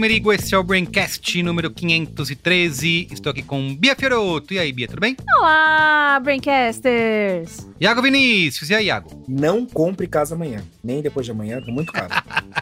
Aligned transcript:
Merigo, 0.00 0.32
esse 0.32 0.54
é 0.54 0.58
o 0.58 0.64
Braincast 0.64 1.42
número 1.42 1.70
513. 1.70 3.08
Estou 3.12 3.32
aqui 3.32 3.42
com 3.42 3.76
Bia 3.76 3.94
Fioroto. 3.94 4.54
E 4.54 4.58
aí, 4.58 4.72
Bia, 4.72 4.88
tudo 4.88 4.98
bem? 5.00 5.14
Olá, 5.36 6.18
Braincasters! 6.20 7.68
Iago 7.78 8.00
Vinícius, 8.00 8.70
e 8.70 8.74
aí, 8.74 8.86
Iago? 8.86 9.22
Não 9.28 9.66
compre 9.66 10.06
casa 10.06 10.34
amanhã, 10.34 10.64
nem 10.82 11.02
depois 11.02 11.26
de 11.26 11.32
amanhã, 11.32 11.60
tá 11.60 11.70
muito 11.70 11.92
caro. 11.92 12.08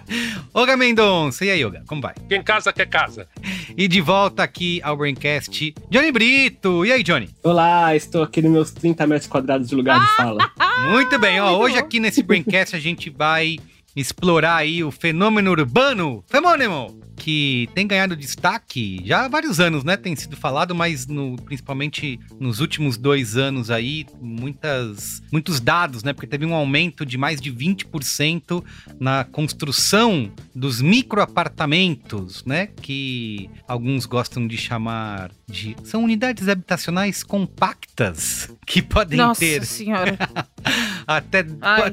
Olga 0.53 0.77
Mendonça, 0.77 1.45
e 1.45 1.51
aí, 1.53 1.65
Olga, 1.65 1.85
como 1.87 2.03
vai? 2.03 2.15
Quem 2.29 2.43
casa 2.43 2.73
quer 2.73 2.89
casa. 2.89 3.29
E 3.77 3.87
de 3.87 4.01
volta 4.01 4.43
aqui 4.43 4.81
ao 4.83 4.97
Braincast, 4.97 5.75
Johnny 5.89 6.11
Brito. 6.11 6.85
E 6.85 6.91
aí, 6.91 7.05
Johnny? 7.05 7.31
Olá, 7.45 7.95
estou 7.95 8.25
aqui 8.25 8.43
nos 8.43 8.51
meus 8.51 8.71
30 8.73 9.07
metros 9.07 9.31
quadrados 9.31 9.69
de 9.69 9.77
lugar 9.77 10.01
de 10.01 10.17
fala. 10.17 10.51
muito 10.91 11.17
bem, 11.21 11.41
ó, 11.41 11.57
hoje 11.57 11.79
aqui 11.79 12.01
nesse 12.01 12.21
Braincast 12.21 12.75
a 12.75 12.81
gente 12.81 13.09
vai 13.09 13.59
explorar 14.01 14.57
aí 14.57 14.83
o 14.85 14.91
fenômeno 14.91 15.51
urbano, 15.51 16.25
femônimo, 16.27 17.01
que 17.19 17.69
tem 17.75 17.87
ganhado 17.87 18.17
destaque 18.17 19.03
já 19.05 19.25
há 19.25 19.29
vários 19.29 19.61
anos, 19.61 19.85
né? 19.85 19.97
Tem 19.97 20.15
sido 20.15 20.37
falado, 20.37 20.75
mas 20.75 21.07
no, 21.07 21.37
principalmente 21.37 22.19
nos 22.39 22.61
últimos 22.61 22.97
dois 22.97 23.37
anos 23.37 23.71
aí, 23.71 24.07
muitas, 24.21 25.23
muitos 25.33 25.61
dados, 25.61 26.03
né? 26.03 26.13
Porque 26.13 26.27
teve 26.27 26.47
um 26.47 26.55
aumento 26.55 27.05
de 27.05 27.19
mais 27.19 27.41
de 27.41 27.53
20% 27.53 28.65
na 29.01 29.25
construção 29.25 30.33
dos 30.55 30.81
microapartamentos, 30.81 32.45
né? 32.45 32.69
Que 32.69 33.51
alguns 33.67 34.07
gostam 34.07 34.47
de 34.47 34.57
chamar 34.57 35.31
de. 35.47 35.77
São 35.83 36.05
unidades 36.05 36.49
habitacionais 36.49 37.23
compactas 37.23 38.49
que 38.67 38.81
podem 38.81 39.19
Nossa 39.19 39.41
ter. 39.41 39.61
Nossa 39.61 39.75
Senhora! 39.75 40.19
Até. 41.09 41.43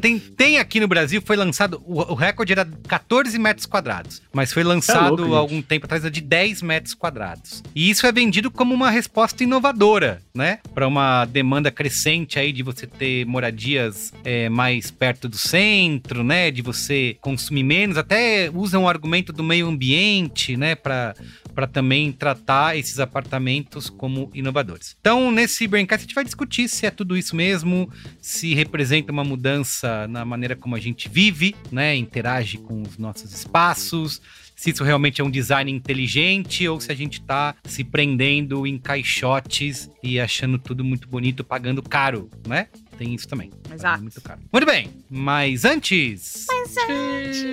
Tem, 0.01 0.19
tem 0.19 0.57
aqui 0.57 0.77
no 0.81 0.89
Brasil, 0.89 1.21
foi 1.25 1.37
lançado. 1.37 1.81
O, 1.85 2.01
o 2.01 2.15
recorde 2.15 2.51
era 2.51 2.65
14 2.65 3.39
metros 3.39 3.65
quadrados, 3.65 4.21
mas 4.33 4.51
foi 4.51 4.61
lançado 4.61 5.23
é 5.23 5.25
louco, 5.27 5.35
algum 5.35 5.61
tempo 5.61 5.85
atrás 5.85 6.03
de 6.11 6.19
10 6.19 6.61
metros 6.61 6.93
quadrados. 6.93 7.63
E 7.73 7.89
isso 7.89 8.05
é 8.05 8.11
vendido 8.11 8.51
como 8.51 8.73
uma 8.73 8.89
resposta 8.89 9.41
inovadora, 9.41 10.21
né? 10.33 10.59
Para 10.73 10.85
uma 10.85 11.23
demanda 11.23 11.71
crescente 11.71 12.37
aí 12.37 12.51
de 12.51 12.61
você 12.61 12.85
ter 12.85 13.25
moradias 13.25 14.11
é, 14.25 14.49
mais 14.49 14.91
perto 14.91 15.29
do 15.29 15.37
centro, 15.37 16.21
né? 16.21 16.51
De 16.51 16.61
você 16.61 17.15
consumir 17.21 17.63
menos. 17.63 17.97
Até 17.97 18.51
usam 18.53 18.83
o 18.83 18.89
argumento 18.89 19.31
do 19.31 19.43
meio 19.45 19.69
ambiente, 19.69 20.57
né? 20.57 20.75
Para 20.75 21.15
para 21.55 21.65
também 21.65 22.11
tratar 22.11 22.77
esses 22.77 22.99
apartamentos 22.99 23.89
como 23.89 24.29
inovadores. 24.33 24.97
Então, 24.99 25.31
nesse 25.31 25.65
Braincast, 25.65 26.03
a 26.03 26.05
gente 26.05 26.13
vai 26.13 26.25
discutir 26.25 26.67
se 26.67 26.85
é 26.85 26.91
tudo 26.91 27.15
isso 27.15 27.33
mesmo, 27.33 27.89
se 28.21 28.53
representa 28.53 29.04
uma 29.11 29.23
mudança 29.23 30.07
na 30.07 30.25
maneira 30.25 30.55
como 30.55 30.75
a 30.75 30.79
gente 30.79 31.09
vive, 31.09 31.55
né, 31.71 31.95
interage 31.95 32.57
com 32.57 32.81
os 32.81 32.97
nossos 32.97 33.33
espaços, 33.33 34.21
se 34.55 34.69
isso 34.69 34.83
realmente 34.83 35.19
é 35.19 35.23
um 35.23 35.29
design 35.29 35.71
inteligente 35.71 36.67
ou 36.67 36.79
se 36.79 36.91
a 36.91 36.95
gente 36.95 37.19
está 37.19 37.55
se 37.63 37.83
prendendo 37.83 38.65
em 38.65 38.77
caixotes 38.77 39.89
e 40.01 40.19
achando 40.19 40.57
tudo 40.57 40.83
muito 40.83 41.07
bonito, 41.07 41.43
pagando 41.43 41.81
caro, 41.81 42.29
né? 42.47 42.67
Tem 42.97 43.13
isso 43.13 43.27
também. 43.27 43.51
Exato. 43.73 44.01
Muito 44.01 44.21
caro. 44.21 44.39
Muito 44.51 44.65
bem, 44.65 44.89
mas 45.09 45.65
antes. 45.65 46.45
Mas 46.49 46.77
antes. 46.77 47.45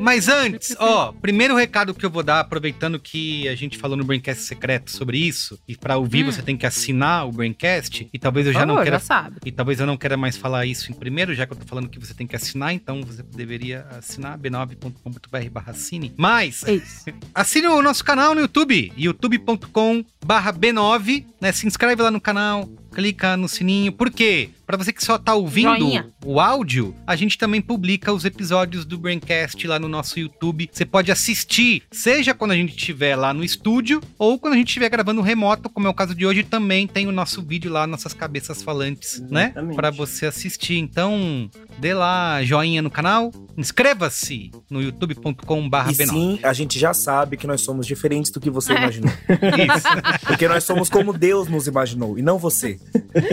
Mas 0.00 0.28
antes, 0.28 0.76
ó, 0.78 1.12
primeiro 1.12 1.54
recado 1.54 1.94
que 1.94 2.04
eu 2.04 2.10
vou 2.10 2.22
dar, 2.22 2.40
aproveitando 2.40 2.98
que 2.98 3.46
a 3.48 3.54
gente 3.54 3.78
falou 3.78 3.96
no 3.96 4.04
Braincast 4.04 4.42
secreto 4.42 4.90
sobre 4.90 5.18
isso, 5.18 5.58
e 5.68 5.76
para 5.76 5.96
ouvir 5.96 6.24
Hum. 6.24 6.32
você 6.32 6.42
tem 6.42 6.56
que 6.56 6.66
assinar 6.66 7.26
o 7.28 7.32
Braincast, 7.32 8.08
e 8.12 8.18
talvez 8.18 8.46
eu 8.46 8.52
Por 8.52 8.58
já 8.58 8.66
não 8.66 8.74
favor, 8.74 8.82
queira. 8.84 8.98
já 8.98 9.04
sabe. 9.04 9.36
E 9.44 9.52
talvez 9.52 9.78
eu 9.80 9.86
não 9.86 9.96
queira 9.96 10.16
mais 10.16 10.36
falar 10.36 10.66
isso 10.66 10.90
em 10.90 10.94
primeiro, 10.94 11.34
já 11.34 11.46
que 11.46 11.52
eu 11.52 11.56
tô 11.56 11.66
falando 11.66 11.88
que 11.88 11.98
você 12.00 12.12
tem 12.14 12.26
que 12.26 12.34
assinar, 12.34 12.72
então 12.74 13.02
você 13.02 13.22
deveria 13.22 13.86
assinar 13.96 14.36
b9.com.br 14.38 15.50
barra 15.50 15.70
assine. 15.72 16.12
Mas, 16.16 16.64
É 16.64 16.80
assine 17.34 17.66
o 17.68 17.80
nosso 17.82 18.04
canal 18.04 18.34
no 18.34 18.40
YouTube, 18.40 18.92
youtube.com 18.96 20.04
barra 20.24 20.52
b9, 20.52 21.24
né? 21.40 21.52
Se 21.52 21.66
inscreve 21.66 22.02
lá 22.02 22.10
no 22.10 22.20
canal, 22.20 22.68
clica 22.92 23.36
no 23.36 23.48
sininho. 23.48 23.92
Por 23.92 24.10
quê? 24.10 24.50
Para 24.66 24.76
você 24.76 24.92
que 24.92 25.04
só 25.04 25.18
tá 25.18 25.34
ouvindo 25.34 25.51
Joinha. 25.60 26.06
o 26.24 26.40
áudio, 26.40 26.94
a 27.06 27.14
gente 27.14 27.36
também 27.36 27.60
publica 27.60 28.12
os 28.12 28.24
episódios 28.24 28.84
do 28.84 28.96
Braincast 28.98 29.66
lá 29.66 29.78
no 29.78 29.88
nosso 29.88 30.18
YouTube. 30.18 30.68
Você 30.72 30.84
pode 30.84 31.12
assistir, 31.12 31.82
seja 31.92 32.32
quando 32.34 32.52
a 32.52 32.56
gente 32.56 32.70
estiver 32.76 33.14
lá 33.16 33.34
no 33.34 33.44
estúdio 33.44 34.00
ou 34.18 34.38
quando 34.38 34.54
a 34.54 34.56
gente 34.56 34.68
estiver 34.68 34.88
gravando 34.88 35.20
remoto, 35.20 35.68
como 35.68 35.86
é 35.86 35.90
o 35.90 35.94
caso 35.94 36.14
de 36.14 36.24
hoje, 36.26 36.42
também 36.42 36.86
tem 36.86 37.06
o 37.06 37.12
nosso 37.12 37.42
vídeo 37.42 37.70
lá, 37.70 37.86
nossas 37.86 38.14
cabeças 38.14 38.62
falantes, 38.62 39.20
né? 39.30 39.46
Exatamente. 39.46 39.76
Para 39.76 39.90
você 39.90 40.26
assistir. 40.26 40.78
Então, 40.78 41.50
dê 41.78 41.92
lá 41.94 42.42
joinha 42.42 42.80
no 42.82 42.90
canal, 42.90 43.30
inscreva-se 43.56 44.50
no 44.70 44.80
youtube.com/b9. 44.82 45.90
E 45.90 46.06
sim, 46.06 46.38
a 46.42 46.52
gente 46.52 46.78
já 46.78 46.94
sabe 46.94 47.36
que 47.36 47.46
nós 47.46 47.60
somos 47.62 47.86
diferentes 47.86 48.30
do 48.30 48.40
que 48.40 48.50
você 48.50 48.72
É. 48.72 48.76
imaginou. 48.76 49.10
Isso. 49.76 50.26
Porque 50.26 50.46
nós 50.48 50.64
somos 50.64 50.88
como 50.88 51.12
Deus 51.12 51.48
nos 51.48 51.66
imaginou, 51.66 52.18
e 52.18 52.22
não 52.22 52.38
você. 52.38 52.78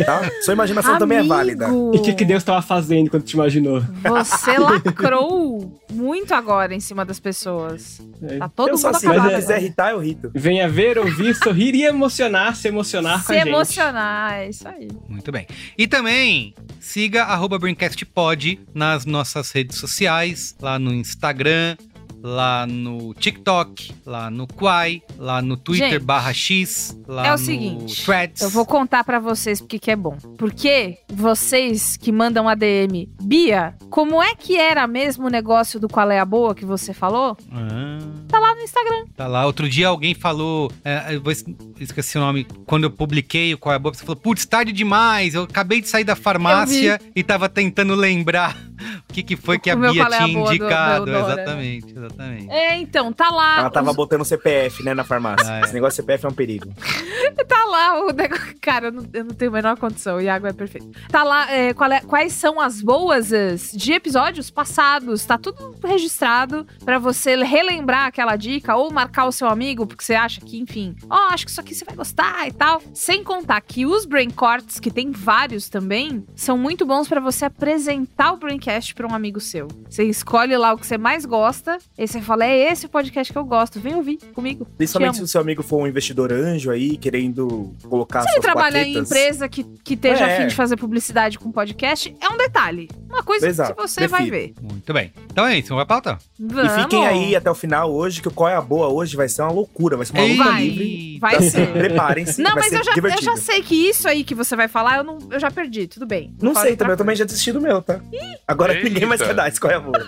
Tá? 0.06 0.30
Sua 0.42 0.54
imaginação 0.54 0.98
também 0.98 1.18
é 1.20 1.24
válida. 1.24 1.68
Amigo, 1.68 1.92
E 1.96 2.00
que, 2.12 2.18
que 2.18 2.26
Deus 2.26 2.44
tava 2.44 2.62
fazendo 2.62 3.10
quando 3.10 3.24
te 3.24 3.34
imaginou? 3.34 3.82
Você 4.04 4.58
lacrou 4.58 5.80
muito 5.92 6.34
agora 6.34 6.74
em 6.74 6.80
cima 6.80 7.06
das 7.06 7.20
pessoas. 7.20 8.02
Tá 8.38 8.50
todo 8.50 8.70
eu 8.70 8.76
mundo 8.76 8.88
assim, 8.88 9.08
acabado. 9.08 9.30
se 9.30 9.36
quiser 9.36 9.62
irritar, 9.62 9.92
eu 9.92 10.04
irrito. 10.04 10.32
Venha 10.34 10.68
ver, 10.70 10.98
ouvir, 10.98 11.36
sorrir 11.36 11.74
e 11.76 11.84
emocionar, 11.84 12.56
se 12.56 12.68
emocionar 12.68 13.20
com 13.22 13.28
Se 13.28 13.34
a 13.34 13.40
gente. 13.40 13.48
emocionar, 13.50 14.34
é 14.34 14.50
isso 14.50 14.68
aí. 14.68 14.88
Muito 15.08 15.32
bem. 15.32 15.48
E 15.78 15.88
também 15.88 16.54
siga 16.80 17.24
arroba 17.24 17.58
BraincastPod 17.60 18.60
nas 18.74 19.06
nossas 19.06 19.52
redes 19.52 19.78
sociais, 19.78 20.56
lá 20.62 20.78
no 20.80 20.94
Instagram, 20.94 21.76
lá 22.22 22.66
no 22.68 23.14
TikTok, 23.14 23.94
lá 24.06 24.30
no 24.30 24.46
Quai, 24.48 25.02
lá 25.18 25.42
no 25.42 25.56
Twitter 25.58 25.92
Gente, 25.92 26.04
barra 26.04 26.34
X, 26.34 26.98
lá 27.08 27.28
é 27.28 27.30
o 27.30 27.32
no 27.34 27.38
seguinte, 27.38 28.04
Threads. 28.06 28.42
Eu 28.42 28.50
vou 28.50 28.66
contar 28.66 29.04
pra 29.04 29.20
vocês 29.20 29.62
porque 29.62 29.80
que 29.80 29.92
é 29.92 29.96
bom. 29.96 30.18
Porque 30.38 30.98
vocês 31.12 31.96
que 31.98 32.12
mandam 32.12 32.48
ADM, 32.50 33.08
Bia, 33.22 33.76
como 33.90 34.22
é 34.22 34.36
que 34.36 34.58
era 34.58 34.86
mesmo 34.88 35.28
o 35.28 35.30
negócio 35.30 35.80
do 35.80 35.88
qual 35.88 36.10
é 36.12 36.20
a 36.20 36.26
boa 36.26 36.54
que 36.56 36.66
você 36.66 36.94
falou? 36.94 37.38
Ah, 37.52 38.00
Tá 38.28 38.38
lá 38.40 38.54
no 38.54 38.62
Instagram. 38.62 39.06
tá 39.16 39.26
lá. 39.28 39.46
Outro 39.46 39.68
dia 39.68 39.88
alguém 39.88 40.14
falou, 40.14 40.72
é, 40.84 41.16
eu 41.16 41.22
vou 41.22 41.32
es- 41.32 41.44
esqueci 41.80 42.18
o 42.18 42.22
nome, 42.22 42.46
quando 42.66 42.84
eu 42.84 42.92
publiquei 42.92 43.54
o 43.54 43.58
Qual 43.58 43.74
é 43.74 43.76
a 43.76 43.80
Boa, 43.80 43.94
você 43.94 44.02
falou, 44.02 44.16
putz, 44.16 44.46
tarde 44.46 44.72
demais, 44.72 45.34
eu 45.34 45.44
acabei 45.44 45.82
de 45.82 45.88
sair 45.88 46.04
da 46.04 46.16
farmácia 46.16 47.00
e 47.16 47.24
tava 47.24 47.50
tentando 47.50 47.96
lembrar 47.96 48.56
o 49.10 49.14
que, 49.14 49.24
que 49.24 49.36
foi 49.36 49.58
que 49.58 49.70
O 49.70 49.74
a 49.74 49.76
meu 49.76 49.92
Bia 49.94 50.04
Qual 50.06 50.14
é 50.14 50.16
a 50.16 50.26
tinha 50.26 50.34
Boa 50.38 50.48
do- 50.50 50.56
indicado. 50.56 51.06
do 51.06 51.12
Eudora. 51.12 51.34
exatamente, 51.34 51.94
exatamente. 52.10 52.50
É, 52.52 52.78
então, 52.78 53.12
tá 53.14 53.30
lá. 53.30 53.60
Ela 53.60 53.70
tava 53.70 53.92
os- 53.92 53.96
botando 53.96 54.26
CPF, 54.26 54.84
né, 54.84 54.94
na 54.94 55.04
farmácia. 55.04 55.48
Ah, 55.48 55.60
é. 55.60 55.62
Esse 55.64 55.74
negócio 55.74 55.92
de 56.02 56.06
CPF 56.08 56.26
é 56.26 56.30
um 56.30 56.34
perigo. 56.34 56.74
Tá 57.48 57.66
lá 57.66 58.06
o 58.06 58.12
negócio. 58.12 58.56
Cara, 58.62 58.88
eu 58.88 58.92
não, 58.92 59.06
eu 59.14 59.24
não 59.26 59.34
tenho 59.36 59.52
a 59.52 59.54
menor 59.54 59.78
condição. 59.78 60.18
O 60.18 60.22
Iago 60.22 60.48
é 60.48 60.54
perfeito. 60.54 60.90
Tá 61.10 61.24
lá 61.24 61.52
é, 61.52 61.74
qual 61.74 61.92
é- 61.92 62.02
quais 62.02 62.34
são 62.34 62.60
as 62.60 62.82
boas 62.82 63.30
de 63.74 63.94
episódios 63.94 64.50
passados. 64.50 65.26
Tá 65.26 65.38
tudo 65.38 65.76
registrado 65.84 66.66
pra 66.84 66.98
você 67.00 67.36
relembrar 67.44 68.06
aquela 68.08 68.36
dica 68.36 68.76
ou 68.76 68.92
marcar 68.92 69.26
o 69.26 69.32
seu 69.32 69.48
amigo, 69.48 69.86
porque 69.86 70.04
você 70.04 70.16
acha 70.16 70.42
que, 70.42 70.60
enfim, 70.60 70.96
ó, 71.10 71.30
acho 71.34 71.46
que 71.46 71.52
isso 71.52 71.60
aqui 71.62 71.74
você 71.76 71.86
vai 71.86 71.96
gostar 71.96 72.48
e 72.48 72.52
tal. 72.52 72.82
Sem 72.94 73.24
contar 73.24 73.60
que 73.62 73.86
os 73.86 74.06
Brain 74.06 74.30
Corts, 74.30 74.80
que 74.80 74.92
tem 74.92 75.12
vários 75.12 75.70
também, 75.70 76.26
são 76.36 76.58
muito 76.58 76.86
bons 76.86 77.08
pra 77.08 77.20
você 77.20 77.46
apresentar 77.46 78.34
o 78.34 78.38
Braincast 78.38 78.94
pra 78.96 79.08
um 79.08 79.14
amigo 79.14 79.40
seu. 79.40 79.68
Você 79.90 80.04
escolhe 80.04 80.56
lá 80.58 80.74
o 80.74 80.78
que 80.78 80.86
você 80.88 80.98
mais 80.98 81.26
gosta, 81.26 81.78
e 82.04 82.08
você 82.08 82.22
fala: 82.22 82.46
é 82.46 82.72
esse 82.72 82.86
o 82.86 82.90
podcast 82.90 83.32
que 83.32 83.38
eu 83.38 83.46
gosto, 83.46 83.80
vem 83.80 83.96
ouvir 83.96 84.18
comigo. 84.34 84.66
Principalmente 84.78 85.14
Te 85.14 85.18
se 85.18 85.24
o 85.24 85.28
seu 85.28 85.42
amigo 85.42 85.62
for 85.64 85.82
um 85.82 85.88
investidor 85.88 86.32
anjo 86.32 86.72
aí, 86.72 86.98
querendo 86.98 87.74
colocar 87.88 88.22
Se 88.22 88.32
ele 88.32 88.40
trabalha 88.42 88.82
em 88.82 88.98
empresa 88.98 89.48
que, 89.50 89.64
que 89.84 89.94
esteja 89.96 90.26
É. 90.26 90.36
afim 90.38 90.48
de 90.48 90.56
fazer 90.56 90.78
publicidade 90.78 91.38
com 91.40 91.52
podcast, 91.52 92.16
é 92.22 92.30
um 92.30 92.38
detalhe. 92.38 92.90
Uma 93.10 93.24
coisa 93.24 93.48
Exato, 93.48 93.76
que 93.76 93.82
você 93.82 94.08
vai 94.08 94.30
ver. 94.30 94.54
Muito 94.62 94.94
bem. 94.94 95.12
Então 95.32 95.46
é 95.46 95.58
isso, 95.58 95.70
vamos 95.70 95.86
pra 95.86 96.02
pauta? 96.02 96.18
E 96.40 96.44
Vamos. 96.48 96.84
fiquem 96.84 97.06
aí 97.08 97.36
até 97.36 97.50
o 97.50 97.56
final 97.56 97.92
hoje, 97.92 98.22
que 98.22 98.28
o 98.28 98.32
Qual 98.32 98.48
é 98.50 98.56
a 98.56 98.62
Boa 98.62 98.88
hoje 98.88 99.16
vai 99.16 99.28
ser 99.28 99.42
uma 99.42 99.52
loucura, 99.52 99.98
vai 99.98 100.06
ser 100.06 100.14
uma 100.14 100.24
luta 100.26 100.44
Vai. 100.44 100.64
livre. 100.64 101.20
Vai 101.20 101.36
Então, 101.36 101.50
ser. 101.50 101.68
Preparem-se. 101.74 102.42
Não, 102.42 102.52
vai 102.54 102.62
mas 102.64 102.70
ser 102.70 102.80
eu 102.80 102.84
já, 102.84 102.92
eu 103.18 103.22
já 103.22 103.38
sei 103.38 103.62
que 103.62 103.76
isso 103.90 104.08
aí 104.08 104.24
que 104.24 104.34
você 104.36 104.56
vai 104.56 104.68
falar, 104.68 104.98
eu, 104.98 105.04
não, 105.04 105.18
eu 105.32 105.40
já 105.40 105.50
perdi. 105.52 105.88
Tudo 105.88 106.06
bem. 106.06 106.34
Não 106.42 106.54
sei 106.56 106.76
também, 106.76 106.92
eu 106.94 106.98
também 106.98 107.16
já 107.16 107.26
desisti 107.26 107.52
do 107.52 107.60
meu, 107.60 107.82
tá? 107.82 108.00
Agora 108.48 108.74
Eita. 108.74 108.88
ninguém 108.88 109.06
mais 109.08 109.22
quer 109.22 109.34
dar, 109.34 109.50
escolhe 109.50 109.74
a 109.74 109.80
boa. 109.80 110.08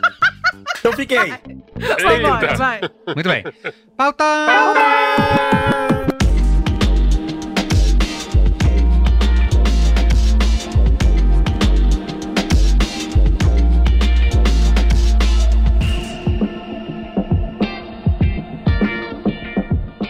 Então 0.80 0.94
fiquem 0.94 1.18
aí. 1.18 1.32
Vambora, 2.02 2.42
Eita. 2.46 2.56
vai. 2.56 2.82
Muito 3.16 3.30
bem. 3.30 3.44
Pauta! 3.98 4.26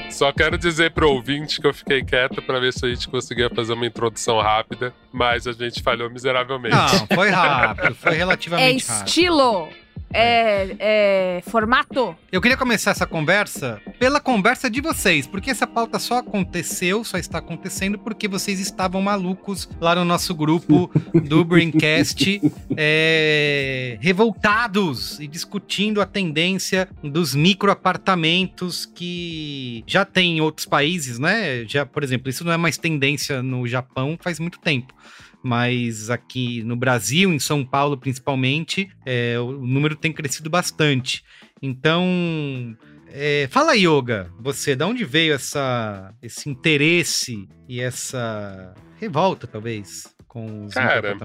Só 0.10 0.32
quero 0.32 0.58
dizer 0.58 0.92
pro 0.92 1.10
ouvinte 1.10 1.60
que 1.60 1.66
eu 1.66 1.74
fiquei 1.74 2.04
quieto 2.04 2.42
pra 2.44 2.60
ver 2.60 2.72
se 2.74 2.86
a 2.86 2.90
gente 2.90 3.08
conseguia 3.08 3.50
fazer 3.50 3.74
uma 3.74 3.86
introdução 3.88 4.40
rápida, 4.40 4.94
mas 5.12 5.48
a 5.48 5.52
gente 5.54 5.82
falhou 5.82 6.10
miseravelmente. 6.12 6.76
Não, 6.76 7.08
foi 7.16 7.30
rápido, 7.30 7.96
foi 7.96 8.12
É 8.14 8.16
relativamente 8.18 8.86
rápido. 8.88 9.08
estilo. 9.08 9.70
É, 10.14 10.76
é 10.80 11.42
formato. 11.50 12.16
Eu 12.32 12.42
queria 12.42 12.58
começar 12.58 12.92
essa 12.92 13.06
conversa 13.06 13.82
pela 14.00 14.20
conversa 14.20 14.70
de 14.70 14.82
vocês, 14.82 15.28
porque 15.28 15.52
essa 15.52 15.68
pauta 15.68 16.00
só 16.00 16.18
aconteceu, 16.20 17.04
só 17.04 17.18
está 17.18 17.40
acontecendo 17.40 17.98
porque 18.00 18.28
vocês 18.28 18.60
estavam 18.60 19.02
malucos 19.02 19.70
lá 19.80 19.96
no 19.96 20.06
nosso 20.06 20.34
grupo 20.34 20.90
do 21.14 21.44
Braincast, 21.46 22.42
é, 22.76 23.98
revoltados 24.02 25.20
e 25.20 25.28
discutindo 25.28 26.02
a 26.02 26.06
tendência 26.06 26.88
dos 27.04 27.36
microapartamentos 27.36 28.86
que 28.86 29.84
já 29.86 30.06
tem 30.06 30.38
em 30.38 30.42
outros 30.42 30.66
países, 30.66 31.20
né? 31.20 31.66
Já, 31.68 31.86
por 31.86 32.04
exemplo, 32.04 32.30
isso 32.30 32.44
não 32.44 32.52
é 32.52 32.58
mais 32.58 32.78
tendência 32.78 33.42
no 33.42 33.68
Japão 33.68 34.18
faz 34.22 34.40
muito 34.40 34.60
tempo. 34.60 34.94
Mas 35.44 36.10
aqui 36.10 36.64
no 36.64 36.76
Brasil, 36.76 37.32
em 37.34 37.40
São 37.40 37.66
Paulo 37.66 37.98
principalmente, 37.98 38.90
é, 39.06 39.40
o 39.40 39.52
número 39.52 39.96
tem 39.96 40.14
crescido 40.14 40.50
bastante. 40.50 41.24
Então, 41.62 42.76
é, 43.08 43.48
fala 43.52 43.76
Yoga, 43.76 44.32
você, 44.40 44.76
de 44.76 44.84
onde 44.84 45.04
veio 45.04 45.34
essa, 45.34 46.14
esse 46.22 46.50
interesse 46.50 47.48
e 47.68 47.82
essa 47.82 48.74
revolta, 49.00 49.48
talvez, 49.48 50.16
com 50.28 50.66
os 50.66 50.74
Cara? 50.74 51.18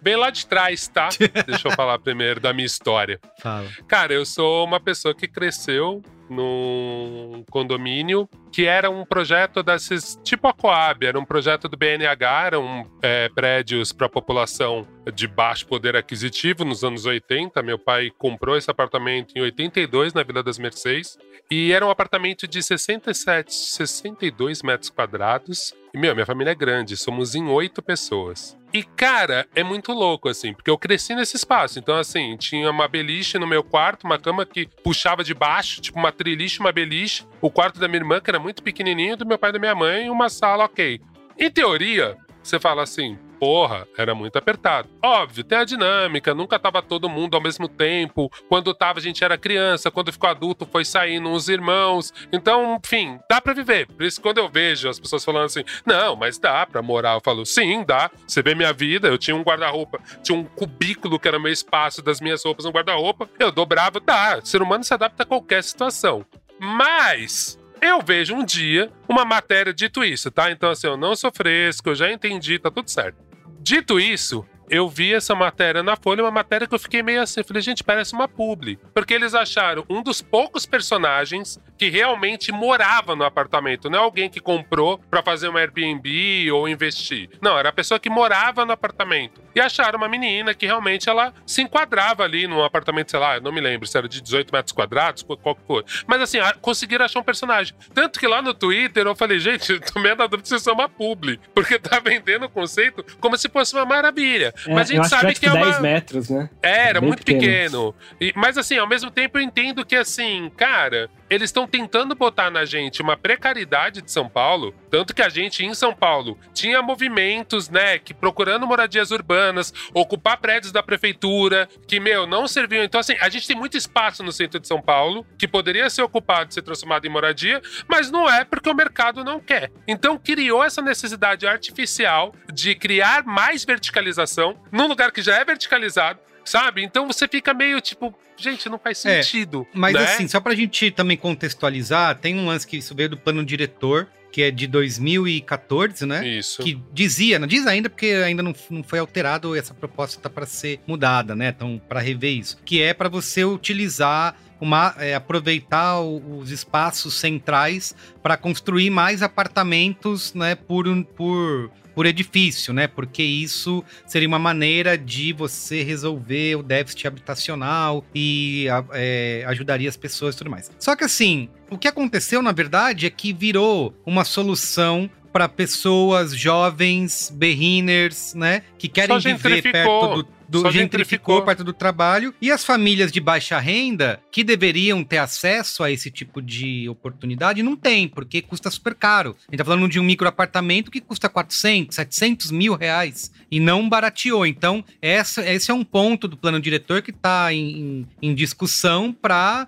Bem 0.00 0.14
lá 0.14 0.30
de 0.30 0.46
trás, 0.46 0.86
tá? 0.86 1.08
Deixa 1.46 1.68
eu 1.68 1.72
falar 1.72 1.98
primeiro 1.98 2.38
da 2.38 2.52
minha 2.52 2.66
história. 2.66 3.18
Fala. 3.42 3.68
Cara, 3.88 4.14
eu 4.14 4.24
sou 4.24 4.64
uma 4.64 4.78
pessoa 4.78 5.14
que 5.14 5.26
cresceu 5.26 6.02
num 6.28 7.44
condomínio 7.50 8.28
que 8.52 8.66
era 8.66 8.88
um 8.88 9.04
projeto 9.04 9.62
desses, 9.62 10.18
tipo 10.22 10.46
a 10.46 10.52
Coab, 10.52 11.04
era 11.04 11.18
um 11.18 11.24
projeto 11.24 11.68
do 11.68 11.76
BNH, 11.76 12.46
eram 12.46 12.86
é, 13.02 13.28
prédios 13.28 13.92
para 13.92 14.08
população 14.08 14.86
de 15.12 15.26
baixo 15.26 15.66
poder 15.66 15.96
aquisitivo 15.96 16.64
nos 16.64 16.84
anos 16.84 17.04
80. 17.04 17.60
Meu 17.62 17.78
pai 17.78 18.10
comprou 18.16 18.56
esse 18.56 18.70
apartamento 18.70 19.36
em 19.36 19.40
82 19.40 20.14
na 20.14 20.22
Vila 20.22 20.42
das 20.42 20.58
Mercês 20.58 21.18
e 21.50 21.72
era 21.72 21.84
um 21.84 21.90
apartamento 21.90 22.46
de 22.46 22.62
67, 22.62 23.52
62 23.52 24.62
metros 24.62 24.90
quadrados. 24.90 25.74
E, 25.92 25.98
meu, 25.98 26.14
minha 26.14 26.26
família 26.26 26.52
é 26.52 26.54
grande, 26.54 26.96
somos 26.96 27.34
em 27.34 27.48
oito 27.48 27.82
pessoas. 27.82 28.56
E, 28.74 28.82
cara, 28.82 29.46
é 29.54 29.62
muito 29.62 29.92
louco, 29.92 30.28
assim, 30.28 30.52
porque 30.52 30.68
eu 30.68 30.76
cresci 30.76 31.14
nesse 31.14 31.36
espaço. 31.36 31.78
Então, 31.78 31.96
assim, 31.96 32.36
tinha 32.36 32.68
uma 32.68 32.88
beliche 32.88 33.38
no 33.38 33.46
meu 33.46 33.62
quarto, 33.62 34.02
uma 34.02 34.18
cama 34.18 34.44
que 34.44 34.66
puxava 34.82 35.22
de 35.22 35.32
baixo, 35.32 35.80
tipo 35.80 35.96
uma 35.96 36.10
triliche, 36.10 36.58
uma 36.58 36.72
beliche. 36.72 37.24
O 37.40 37.48
quarto 37.48 37.78
da 37.78 37.86
minha 37.86 38.00
irmã, 38.00 38.20
que 38.20 38.28
era 38.28 38.40
muito 38.40 38.64
pequenininho, 38.64 39.16
do 39.16 39.24
meu 39.24 39.38
pai 39.38 39.50
e 39.50 39.52
da 39.52 39.60
minha 39.60 39.76
mãe, 39.76 40.06
e 40.06 40.10
uma 40.10 40.28
sala, 40.28 40.64
ok. 40.64 41.00
Em 41.38 41.50
teoria, 41.52 42.16
você 42.42 42.58
fala 42.58 42.82
assim, 42.82 43.16
porra, 43.38 43.86
era 43.96 44.14
muito 44.14 44.36
apertado. 44.36 44.88
Óbvio, 45.02 45.44
tem 45.44 45.58
a 45.58 45.64
dinâmica, 45.64 46.34
nunca 46.34 46.58
tava 46.58 46.82
todo 46.82 47.08
mundo 47.08 47.34
ao 47.34 47.42
mesmo 47.42 47.68
tempo. 47.68 48.30
Quando 48.48 48.74
tava, 48.74 48.98
a 48.98 49.02
gente 49.02 49.22
era 49.24 49.36
criança, 49.36 49.90
quando 49.90 50.12
ficou 50.12 50.30
adulto, 50.30 50.66
foi 50.66 50.84
saindo 50.84 51.30
os 51.30 51.48
irmãos. 51.48 52.12
Então, 52.32 52.80
enfim, 52.84 53.18
dá 53.28 53.40
pra 53.40 53.52
viver. 53.52 53.86
Por 53.86 54.02
isso, 54.04 54.20
quando 54.20 54.38
eu 54.38 54.48
vejo 54.48 54.88
as 54.88 54.98
pessoas 54.98 55.24
falando 55.24 55.46
assim, 55.46 55.64
não, 55.84 56.16
mas 56.16 56.38
dá 56.38 56.64
pra 56.66 56.82
morar, 56.82 57.14
eu 57.14 57.20
falo, 57.20 57.44
sim, 57.44 57.84
dá. 57.84 58.10
Você 58.26 58.42
vê 58.42 58.54
minha 58.54 58.72
vida, 58.72 59.08
eu 59.08 59.18
tinha 59.18 59.36
um 59.36 59.42
guarda-roupa, 59.42 60.00
tinha 60.22 60.36
um 60.38 60.44
cubículo 60.44 61.18
que 61.18 61.28
era 61.28 61.38
meu 61.38 61.52
espaço 61.52 62.02
das 62.02 62.20
minhas 62.20 62.44
roupas 62.44 62.64
no 62.64 62.70
guarda-roupa, 62.70 63.28
eu 63.38 63.50
dobrava, 63.50 64.00
dá. 64.00 64.38
O 64.42 64.46
ser 64.46 64.62
humano 64.62 64.84
se 64.84 64.94
adapta 64.94 65.22
a 65.22 65.26
qualquer 65.26 65.62
situação. 65.62 66.24
Mas 66.58 67.58
eu 67.84 68.00
vejo 68.00 68.34
um 68.34 68.44
dia 68.44 68.90
uma 69.08 69.24
matéria 69.24 69.72
dito 69.72 70.04
isso, 70.04 70.30
tá? 70.30 70.50
Então, 70.50 70.70
assim, 70.70 70.86
eu 70.86 70.96
não 70.96 71.14
sou 71.14 71.30
fresco, 71.34 71.90
eu 71.90 71.94
já 71.94 72.10
entendi, 72.10 72.58
tá 72.58 72.70
tudo 72.70 72.90
certo. 72.90 73.16
Dito 73.60 73.98
isso, 73.98 74.44
eu 74.68 74.88
vi 74.88 75.12
essa 75.12 75.34
matéria 75.34 75.82
na 75.82 75.96
Folha, 75.96 76.22
uma 76.22 76.30
matéria 76.30 76.66
que 76.66 76.74
eu 76.74 76.78
fiquei 76.78 77.02
meio 77.02 77.22
assim, 77.22 77.42
falei, 77.42 77.62
gente, 77.62 77.84
parece 77.84 78.14
uma 78.14 78.26
publi. 78.26 78.78
Porque 78.94 79.14
eles 79.14 79.34
acharam 79.34 79.84
um 79.88 80.02
dos 80.02 80.22
poucos 80.22 80.66
personagens 80.66 81.58
que 81.76 81.88
realmente 81.90 82.52
morava 82.52 83.16
no 83.16 83.24
apartamento, 83.24 83.90
não 83.90 83.98
é 83.98 84.02
alguém 84.02 84.28
que 84.30 84.40
comprou 84.40 84.98
pra 85.10 85.22
fazer 85.22 85.48
um 85.48 85.56
Airbnb 85.56 86.50
ou 86.52 86.68
investir. 86.68 87.28
Não, 87.40 87.58
era 87.58 87.68
a 87.68 87.72
pessoa 87.72 87.98
que 87.98 88.08
morava 88.08 88.64
no 88.64 88.72
apartamento. 88.72 89.42
E 89.54 89.60
acharam 89.60 89.96
uma 89.98 90.08
menina 90.08 90.54
que 90.54 90.66
realmente 90.66 91.08
ela 91.08 91.32
se 91.46 91.62
enquadrava 91.62 92.24
ali 92.24 92.46
num 92.46 92.62
apartamento, 92.62 93.10
sei 93.10 93.20
lá, 93.20 93.38
não 93.40 93.52
me 93.52 93.60
lembro 93.60 93.86
se 93.86 93.96
era 93.96 94.08
de 94.08 94.20
18 94.20 94.52
metros 94.52 94.72
quadrados, 94.72 95.22
qual 95.22 95.54
que 95.54 95.62
for. 95.66 95.84
Mas 96.06 96.20
assim, 96.22 96.38
conseguiram 96.60 97.04
achar 97.04 97.20
um 97.20 97.24
personagem. 97.24 97.74
Tanto 97.92 98.18
que 98.18 98.26
lá 98.26 98.40
no 98.42 98.52
Twitter 98.54 99.06
eu 99.06 99.14
falei, 99.14 99.38
gente, 99.38 99.72
eu 99.72 99.80
tô 99.92 100.00
meio 100.00 100.16
na 100.16 100.26
dúvida 100.26 100.48
se 100.48 100.56
isso 100.56 100.70
é 100.70 100.72
uma 100.72 100.88
publi. 100.88 101.38
Porque 101.54 101.78
tá 101.78 102.00
vendendo 102.00 102.46
o 102.46 102.48
conceito 102.48 103.04
como 103.20 103.36
se 103.36 103.48
fosse 103.48 103.74
uma 103.74 103.84
maravilha. 103.84 104.52
É, 104.66 104.74
Mas 104.74 104.90
a 104.90 104.94
gente 104.94 105.08
sabe 105.08 105.34
que, 105.34 105.40
que 105.40 105.46
é 105.46 105.50
tipo 105.50 105.56
uma. 105.62 105.66
10 105.70 105.80
metros, 105.82 106.30
né? 106.30 106.50
É, 106.62 106.88
era 106.88 107.00
Bem 107.00 107.08
muito 107.08 107.24
pequeno. 107.24 107.92
pequeno. 107.92 107.94
E- 108.20 108.32
mas 108.36 108.56
assim, 108.58 108.78
ao 108.78 108.88
mesmo 108.88 109.10
tempo 109.10 109.38
eu 109.38 109.42
entendo 109.42 109.84
que 109.84 109.94
assim, 109.96 110.50
cara, 110.56 111.08
eles 111.28 111.48
estão 111.48 111.66
tentando 111.66 112.14
botar 112.14 112.50
na 112.50 112.64
gente 112.64 113.02
uma 113.02 113.16
precariedade 113.16 114.02
de 114.02 114.10
São 114.10 114.28
Paulo, 114.28 114.74
tanto 114.90 115.14
que 115.14 115.22
a 115.22 115.28
gente 115.28 115.64
em 115.64 115.74
São 115.74 115.94
Paulo 115.94 116.38
tinha 116.52 116.82
movimentos, 116.82 117.68
né, 117.68 117.98
que 117.98 118.12
procurando 118.12 118.66
moradias 118.66 119.10
urbanas, 119.10 119.72
ocupar 119.92 120.38
prédios 120.38 120.72
da 120.72 120.82
prefeitura, 120.82 121.68
que 121.86 121.98
meu, 121.98 122.26
não 122.26 122.46
serviam. 122.46 122.84
Então 122.84 123.00
assim, 123.00 123.16
a 123.20 123.28
gente 123.28 123.46
tem 123.46 123.56
muito 123.56 123.76
espaço 123.76 124.22
no 124.22 124.32
centro 124.32 124.60
de 124.60 124.68
São 124.68 124.80
Paulo 124.80 125.26
que 125.38 125.48
poderia 125.48 125.88
ser 125.90 126.02
ocupado, 126.02 126.52
ser 126.52 126.62
transformado 126.62 127.06
em 127.06 127.10
moradia, 127.10 127.60
mas 127.88 128.10
não 128.10 128.28
é 128.28 128.44
porque 128.44 128.68
o 128.68 128.74
mercado 128.74 129.24
não 129.24 129.40
quer. 129.40 129.70
Então 129.86 130.18
criou 130.18 130.62
essa 130.62 130.82
necessidade 130.82 131.46
artificial 131.46 132.34
de 132.52 132.74
criar 132.74 133.24
mais 133.24 133.64
verticalização 133.64 134.56
num 134.70 134.86
lugar 134.86 135.10
que 135.10 135.22
já 135.22 135.36
é 135.36 135.44
verticalizado, 135.44 136.20
sabe? 136.44 136.82
Então 136.84 137.06
você 137.06 137.26
fica 137.28 137.52
meio 137.54 137.80
tipo, 137.80 138.14
gente, 138.36 138.68
não 138.68 138.78
faz 138.78 139.04
É, 139.04 139.22
sentido. 139.22 139.66
Mas 139.72 139.94
né? 139.94 140.04
assim, 140.04 140.28
só 140.28 140.40
pra 140.40 140.54
gente 140.54 140.90
também 140.90 141.16
contextualizar, 141.16 142.16
tem 142.18 142.36
um 142.38 142.46
lance 142.46 142.66
que 142.66 142.76
isso 142.76 142.94
veio 142.94 143.08
do 143.10 143.16
plano 143.16 143.44
diretor, 143.44 144.06
que 144.30 144.42
é 144.42 144.50
de 144.50 144.66
2014, 144.66 146.04
né? 146.06 146.26
Isso. 146.26 146.62
que 146.62 146.80
dizia, 146.92 147.38
não 147.38 147.46
diz 147.46 147.66
ainda 147.66 147.88
porque 147.88 148.06
ainda 148.06 148.42
não, 148.42 148.52
não 148.70 148.82
foi 148.82 148.98
alterado, 148.98 149.54
essa 149.56 149.72
proposta 149.72 150.18
está 150.18 150.28
para 150.28 150.44
ser 150.46 150.80
mudada, 150.86 151.34
né? 151.36 151.48
Então, 151.54 151.80
para 151.88 152.00
rever 152.00 152.36
isso, 152.38 152.58
que 152.64 152.82
é 152.82 152.92
para 152.92 153.08
você 153.08 153.44
utilizar 153.44 154.36
uma, 154.60 154.94
é, 154.98 155.14
aproveitar 155.14 156.00
os 156.00 156.50
espaços 156.50 157.14
centrais 157.14 157.94
para 158.22 158.36
construir 158.36 158.90
mais 158.90 159.22
apartamentos, 159.22 160.32
né? 160.34 160.54
Por, 160.54 160.88
um- 160.88 161.02
por 161.02 161.70
por 161.94 162.06
edifício, 162.06 162.72
né? 162.72 162.86
Porque 162.86 163.22
isso 163.22 163.84
seria 164.06 164.28
uma 164.28 164.38
maneira 164.38 164.98
de 164.98 165.32
você 165.32 165.82
resolver 165.82 166.56
o 166.56 166.62
déficit 166.62 167.06
habitacional 167.06 168.04
e 168.14 168.66
é, 168.92 169.44
ajudaria 169.46 169.88
as 169.88 169.96
pessoas 169.96 170.34
e 170.34 170.38
tudo 170.38 170.50
mais. 170.50 170.70
Só 170.78 170.96
que 170.96 171.04
assim, 171.04 171.48
o 171.70 171.78
que 171.78 171.88
aconteceu 171.88 172.42
na 172.42 172.52
verdade 172.52 173.06
é 173.06 173.10
que 173.10 173.32
virou 173.32 173.94
uma 174.04 174.24
solução 174.24 175.08
para 175.32 175.48
pessoas 175.48 176.32
jovens, 176.32 177.28
berriners, 177.34 178.34
né? 178.34 178.62
Que 178.78 178.86
querem 178.88 179.18
viver 179.18 179.62
perto 179.62 180.22
do. 180.22 180.28
Do 180.54 180.60
Só 180.60 180.70
gentrificou 180.70 181.42
perto 181.42 181.64
do 181.64 181.72
trabalho 181.72 182.32
e 182.40 182.50
as 182.50 182.64
famílias 182.64 183.10
de 183.10 183.20
baixa 183.20 183.58
renda 183.58 184.20
que 184.30 184.44
deveriam 184.44 185.02
ter 185.02 185.18
acesso 185.18 185.82
a 185.82 185.90
esse 185.90 186.10
tipo 186.10 186.40
de 186.40 186.88
oportunidade 186.88 187.62
não 187.62 187.74
tem, 187.74 188.06
porque 188.06 188.40
custa 188.40 188.70
super 188.70 188.94
caro. 188.94 189.36
A 189.48 189.50
gente 189.50 189.58
tá 189.58 189.64
falando 189.64 189.88
de 189.88 189.98
um 189.98 190.04
microapartamento 190.04 190.90
que 190.92 191.00
custa 191.00 191.28
400, 191.28 191.96
700 191.96 192.50
mil 192.52 192.74
reais 192.74 193.32
e 193.50 193.58
não 193.58 193.88
barateou. 193.88 194.46
Então, 194.46 194.84
essa, 195.02 195.44
esse 195.50 195.70
é 195.70 195.74
um 195.74 195.84
ponto 195.84 196.28
do 196.28 196.36
plano 196.36 196.60
diretor 196.60 197.02
que 197.02 197.10
está 197.10 197.52
em, 197.52 198.06
em- 198.22 198.34
discussão 198.34 199.12
para 199.12 199.66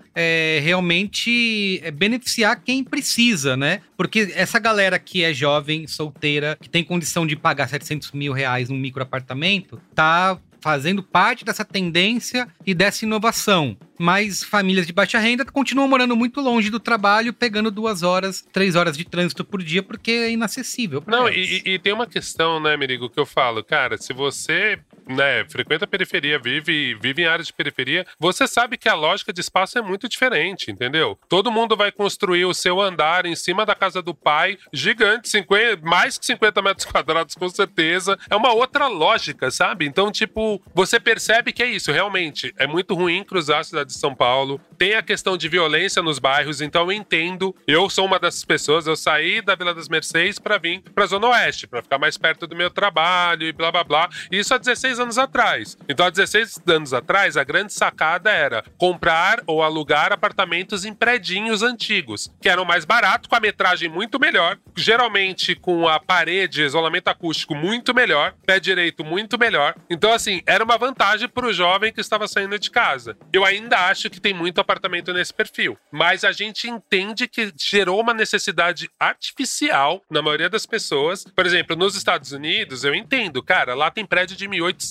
realmente 0.61 1.79
é, 1.83 1.91
beneficiar 1.91 2.61
quem 2.63 2.83
precisa, 2.83 3.57
né? 3.57 3.81
Porque 3.97 4.31
essa 4.35 4.59
galera 4.59 4.99
que 4.99 5.23
é 5.23 5.33
jovem, 5.33 5.87
solteira, 5.87 6.57
que 6.61 6.69
tem 6.69 6.83
condição 6.83 7.25
de 7.25 7.35
pagar 7.35 7.67
700 7.67 8.11
mil 8.11 8.33
reais 8.33 8.69
num 8.69 8.77
microapartamento, 8.77 9.81
tá 9.95 10.37
fazendo 10.61 11.03
parte 11.03 11.45
dessa 11.45 11.63
tendência 11.63 12.47
e 12.65 12.73
dessa 12.73 13.05
inovação. 13.05 13.77
Mas 13.99 14.43
famílias 14.43 14.85
de 14.85 14.93
baixa 14.93 15.17
renda 15.17 15.43
continuam 15.45 15.87
morando 15.87 16.15
muito 16.15 16.39
longe 16.39 16.69
do 16.69 16.79
trabalho, 16.79 17.33
pegando 17.33 17.71
duas 17.71 18.03
horas, 18.03 18.45
três 18.51 18.75
horas 18.75 18.95
de 18.95 19.03
trânsito 19.03 19.43
por 19.43 19.61
dia, 19.63 19.81
porque 19.81 20.11
é 20.11 20.31
inacessível. 20.31 21.03
Não, 21.07 21.27
e, 21.27 21.63
e, 21.65 21.79
tem 21.79 21.93
uma 21.93 22.05
questão, 22.05 22.59
né, 22.59 22.77
Merigo, 22.77 23.09
que 23.09 23.19
eu 23.19 23.25
falo, 23.25 23.63
cara, 23.63 23.97
se 23.97 24.13
você 24.13 24.79
né, 25.07 25.45
frequenta 25.49 25.85
a 25.85 25.87
periferia, 25.87 26.39
vive, 26.39 26.95
vive 26.95 27.21
em 27.21 27.25
áreas 27.25 27.47
de 27.47 27.53
periferia, 27.53 28.05
você 28.19 28.47
sabe 28.47 28.77
que 28.77 28.89
a 28.89 28.93
lógica 28.93 29.33
de 29.33 29.41
espaço 29.41 29.77
é 29.77 29.81
muito 29.81 30.07
diferente, 30.07 30.71
entendeu? 30.71 31.17
Todo 31.29 31.51
mundo 31.51 31.75
vai 31.75 31.91
construir 31.91 32.45
o 32.45 32.53
seu 32.53 32.79
andar 32.81 33.25
em 33.25 33.35
cima 33.35 33.65
da 33.65 33.75
casa 33.75 34.01
do 34.01 34.13
pai, 34.13 34.57
gigante, 34.73 35.29
50, 35.29 35.85
mais 35.87 36.17
que 36.17 36.25
50 36.25 36.61
metros 36.61 36.85
quadrados, 36.85 37.35
com 37.35 37.49
certeza. 37.49 38.17
É 38.29 38.35
uma 38.35 38.53
outra 38.53 38.87
lógica, 38.87 39.49
sabe? 39.51 39.85
Então, 39.85 40.11
tipo, 40.11 40.61
você 40.73 40.99
percebe 40.99 41.51
que 41.51 41.63
é 41.63 41.67
isso, 41.67 41.91
realmente. 41.91 42.53
É 42.57 42.67
muito 42.67 42.93
ruim 42.93 43.23
cruzar 43.23 43.59
a 43.59 43.63
cidade 43.63 43.89
de 43.89 43.97
São 43.97 44.13
Paulo. 44.13 44.59
Tem 44.77 44.95
a 44.95 45.01
questão 45.01 45.37
de 45.37 45.47
violência 45.47 46.01
nos 46.01 46.19
bairros, 46.19 46.61
então 46.61 46.83
eu 46.83 46.91
entendo. 46.91 47.55
Eu 47.67 47.89
sou 47.89 48.05
uma 48.05 48.19
dessas 48.19 48.43
pessoas, 48.43 48.87
eu 48.87 48.95
saí 48.95 49.41
da 49.41 49.55
Vila 49.55 49.73
das 49.73 49.89
Mercedes 49.89 50.39
para 50.39 50.57
vir 50.57 50.81
pra 50.93 51.05
Zona 51.05 51.27
Oeste, 51.27 51.67
para 51.67 51.81
ficar 51.81 51.97
mais 51.97 52.17
perto 52.17 52.47
do 52.47 52.55
meu 52.55 52.69
trabalho 52.69 53.43
e 53.43 53.51
blá 53.51 53.71
blá 53.71 53.83
blá. 53.83 54.09
Isso 54.31 54.53
há 54.53 54.57
16 54.57 54.96
anos 54.99 55.17
atrás. 55.17 55.77
Então, 55.87 56.05
há 56.05 56.09
16 56.09 56.61
anos 56.67 56.93
atrás, 56.93 57.37
a 57.37 57.43
grande 57.43 57.73
sacada 57.73 58.31
era 58.31 58.63
comprar 58.77 59.41
ou 59.45 59.63
alugar 59.63 60.11
apartamentos 60.11 60.85
em 60.85 60.93
predinhos 60.93 61.63
antigos, 61.63 62.31
que 62.41 62.49
eram 62.49 62.65
mais 62.65 62.85
baratos, 62.85 63.27
com 63.27 63.35
a 63.35 63.39
metragem 63.39 63.89
muito 63.89 64.19
melhor, 64.19 64.57
geralmente 64.75 65.55
com 65.55 65.87
a 65.87 65.99
parede, 65.99 66.63
isolamento 66.63 67.07
acústico 67.07 67.55
muito 67.55 67.93
melhor, 67.93 68.33
pé 68.45 68.59
direito 68.59 69.03
muito 69.03 69.37
melhor. 69.37 69.75
Então, 69.89 70.11
assim, 70.11 70.41
era 70.45 70.63
uma 70.63 70.77
vantagem 70.77 71.27
para 71.27 71.47
o 71.47 71.53
jovem 71.53 71.91
que 71.91 72.01
estava 72.01 72.27
saindo 72.27 72.57
de 72.57 72.71
casa. 72.71 73.17
Eu 73.31 73.45
ainda 73.45 73.87
acho 73.87 74.09
que 74.09 74.19
tem 74.19 74.33
muito 74.33 74.61
apartamento 74.61 75.13
nesse 75.13 75.33
perfil, 75.33 75.77
mas 75.91 76.23
a 76.23 76.31
gente 76.31 76.69
entende 76.69 77.27
que 77.27 77.53
gerou 77.57 77.99
uma 77.99 78.13
necessidade 78.13 78.89
artificial 78.99 80.01
na 80.09 80.21
maioria 80.21 80.49
das 80.49 80.65
pessoas. 80.65 81.23
Por 81.23 81.45
exemplo, 81.45 81.75
nos 81.75 81.95
Estados 81.95 82.31
Unidos, 82.31 82.83
eu 82.83 82.95
entendo, 82.95 83.41
cara, 83.43 83.73
lá 83.73 83.91
tem 83.91 84.05
prédio 84.05 84.35
de 84.35 84.47
1800. 84.47 84.86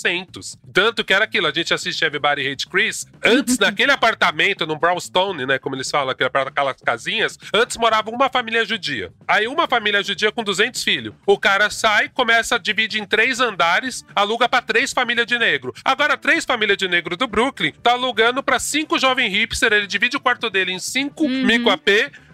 Tanto 0.72 1.04
que 1.04 1.12
era 1.12 1.24
aquilo, 1.24 1.46
a 1.46 1.52
gente 1.52 1.72
assiste 1.72 2.04
Everybody 2.04 2.48
Hate 2.48 2.66
Chris. 2.66 3.06
Antes, 3.24 3.58
naquele 3.60 3.92
apartamento, 3.92 4.66
no 4.66 4.78
Brownstone, 4.78 5.46
né, 5.46 5.58
como 5.58 5.74
eles 5.74 5.90
falam, 5.90 6.14
aquelas 6.14 6.76
casinhas, 6.82 7.38
antes 7.52 7.76
morava 7.76 8.10
uma 8.10 8.28
família 8.28 8.64
judia. 8.64 9.12
Aí 9.26 9.46
uma 9.46 9.66
família 9.66 10.02
judia 10.02 10.30
com 10.30 10.42
200 10.42 10.82
filhos. 10.82 11.14
O 11.26 11.38
cara 11.38 11.70
sai, 11.70 12.08
começa 12.08 12.56
a 12.56 12.58
dividir 12.58 13.00
em 13.00 13.06
três 13.06 13.40
andares, 13.40 14.04
aluga 14.14 14.48
para 14.48 14.62
três 14.62 14.92
famílias 14.92 15.26
de 15.26 15.38
negro. 15.38 15.72
Agora, 15.84 16.16
três 16.16 16.44
famílias 16.44 16.78
de 16.78 16.88
negro 16.88 17.16
do 17.16 17.26
Brooklyn 17.26 17.72
tá 17.82 17.92
alugando 17.92 18.42
para 18.42 18.58
cinco 18.58 18.98
jovens 18.98 19.30
hipster, 19.30 19.72
ele 19.72 19.86
divide 19.86 20.16
o 20.16 20.20
quarto 20.20 20.50
dele 20.50 20.72
em 20.72 20.78
cinco 20.78 21.24
uhum. 21.24 21.44
micro 21.44 21.70
AP, 21.70 21.88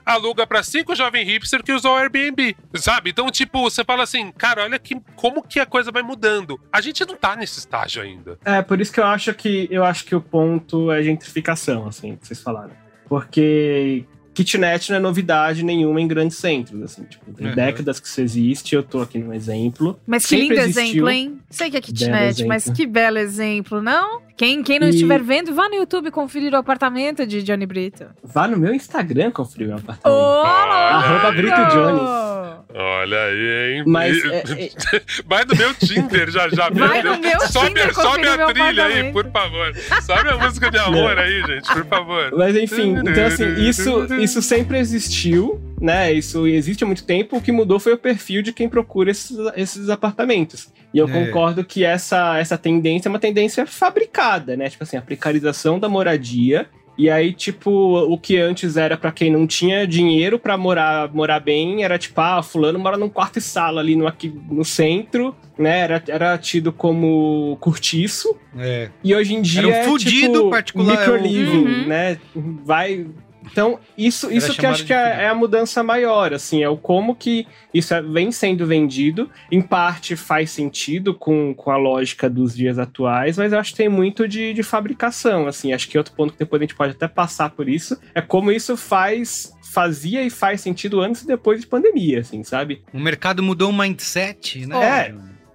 aluga 0.04 0.46
para 0.46 0.62
cinco 0.62 0.94
jovens 0.94 1.26
hipster 1.26 1.62
que 1.62 1.72
usam 1.72 1.92
o 1.92 1.96
Airbnb, 1.96 2.56
sabe? 2.74 3.10
Então, 3.10 3.30
tipo, 3.30 3.62
você 3.62 3.84
fala 3.84 4.02
assim, 4.02 4.30
cara, 4.32 4.64
olha 4.64 4.78
que, 4.78 5.00
como 5.16 5.42
que 5.42 5.60
a 5.60 5.66
coisa 5.66 5.90
vai 5.90 6.02
mudando. 6.02 6.60
A 6.72 6.80
gente 6.80 7.04
não 7.06 7.16
tá 7.16 7.36
nesse 7.36 7.58
estágio 7.58 8.02
ainda. 8.02 8.38
É, 8.44 8.62
por 8.62 8.80
isso 8.80 8.92
que 8.92 9.00
eu 9.00 9.06
acho 9.06 9.32
que 9.34 9.68
eu 9.70 9.84
acho 9.84 10.04
que 10.04 10.14
o 10.14 10.20
ponto 10.20 10.90
é 10.90 11.02
gentrificação, 11.02 11.86
assim, 11.86 12.16
que 12.16 12.26
vocês 12.26 12.40
falaram. 12.40 12.72
Porque 13.08 14.06
kitnet 14.32 14.90
não 14.90 14.96
é 14.96 15.00
novidade 15.00 15.62
nenhuma 15.62 16.00
em 16.00 16.08
grandes 16.08 16.38
centros, 16.38 16.80
assim, 16.82 17.04
tipo, 17.04 17.30
tem 17.32 17.48
uhum. 17.48 17.54
décadas 17.54 18.00
que 18.00 18.06
isso 18.06 18.20
existe, 18.20 18.74
eu 18.74 18.82
tô 18.82 19.00
aqui 19.00 19.18
no 19.18 19.32
exemplo. 19.34 19.98
Mas 20.06 20.26
que 20.26 20.36
lindo 20.36 20.54
exemplo, 20.54 21.08
hein? 21.10 21.38
Sei 21.50 21.70
que 21.70 21.76
é 21.76 21.80
kitnet, 21.80 22.44
mas 22.46 22.64
que 22.70 22.86
belo 22.86 23.18
exemplo, 23.18 23.82
não? 23.82 24.22
Quem, 24.36 24.62
quem 24.62 24.78
não 24.78 24.86
e... 24.86 24.90
estiver 24.90 25.22
vendo, 25.22 25.54
vá 25.54 25.68
no 25.68 25.74
YouTube 25.74 26.10
conferir 26.10 26.52
o 26.52 26.56
apartamento 26.56 27.26
de 27.26 27.42
Johnny 27.42 27.66
Brito. 27.66 28.06
Vá 28.22 28.48
no 28.48 28.56
meu 28.56 28.74
Instagram 28.74 29.30
conferir 29.30 29.68
o 29.68 29.74
apartamento. 29.74 30.06
Oh, 30.06 30.42
Arroba 30.44 31.32
Brito 31.32 31.66
Johnny. 31.70 32.32
Olha 32.74 33.20
aí, 33.24 33.76
hein? 33.76 33.84
Mas, 33.86 34.16
e... 34.16 34.32
é, 34.32 34.38
é... 34.38 35.02
Vai 35.26 35.44
no 35.44 35.54
meu 35.54 35.74
Tinder 35.74 36.30
já, 36.30 36.48
já. 36.48 36.70
Vai 36.70 37.02
no 37.02 37.18
meu 37.18 37.40
sobe, 37.40 37.68
Tinder 37.68 37.94
Sobe 37.94 38.28
a 38.28 38.46
trilha 38.46 38.84
aí, 38.86 39.12
por 39.12 39.30
favor. 39.30 39.72
Sobe 40.02 40.28
a 40.30 40.38
música 40.38 40.70
de 40.70 40.78
amor 40.78 41.18
aí, 41.18 41.42
gente, 41.42 41.72
por 41.72 41.84
favor. 41.86 42.32
Mas 42.36 42.56
enfim, 42.56 42.96
então 42.96 43.26
assim, 43.26 43.54
isso, 43.60 44.14
isso 44.14 44.40
sempre 44.40 44.78
existiu, 44.78 45.60
né? 45.82 46.12
Isso 46.12 46.46
existe 46.46 46.84
há 46.84 46.86
muito 46.86 47.04
tempo. 47.04 47.36
O 47.36 47.42
que 47.42 47.50
mudou 47.50 47.80
foi 47.80 47.92
o 47.92 47.98
perfil 47.98 48.40
de 48.40 48.52
quem 48.52 48.68
procura 48.68 49.10
esses, 49.10 49.36
esses 49.56 49.90
apartamentos. 49.90 50.72
E 50.94 50.98
eu 50.98 51.08
é. 51.08 51.12
concordo 51.12 51.64
que 51.64 51.84
essa, 51.84 52.38
essa 52.38 52.56
tendência 52.56 53.08
é 53.08 53.10
uma 53.10 53.18
tendência 53.18 53.66
fabricada, 53.66 54.56
né? 54.56 54.70
Tipo 54.70 54.84
assim, 54.84 54.96
a 54.96 55.02
precarização 55.02 55.80
da 55.80 55.88
moradia. 55.88 56.68
E 56.96 57.10
aí, 57.10 57.32
tipo, 57.32 57.70
o 57.70 58.16
que 58.16 58.36
antes 58.36 58.76
era 58.76 58.96
para 58.96 59.10
quem 59.10 59.32
não 59.32 59.44
tinha 59.44 59.86
dinheiro 59.86 60.38
para 60.38 60.56
morar, 60.56 61.12
morar 61.12 61.40
bem, 61.40 61.82
era 61.82 61.98
tipo, 61.98 62.20
ah, 62.20 62.42
fulano 62.42 62.78
mora 62.78 62.98
num 62.98 63.08
quarto 63.08 63.38
e 63.38 63.42
sala 63.42 63.80
ali 63.80 63.96
no, 63.96 64.06
aqui, 64.06 64.32
no 64.50 64.64
centro, 64.64 65.34
né? 65.58 65.80
Era, 65.80 66.02
era 66.06 66.38
tido 66.38 66.70
como 66.72 67.56
curtiço. 67.60 68.36
É. 68.56 68.88
E 69.02 69.12
hoje 69.14 69.34
em 69.34 69.42
dia 69.42 69.62
era 69.62 69.68
um 69.80 69.84
fudido 69.84 70.14
é, 70.14 70.38
tipo, 70.38 70.50
particular. 70.50 70.98
Microliving, 70.98 71.64
uhum. 71.64 71.86
né? 71.88 72.18
Vai 72.64 73.06
então, 73.50 73.78
isso, 73.96 74.30
isso 74.30 74.54
que 74.54 74.64
acho 74.64 74.84
que 74.84 74.92
é, 74.92 75.24
é, 75.24 75.28
a 75.28 75.34
mudança 75.34 75.82
maior, 75.82 76.32
assim, 76.32 76.62
é 76.62 76.68
o 76.68 76.76
como 76.76 77.14
que 77.14 77.46
isso 77.72 77.92
é, 77.94 78.00
vem 78.00 78.30
sendo 78.30 78.66
vendido. 78.66 79.30
Em 79.50 79.60
parte 79.60 80.16
faz 80.16 80.50
sentido 80.50 81.14
com, 81.14 81.54
com 81.54 81.70
a 81.70 81.76
lógica 81.76 82.30
dos 82.30 82.54
dias 82.54 82.78
atuais, 82.78 83.36
mas 83.36 83.52
eu 83.52 83.58
acho 83.58 83.72
que 83.72 83.76
tem 83.76 83.88
muito 83.88 84.28
de, 84.28 84.52
de 84.52 84.62
fabricação, 84.62 85.46
assim. 85.46 85.72
Acho 85.72 85.88
que 85.88 85.98
outro 85.98 86.14
ponto 86.14 86.32
que 86.32 86.38
depois 86.38 86.60
a 86.60 86.64
gente 86.64 86.74
pode 86.74 86.92
até 86.92 87.08
passar 87.08 87.50
por 87.50 87.68
isso 87.68 87.98
é 88.14 88.20
como 88.20 88.52
isso 88.52 88.76
faz 88.76 89.52
fazia 89.72 90.22
e 90.22 90.28
faz 90.28 90.60
sentido 90.60 91.00
antes 91.00 91.22
e 91.22 91.26
depois 91.26 91.58
de 91.58 91.66
pandemia, 91.66 92.20
assim, 92.20 92.44
sabe? 92.44 92.82
O 92.92 93.00
mercado 93.00 93.42
mudou 93.42 93.70
o 93.70 93.72
mindset, 93.72 94.66
né? 94.66 94.76
É, 95.08 95.14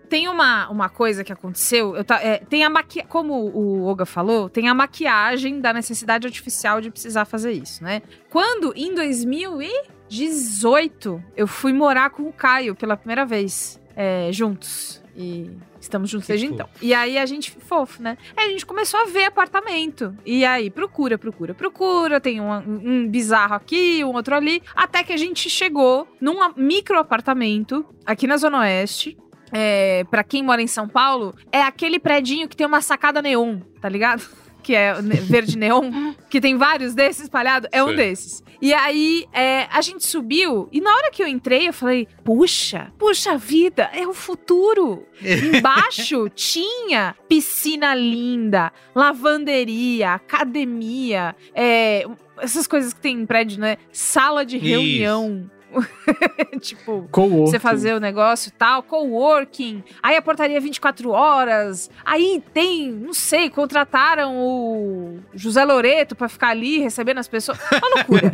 tem 0.10 0.28
uma, 0.28 0.68
uma 0.70 0.90
coisa 0.90 1.24
que 1.24 1.32
aconteceu, 1.32 1.96
eu 1.96 2.04
tá, 2.04 2.20
é, 2.22 2.38
tem 2.38 2.64
a 2.64 2.70
maqui... 2.70 3.04
como 3.04 3.34
o 3.34 3.88
Oga 3.88 4.06
falou, 4.06 4.50
tem 4.50 4.70
a 4.70 4.74
maquiagem 4.74 5.60
da 5.60 5.74
necessidade 5.74 6.26
artificial 6.26 6.82
de 6.82 6.90
precisar 6.90 7.26
fazer 7.26 7.52
isso, 7.52 7.84
né? 7.84 8.02
Quando, 8.30 8.74
em 8.76 8.94
2018, 8.94 11.24
eu 11.36 11.48
fui 11.48 11.74
morar 11.74 12.10
com 12.10 12.24
o 12.24 12.34
Caio 12.34 12.74
pela 12.76 12.96
primeira 12.96 13.26
vez, 13.26 13.78
é, 13.96 14.30
juntos. 14.32 15.06
E 15.20 15.50
estamos 15.82 16.12
juntos 16.12 16.28
que 16.28 16.34
desde 16.34 16.48
fofo. 16.48 16.62
então. 16.62 16.70
E 16.80 16.94
aí 16.94 17.18
a 17.18 17.26
gente, 17.26 17.50
fofo, 17.52 18.04
né? 18.04 18.20
Aí 18.36 18.50
a 18.50 18.52
gente 18.52 18.68
começou 18.68 19.00
a 19.00 19.06
ver 19.06 19.26
apartamento. 19.26 20.16
E 20.24 20.46
aí, 20.46 20.70
procura, 20.70 21.18
procura, 21.18 21.56
procura. 21.56 22.22
Tem 22.22 22.40
um, 22.40 22.52
um 22.52 23.08
bizarro 23.08 23.56
aqui, 23.56 24.04
um 24.04 24.14
outro 24.14 24.36
ali. 24.36 24.62
Até 24.76 25.04
que 25.04 25.12
a 25.12 25.18
gente 25.18 25.50
chegou 25.50 26.08
num 26.22 26.38
micro 26.56 27.00
apartamento 27.00 27.84
aqui 28.06 28.28
na 28.28 28.38
Zona 28.38 28.60
Oeste 28.60 29.18
é, 29.51 30.04
para 30.10 30.24
quem 30.24 30.44
mora 30.44 30.62
em 30.62 30.68
São 30.68 30.88
Paulo, 30.88 31.36
é 31.51 31.62
aquele 31.62 32.00
predinho 32.00 32.48
que 32.48 32.56
tem 32.56 32.68
uma 32.68 32.82
sacada 32.82 33.22
neon, 33.22 33.60
tá 33.82 33.89
ligado? 33.89 34.24
Que 34.63 34.75
é 34.75 34.96
verde 35.01 35.58
neon, 35.58 35.89
que 36.30 36.42
tem 36.42 36.58
vários 36.58 36.94
desses 36.94 37.24
espalhados, 37.24 37.70
é 37.72 37.82
Sim. 37.82 37.89
um 37.89 37.96
desses. 37.96 38.44
E 38.62 38.74
aí, 38.74 39.25
é, 39.32 39.66
a 39.72 39.80
gente 39.80 40.06
subiu, 40.06 40.68
e 40.74 40.82
na 40.82 40.94
hora 40.94 41.10
que 41.10 41.24
eu 41.24 41.27
entrei, 41.27 41.70
eu 41.70 41.74
falei: 41.74 42.06
puxa, 42.22 42.92
puxa 42.98 43.38
vida, 43.38 43.89
é 43.94 44.06
o 44.06 44.13
futuro. 44.13 45.06
Embaixo 45.24 46.27
tinha 46.36 47.16
piscina 47.30 47.96
linda, 47.96 48.74
lavanderia, 48.94 50.16
academia, 50.16 51.34
é, 51.56 52.06
essas 52.39 52.68
coisas 52.68 52.94
que 52.94 53.00
tem 53.00 53.22
em 53.22 53.25
prédio, 53.25 53.62
né? 53.62 53.77
Sala 53.94 54.46
de 54.46 54.58
reunião. 54.58 55.50
Isso 55.50 55.57
tipo, 56.60 57.08
você 57.12 57.60
fazer 57.60 57.94
o 57.94 58.00
negócio 58.00 58.50
e 58.50 58.52
tal, 58.52 58.84
coworking. 58.84 59.84
Aí 60.02 60.16
a 60.16 60.22
portaria 60.22 60.60
24 60.60 61.10
horas. 61.10 61.90
Aí 62.06 62.44
tem, 62.54 62.92
não 62.92 63.14
sei, 63.14 63.50
contrataram 63.50 64.38
o 64.38 65.20
José 65.34 65.64
Loreto 65.64 66.16
para 66.16 66.30
ficar 66.30 66.50
ali 66.50 66.80
recebendo 66.80 67.20
as 67.20 67.28
pessoas. 67.28 67.60
Uma 67.72 67.96
loucura. 67.96 68.32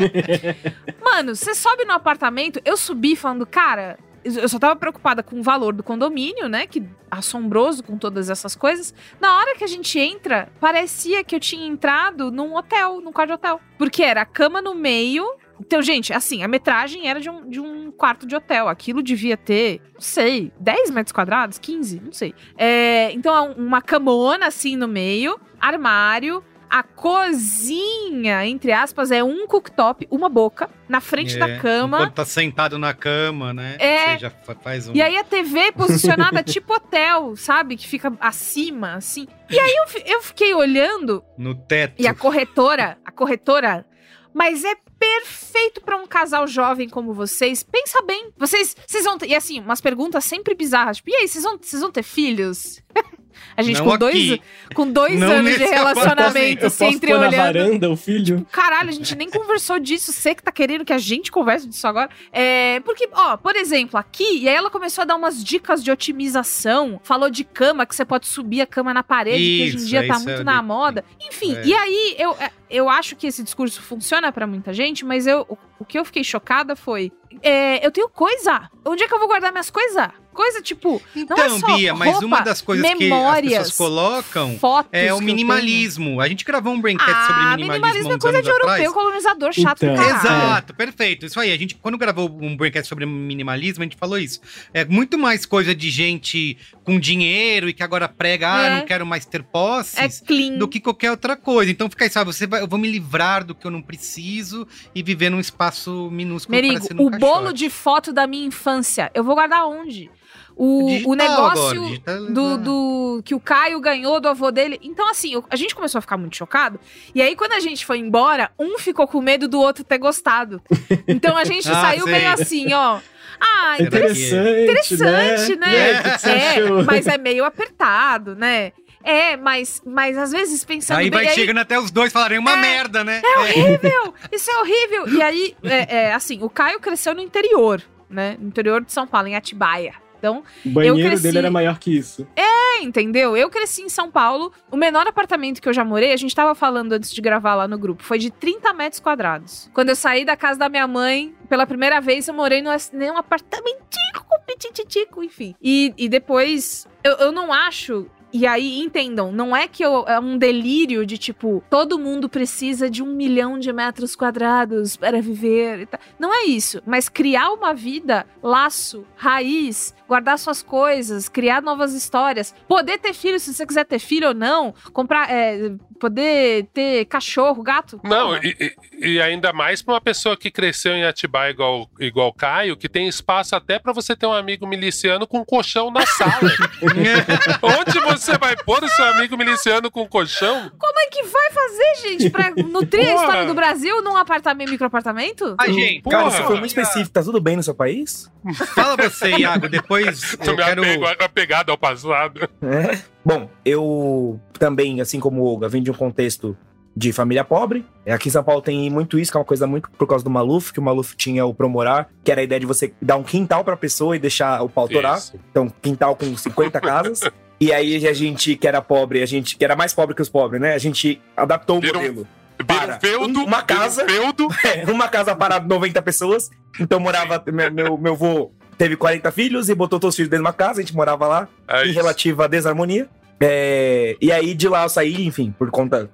Mano, 1.04 1.36
você 1.36 1.54
sobe 1.54 1.86
no 1.86 1.94
apartamento, 1.94 2.60
eu 2.66 2.78
subi 2.78 3.16
falando, 3.16 3.46
cara, 3.46 3.98
eu 4.24 4.48
só 4.48 4.58
tava 4.58 4.76
preocupada 4.76 5.22
com 5.22 5.40
o 5.40 5.44
valor 5.44 5.74
do 5.74 5.84
condomínio, 5.84 6.48
né? 6.48 6.66
Que 6.66 6.84
assombroso 7.12 7.84
com 7.84 7.98
todas 7.98 8.30
essas 8.30 8.56
coisas. 8.56 8.94
Na 9.20 9.38
hora 9.38 9.56
que 9.56 9.64
a 9.64 9.68
gente 9.68 10.00
entra, 10.00 10.50
parecia 10.60 11.24
que 11.24 11.36
eu 11.36 11.40
tinha 11.40 11.68
entrado 11.68 12.32
num 12.32 12.56
hotel, 12.56 13.02
num 13.02 13.12
quarto 13.12 13.30
de 13.30 13.34
hotel. 13.34 13.62
Porque 13.78 14.02
era 14.02 14.22
a 14.22 14.26
cama 14.26 14.62
no 14.62 14.74
meio, 14.74 15.30
então, 15.60 15.82
gente, 15.82 16.12
assim, 16.14 16.44
a 16.44 16.48
metragem 16.48 17.08
era 17.08 17.20
de 17.22 17.30
um, 17.30 17.50
de 17.50 17.60
um 17.60 17.92
quarto 17.92 18.26
de 18.26 18.36
hotel. 18.36 18.68
Aquilo 18.68 19.02
devia 19.04 19.38
ter, 19.38 19.82
não 19.94 20.02
sei, 20.02 20.52
10 20.60 20.92
metros 20.92 21.12
quadrados, 21.12 21.58
15, 21.60 22.02
não 22.04 22.12
sei. 22.12 22.34
É, 22.58 23.12
então, 23.14 23.54
uma 23.54 23.82
camona 23.82 24.48
assim 24.48 24.76
no 24.76 24.88
meio, 24.88 25.40
armário, 25.60 26.44
A 26.70 26.82
cozinha, 26.82 28.46
entre 28.48 28.72
aspas, 28.72 29.12
é 29.12 29.24
um 29.24 29.46
cooktop, 29.46 30.08
uma 30.10 30.28
boca, 30.28 30.70
na 30.90 31.00
frente 31.00 31.36
É, 31.36 31.40
da 31.40 31.60
cama. 31.60 31.98
Enquanto 31.98 32.14
tá 32.16 32.26
sentado 32.26 32.80
na 32.80 32.94
cama, 32.96 33.54
né? 33.54 33.76
É. 33.80 34.14
Você 34.14 34.18
já 34.20 34.30
fa- 34.32 34.56
faz 34.56 34.88
um. 34.90 34.94
E 34.96 35.02
aí 35.02 35.16
a 35.18 35.24
TV 35.24 35.72
posicionada 35.72 36.42
tipo 36.44 36.74
hotel, 36.74 37.36
sabe? 37.36 37.78
Que 37.78 37.88
fica 37.88 38.12
acima, 38.20 38.94
assim. 38.96 39.28
E 39.52 39.60
aí 39.60 39.76
eu, 39.76 40.02
eu 40.16 40.22
fiquei 40.24 40.54
olhando 40.56 41.24
No 41.38 41.54
teto. 41.54 42.02
e 42.02 42.08
a 42.08 42.14
corretora, 42.16 42.98
a 43.06 43.12
corretora, 43.12 43.86
mas 44.34 44.64
é 44.64 44.74
perfeito 45.08 45.82
pra 45.82 45.98
um 45.98 46.08
casal 46.08 46.48
jovem 46.48 46.88
como 46.90 47.14
vocês. 47.14 47.64
Pensa 47.64 48.02
bem, 48.02 48.30
vocês, 48.38 48.76
vocês 48.88 49.04
vão 49.04 49.18
ter, 49.18 49.28
e 49.30 49.36
assim, 49.36 49.60
umas 49.60 49.82
perguntas 49.82 50.24
sempre 50.26 50.56
bizarras, 50.56 50.98
tipo, 50.98 51.10
e 51.10 51.16
aí, 51.16 51.28
vocês 51.28 51.44
vão, 51.44 51.58
vocês 51.62 51.82
vão 51.82 51.92
ter 51.92 52.04
filhos? 52.04 52.82
A 53.58 53.62
gente 53.64 53.80
Não 53.80 53.86
com 53.88 53.98
dois, 53.98 54.32
aqui. 54.32 54.42
com 54.76 54.92
dois 54.92 55.20
Não 55.20 55.28
anos 55.32 55.58
de 55.58 55.64
relacionamento, 55.66 56.66
Eu 56.66 56.70
se 56.70 56.78
posso 56.78 56.96
entre 56.96 57.12
pôr 57.12 57.20
na 57.20 57.28
olhando. 57.28 57.36
varanda 57.36 57.90
o 57.90 57.98
filho? 57.98 58.48
Caralho, 58.52 58.90
a 58.90 58.92
gente 58.92 59.16
nem 59.16 59.30
conversou 59.30 59.80
disso. 59.80 60.14
Você 60.14 60.34
que 60.36 60.42
tá 60.44 60.52
querendo 60.52 60.86
que 60.86 60.94
a 60.94 60.98
gente 61.00 61.32
converse 61.32 61.68
disso 61.68 61.86
agora. 61.88 62.10
É, 62.32 62.80
porque, 62.82 63.10
ó, 63.12 63.36
por 63.36 63.56
exemplo, 63.56 64.00
aqui, 64.00 64.40
e 64.40 64.48
aí 64.50 64.56
ela 64.56 64.70
começou 64.70 65.02
a 65.02 65.06
dar 65.06 65.16
umas 65.16 65.44
dicas 65.44 65.84
de 65.84 65.92
otimização. 65.92 67.00
Falou 67.04 67.30
de 67.30 67.44
cama, 67.44 67.86
que 67.86 67.96
você 67.96 68.06
pode 68.06 68.28
subir 68.28 68.62
a 68.62 68.68
cama 68.68 68.94
na 68.94 69.04
parede, 69.04 69.38
que 69.38 69.64
hoje 69.64 69.74
em 69.74 69.78
Isso, 69.78 69.88
dia 69.88 70.08
tá 70.08 70.16
isso 70.16 70.24
muito 70.26 70.40
eu 70.40 70.46
na 70.46 70.62
li. 70.62 70.68
moda. 70.68 71.06
Enfim, 71.22 71.56
É. 71.56 71.66
e 71.66 71.74
aí 71.74 72.16
eu, 72.20 72.32
é, 72.40 72.52
eu 72.70 72.88
acho 72.88 73.16
que 73.16 73.26
esse 73.28 73.44
discurso 73.44 73.82
funciona 73.82 74.32
pra 74.32 74.46
muita 74.48 74.72
gente, 74.74 74.93
mas 75.02 75.26
eu, 75.26 75.46
o, 75.50 75.58
o 75.80 75.86
que 75.86 75.98
eu 75.98 76.06
fiquei 76.06 76.24
chocada 76.24 76.76
foi. 76.76 77.12
é, 77.42 77.86
eu 77.86 77.92
tenho 77.92 78.10
coisa. 78.10 78.70
Onde 78.86 79.04
é 79.04 79.08
que 79.08 79.14
eu 79.14 79.20
vou 79.20 79.28
guardar 79.28 79.52
minhas 79.52 79.70
coisas? 79.70 80.08
Coisa 80.34 80.62
tipo. 80.62 81.02
Então, 81.16 81.38
não 81.38 81.46
é 81.46 81.60
só 81.60 81.76
Bia, 81.76 81.94
mas 81.94 82.12
roupa, 82.14 82.26
uma 82.26 82.40
das 82.42 82.62
coisas 82.62 82.86
que 82.86 82.92
as 82.94 83.00
memórias, 83.00 83.54
pessoas 83.54 83.78
colocam 83.78 84.58
fotos 84.60 84.90
é 84.92 85.14
o 85.14 85.22
minimalismo. 85.22 86.20
A 86.20 86.28
gente 86.28 86.44
gravou 86.44 86.74
um 86.74 86.82
braincast 86.82 87.12
tenho. 87.12 87.26
sobre 87.28 87.42
Ah, 87.44 87.56
minimalismo, 87.58 87.74
minimalismo 87.84 88.14
é 88.14 88.20
coisa 88.20 88.38
anos 88.38 88.44
de 88.46 88.50
europeu, 88.52 88.74
atrás. 88.74 88.92
colonizador 88.94 89.54
chato 89.54 89.84
Então, 89.84 89.96
do 89.96 90.02
caralho. 90.02 90.20
Exato, 90.20 90.74
perfeito. 90.74 91.26
Isso 91.26 91.40
aí. 91.40 91.52
A 91.52 91.58
gente, 91.58 91.76
quando 91.76 91.98
gravou 91.98 92.30
um 92.42 92.56
braincast 92.58 92.88
sobre 92.90 93.06
minimalismo, 93.06 93.84
a 93.84 93.86
gente 93.86 93.96
falou 93.98 94.18
isso. 94.18 94.40
É 94.74 94.84
muito 94.86 95.18
mais 95.18 95.46
coisa 95.46 95.74
de 95.76 95.90
gente 95.90 96.58
com 96.84 97.00
dinheiro 97.00 97.70
e 97.70 97.74
que 97.74 97.84
agora 97.84 98.08
prega, 98.10 98.52
ah, 98.54 98.64
É. 98.66 98.76
não 98.80 98.86
quero 98.86 99.06
mais 99.06 99.26
ter 99.26 99.42
É 99.42 99.44
posses. 99.44 100.20
clean. 100.26 100.58
Do 100.58 100.68
que 100.68 100.80
qualquer 100.80 101.12
outra 101.12 101.36
coisa. 101.36 101.72
Então 101.72 101.90
fica 101.90 102.06
aí, 102.06 102.10
sabe? 102.10 102.34
Você 102.34 102.48
vai, 102.48 102.62
eu 102.62 102.68
vou 102.68 102.80
me 102.80 102.90
livrar 102.90 103.44
do 103.44 103.54
que 103.56 103.66
eu 103.66 103.72
não 103.72 103.82
preciso 103.82 104.68
e 104.96 105.04
viver 105.04 105.30
num 105.30 105.40
espaço 105.40 106.10
minúsculo 106.12 106.56
Merigo, 106.56 106.88
um 106.98 107.06
o 107.06 107.10
bolo 107.10 107.52
de 107.54 107.70
foto 107.70 108.12
da 108.12 108.26
minha 108.28 108.46
infância, 108.46 109.12
eu 109.14 109.24
vou 109.24 109.36
guardar 109.36 109.66
onde? 109.68 110.10
O, 110.56 110.86
Digital 110.88 111.12
o 111.12 111.16
negócio 111.16 111.84
agora, 112.06 112.32
do, 112.32 112.58
do- 112.58 113.22
que 113.26 113.34
o 113.36 113.40
Caio 113.40 113.80
ganhou 113.80 114.20
do 114.22 114.28
avô 114.30 114.52
dele. 114.52 114.80
Então, 114.84 115.10
assim, 115.10 115.42
a 115.50 115.56
gente 115.56 115.74
começou 115.76 116.00
a 116.00 116.02
ficar 116.02 116.18
muito 116.18 116.36
chocado. 116.36 116.80
E 117.16 117.22
aí, 117.22 117.36
quando 117.36 117.54
a 117.54 117.60
gente 117.60 117.86
foi 117.86 117.98
embora, 117.98 118.52
um 118.60 118.78
ficou 118.78 119.08
com 119.08 119.20
medo 119.22 119.48
do 119.48 119.60
outro 119.60 119.84
ter 119.84 119.98
gostado. 119.98 120.62
Então 121.08 121.36
a 121.38 121.44
gente 121.44 121.68
Ah, 121.72 121.82
saiu 121.82 122.06
meio 122.06 122.30
assim, 122.30 122.72
ó. 122.74 123.00
Ah, 123.42 123.74
Será 123.78 123.88
inter- 123.88 124.14
que- 124.14 124.22
Interessante, 124.24 124.64
interessante, 124.64 125.56
né? 125.60 125.68
Aí, 125.68 125.94
o 126.00 126.04
que 126.04 126.10
que 126.12 126.18
você 126.22 126.30
É, 126.30 126.50
achou? 126.64 126.84
mas 126.86 127.08
é 127.08 127.18
meio 127.18 127.44
apertado, 127.46 128.36
né? 128.36 128.72
É, 129.04 129.36
mas, 129.36 129.82
mas 129.86 130.18
às 130.18 130.32
vezes 130.32 130.64
pensando 130.64 131.00
Aí 131.00 131.10
bem. 131.10 131.20
vai 131.20 131.28
aí- 131.28 131.36
chegando 131.36 131.58
até 131.58 131.78
os 131.78 131.92
dois 131.92 132.14
falarem 132.14 132.38
uma 132.40 132.54
É, 132.54 132.62
merda, 132.62 133.04
né? 133.04 133.22
é 133.26 133.40
horrível! 133.40 134.14
Isso 134.32 134.50
é 134.50 134.58
horrível! 134.60 135.10
E 135.10 135.22
aí, 135.22 135.56
é, 135.64 135.96
é, 136.06 136.14
assim, 136.14 136.40
o 136.42 136.50
Caio 136.50 136.80
cresceu 136.80 137.14
no 137.14 137.20
interior, 137.22 137.82
né? 138.10 138.38
No 138.40 138.48
interior 138.48 138.82
de 138.86 138.94
São 138.94 139.06
Paulo, 139.06 139.28
em 139.28 139.36
Atibaia. 139.36 139.94
Então, 140.24 140.42
O 140.66 140.70
banheiro 140.70 140.98
cresci- 141.10 141.24
dele 141.24 141.38
era 141.40 141.52
maior 141.52 141.78
que 141.78 141.92
isso. 141.98 142.26
é, 142.34 142.82
entendeu? 142.82 143.36
Eu 143.36 143.50
cresci 143.50 143.82
em 143.82 143.90
São 143.90 144.10
Paulo. 144.10 144.54
O 144.72 144.78
menor 144.78 145.06
apartamento 145.06 145.62
que 145.62 145.68
eu 145.68 145.74
já 145.74 145.84
morei, 145.84 146.14
a 146.14 146.18
gente 146.18 146.34
tava 146.34 146.56
falando 146.56 146.94
antes 146.94 147.12
de 147.14 147.20
gravar 147.20 147.56
lá 147.56 147.68
no 147.68 147.78
grupo, 147.78 148.02
foi 148.02 148.18
de 148.18 148.32
30 148.32 148.72
metros 148.72 149.02
quadrados. 149.02 149.70
Quando 149.74 149.90
eu 149.90 149.96
saí 149.98 150.24
da 150.24 150.38
casa 150.38 150.58
da 150.58 150.70
minha 150.70 150.88
mãe, 150.88 151.36
pela 151.50 151.68
primeira 151.68 152.00
vez, 152.00 152.26
eu 152.26 152.34
morei 152.34 152.62
num, 152.62 152.72
num 152.94 153.18
apartamentico, 153.18 154.26
pititico, 154.48 155.22
enfim. 155.24 155.56
E, 155.62 155.94
e 155.98 156.08
depois, 156.08 156.88
eu, 157.04 157.14
eu 157.18 157.32
não 157.34 157.52
acho. 157.52 158.08
E 158.36 158.48
aí, 158.48 158.80
entendam, 158.80 159.32
não 159.32 159.56
é 159.56 159.68
que 159.68 159.86
eu, 159.86 160.06
é 160.08 160.20
um 160.20 160.40
delírio 160.40 161.06
de 161.06 161.20
tipo, 161.20 161.64
todo 161.70 162.00
mundo 162.00 162.28
precisa 162.28 162.90
de 162.90 163.04
um 163.04 163.14
milhão 163.16 163.60
de 163.60 163.72
metros 163.72 164.16
quadrados 164.16 164.98
para 164.98 165.22
viver. 165.22 165.82
e 165.82 165.86
tal. 165.86 166.00
Não 166.18 166.34
é 166.34 166.46
isso. 166.46 166.82
Mas 166.84 167.08
criar 167.08 167.52
uma 167.52 167.76
vida, 167.76 168.26
laço, 168.42 169.06
raiz, 169.16 169.94
guardar 170.08 170.38
suas 170.40 170.62
coisas, 170.62 171.28
criar 171.30 171.62
novas 171.62 171.94
histórias, 171.94 172.54
poder 172.68 172.98
ter 173.00 173.14
filho 173.14 173.40
se 173.40 173.54
você 173.54 173.66
quiser 173.66 173.86
ter 173.86 174.00
filho 174.00 174.30
ou 174.30 174.34
não, 174.34 174.74
comprar, 174.92 175.30
é, 175.32 175.72
poder 176.00 176.68
ter 176.74 177.06
cachorro, 177.06 177.64
gato. 177.64 178.00
Não, 178.04 178.36
e, 178.38 178.76
e- 179.00 179.22
ainda 179.22 179.54
mais 179.54 179.82
pra 179.82 179.94
uma 179.96 180.02
pessoa 180.02 180.36
que 180.38 180.52
cresceu 180.52 180.94
em 180.94 181.04
Atibaia 181.06 181.52
igual, 181.52 181.90
igual 182.00 182.34
Caio, 182.34 182.76
que 182.78 182.90
tem 182.90 183.08
espaço 183.08 183.56
até 183.56 183.80
pra 183.80 183.94
você 183.94 184.16
ter 184.16 184.26
um 184.28 184.34
amigo 184.34 184.68
miliciano 184.68 185.26
com 185.28 185.40
um 185.40 185.46
colchão 185.46 185.90
na 185.92 186.06
sala. 186.06 186.52
Onde 187.62 188.00
você 188.00 188.38
vai 188.38 188.56
pôr 188.56 188.84
o 188.84 188.88
seu 188.90 189.06
amigo 189.06 189.38
miliciano 189.38 189.90
com 189.90 190.04
um 190.04 190.08
colchão? 190.08 190.72
Como 190.78 191.00
é 191.00 191.08
que 191.08 191.24
vai 191.24 191.52
fazer, 191.52 192.10
gente, 192.10 192.30
pra 192.30 192.52
nutrir 192.52 193.08
a 193.10 193.12
Porra. 193.14 193.24
história 193.26 193.46
do 193.48 193.54
Brasil 193.54 194.02
num 194.04 194.18
apartamento, 194.18 194.70
microapartamento? 194.72 195.56
Ah, 195.58 195.68
gente, 195.68 196.02
Cara, 196.04 196.24
Porra. 196.26 196.36
isso 196.38 196.44
foi 196.48 196.56
muito 196.60 196.68
específico. 196.68 197.12
Tá 197.12 197.24
tudo 197.24 197.40
bem 197.40 197.56
no 197.56 197.64
seu 197.64 197.76
país? 197.76 198.32
fala 198.76 198.98
você, 198.98 199.30
Iago, 199.38 199.70
depois 199.70 199.93
Tu 200.38 200.50
eu 200.50 200.56
me 200.58 200.64
quero... 200.64 200.82
apego, 200.82 201.06
apegado 201.24 201.70
ao 201.72 201.78
passado. 201.78 202.50
É. 202.62 202.98
Bom, 203.26 203.50
eu 203.66 204.40
também, 204.58 205.02
assim 205.02 205.20
como 205.20 205.42
o 205.42 205.46
Olga, 205.46 205.68
vim 205.70 205.82
de 205.82 205.92
um 205.92 205.94
contexto 205.94 206.58
de 206.96 207.12
família 207.12 207.44
pobre. 207.44 207.86
É, 208.06 208.14
Aqui 208.14 208.30
em 208.30 208.32
São 208.32 208.44
Paulo 208.44 208.62
tem 208.62 208.90
muito 208.90 209.18
isso, 209.18 209.32
que 209.32 209.38
é 209.38 209.40
uma 209.40 209.46
coisa 209.46 209.66
muito 209.66 209.90
por 209.92 210.06
causa 210.08 210.24
do 210.24 210.30
Maluf, 210.30 210.72
que 210.72 210.80
o 210.80 210.84
Maluf 210.84 211.16
tinha 211.16 211.46
o 211.46 211.54
Promorar, 211.54 212.08
que 212.24 212.32
era 212.32 212.42
a 212.42 212.44
ideia 212.44 212.60
de 212.60 212.66
você 212.68 212.94
dar 213.02 213.18
um 213.18 213.24
quintal 213.24 213.64
pra 213.64 213.76
pessoa 213.76 214.16
e 214.16 214.20
deixar 214.20 214.62
o 214.62 214.70
pau 214.70 214.88
torar. 214.88 215.18
Isso. 215.18 215.34
Então, 215.50 215.72
quintal 215.82 216.16
com 216.16 216.36
50 216.38 216.80
casas. 216.80 217.22
E 217.60 217.72
aí 217.72 218.06
a 218.08 218.14
gente 218.14 218.56
que 218.56 218.68
era 218.68 218.82
pobre, 218.82 219.22
a 219.24 219.26
gente 219.26 219.58
que 219.58 219.64
era 219.64 219.76
mais 219.76 219.94
pobre 219.94 220.14
que 220.14 220.22
os 220.22 220.30
pobres, 220.30 220.62
né? 220.62 220.74
A 220.74 220.78
gente 220.78 221.22
adaptou 221.36 221.78
o 221.78 221.82
Vira 221.82 221.98
um- 221.98 222.02
modelo. 222.02 222.28
Para. 222.68 222.96
um 222.96 223.00
feudo, 223.00 223.44
Uma 223.44 223.60
um 223.60 223.66
casa. 223.66 224.06
feudo. 224.06 224.48
É, 224.64 224.90
uma 224.92 225.08
casa 225.08 225.36
para 225.36 225.60
90 225.60 226.02
pessoas. 226.02 226.50
Então 226.80 227.00
morava. 227.00 227.42
Meu, 227.52 227.72
meu, 227.72 227.98
meu 227.98 228.16
vô 228.16 228.52
teve 228.78 228.96
40 228.96 229.32
filhos 229.32 229.70
e 229.70 229.76
botou 229.76 230.00
todos 230.00 230.14
os 230.14 230.16
filhos 230.16 230.30
dentro 230.30 230.44
de 230.44 230.48
uma 230.48 230.54
casa, 230.54 230.80
a 230.80 230.84
gente 230.84 230.96
morava 230.96 231.28
lá, 231.28 231.48
É 231.68 231.84
em 231.84 231.90
isso. 231.90 231.96
relativa 231.96 232.48
desarmonia. 232.48 233.08
É, 233.40 234.16
e 234.22 234.32
aí 234.32 234.54
de 234.54 234.68
lá 234.70 234.84
eu 234.84 234.90
saí, 234.90 235.26
enfim, 235.26 235.54
por 235.58 235.70
conta 235.70 236.10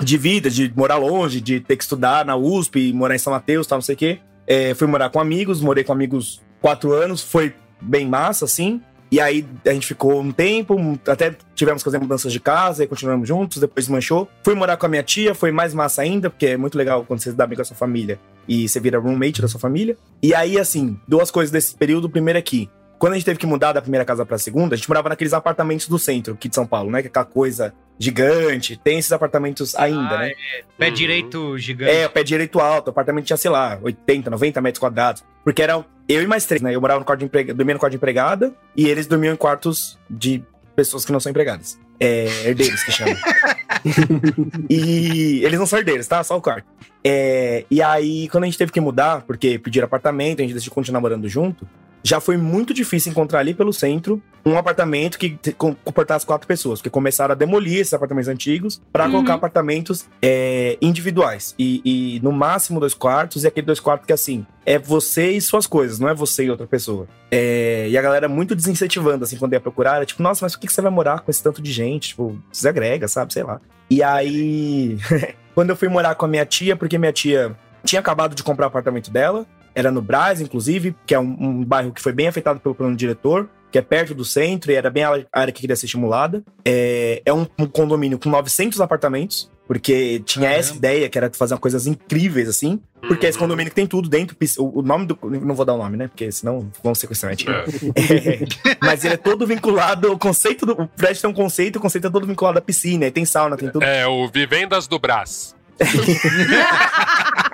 de 0.00 0.16
vida, 0.16 0.48
de 0.48 0.72
morar 0.76 0.96
longe, 0.96 1.40
de 1.40 1.60
ter 1.60 1.76
que 1.76 1.82
estudar 1.82 2.24
na 2.24 2.36
USP, 2.36 2.92
morar 2.92 3.14
em 3.14 3.18
São 3.18 3.32
Mateus, 3.32 3.66
tal, 3.66 3.78
não 3.78 3.82
sei 3.82 3.94
o 3.94 3.98
quê. 3.98 4.18
É, 4.46 4.74
fui 4.74 4.86
morar 4.86 5.10
com 5.10 5.18
amigos, 5.20 5.60
morei 5.60 5.82
com 5.84 5.92
amigos 5.92 6.40
quatro 6.60 6.92
anos, 6.92 7.20
foi 7.22 7.52
bem 7.80 8.06
massa, 8.06 8.44
assim. 8.44 8.80
E 9.10 9.20
aí 9.20 9.46
a 9.66 9.72
gente 9.72 9.86
ficou 9.86 10.20
um 10.20 10.30
tempo, 10.30 10.76
até 11.06 11.34
tivemos 11.54 11.82
que 11.82 11.84
fazer 11.86 11.98
mudanças 11.98 12.32
de 12.32 12.38
casa, 12.40 12.82
aí 12.82 12.86
continuamos 12.86 13.26
juntos, 13.26 13.58
depois 13.58 13.86
desmanchou. 13.86 14.28
Fui 14.44 14.54
morar 14.54 14.76
com 14.76 14.84
a 14.86 14.88
minha 14.88 15.02
tia, 15.02 15.34
foi 15.34 15.50
mais 15.50 15.72
massa 15.72 16.02
ainda, 16.02 16.28
porque 16.28 16.46
é 16.46 16.56
muito 16.56 16.76
legal 16.76 17.04
quando 17.06 17.20
você 17.20 17.30
se 17.30 17.36
dá 17.36 17.46
bem 17.46 17.56
com 17.56 17.62
a 17.62 17.64
sua 17.64 17.76
família 17.76 18.18
e 18.46 18.68
você 18.68 18.78
vira 18.80 18.98
roommate 18.98 19.40
da 19.40 19.48
sua 19.48 19.58
família. 19.60 19.96
E 20.22 20.34
aí, 20.34 20.58
assim, 20.58 20.98
duas 21.08 21.30
coisas 21.30 21.50
desse 21.50 21.74
período. 21.74 22.08
Primeiro 22.10 22.38
é 22.38 22.42
que, 22.42 22.68
quando 22.98 23.12
a 23.12 23.16
gente 23.16 23.24
teve 23.24 23.38
que 23.38 23.46
mudar 23.46 23.72
da 23.72 23.80
primeira 23.80 24.04
casa 24.04 24.26
pra 24.26 24.36
segunda, 24.38 24.74
a 24.74 24.76
gente 24.76 24.88
morava 24.88 25.08
naqueles 25.08 25.32
apartamentos 25.32 25.88
do 25.88 25.98
centro, 25.98 26.34
aqui 26.34 26.48
de 26.48 26.54
São 26.54 26.66
Paulo, 26.66 26.90
né? 26.90 27.00
Que 27.00 27.08
é 27.08 27.10
aquela 27.10 27.24
coisa 27.24 27.72
gigante. 27.98 28.76
Tem 28.82 28.98
esses 28.98 29.12
apartamentos 29.12 29.74
ainda, 29.74 30.14
Ah, 30.14 30.18
né? 30.18 30.32
Pé 30.78 30.88
Uhum. 30.88 30.92
direito 30.94 31.58
gigante. 31.58 31.90
É, 31.92 32.06
o 32.06 32.10
pé 32.10 32.22
direito 32.22 32.58
alto, 32.60 32.88
o 32.88 32.90
apartamento 32.90 33.24
tinha, 33.26 33.36
sei 33.36 33.50
lá, 33.50 33.78
80, 33.82 34.30
90 34.30 34.60
metros 34.60 34.78
quadrados. 34.80 35.24
Porque 35.48 35.62
era 35.62 35.82
eu 36.06 36.22
e 36.22 36.26
mais 36.26 36.44
três, 36.44 36.60
né? 36.60 36.74
Eu 36.74 36.80
morava 36.82 37.00
no 37.00 37.06
quarto 37.06 37.20
de 37.20 37.24
empregada, 37.24 37.56
dormia 37.56 37.72
no 37.72 37.80
quarto 37.80 37.92
de 37.92 37.96
empregada, 37.96 38.54
e 38.76 38.86
eles 38.86 39.06
dormiam 39.06 39.32
em 39.32 39.36
quartos 39.36 39.98
de 40.10 40.44
pessoas 40.76 41.06
que 41.06 41.10
não 41.10 41.18
são 41.18 41.30
empregadas. 41.30 41.80
É, 41.98 42.26
herdeiros 42.44 42.82
que 42.82 42.92
chamam. 42.92 43.16
e 44.68 45.42
eles 45.42 45.58
não 45.58 45.64
são 45.64 45.78
herdeiros, 45.78 46.06
tá? 46.06 46.22
Só 46.22 46.36
o 46.36 46.42
quarto. 46.42 46.66
É, 47.02 47.64
e 47.70 47.80
aí, 47.80 48.28
quando 48.28 48.44
a 48.44 48.46
gente 48.46 48.58
teve 48.58 48.70
que 48.70 48.78
mudar, 48.78 49.22
porque 49.22 49.58
pediram 49.58 49.86
apartamento, 49.86 50.40
a 50.40 50.42
gente 50.42 50.52
decidiu 50.52 50.74
continuar 50.74 51.00
morando 51.00 51.26
junto, 51.26 51.66
já 52.02 52.20
foi 52.20 52.36
muito 52.36 52.72
difícil 52.72 53.10
encontrar 53.10 53.40
ali 53.40 53.54
pelo 53.54 53.72
centro 53.72 54.22
um 54.46 54.56
apartamento 54.56 55.18
que 55.18 55.38
comportasse 55.58 56.24
quatro 56.24 56.46
pessoas, 56.48 56.78
porque 56.78 56.88
começaram 56.88 57.32
a 57.32 57.34
demolir 57.34 57.80
esses 57.80 57.92
apartamentos 57.92 58.28
antigos 58.28 58.80
para 58.90 59.04
Uhum. 59.04 59.10
colocar 59.10 59.34
apartamentos 59.34 60.06
é, 60.22 60.78
individuais. 60.80 61.54
E, 61.58 61.82
e 61.84 62.20
no 62.20 62.32
máximo 62.32 62.80
dois 62.80 62.94
quartos, 62.94 63.44
e 63.44 63.46
aquele 63.46 63.66
dois 63.66 63.80
quartos 63.80 64.06
que 64.06 64.12
assim, 64.12 64.46
é 64.64 64.78
você 64.78 65.32
e 65.32 65.40
suas 65.40 65.66
coisas, 65.66 65.98
não 65.98 66.08
é 66.08 66.14
você 66.14 66.44
e 66.44 66.50
outra 66.50 66.66
pessoa. 66.66 67.06
É, 67.30 67.88
e 67.90 67.98
a 67.98 68.00
galera 68.02 68.28
muito 68.28 68.54
desincentivando, 68.54 69.24
assim, 69.24 69.36
quando 69.36 69.52
ia 69.52 69.60
procurar, 69.60 69.96
era 69.96 70.06
tipo, 70.06 70.22
nossa, 70.22 70.44
mas 70.44 70.54
por 70.54 70.60
que 70.62 70.72
você 70.72 70.80
vai 70.80 70.90
morar 70.90 71.20
com 71.20 71.30
esse 71.30 71.42
tanto 71.42 71.60
de 71.60 71.70
gente? 71.70 72.08
Tipo, 72.10 72.38
desagrega, 72.50 73.06
sabe? 73.06 73.32
Sei 73.32 73.42
lá. 73.42 73.60
E 73.90 74.02
aí, 74.02 74.96
quando 75.54 75.70
eu 75.70 75.76
fui 75.76 75.88
morar 75.88 76.14
com 76.14 76.24
a 76.24 76.28
minha 76.28 76.46
tia, 76.46 76.74
porque 76.74 76.96
minha 76.96 77.12
tia 77.12 77.54
tinha 77.84 78.00
acabado 78.00 78.34
de 78.34 78.42
comprar 78.42 78.66
o 78.66 78.68
apartamento 78.68 79.10
dela, 79.10 79.46
era 79.74 79.90
no 79.90 80.02
Brás, 80.02 80.40
inclusive, 80.40 80.94
que 81.06 81.14
é 81.14 81.18
um, 81.18 81.36
um 81.40 81.64
bairro 81.64 81.92
que 81.92 82.02
foi 82.02 82.12
bem 82.12 82.28
afetado 82.28 82.60
pelo 82.60 82.74
plano 82.74 82.96
diretor, 82.96 83.48
que 83.70 83.78
é 83.78 83.82
perto 83.82 84.14
do 84.14 84.24
centro 84.24 84.72
e 84.72 84.74
era 84.74 84.90
bem 84.90 85.04
a 85.04 85.24
área 85.32 85.52
que 85.52 85.60
queria 85.60 85.76
ser 85.76 85.86
estimulada. 85.86 86.42
É, 86.64 87.22
é 87.24 87.32
um, 87.32 87.46
um 87.58 87.66
condomínio 87.66 88.18
com 88.18 88.30
900 88.30 88.80
apartamentos, 88.80 89.50
Porque 89.66 90.20
tinha 90.24 90.48
essa 90.48 90.74
ideia, 90.74 91.08
que 91.10 91.18
era 91.18 91.30
fazer 91.32 91.56
coisas 91.58 91.86
incríveis, 91.86 92.48
assim. 92.48 92.80
Porque 93.06 93.26
esse 93.26 93.38
condomínio 93.38 93.70
que 93.70 93.76
tem 93.76 93.86
tudo 93.86 94.08
dentro. 94.08 94.36
O, 94.58 94.82
nome 94.82 95.06
do. 95.06 95.18
Não 95.22 95.54
vou 95.54 95.64
dar 95.64 95.74
o 95.74 95.78
nome, 95.78 95.96
né? 95.96 96.08
Porque 96.08 96.32
senão 96.32 96.70
vão 96.82 96.94
sequestrar 96.94 97.32
a 97.32 97.34
gente. 97.34 97.48
É. 97.48 98.74
mas 98.82 99.04
ele 99.04 99.14
é 99.14 99.16
todo 99.18 99.46
vinculado. 99.46 100.10
O 100.10 100.18
conceito 100.18 100.64
do. 100.64 100.72
O 100.72 100.88
prédio 100.88 101.20
tem 101.20 101.30
um 101.30 101.34
conceito, 101.34 101.76
o 101.76 101.80
conceito 101.80 102.06
é 102.06 102.10
todo 102.10 102.26
vinculado 102.26 102.58
à 102.58 102.62
piscina, 102.62 103.10
tem 103.10 103.24
sauna, 103.24 103.56
tem 103.56 103.70
tudo. 103.70 103.84
É, 103.84 104.06
o 104.06 104.26
Vivendas 104.28 104.88
do 104.88 104.98
Brás. 104.98 105.54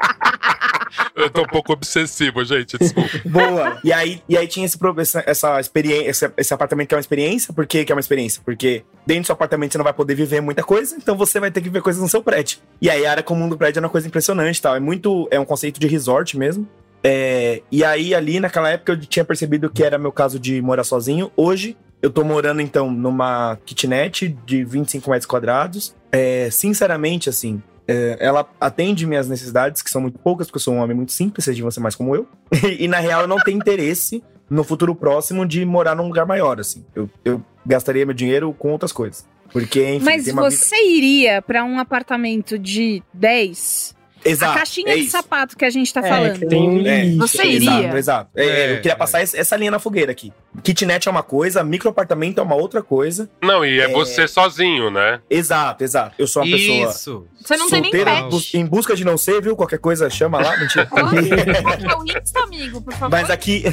Eu 1.17 1.31
tô 1.31 1.43
um 1.43 1.47
pouco 1.47 1.73
obsessivo, 1.73 2.45
gente, 2.45 2.77
desculpa. 2.77 3.11
Boa. 3.25 3.79
E 3.85 3.93
aí, 3.93 4.21
e 4.29 4.37
aí 4.37 4.49
tinha 4.49 4.67
esse, 4.67 4.77
essa, 4.97 5.23
essa 5.25 5.61
experiência, 5.61 6.11
esse, 6.11 6.33
esse, 6.37 6.55
apartamento 6.55 6.89
que 6.89 6.95
é 6.95 6.97
uma 6.97 7.01
experiência. 7.01 7.55
Por 7.55 7.67
que, 7.67 7.87
é 7.89 7.95
uma 7.95 8.01
experiência? 8.01 8.43
Porque 8.45 8.85
dentro 9.07 9.23
do 9.23 9.27
seu 9.27 9.33
apartamento 9.35 9.73
você 9.73 9.79
não 9.79 9.85
vai 9.85 9.93
poder 9.93 10.15
viver 10.15 10.41
muita 10.41 10.65
coisa, 10.65 10.97
então 10.97 11.17
você 11.17 11.39
vai 11.39 11.51
ter 11.51 11.61
que 11.61 11.71
ver 11.71 11.83
coisas 11.83 12.03
no 12.03 12.09
seu 12.09 12.23
prédio. 12.23 12.59
E 12.81 12.91
aí 12.91 13.07
a 13.07 13.11
área 13.13 13.23
comum 13.23 13.49
do 13.49 13.57
prédio 13.57 13.79
é 13.79 13.83
uma 13.83 13.89
coisa 13.89 14.09
impressionante 14.09 14.61
tal. 14.61 14.75
É 14.75 14.81
muito. 14.81 15.29
É 15.31 15.39
um 15.39 15.45
conceito 15.45 15.79
de 15.79 15.87
resort 15.87 16.37
mesmo. 16.37 16.69
É, 17.07 17.61
e 17.71 17.85
aí, 17.85 18.15
ali 18.15 18.41
naquela 18.41 18.71
época, 18.71 18.93
eu 18.93 19.01
tinha 19.01 19.25
percebido 19.25 19.69
que 19.69 19.85
era 19.85 19.99
meu 19.99 20.11
caso 20.11 20.39
de 20.39 20.61
morar 20.63 20.85
sozinho. 20.85 21.31
Hoje, 21.37 21.77
eu 22.01 22.11
tô 22.11 22.25
morando, 22.25 22.61
então, 22.63 22.91
numa 22.91 23.59
kitnet 23.65 24.29
de 24.45 24.65
25 24.65 25.11
metros 25.11 25.27
quadrados. 25.27 25.95
É, 26.11 26.49
sinceramente, 26.51 27.29
assim, 27.29 27.63
é, 27.87 28.17
ela 28.21 28.49
atende 28.61 29.07
minhas 29.07 29.29
necessidades, 29.29 29.83
que 29.83 29.91
são 29.91 30.01
muito 30.01 30.19
poucas, 30.19 30.47
porque 30.47 30.57
eu 30.57 30.63
sou 30.63 30.75
um 30.75 30.79
homem 30.79 30.97
muito 30.97 31.13
simples, 31.13 31.45
vocês 31.45 31.57
deviam 31.57 31.71
ser 31.71 31.81
mais 31.81 31.95
como 31.95 32.15
eu. 32.15 32.27
e, 32.79 32.89
na 32.89 32.99
real, 32.99 33.23
eu 33.23 33.29
não 33.29 33.39
tenho 33.39 33.57
interesse 33.57 34.23
no 34.49 34.65
futuro 34.65 34.95
próximo 34.95 35.47
de 35.47 35.65
morar 35.65 35.95
num 35.95 36.07
lugar 36.07 36.27
maior, 36.27 36.61
assim. 36.61 36.85
Eu, 36.95 37.09
eu 37.25 37.43
gastaria 37.65 38.05
meu 38.05 38.15
dinheiro 38.15 38.53
com 38.53 38.71
outras 38.73 38.93
coisas. 38.93 39.27
Porque, 39.53 39.95
enfim, 39.95 40.05
Mas 40.05 40.27
você 40.27 40.77
vida... 40.77 40.89
iria 40.89 41.43
para 41.43 41.65
um 41.65 41.79
apartamento 41.79 42.59
de 42.59 43.03
10 43.13 43.95
Exato. 44.25 44.53
A 44.53 44.57
caixinha 44.57 44.93
é 44.93 44.95
de 44.95 45.01
isso. 45.03 45.11
sapato 45.13 45.57
que 45.57 45.65
a 45.65 45.71
gente 45.71 45.93
tá 45.93 46.01
é, 46.01 46.09
falando. 46.09 46.49
Tem 46.49 46.69
um 46.69 46.87
é, 46.87 47.15
Você 47.17 47.45
iria? 47.45 47.71
Exato, 47.71 47.97
exato. 47.97 48.31
É, 48.35 48.47
é, 48.47 48.73
eu 48.73 48.77
queria 48.77 48.97
passar 48.97 49.21
essa 49.21 49.57
linha 49.57 49.71
na 49.71 49.79
fogueira 49.79 50.13
aqui. 50.13 50.33
Kitnet 50.63 51.09
é 51.09 51.11
uma 51.11 51.23
coisa, 51.23 51.63
microapartamento 51.63 52.41
é 52.41 52.43
uma 52.43 52.55
outra 52.55 52.83
coisa. 52.83 53.29
Não, 53.43 53.65
e 53.65 53.81
é, 53.81 53.89
você 53.89 54.27
sozinho, 54.27 54.91
né? 54.91 55.21
Exato, 55.29 55.85
exato. 55.85 56.15
Eu 56.19 56.27
sou 56.27 56.43
uma 56.43 56.57
isso. 56.57 56.67
pessoa. 56.67 56.91
Isso. 56.91 57.27
Você 57.45 57.57
não 57.57 57.69
tem 57.69 57.81
nem 57.83 57.91
pet. 57.91 58.57
Em 58.57 58.65
busca 58.65 58.97
de 58.97 59.05
não 59.05 59.19
ser, 59.19 59.43
viu? 59.43 59.55
Qualquer 59.55 59.79
coisa 59.79 60.09
chama 60.09 60.41
lá. 60.41 60.57
Mentira. 60.57 60.89
é 60.95 61.97
o 61.97 62.05
Insta, 62.05 62.41
amigo, 62.41 62.81
por 62.81 62.93
favor. 62.95 63.11
Mas 63.11 63.31
aqui. 63.31 63.65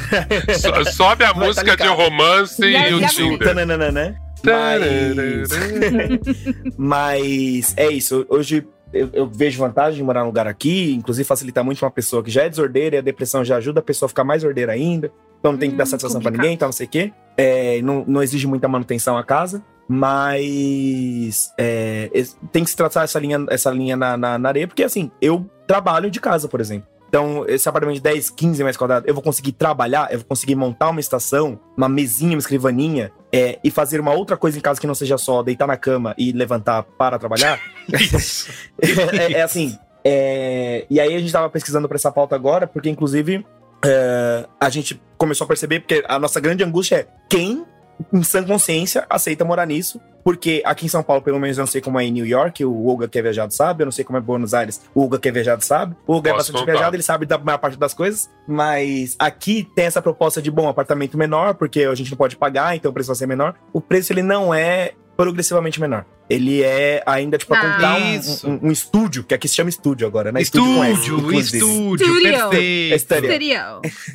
so, 0.58 0.92
sobe 0.92 1.24
a 1.24 1.32
Vai, 1.32 1.46
música 1.46 1.76
tá 1.76 1.84
de 1.84 1.90
romance 1.90 2.62
e, 2.62 2.76
e 2.76 2.94
o 2.94 3.08
Tinder. 3.08 3.48
Tananana, 3.48 4.14
mas... 4.44 5.48
Mas 6.76 7.74
é 7.76 7.88
isso. 7.90 8.26
Hoje 8.28 8.66
eu, 8.92 9.10
eu, 9.12 9.26
vejo 9.26 9.58
vantagem 9.58 10.00
em 10.00 10.04
morar 10.04 10.20
num 10.20 10.26
lugar 10.26 10.46
aqui, 10.46 10.94
inclusive 10.94 11.26
facilita 11.26 11.62
muito 11.62 11.82
uma 11.84 11.90
pessoa 11.90 12.22
que 12.22 12.30
já 12.30 12.42
é 12.42 12.48
desordeira 12.48 12.96
e 12.96 12.98
a 12.98 13.02
depressão 13.02 13.44
já 13.44 13.56
ajuda 13.56 13.80
a 13.80 13.82
pessoa 13.82 14.06
a 14.06 14.08
ficar 14.08 14.24
mais 14.24 14.44
ordeira 14.44 14.72
ainda. 14.72 15.10
Então 15.40 15.52
não 15.52 15.58
tem 15.58 15.70
que 15.70 15.76
dar 15.76 15.84
hum, 15.84 15.86
satisfação 15.86 16.20
para 16.20 16.30
ninguém, 16.30 16.54
então 16.54 16.68
não 16.68 16.72
sei 16.72 16.86
o 16.86 16.90
quê. 16.90 17.12
É, 17.36 17.80
não, 17.82 18.04
não 18.06 18.22
exige 18.22 18.46
muita 18.46 18.68
manutenção 18.68 19.16
a 19.16 19.24
casa, 19.24 19.62
mas 19.88 21.52
é, 21.58 22.10
tem 22.52 22.62
que 22.62 22.70
se 22.70 22.76
tratar 22.76 23.04
essa 23.04 23.18
linha, 23.18 23.44
essa 23.48 23.70
linha 23.70 23.96
na, 23.96 24.16
na, 24.16 24.38
na 24.38 24.48
areia, 24.48 24.68
porque 24.68 24.84
assim, 24.84 25.10
eu 25.20 25.46
trabalho 25.66 26.10
de 26.10 26.20
casa, 26.20 26.48
por 26.48 26.60
exemplo. 26.60 26.91
Então, 27.12 27.44
esse 27.46 27.68
apartamento 27.68 27.96
de 27.96 28.00
10, 28.00 28.30
15 28.30 28.64
metros 28.64 28.78
quadrados, 28.78 29.06
eu 29.06 29.12
vou 29.12 29.22
conseguir 29.22 29.52
trabalhar, 29.52 30.10
eu 30.10 30.20
vou 30.20 30.28
conseguir 30.28 30.54
montar 30.54 30.88
uma 30.88 30.98
estação, 30.98 31.60
uma 31.76 31.86
mesinha, 31.86 32.32
uma 32.32 32.38
escrivaninha, 32.38 33.12
é, 33.30 33.58
e 33.62 33.70
fazer 33.70 34.00
uma 34.00 34.14
outra 34.14 34.34
coisa 34.34 34.56
em 34.56 34.62
casa 34.62 34.80
que 34.80 34.86
não 34.86 34.94
seja 34.94 35.18
só 35.18 35.42
deitar 35.42 35.66
na 35.66 35.76
cama 35.76 36.14
e 36.16 36.32
levantar 36.32 36.82
para 36.82 37.18
trabalhar. 37.18 37.60
é, 39.12 39.32
é, 39.32 39.42
assim. 39.42 39.78
É, 40.02 40.86
e 40.88 40.98
aí 40.98 41.14
a 41.14 41.18
gente 41.18 41.30
tava 41.30 41.50
pesquisando 41.50 41.86
para 41.86 41.96
essa 41.96 42.10
pauta 42.10 42.34
agora, 42.34 42.66
porque 42.66 42.88
inclusive 42.88 43.44
é, 43.84 44.46
a 44.58 44.70
gente 44.70 44.98
começou 45.18 45.44
a 45.44 45.48
perceber, 45.48 45.80
porque 45.80 46.02
a 46.08 46.18
nossa 46.18 46.40
grande 46.40 46.64
angústia 46.64 46.96
é 46.96 47.06
quem 47.28 47.62
em 48.12 48.22
sã 48.22 48.42
consciência, 48.42 49.06
aceita 49.08 49.44
morar 49.44 49.66
nisso. 49.66 50.00
Porque 50.24 50.62
aqui 50.64 50.86
em 50.86 50.88
São 50.88 51.02
Paulo, 51.02 51.20
pelo 51.20 51.38
menos, 51.40 51.58
eu 51.58 51.62
não 51.62 51.66
sei 51.66 51.80
como 51.80 51.98
é 51.98 52.04
em 52.04 52.12
New 52.12 52.24
York, 52.24 52.64
o 52.64 52.86
Olga 52.86 53.08
que 53.08 53.18
é 53.18 53.22
viajado 53.22 53.52
sabe, 53.52 53.82
eu 53.82 53.86
não 53.86 53.92
sei 53.92 54.04
como 54.04 54.18
é 54.18 54.20
em 54.20 54.24
Buenos 54.24 54.54
Aires, 54.54 54.80
o 54.94 55.02
Olga 55.02 55.18
que 55.18 55.28
é 55.28 55.32
viajado 55.32 55.64
sabe. 55.64 55.96
O 56.06 56.14
Olga 56.14 56.30
é 56.30 56.32
bastante 56.32 56.60
contar. 56.60 56.72
viajado, 56.72 56.96
ele 56.96 57.02
sabe 57.02 57.26
da 57.26 57.38
maior 57.38 57.58
parte 57.58 57.76
das 57.76 57.92
coisas, 57.92 58.30
mas 58.46 59.16
aqui 59.18 59.68
tem 59.74 59.86
essa 59.86 60.00
proposta 60.00 60.40
de, 60.40 60.50
bom, 60.50 60.68
apartamento 60.68 61.18
menor, 61.18 61.54
porque 61.54 61.82
a 61.82 61.94
gente 61.94 62.10
não 62.10 62.18
pode 62.18 62.36
pagar, 62.36 62.76
então 62.76 62.90
o 62.90 62.94
preço 62.94 63.08
vai 63.08 63.16
ser 63.16 63.26
menor. 63.26 63.54
O 63.72 63.80
preço, 63.80 64.12
ele 64.12 64.22
não 64.22 64.54
é 64.54 64.92
progressivamente 65.16 65.80
menor. 65.80 66.04
Ele 66.28 66.62
é 66.62 67.02
ainda, 67.04 67.36
tipo, 67.36 67.52
a 67.54 67.58
ah, 67.58 67.60
comprar 67.60 68.00
um, 68.00 68.50
um, 68.50 68.68
um, 68.68 68.72
estúdio, 68.72 69.22
que 69.24 69.34
aqui 69.34 69.46
se 69.46 69.54
chama 69.54 69.68
estúdio 69.68 70.06
agora, 70.06 70.32
né? 70.32 70.40
Estúdio, 70.40 70.84
estúdio, 70.84 71.40
estúdio, 71.40 72.22
perfeito. 72.22 72.94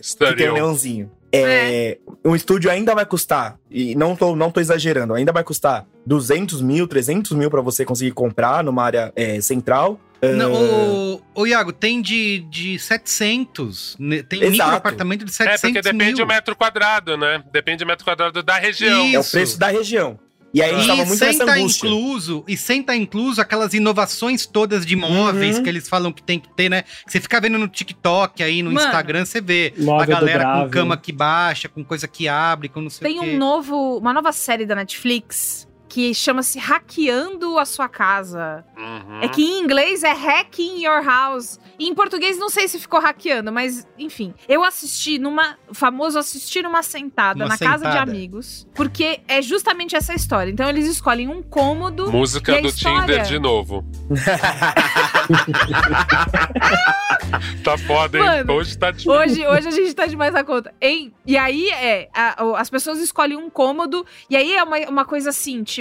Estéreo. 0.02 0.28
Que 0.32 0.44
tem 0.44 0.50
um 0.50 0.54
leãozinho. 0.54 1.12
É, 1.38 1.92
é. 1.92 1.98
Um 2.26 2.36
estúdio 2.36 2.70
ainda 2.70 2.94
vai 2.94 3.06
custar, 3.06 3.58
e 3.70 3.96
não 3.96 4.16
tô, 4.16 4.36
não 4.36 4.52
tô 4.52 4.60
exagerando, 4.60 5.14
ainda 5.14 5.32
vai 5.32 5.44
custar 5.44 5.86
200 6.06 6.62
mil, 6.62 6.88
300 6.88 7.32
mil 7.32 7.50
para 7.50 7.62
você 7.62 7.86
conseguir 7.86 8.12
comprar 8.12 8.64
numa 8.64 8.84
área 8.84 9.12
é, 9.16 9.40
central. 9.42 10.00
Não, 10.20 10.52
o, 10.52 11.22
o 11.36 11.46
Iago, 11.46 11.72
tem 11.72 12.02
de, 12.02 12.40
de 12.50 12.80
700. 12.80 13.98
Tem 14.28 14.42
Exato. 14.42 14.52
micro 14.52 14.76
apartamento 14.76 15.24
de 15.24 15.32
700 15.32 15.64
É, 15.64 15.68
porque 15.68 15.82
depende 15.82 16.16
mil. 16.16 16.26
do 16.26 16.28
metro 16.28 16.56
quadrado, 16.56 17.16
né? 17.16 17.44
Depende 17.52 17.84
do 17.84 17.88
metro 17.88 18.04
quadrado 18.04 18.42
da 18.42 18.58
região. 18.58 19.06
Isso. 19.06 19.16
É 19.16 19.20
o 19.20 19.24
preço 19.24 19.60
da 19.60 19.68
região. 19.68 20.20
E 20.58 20.62
aí 20.62 20.88
tava 20.88 21.06
muito 21.06 21.18
sem 21.18 21.38
tá 21.38 21.60
incluso 21.60 22.44
E 22.48 22.58
sem 22.58 22.82
tá 22.82 22.96
incluso 22.96 23.40
aquelas 23.40 23.74
inovações 23.74 24.46
todas 24.46 24.86
de 24.86 24.96
móveis 24.96 25.58
uhum. 25.58 25.64
que 25.64 25.70
eles 25.70 25.88
falam 25.88 26.12
que 26.12 26.24
tem 26.24 26.40
que 26.40 26.50
ter, 26.50 26.70
né? 26.70 26.82
Que 26.82 27.12
você 27.12 27.22
fica 27.22 27.40
vendo 27.40 27.58
no 27.58 27.68
TikTok 27.68 28.42
aí, 28.42 28.64
no 28.64 28.72
Mano, 28.72 28.86
Instagram, 28.86 29.26
você 29.26 29.42
vê 29.42 29.74
a 30.00 30.06
galera 30.06 30.54
com 30.54 30.70
cama 30.70 30.98
que 30.98 31.12
baixa, 31.12 31.70
com 31.70 31.84
coisa 31.84 32.08
que 32.08 32.28
abre, 32.28 32.70
com 32.70 32.82
não 32.82 32.90
sei 32.90 33.08
tem 33.08 33.18
o 33.18 33.22
quê. 33.22 33.28
Tem 33.28 33.36
um 33.36 33.40
novo, 33.40 33.98
uma 33.98 34.14
nova 34.14 34.32
série 34.32 34.66
da 34.66 34.76
Netflix 34.76 35.67
que 35.88 36.14
chama-se 36.14 36.60
Hackeando 36.60 37.58
a 37.58 37.66
Sua 37.66 37.90
Casa. 37.90 38.64
Uhum. 38.78 39.22
É 39.22 39.28
que 39.28 39.42
em 39.42 39.62
inglês 39.62 40.04
é 40.04 40.12
Hacking 40.12 40.84
Your 40.84 41.04
House. 41.04 41.60
E 41.80 41.88
em 41.88 41.94
português 41.94 42.38
não 42.38 42.50
sei 42.50 42.68
se 42.68 42.80
ficou 42.80 43.00
hackeando, 43.00 43.52
mas 43.52 43.88
enfim. 43.98 44.34
Eu 44.48 44.64
assisti 44.64 45.20
numa. 45.20 45.58
famoso 45.72 46.20
assistir 46.20 46.64
numa 46.64 46.84
sentada 46.84 47.44
uma 47.44 47.50
na 47.50 47.58
sentada. 47.58 47.84
casa 47.84 47.92
de 47.92 47.98
amigos. 47.98 48.68
Porque 48.74 49.22
é 49.28 49.42
justamente 49.42 49.96
essa 49.96 50.14
história. 50.14 50.52
Então 50.52 50.68
eles 50.68 50.88
escolhem 50.88 51.28
um 51.28 51.42
cômodo. 51.42 52.12
Música 52.12 52.62
do 52.62 52.68
história... 52.68 53.02
Tinder 53.02 53.24
de 53.24 53.40
novo. 53.40 53.86
tá 57.64 57.78
foda, 57.78 58.18
hein? 58.18 58.24
Mano, 58.24 58.54
hoje 58.54 58.78
tá 58.78 58.92
demais. 58.92 59.32
Hoje, 59.32 59.48
hoje 59.48 59.68
a 59.68 59.72
gente 59.72 59.94
tá 59.94 60.06
demais 60.06 60.36
a 60.36 60.44
conta. 60.44 60.74
Hein? 60.82 61.14
E 61.26 61.38
aí 61.38 61.70
é. 61.70 62.10
A, 62.14 62.60
as 62.60 62.70
pessoas 62.70 63.00
escolhem 63.00 63.38
um 63.38 63.50
cômodo. 63.50 64.06
E 64.30 64.36
aí 64.36 64.54
é 64.54 64.64
uma, 64.64 64.78
uma 64.90 65.06
coisa 65.06 65.30
assim, 65.30 65.64
tipo. 65.64 65.77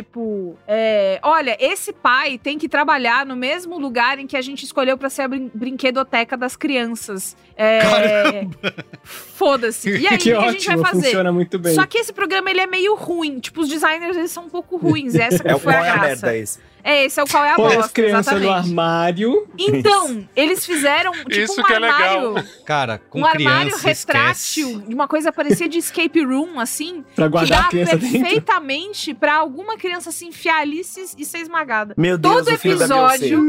É, 0.67 1.19
olha, 1.23 1.57
esse 1.61 1.93
pai 1.93 2.39
tem 2.39 2.59
que 2.59 2.69
trabalhar 2.69 3.25
no 3.25 3.37
mesmo 3.37 3.79
lugar 3.79 4.19
em 4.19 4.27
que 4.27 4.37
a 4.37 4.43
gente 4.43 4.65
escolheu 4.65 4.97
para 4.97 5.09
ser 5.11 5.23
a 5.23 5.29
brin 5.29 5.51
brinquedoteca 5.55 6.37
das 6.37 6.57
crianças. 6.57 7.37
É, 7.57 8.47
Foda-se. 9.03 9.91
E 9.91 10.07
aí, 10.09 10.19
que 10.19 10.35
o 10.35 10.39
que 10.39 10.45
a 10.45 10.53
gente 10.53 10.67
vai 10.67 10.79
fazer? 10.79 11.05
Funciona 11.05 11.33
muito 11.33 11.59
bem. 11.59 11.75
Só 11.75 11.87
que 11.87 11.99
esse 11.99 12.13
programa 12.13 12.51
ele 12.51 12.61
é 12.61 12.67
meio 12.67 12.95
ruim. 12.95 13.39
Tipo, 13.41 13.63
os 13.63 13.69
designers 13.69 14.17
eles 14.17 14.31
são 14.31 14.45
um 14.45 14.51
pouco 14.51 14.77
ruins. 14.77 15.15
Essa 15.17 15.43
que 15.43 15.49
é 15.49 15.59
foi 15.59 15.75
a 15.75 15.83
graça. 15.83 15.97
É 15.97 15.99
a 15.99 16.07
merda 16.07 16.37
esse. 16.37 16.59
É, 16.87 17.05
esse 17.05 17.19
é 17.19 17.23
o 17.25 17.27
qual 17.27 17.45
é 17.45 17.51
a 17.51 17.57
Põe 17.57 17.65
bosta, 17.65 17.81
as 17.81 17.91
crianças 17.91 18.27
exatamente. 18.29 18.47
no 18.47 18.53
armário. 18.53 19.49
Então, 19.59 20.29
eles 20.37 20.65
fizeram 20.65 21.11
tipo 21.11 21.31
Isso 21.33 21.61
um 21.61 21.65
que 21.65 21.73
armário. 21.73 22.07
É 22.07 22.29
legal. 22.29 22.45
Cara, 22.65 22.99
com 23.11 23.23
um 23.23 23.27
armário 23.27 23.73
criança, 23.73 23.89
retrátil, 23.89 24.69
esquece. 24.69 24.89
de 24.89 24.95
uma 24.95 25.09
coisa 25.09 25.33
parecia 25.33 25.69
de 25.69 25.79
escape 25.79 26.25
room, 26.25 26.61
assim. 26.61 27.05
pra 27.17 27.27
guardar 27.27 27.69
que 27.69 27.81
a 27.83 27.87
criança 27.87 27.99
perfeitamente 27.99 29.07
dentro. 29.07 29.21
pra 29.21 29.35
alguma 29.35 29.77
criança 29.77 30.13
se 30.13 30.27
enfiar 30.27 30.61
ali 30.61 30.81
e 30.81 31.25
ser 31.25 31.39
esmagada. 31.39 31.93
Meu 31.97 32.17
Deus, 32.17 32.37
todo 32.37 32.51
episódio. 32.51 33.41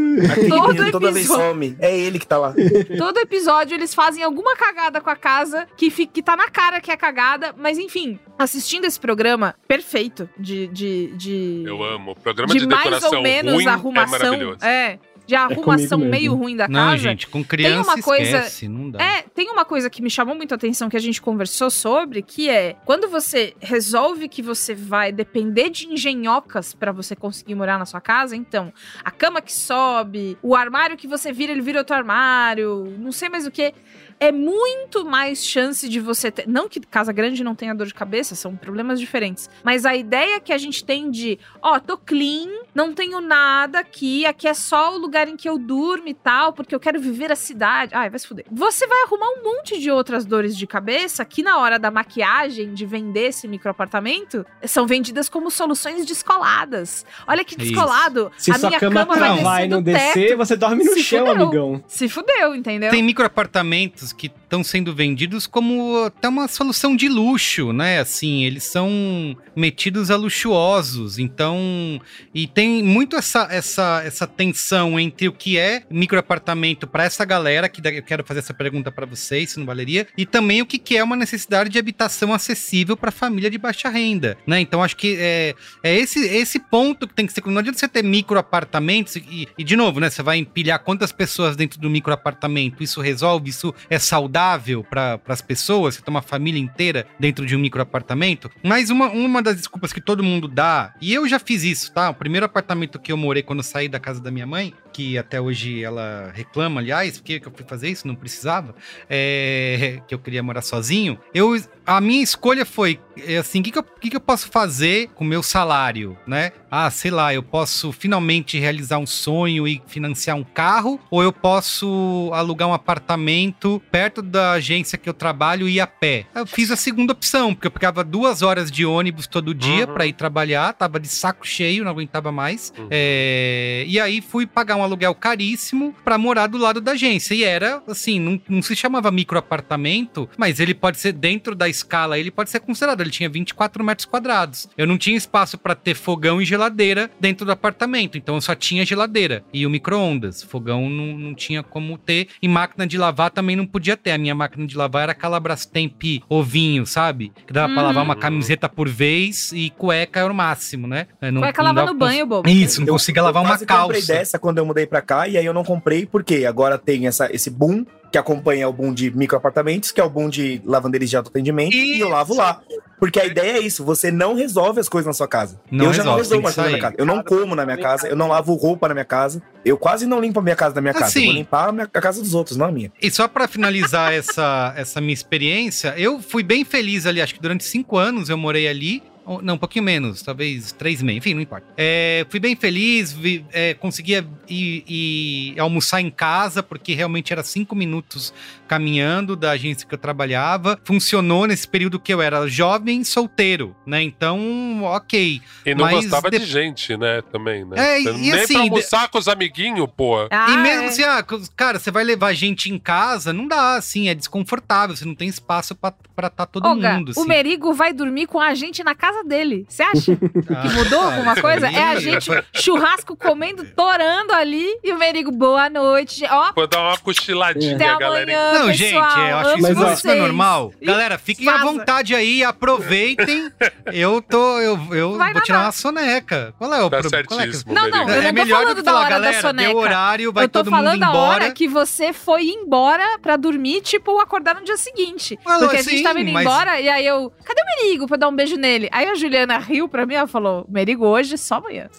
todo 0.50 0.71
episódio. 0.71 0.91
Toda 0.91 1.12
vez 1.12 1.28
some. 1.28 1.76
É 1.80 1.95
ele 1.95 2.17
que 2.17 2.26
tá 2.26 2.39
lá. 2.39 2.56
Todo 2.97 3.19
episódio 3.19 3.76
eles 3.76 3.93
fazem 3.93 4.23
alguma 4.23 4.56
cagada 4.56 5.00
com 5.00 5.10
a 5.12 5.15
casa 5.15 5.67
que, 5.78 5.91
fica, 5.91 6.12
que 6.12 6.23
tá 6.23 6.36
na 6.36 6.50
cara 6.50 6.82
que 6.82 6.89
é 6.89 6.97
cagada, 6.97 7.54
mas 7.56 7.78
enfim, 7.78 8.19
assistindo 8.38 8.86
esse 8.86 9.00
programa 9.00 9.54
perfeito 9.67 10.28
de. 10.38 10.67
de, 10.67 11.13
de 11.15 11.63
Eu 11.65 11.84
amo. 11.84 12.15
Programa 12.15 12.54
de, 12.54 12.60
de 12.62 12.67
mais 12.67 13.04
ou 13.04 13.27
menos 13.28 13.54
ruim 13.54 13.68
arrumação. 13.68 14.58
É, 14.62 14.68
é 14.68 15.00
de 15.28 15.36
arrumação 15.36 16.02
é 16.02 16.06
meio 16.06 16.34
ruim 16.34 16.56
da 16.56 16.70
não, 16.70 16.92
casa. 16.92 16.98
gente, 16.98 17.28
com 17.28 17.44
criança 17.44 17.84
tem 17.84 17.84
uma 17.84 18.02
coisa, 18.02 18.38
esquece, 18.38 18.68
não 18.70 18.90
dá. 18.90 19.04
É, 19.04 19.24
tem 19.24 19.50
uma 19.52 19.66
coisa 19.66 19.90
que 19.90 20.02
me 20.02 20.10
chamou 20.10 20.34
muito 20.34 20.54
a 20.54 20.56
atenção 20.56 20.90
que 20.90 20.96
a 20.96 21.02
gente 21.02 21.22
conversou 21.22 21.70
sobre, 21.70 22.22
que 22.22 22.50
é 22.50 22.78
quando 22.86 23.10
você 23.10 23.54
resolve 23.60 24.30
que 24.30 24.42
você 24.42 24.74
vai 24.74 25.12
depender 25.12 25.70
de 25.70 25.88
engenhocas 25.88 26.74
para 26.74 26.94
você 26.94 27.13
conseguir 27.13 27.56
morar 27.56 27.78
na 27.78 27.86
sua 27.86 28.00
casa, 28.00 28.38
então, 28.38 28.74
a 29.04 29.12
cama 29.12 29.42
que 29.42 29.52
sobe, 29.52 30.38
o 30.42 30.56
armário 30.56 30.96
que 30.96 31.08
você 31.08 31.34
vira, 31.34 31.52
ele 31.52 31.62
vira 31.62 31.80
outro 31.80 31.96
armário, 31.96 32.96
não 32.98 33.12
sei 33.12 33.28
mais 33.28 33.46
o 33.46 33.52
que 33.52 33.74
é 34.19 34.32
muito 34.32 35.06
mais 35.06 35.45
chance 35.45 35.88
de 35.88 35.99
você 35.99 36.32
ter. 36.32 36.47
Não 36.47 36.67
que 36.67 36.80
casa 36.80 37.12
grande 37.12 37.43
não 37.43 37.56
tenha 37.56 37.73
dor 37.75 37.88
de 37.88 37.93
cabeça, 37.93 38.36
são 38.36 38.56
problemas 38.56 38.99
diferentes. 38.99 39.49
Mas 39.63 39.86
a 39.86 39.95
ideia 39.95 40.39
que 40.39 40.51
a 40.51 40.58
gente 40.58 40.84
tem 40.84 41.10
de, 41.12 41.38
ó, 41.62 41.80
tô 41.80 41.97
clean, 41.97 42.47
não 42.73 42.93
tenho 42.93 43.21
nada 43.21 43.80
aqui, 43.80 44.25
aqui 44.25 44.47
é 44.47 44.53
só 44.53 44.95
o 44.95 44.97
lugar 44.97 45.27
em 45.27 45.36
que 45.36 45.47
eu 45.47 45.58
durmo 45.58 46.08
e 46.08 46.13
tal, 46.13 46.53
porque 46.53 46.73
eu 46.73 46.80
quero 46.80 46.99
viver 46.99 47.32
a 47.32 47.36
cidade. 47.36 47.93
Ai, 47.93 48.10
vai 48.10 48.19
se 48.19 48.27
fuder. 48.27 48.45
Você 48.51 48.88
vai 48.88 49.03
arrumar 49.03 49.27
um 49.30 49.43
monte 49.43 49.80
de 49.80 49.91
outras 49.91 50.25
dores 50.25 50.56
de 50.58 50.65
cabeça 50.65 51.23
que 51.23 51.43
na 51.43 51.60
hora 51.60 51.77
da 51.77 51.91
maquiagem, 51.91 52.73
de 52.73 52.86
vender 52.86 53.27
esse 53.27 53.47
microapartamento, 53.47 54.45
são 54.63 54.88
vendidas 54.88 55.30
como 55.30 55.51
soluções 55.51 56.06
descoladas. 56.06 57.06
Olha 57.27 57.43
que 57.43 57.56
descolado. 57.56 58.32
Se 58.38 58.51
a 58.51 58.56
sua 58.58 58.69
minha 58.69 58.80
cama, 58.80 59.06
cama 59.06 59.15
vai 59.15 59.27
não 59.27 59.36
descer 59.36 59.43
vai 59.43 59.67
do 59.67 59.75
não 59.75 59.82
descer, 59.82 60.27
teto. 60.30 60.38
você 60.38 60.56
dorme 60.56 60.84
no 60.84 60.93
Se 60.93 61.03
chão, 61.03 61.25
fudeu. 61.27 61.43
amigão. 61.43 61.84
Se 61.88 62.10
fudeu, 62.10 62.56
entendeu? 62.56 62.91
Tem 62.91 63.03
microapartamentos 63.03 64.07
que 64.13 64.28
estão 64.28 64.63
sendo 64.63 64.93
vendidos 64.93 65.48
como 65.48 66.06
até 66.06 66.28
uma 66.28 66.48
solução 66.48 66.96
de 66.96 67.08
luxo, 67.10 67.74
né? 67.74 68.00
Assim, 68.00 68.43
eles 68.43 68.63
são 68.63 69.36
metidos 69.56 70.10
a 70.12 70.15
luxuosos. 70.15 71.20
Então, 71.20 72.02
e 72.34 72.48
tem 72.48 72.84
muito 72.84 73.15
essa, 73.15 73.48
essa, 73.52 74.02
essa 74.06 74.28
tensão 74.28 75.00
entre 75.00 75.28
o 75.28 75.34
que 75.34 75.58
é 75.58 75.84
microapartamento 75.89 76.88
para 76.88 77.04
essa 77.04 77.26
galera, 77.26 77.70
que 77.70 77.82
eu 77.86 78.04
quero 78.04 78.24
fazer 78.24 78.39
essa 78.39 78.54
pergunta 78.54 78.91
para 78.91 79.06
vocês, 79.06 79.52
se 79.52 79.60
não 79.60 79.65
valeria, 79.65 80.08
e 80.17 80.26
também 80.26 80.62
o 80.62 80.65
que, 80.65 80.78
que 80.78 80.98
é 80.98 81.04
uma 81.04 81.15
necessidade 81.15 81.70
de 81.70 81.80
habitação 81.80 82.34
acessível 82.34 82.96
para 82.96 83.12
família 83.12 83.50
de 83.50 83.58
baixa 83.58 83.89
renda, 83.89 84.38
né? 84.46 84.60
Então, 84.60 84.84
acho 84.84 84.96
que 84.96 85.17
é, 85.20 85.56
é 85.84 85.96
esse, 85.96 86.20
esse 86.20 86.60
ponto 86.60 87.08
que 87.08 87.13
tem 87.13 87.26
que 87.26 87.34
ser. 87.34 87.46
Não 87.46 87.60
adianta 87.60 87.80
você 87.80 87.88
ter 87.88 88.04
microapartamentos 88.04 89.15
e, 89.15 89.48
e, 89.58 89.63
de 89.63 89.76
novo, 89.76 90.00
né? 90.00 90.10
Você 90.10 90.22
vai 90.22 90.38
empilhar 90.38 90.80
quantas 90.80 91.12
pessoas 91.12 91.56
dentro 91.56 91.80
do 91.80 91.89
microapartamento. 91.89 92.84
Isso 92.84 93.02
resolve? 93.02 93.50
Isso 93.50 93.74
é 93.89 93.96
saudável 93.99 94.83
para 94.83 95.19
as 95.27 95.41
pessoas? 95.41 95.95
Você 95.95 96.01
tem 96.01 96.13
uma 96.13 96.21
família 96.21 96.60
inteira 96.60 97.07
dentro 97.19 97.45
de 97.45 97.55
um 97.55 97.60
microapartamento? 97.60 98.49
Mas 98.63 98.89
uma, 98.89 99.07
uma 99.10 99.41
das 99.41 99.55
desculpas 99.55 99.93
que 99.93 100.01
todo 100.01 100.23
mundo 100.23 100.47
dá, 100.47 100.93
e 101.01 101.13
eu 101.13 101.27
já 101.27 101.39
fiz 101.39 101.63
isso, 101.63 101.91
tá? 101.91 102.10
O 102.10 102.13
primeiro 102.13 102.45
apartamento 102.45 102.99
que 102.99 103.12
eu 103.12 103.17
morei 103.17 103.43
quando 103.43 103.60
eu 103.60 103.63
saí 103.63 103.88
da 103.88 103.99
casa 103.99 104.21
da 104.21 104.31
minha 104.31 104.45
mãe, 104.45 104.73
que 104.93 105.17
até 105.17 105.39
hoje 105.39 105.83
ela 105.83 106.31
reclama, 106.33 106.81
aliás, 106.81 107.19
por 107.19 107.25
que 107.25 107.41
eu 107.43 107.51
fui 107.51 107.65
fazer 107.67 107.89
isso? 107.89 108.07
Não 108.07 108.15
precisava, 108.15 108.75
é, 109.10 110.01
que 110.07 110.13
eu 110.13 110.19
queria 110.19 110.41
morar 110.41 110.62
sozinho. 110.62 111.19
Eu, 111.33 111.55
a 111.86 112.01
minha 112.01 112.23
escolha 112.23 112.65
foi 112.65 112.99
é 113.25 113.38
assim, 113.38 113.60
o 113.60 113.63
que, 113.63 113.71
que, 113.71 113.77
eu, 113.80 113.84
que, 113.84 114.10
que 114.10 114.15
eu 114.15 114.21
posso 114.21 114.49
fazer 114.49 115.10
com 115.15 115.23
o 115.23 115.27
meu 115.27 115.41
salário, 115.41 116.17
né? 116.27 116.51
Ah, 116.69 116.89
sei 116.91 117.12
lá, 117.12 117.34
eu 117.34 117.41
posso 117.41 117.91
finalmente 117.91 118.60
realizar 118.60 118.97
um 118.97 119.06
sonho 119.08 119.67
e 119.67 119.82
financiar 119.88 120.36
um 120.36 120.43
carro, 120.43 120.99
ou 121.10 121.23
eu 121.23 121.32
posso 121.32 122.30
alugar 122.34 122.67
um 122.67 122.73
apartamento 122.73 123.82
perto 123.91 124.21
da 124.21 124.51
agência 124.53 124.97
que 124.97 125.08
eu 125.08 125.13
trabalho 125.13 125.67
e 125.67 125.75
ir 125.75 125.80
a 125.80 125.88
pé. 125.88 126.25
Eu 126.36 126.45
fiz 126.45 126.69
a 126.71 126.75
segunda 126.75 127.13
opção, 127.13 127.53
porque 127.53 127.67
eu 127.67 127.71
pegava 127.71 128.03
duas 128.03 128.41
horas 128.41 128.69
de 128.69 128.86
ônibus 128.86 129.27
todo 129.27 129.53
dia 129.53 129.88
Uhum. 129.88 129.93
para 129.93 130.06
ir 130.08 130.13
trabalhar, 130.13 130.73
tava 130.73 130.99
de 130.99 131.08
saco 131.08 131.47
cheio, 131.47 131.84
não 131.84 131.91
aguentava 131.91 132.32
mais. 132.32 132.73
Uhum. 132.77 132.88
É, 132.89 133.84
e 133.88 133.99
aí 133.99 134.21
fui 134.21 134.45
pagar 134.45 134.75
um 134.75 134.84
aluguel 134.84 135.13
caríssimo 135.15 135.95
para 136.03 136.17
morar 136.17 136.47
do 136.47 136.58
lado 136.58 136.82
da 136.82 136.91
agência. 136.91 137.34
E 137.34 137.43
era 137.43 137.82
assim, 137.88 138.19
não, 138.19 138.41
não 138.49 138.62
se 138.62 138.75
chamava 138.75 139.10
microapartamento, 139.12 140.30
mas 140.38 140.60
ele 140.60 140.73
pode 140.73 140.99
ser 140.99 141.13
dentro 141.13 141.56
da 141.56 141.67
escala, 141.69 142.17
ele 142.19 142.32
pode 142.32 142.49
ser 142.49 142.60
considerado. 142.60 143.07
Ele 143.08 143.13
tinha 143.13 143.30
24 143.30 143.84
metros 143.84 144.06
quadrados. 144.06 144.67
Eu 144.78 144.86
não 144.86 144.98
tinha 144.98 145.15
espaço 145.17 145.58
para 145.58 145.74
ter 145.76 145.96
fogão 145.96 146.41
e 146.41 146.46
geladeira 146.46 147.10
dentro 147.20 147.46
do 147.46 147.52
apartamento, 147.52 148.17
então 148.17 148.36
eu 148.36 148.41
só 148.41 148.54
tinha 148.54 148.86
geladeira 148.86 149.43
e 149.54 149.65
o 149.65 149.70
micro-ondas. 149.70 150.43
Fogão 150.43 150.89
não, 150.89 151.17
não 151.17 151.34
tinha 151.34 151.63
como 151.63 151.98
ter. 151.98 152.28
E 152.41 152.48
máquina 152.48 152.86
de 152.86 152.98
lavar 152.98 153.32
também 153.32 153.56
não 153.56 153.65
podia 153.65 153.96
ter. 153.96 154.12
A 154.12 154.17
minha 154.17 154.36
máquina 154.36 154.65
de 154.67 154.76
lavar 154.78 155.04
era 155.04 155.12
aquela 155.13 155.39
Brastemp 155.39 156.04
ovinho, 156.30 156.86
sabe? 156.86 157.32
Que 157.46 157.54
dava 157.54 157.72
pra 157.74 157.82
Uhum. 157.82 157.88
lavar 157.88 158.04
uma 158.04 158.15
camiseta 158.15 158.67
por 158.67 158.89
vez 158.89 159.52
e 159.54 159.70
cueca 159.72 160.20
era 160.20 160.32
o 160.32 160.36
máximo, 160.36 160.88
né? 160.88 161.08
Não, 161.22 161.41
Cueca 161.41 161.63
não 161.63 161.74
lava 161.74 161.91
no 161.91 161.98
pra- 161.98 162.08
banho, 162.08 162.26
bobo. 162.26 162.50
Isso, 162.50 162.82
não 162.82 162.88
conseguia 162.88 163.24
lavar 163.24 163.41
uma 163.43 163.50
quase 163.52 163.65
comprei 163.65 164.02
calça. 164.02 164.13
dessa 164.13 164.39
quando 164.39 164.58
eu 164.58 164.65
mudei 164.65 164.86
pra 164.86 165.02
cá, 165.02 165.28
e 165.28 165.38
aí 165.38 165.46
eu 165.46 165.54
não 165.54 165.63
comprei, 165.63 166.06
porque 166.06 166.46
agora 166.46 166.78
tem 166.78 167.08
essa, 167.08 167.30
esse 167.34 167.50
boom 167.50 167.86
que 168.12 168.17
acompanha 168.17 168.67
o 168.70 168.74
boom 168.74 168.93
de 168.93 169.12
microapartamentos, 169.12 169.91
que 169.91 170.00
é 170.00 170.04
o 170.04 170.10
boom 170.10 170.30
de 170.30 170.62
lavanderias 170.65 171.10
de 171.10 171.17
autoatendimento, 171.17 171.76
e 171.76 172.00
eu 172.00 172.10
lavo 172.10 172.36
lá. 172.36 172.62
Porque 173.00 173.20
a 173.20 173.26
ideia 173.26 173.58
é 173.58 173.60
isso, 173.60 173.84
você 173.86 174.10
não 174.10 174.34
resolve 174.34 174.80
as 174.80 174.89
coisas 174.89 175.06
na 175.06 175.13
sua 175.13 175.28
casa. 175.28 175.60
Não 175.70 175.86
eu 175.86 175.93
já 175.93 176.04
não 176.04 176.15
resolve, 176.15 176.46
resolvo 176.46 176.48
as 176.48 176.56
coisas 176.56 176.72
na 176.72 176.78
minha 176.78 176.82
casa. 176.82 176.96
Eu 176.98 177.06
não 177.06 177.22
como 177.24 177.56
na 177.56 177.63
minha 177.65 177.78
casa, 177.78 178.08
eu 178.08 178.15
não 178.15 178.28
lavo 178.30 178.56
roupa 178.56 178.88
na 178.88 178.93
minha 178.96 179.06
casa, 179.06 179.41
eu 179.63 179.78
quase 179.78 180.08
não 180.08 180.20
limpo 180.20 180.39
a 180.39 180.43
minha 180.43 180.56
casa 180.56 180.74
da 180.74 180.82
minha 180.82 180.93
casa. 180.93 181.06
Assim. 181.06 181.20
Eu 181.20 181.26
vou 181.28 181.34
limpar 181.36 181.70
a, 181.70 181.72
minha- 181.72 181.89
a 181.93 182.02
casa 182.02 182.22
dos 182.22 182.34
outros, 182.34 182.58
não 182.58 182.65
a 182.65 182.72
minha. 182.72 182.91
E 183.02 183.12
só 183.12 183.28
pra 183.28 183.48
finalizar 183.48 184.12
essa, 184.15 184.74
essa 184.76 185.00
minha 185.00 185.13
experiência, 185.13 185.93
eu 185.98 186.20
fui 186.20 186.41
bem 186.41 186.65
feliz 186.65 187.06
ali, 187.06 187.22
acho 187.22 187.36
que 187.36 187.41
durante 187.41 187.63
cinco 187.65 187.98
anos 187.98 188.30
eu 188.30 188.38
morei 188.38 188.67
ali. 188.67 189.04
Ou- 189.28 189.42
Não, 189.42 189.56
um 189.56 189.58
pouquinho 189.58 189.84
menos, 189.86 190.22
talvez 190.22 190.72
três 190.72 191.02
meses, 191.02 191.18
enfim, 191.20 191.34
não 191.34 191.42
importa. 191.42 191.68
É, 191.78 192.26
fui 192.30 192.40
bem 192.40 192.56
feliz, 192.56 193.12
vi- 193.12 193.46
é, 193.52 193.74
conseguia 193.74 194.26
ir, 194.48 194.84
ir 194.88 195.60
almoçar 195.60 196.02
em 196.02 196.10
casa, 196.10 196.63
porque 196.63 196.94
realmente 196.94 197.32
era 197.34 197.44
cinco 197.44 197.76
minutos 197.76 198.34
caminhando 198.68 199.36
da 199.36 199.52
agência 199.52 199.88
que 199.88 199.94
eu 199.94 199.98
trabalhava. 199.98 200.80
Funcionou 200.84 201.46
nesse 201.48 201.68
período 201.68 202.00
que 202.00 202.13
eu 202.13 202.22
era 202.22 202.48
jovem 202.48 203.02
e 203.02 203.06
solteiro, 203.06 203.76
né? 203.86 204.02
Então, 204.02 204.84
ok. 204.84 205.42
E 205.66 205.76
não 205.76 205.86
Mas 205.86 205.96
gostava 206.06 206.30
de- 206.32 206.40
de 206.40 206.46
gente, 206.46 206.96
né? 206.98 207.22
Também, 207.32 207.63
né? 207.66 207.76
É, 207.78 208.02
e 208.02 208.06
Nem 208.06 208.32
assim, 208.34 208.54
pra 208.54 208.62
almoçar 208.63 209.10
com 209.10 209.18
os 209.18 209.28
amiguinhos, 209.28 209.88
pô. 209.96 210.28
Ah, 210.30 210.48
e 210.52 210.58
mesmo 210.58 210.84
é. 210.84 210.88
assim, 210.88 211.04
ah, 211.04 211.24
cara, 211.56 211.80
você 211.80 211.92
vai 211.92 212.04
levar 212.04 212.34
gente 212.34 212.72
em 212.72 212.78
casa, 212.78 213.32
não 213.32 213.48
dá, 213.48 213.76
assim, 213.76 214.10
é 214.10 214.16
desconfortável, 214.16 214.96
você 214.96 215.06
não 215.06 215.16
tem 215.16 215.28
espaço 215.28 215.76
pra 215.76 215.94
pra 216.18 216.32
tá 216.32 216.48
todo 216.48 216.66
Olga, 216.68 216.94
mundo, 216.96 217.12
assim. 217.12 217.22
o 217.22 217.26
Merigo 217.26 217.74
vai 217.76 217.94
dormir 217.94 218.26
com 218.26 218.40
a 218.40 218.56
gente 218.56 218.84
na 218.84 218.96
casa 218.96 219.16
dele. 219.23 219.65
Você 219.67 219.84
acha 219.84 220.13
Ah, 220.13 220.17
que 220.62 220.69
mudou 220.73 220.99
cara, 220.99 221.15
alguma 221.15 221.32
isso 221.34 221.41
coisa? 221.41 221.67
É 221.67 221.84
a 221.84 221.99
gente 221.99 222.30
churrasco 222.53 223.15
comendo, 223.15 223.65
torando 223.75 224.34
ali. 224.34 224.65
E 224.84 224.91
o 224.91 224.97
Merigo, 224.97 225.32
boa 225.32 225.69
noite. 225.69 226.23
Ó, 226.30 226.51
Vou 226.56 226.67
dar 226.67 226.80
uma 226.82 226.97
cochiladinha, 226.97 227.75
até 227.75 227.86
galera. 227.97 228.23
amanhã, 228.23 228.53
Não, 228.60 228.67
pessoal. 228.67 228.73
gente, 228.73 228.93
eu 228.93 229.01
acho 229.38 229.49
Amo 229.49 229.58
isso, 229.58 229.62
Mas, 229.62 229.71
isso 229.71 229.80
não 229.80 229.88
é 229.88 229.95
vocês. 229.95 230.21
normal. 230.21 230.73
Galera, 230.82 231.17
fiquem 231.17 231.47
à 231.49 231.58
vontade 231.58 232.15
aí, 232.15 232.43
aproveitem. 232.43 233.51
eu 233.93 234.21
tô, 234.21 234.60
eu, 234.60 234.80
eu 234.93 235.17
Vai 235.17 235.34
vou 235.34 235.41
tirar 235.41 235.62
uma 235.63 235.71
soneca. 235.71 236.53
Qual 236.58 236.73
é 236.73 236.84
o 236.84 236.89
Tá 236.89 236.99
problema? 236.99 237.25
Qual 237.27 237.39
é 237.39 237.43
que- 237.43 237.51
certíssimo, 237.53 237.73
Não, 237.73 237.89
não, 237.89 238.08
eu 238.10 238.13
é 238.15 238.21
não 238.21 238.27
tô 238.30 238.34
melhor 238.34 238.60
falando 238.60 238.69
do 238.69 238.75
que 238.75 238.82
da 238.84 238.91
falar, 238.91 239.03
hora 239.06 239.10
da 239.10 239.19
galera, 239.21 239.41
soneca. 239.41 239.69
deu 239.69 239.77
horário, 239.77 240.34
vai 240.34 240.43
eu 240.45 240.49
tô 240.49 240.60
todo 240.60 240.71
mundo 240.71 240.84
falando 240.84 240.99
da 240.99 241.08
embora. 241.08 241.27
hora 241.45 241.51
que 241.51 241.67
você 241.67 242.13
foi 242.13 242.43
embora 242.49 243.03
pra 243.21 243.36
dormir, 243.36 243.82
tipo, 243.82 244.19
acordar 244.19 244.56
no 244.56 244.63
dia 244.63 244.77
seguinte. 244.77 245.38
Ah, 245.45 245.58
Porque 245.60 245.77
a 245.77 245.84
sim, 245.84 245.91
gente 245.91 246.03
tava 246.03 246.19
indo 246.19 246.32
mas- 246.32 246.45
embora 246.45 246.80
e 246.80 246.89
aí 246.89 247.06
eu, 247.06 247.32
cadê 247.43 247.62
o 247.62 247.65
Merigo 247.86 248.08
pra 248.08 248.17
dar 248.17 248.27
um 248.27 248.36
beijo 248.36 248.56
nele? 248.56 248.89
Aí 248.91 249.07
a 249.08 249.15
Juliana 249.15 249.58
riu 249.58 249.88
pra 249.88 250.06
mim, 250.06 250.15
ela 250.15 250.28
falou, 250.28 250.65
Merigo 250.70 251.06
hoje, 251.06 251.38
só 251.38 251.56
amanhã. 251.56 251.89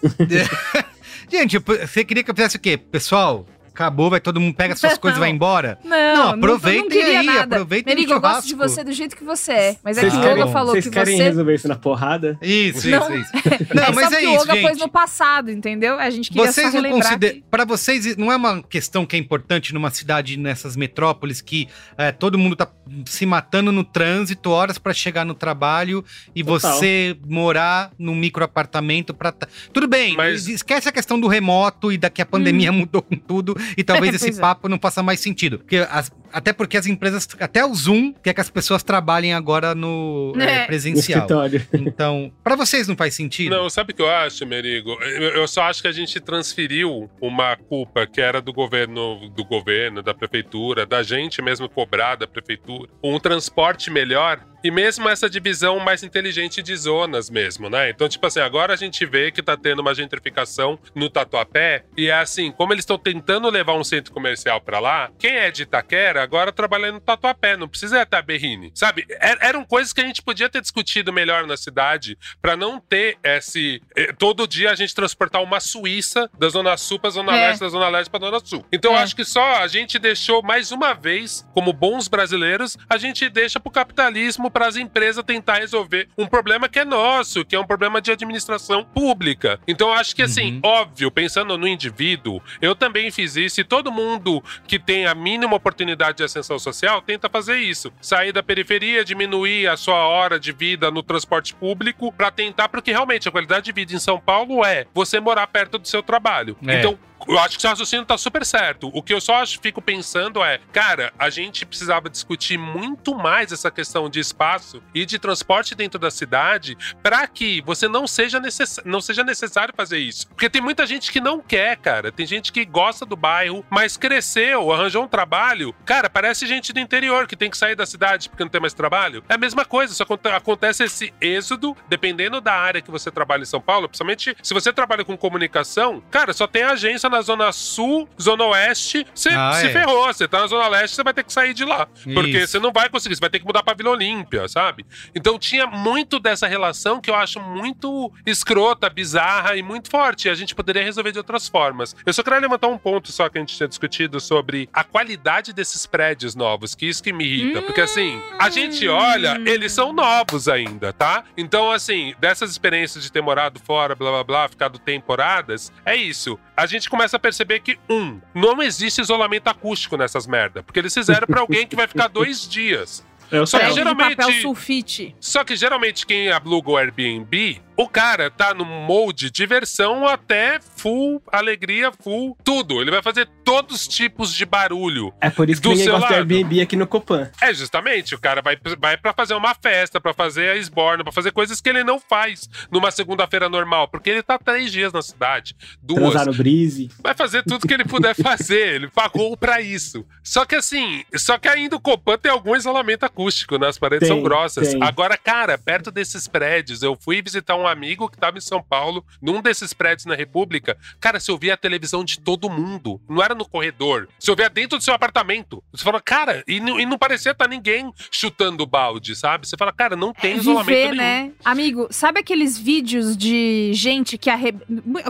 Gente, 1.31 1.59
você 1.59 2.05
queria 2.05 2.23
que 2.23 2.31
eu 2.31 2.35
fizesse 2.35 2.57
o 2.57 2.61
quê? 2.61 2.77
Pessoal, 2.77 3.45
acabou, 3.79 4.11
vai 4.11 4.21
todo 4.21 4.41
mundo 4.41 4.55
pega 4.55 4.75
suas 4.75 4.97
coisas 4.99 5.17
e 5.17 5.21
vai 5.21 5.29
Não. 5.31 5.37
embora? 5.37 5.79
Não, 5.85 5.91
Não, 5.91 6.15
não, 6.17 6.29
aproveitem 6.35 6.83
não 6.83 6.89
queria 6.89 7.21
aí, 7.21 7.27
nada. 7.27 7.57
aproveitem 7.57 7.95
Merigo, 7.95 8.13
o 8.13 8.17
eu 8.17 8.21
gosto 8.21 8.47
de 8.47 8.55
você 8.55 8.83
do 8.83 8.93
jeito 8.93 9.17
que 9.17 9.23
você 9.25 9.53
é. 9.53 9.77
Mas 9.85 9.97
é 9.97 10.01
Vocês 10.01 10.13
que 10.13 10.19
o 10.19 10.23
querem, 10.23 10.43
Olga 10.43 10.53
falou 10.53 10.73
vocês 10.73 10.85
que 10.85 10.91
querem 10.91 11.17
você... 11.17 11.23
resolver 11.23 11.55
isso 11.55 11.69
na 11.69 11.77
porrada? 11.77 12.39
Isso, 12.43 12.89
Não. 12.91 12.99
isso, 13.15 13.15
isso. 13.15 13.33
Não, 13.75 13.83
é 13.85 13.93
mas 13.93 14.09
só 14.09 14.15
é 14.17 14.21
que 14.21 14.27
o 14.27 14.31
isso, 14.31 14.41
Olga 14.41 14.53
pôs 14.57 14.69
gente. 14.73 14.81
no 14.81 14.89
passado, 14.89 15.51
entendeu? 15.51 15.99
A 15.99 16.11
gente 16.11 16.31
queria 16.31 16.51
Vocês 16.51 16.67
só 16.67 16.73
não 16.73 16.83
relembrar 16.83 17.09
consideram. 17.11 17.35
que... 17.37 17.45
Para 17.51 17.65
vocês, 17.65 18.17
não 18.17 18.33
é 18.33 18.37
uma 18.37 18.63
questão 18.63 19.07
que 19.07 19.15
é 19.15 19.19
importante 19.19 19.73
numa 19.73 19.91
cidade, 19.91 20.37
nessas 20.37 20.77
metrópoles, 20.77 21.41
que 21.41 21.69
é, 21.97 22.11
todo 22.11 22.37
mundo 22.39 22.57
tá 22.57 22.69
se 23.07 23.25
matando 23.27 23.71
no 23.71 23.85
trânsito, 23.85 24.51
horas 24.51 24.79
para 24.79 24.93
chegar 24.95 25.25
no 25.25 25.35
trabalho, 25.35 26.05
e 26.35 26.43
Total. 26.43 26.73
você 26.73 27.17
morar 27.27 27.91
num 27.99 28.15
microapartamento 28.15 29.13
para. 29.15 29.33
Tudo 29.73 29.87
bem, 29.87 30.17
Mas- 30.17 30.49
esquece 30.49 30.89
a 30.89 30.93
questão 30.93 31.21
do 31.21 31.29
remoto 31.29 31.93
e 31.93 31.99
da 31.99 32.09
que 32.11 32.23
a 32.23 32.27
pandemia 32.27 32.73
mudou 32.73 33.03
com 33.03 33.17
tudo, 33.17 33.55
e 33.77 33.85
talvez 33.85 34.15
esse 34.23 34.31
é. 34.31 34.41
papo 34.41 34.69
não 34.69 34.79
faça 34.79 35.03
mais 35.03 35.21
sentido. 35.21 35.59
Porque 35.59 35.77
as- 35.91 36.11
até 36.33 36.53
porque 36.53 36.77
as 36.77 36.87
empresas, 36.87 37.29
até 37.41 37.65
o 37.65 37.75
Zoom, 37.75 38.13
quer 38.23 38.35
que 38.35 38.41
as 38.41 38.51
pessoas 38.51 38.83
trabalhem 38.83 39.33
agora 39.35 39.75
no 39.75 40.33
é, 40.39 40.63
É. 40.63 40.67
Presencial. 40.67 41.21
escritório. 41.21 41.67
Então, 41.89 42.31
para 42.45 42.55
vocês 42.55 42.87
não 42.87 42.97
faz 42.97 43.15
sentido? 43.15 43.51
Não, 43.57 43.69
sabe 43.71 43.93
o 43.93 43.97
que 43.97 44.03
eu 44.03 44.11
acho, 44.11 44.45
Merigo? 44.47 44.93
Eu, 45.03 45.31
eu 45.31 45.49
só 45.49 45.63
acho 45.63 45.81
que 45.83 45.89
a 45.89 45.93
gente 45.93 46.21
transferiu 46.21 47.11
uma 47.21 47.57
culpa 47.57 48.07
que 48.07 48.21
era 48.21 48.41
do 48.41 48.53
governo, 48.53 49.29
do 49.31 49.45
governo, 49.45 50.03
da 50.03 50.15
prefeitura, 50.15 50.85
da 50.87 51.03
gente 51.03 51.41
mesmo 51.43 51.69
cobrar 51.69 52.17
da 52.17 52.27
prefeitura. 52.27 52.89
Um 53.03 53.19
transporte 53.19 53.91
melhor 53.91 54.41
e 54.63 54.71
mesmo 54.71 55.09
essa 55.09 55.31
divisão 55.31 55.79
mais 55.79 56.03
inteligente 56.03 56.63
de 56.63 56.75
zonas 56.77 57.31
mesmo, 57.31 57.71
né? 57.71 57.91
Então, 57.91 58.09
tipo 58.09 58.27
assim, 58.27 58.41
agora 58.41 58.73
a 58.73 58.77
gente 58.77 59.07
vê 59.07 59.31
que 59.31 59.43
tá 59.43 59.57
tendo 59.57 59.81
uma 59.81 59.95
gentrificação 59.95 60.79
no 60.95 61.09
Tatuapé 61.09 61.85
e 61.97 62.09
é 62.09 62.15
assim, 62.15 62.51
como 62.51 62.73
eles 62.73 62.83
estão 62.83 62.99
tentando 62.99 63.49
levar 63.49 63.75
um 63.75 63.85
centro 63.85 64.13
comercial 64.13 64.61
para 64.61 64.81
lá, 64.81 65.11
quem 65.19 65.31
é 65.37 65.51
de 65.51 65.63
Itaquera 65.63 66.18
agora 66.19 66.53
trabalha 66.53 66.93
no 66.93 67.01
Tatuapé, 67.01 67.57
não 67.57 67.69
precisa 67.69 68.03
estar 68.03 68.23
Berrini, 68.23 68.71
sabe? 68.75 69.07
Er, 69.09 69.39
eram 69.41 69.65
coisas 69.65 69.93
que 69.93 70.01
a 70.01 70.05
gente 70.05 70.23
podia 70.23 70.49
ter 70.49 70.61
discutido 70.61 71.13
melhor 71.13 71.47
na 71.47 71.57
cidade 71.57 72.19
para 72.41 72.57
não 72.57 72.81
ter 72.81 73.19
esse 73.23 73.83
eh, 73.97 74.13
todo 74.13 74.47
dia 74.47 74.71
a 74.71 74.75
gente 74.75 74.95
transportar 74.95 75.43
uma 75.43 75.61
Suíça 75.61 76.31
da 76.39 76.49
zona 76.49 76.77
sul 76.77 76.99
para 76.99 77.11
zona 77.11 77.37
é. 77.37 77.49
leste, 77.49 77.61
da 77.61 77.69
zona 77.69 77.89
leste 77.89 78.11
para 78.11 78.21
zona 78.21 78.41
sul. 78.45 78.65
Então, 78.73 78.95
é. 78.95 79.03
acho 79.03 79.15
que 79.15 79.25
só 79.25 79.63
a 79.63 79.67
gente 79.67 79.99
deixou 79.99 80.43
mais 80.43 80.73
uma 80.73 80.95
vez, 80.95 81.47
como 81.53 81.73
bons 81.73 82.09
brasileiros, 82.09 82.77
a 82.89 82.97
gente 82.97 83.29
deixa 83.29 83.61
pro 83.61 83.71
capitalismo, 83.71 84.51
para 84.51 84.67
as 84.67 84.77
empresas 84.77 85.25
tentar 85.25 85.59
resolver 85.59 86.09
um 86.17 86.27
problema 86.27 86.69
que 86.69 86.79
é 86.79 86.85
nosso, 86.85 87.45
que 87.45 87.55
é 87.55 87.61
um 87.61 87.67
problema 87.67 88.01
de 88.01 88.11
administração 88.11 88.85
pública. 88.85 89.61
Então, 89.67 89.93
acho 89.93 90.15
que 90.15 90.23
assim, 90.23 90.55
uhum. 90.55 90.61
óbvio, 90.65 91.11
pensando 91.11 91.59
no 91.59 91.69
indivíduo, 91.69 92.41
eu 92.61 92.75
também 92.75 93.11
fiz 93.11 93.37
isso 93.37 93.61
e 93.61 93.65
todo 93.65 93.93
mundo 93.93 94.43
que 94.67 94.79
tem 94.79 95.07
a 95.07 95.15
mínima 95.15 95.57
oportunidade 95.57 96.08
de 96.17 96.25
ascensão 96.25 96.59
social 96.59 97.03
tenta 97.03 97.29
fazer 97.29 97.59
isso. 97.59 97.93
Sair 98.01 98.33
da 98.33 98.43
periferia, 98.43 99.05
diminuir 99.05 99.69
a 99.69 99.77
sua 99.77 100.07
hora 100.07 100.39
de 100.39 100.53
vida 100.53 100.91
no 100.91 101.03
transporte 101.03 101.55
público 101.55 102.13
para 102.13 102.31
tentar, 102.31 102.69
porque 102.69 102.91
realmente 102.91 103.29
a 103.29 103.33
qualidade 103.33 103.67
de 103.67 103.73
vida 103.73 103.95
em 103.95 103.99
São 103.99 104.19
Paulo 104.19 104.65
é 104.65 104.87
você 104.95 105.21
morar 105.21 105.47
perto 105.47 105.79
do 105.79 105.89
seu 105.89 106.03
trabalho. 106.03 106.57
É. 106.67 106.79
Então, 106.79 106.99
eu 107.29 107.39
acho 107.39 107.59
que 107.59 107.67
o 107.67 107.69
raciocínio 107.69 108.07
tá 108.07 108.17
super 108.17 108.45
certo. 108.45 108.91
O 108.93 109.03
que 109.03 109.13
eu 109.13 109.21
só 109.21 109.45
fico 109.47 109.83
pensando 109.83 110.43
é, 110.43 110.59
cara, 110.73 111.13
a 111.19 111.29
gente 111.29 111.67
precisava 111.67 112.09
discutir 112.09 112.59
muito 112.59 113.15
mais 113.15 113.53
essa 113.53 113.71
questão 113.71 114.09
de 114.09 114.19
espaço 114.19 114.83
e 114.95 115.05
de 115.05 115.19
transporte 115.19 115.75
dentro 115.75 115.99
da 115.99 116.11
cidade 116.11 116.77
para 117.03 117.27
que 117.27 117.63
você 117.63 117.87
não 117.87 118.07
seja, 118.07 118.41
necess... 118.41 118.81
não 118.85 119.01
seja 119.01 119.23
necessário 119.23 119.75
fazer 119.77 119.99
isso. 119.99 120.27
Porque 120.29 120.49
tem 120.49 120.63
muita 120.63 120.87
gente 120.87 121.13
que 121.13 121.21
não 121.21 121.41
quer, 121.41 121.77
cara. 121.77 122.11
Tem 122.11 122.27
gente 122.27 122.51
que 122.51 122.65
gosta 122.65 123.05
do 123.05 123.17
bairro, 123.17 123.65
mas 123.69 123.97
cresceu, 123.97 124.73
arranjou 124.73 125.05
um 125.05 125.09
trabalho. 125.09 125.75
Cara, 125.85 126.09
parece 126.09 126.47
gente 126.47 126.73
do 126.73 126.81
interior 126.81 127.27
que 127.27 127.37
tem 127.37 127.51
que 127.51 127.59
sair 127.59 127.75
da 127.75 127.85
cidade 127.85 128.29
porque 128.29 128.43
não 128.43 128.51
tem 128.51 128.61
mais 128.61 128.75
trabalho. 128.75 129.23
É 129.29 129.35
a 129.35 129.39
mesma 129.39 129.65
coisa, 129.65 129.93
só 129.93 130.07
acontece 130.35 130.85
esse 130.85 131.13
êxodo, 131.21 131.77
dependendo 131.89 132.41
da 132.41 132.55
área 132.55 132.81
que 132.81 132.91
você 132.91 133.11
trabalha 133.11 133.43
em 133.43 133.47
São 133.47 133.61
Paulo, 133.61 133.89
principalmente 133.89 134.35
se 134.43 134.55
você 134.55 134.73
trabalha 134.73 135.05
com 135.05 135.17
comunicação, 135.17 136.03
cara, 136.11 136.33
só 136.33 136.47
tem 136.47 136.63
agência 136.63 137.09
na 137.09 137.18
zona 137.23 137.53
sul, 137.53 138.09
zona 138.21 138.45
oeste, 138.47 139.07
você 139.15 139.31
ah, 139.31 139.53
se 139.55 139.67
é. 139.67 139.71
ferrou. 139.71 140.07
Você 140.07 140.27
tá 140.27 140.41
na 140.41 140.47
zona 140.47 140.69
leste, 140.69 140.95
você 140.95 141.03
vai 141.03 141.15
ter 141.15 141.25
que 141.25 141.33
sair 141.33 141.55
de 141.55 141.65
lá. 141.65 141.89
Isso. 141.95 142.15
Porque 142.15 142.47
você 142.47 142.59
não 142.59 142.73
vai 142.73 142.89
conseguir, 142.89 143.15
você 143.15 143.21
vai 143.21 143.31
ter 143.31 143.39
que 143.39 143.47
mudar 143.47 143.63
pra 143.63 143.75
Vila 143.75 143.91
Olímpia, 143.91 144.49
sabe? 144.49 144.85
Então 145.15 145.39
tinha 145.39 145.67
muito 145.67 146.19
dessa 146.19 146.47
relação 146.47 147.01
que 147.01 147.11
eu 147.11 147.15
acho 147.15 147.41
muito 147.41 148.13
escrota, 148.27 148.89
bizarra 148.89 149.57
e 149.57 149.63
muito 149.63 149.91
forte. 149.91 150.29
E 150.29 150.31
a 150.31 150.35
gente 150.35 150.55
poderia 150.55 150.83
resolver 150.83 151.13
de 151.13 151.19
outras 151.19 151.49
formas. 151.49 151.95
Eu 152.05 152.13
só 152.13 152.23
queria 152.23 152.39
levantar 152.39 152.69
um 152.69 152.79
ponto 152.79 153.13
só 153.13 153.29
que 153.29 153.39
a 153.39 153.41
gente 153.41 153.57
tinha 153.57 153.69
discutido 153.69 154.21
sobre 154.21 154.69
a 154.73 154.85
qualidade 154.85 155.53
desses 155.53 155.87
prédios 155.87 156.35
novos, 156.35 156.75
que 156.75 156.87
isso 156.87 157.03
que 157.03 157.13
me 157.13 157.25
irrita. 157.25 157.61
Hum. 157.61 157.63
Porque 157.63 157.81
assim, 157.81 158.21
a 158.39 158.49
gente 158.51 158.89
olha, 158.89 159.41
eles 159.47 159.73
são 159.73 159.93
novos 159.93 160.49
ainda, 160.49 160.93
tá? 160.93 161.25
Então, 161.37 161.71
assim, 161.71 162.15
dessas 162.19 162.51
experiências 162.51 163.05
de 163.05 163.13
ter 163.13 163.21
morado 163.21 163.61
fora, 163.61 163.95
blá 163.95 164.11
blá 164.11 164.25
blá, 164.25 164.49
ficado 164.49 164.79
temporadas, 164.79 165.73
é 165.85 165.97
isso. 165.97 166.39
A 166.57 166.67
gente 166.67 166.91
começa 166.91 167.08
a 167.17 167.19
perceber 167.19 167.61
que, 167.61 167.79
um, 167.89 168.21
não 168.35 168.63
existe 168.63 169.01
isolamento 169.01 169.49
acústico 169.49 169.97
nessas 169.97 170.27
merda. 170.27 170.63
Porque 170.63 170.79
eles 170.79 170.93
fizeram 170.95 171.27
para 171.27 171.41
alguém 171.41 171.67
que 171.67 171.77
vai 171.77 171.87
ficar 171.87 172.09
dois 172.09 172.49
dias. 172.49 173.07
É 173.31 173.45
só 173.45 173.59
que 173.59 173.73
geralmente. 173.73 174.17
Papel 174.17 174.41
sulfite. 174.41 175.15
Só 175.21 175.45
que 175.45 175.55
geralmente 175.55 176.07
quem 176.07 176.31
aluga 176.31 176.71
o 176.71 176.77
Airbnb 176.79 177.61
o 177.79 177.89
cara 177.89 178.29
tá 178.29 178.53
no 178.53 178.65
molde 178.65 179.31
diversão 179.31 180.05
até 180.05 180.59
full 180.79 181.23
alegria, 181.31 181.93
full 181.93 182.37
tudo. 182.45 182.81
Ele 182.81 182.91
vai 182.91 183.03
fazer 183.03 183.29
todos 183.45 183.77
os 183.77 183.89
tipos 183.89 184.33
de 184.33 184.47
barulho. 184.47 185.13
É 185.21 185.29
por 185.29 185.51
isso 185.51 185.61
que 185.61 185.69
ninguém 185.69 185.89
gosta 185.89 186.09
do 186.09 186.15
Airbnb 186.15 186.61
aqui 186.61 186.77
no 186.77 186.87
Copan. 186.87 187.31
É, 187.41 187.53
justamente. 187.53 188.15
O 188.15 188.19
cara 188.19 188.41
vai, 188.41 188.57
vai 188.79 188.97
para 188.97 189.13
fazer 189.13 189.35
uma 189.35 189.55
festa, 189.55 190.01
para 190.01 190.15
fazer 190.15 190.51
a 190.51 190.57
esborna, 190.57 191.03
pra 191.03 191.13
fazer 191.13 191.33
coisas 191.33 191.61
que 191.61 191.69
ele 191.69 191.83
não 191.85 191.99
faz 191.99 192.49
numa 192.71 192.91
segunda-feira 192.91 193.49
normal, 193.49 193.89
porque 193.89 194.11
ele 194.11 194.23
tá 194.23 194.39
três 194.39 194.71
dias 194.71 194.93
na 194.93 195.03
cidade. 195.03 195.57
Duas. 195.83 196.01
Transar 196.01 196.27
no 196.27 196.35
brise. 196.35 196.91
Vai 197.03 197.15
fazer 197.15 197.43
tudo 197.43 197.67
que 197.67 197.75
ele 197.75 197.85
puder 197.85 198.15
fazer. 198.23 198.75
Ele 198.75 198.89
pagou 198.89 199.37
para 199.37 199.61
isso. 199.61 200.05
Só 200.23 200.45
que 200.45 200.55
assim, 200.55 201.05
só 201.17 201.39
que 201.39 201.49
ainda 201.49 201.77
o 201.77 201.81
Copan 201.81 202.19
tem 202.19 202.31
algum 202.31 202.55
isolamento 202.55 203.05
acústico, 203.05 203.59
né? 203.59 203.69
As 203.69 203.79
paredes 203.79 204.09
tem, 204.09 204.17
são 204.17 204.23
grossas. 204.23 204.69
Tem. 204.69 204.83
Agora, 204.83 205.17
cara, 205.17 205.59
perto 205.59 205.91
desses 205.91 206.29
prédios, 206.29 206.83
eu 206.83 206.97
fui 207.01 207.23
visitar 207.23 207.57
um 207.57 207.67
amigo 207.67 208.09
que 208.09 208.17
estava 208.17 208.39
em 208.39 208.41
São 208.41 208.63
Paulo, 208.63 209.05
num 209.21 209.41
desses 209.41 209.73
prédios 209.73 210.07
na 210.07 210.15
República. 210.15 210.68
Cara, 211.01 211.21
você 211.21 211.31
ouvia 211.31 211.55
a 211.55 211.57
televisão 211.57 212.05
de 212.05 212.19
todo 212.19 212.51
mundo. 212.51 213.01
Não 213.09 213.23
era 213.23 213.35
no 213.35 213.49
corredor. 213.49 214.09
Você 214.19 214.31
ouvia 214.31 214.49
dentro 214.49 214.79
do 214.79 214.85
seu 214.85 214.95
apartamento. 214.95 215.63
Você 215.73 215.85
fala, 215.85 216.01
cara, 216.01 216.43
e 216.47 216.61
não, 216.61 216.81
e 216.81 216.87
não 216.87 216.99
parecia 216.99 217.33
estar 217.33 217.45
tá 217.45 217.51
ninguém 217.51 217.93
chutando 218.11 218.67
balde, 218.67 219.15
sabe? 219.15 219.47
Você 219.47 219.57
fala, 219.57 219.73
cara, 219.73 219.97
não 219.97 220.13
tem 220.13 220.33
é 220.33 220.37
isolamento 220.37 220.67
viver, 220.67 220.95
nenhum. 220.95 220.97
né? 220.97 221.33
Amigo, 221.45 221.89
sabe 221.91 222.21
aqueles 222.21 222.59
vídeos 222.59 223.17
de 223.17 223.71
gente 223.75 224.19
que 224.19 224.31
arre... 224.31 224.55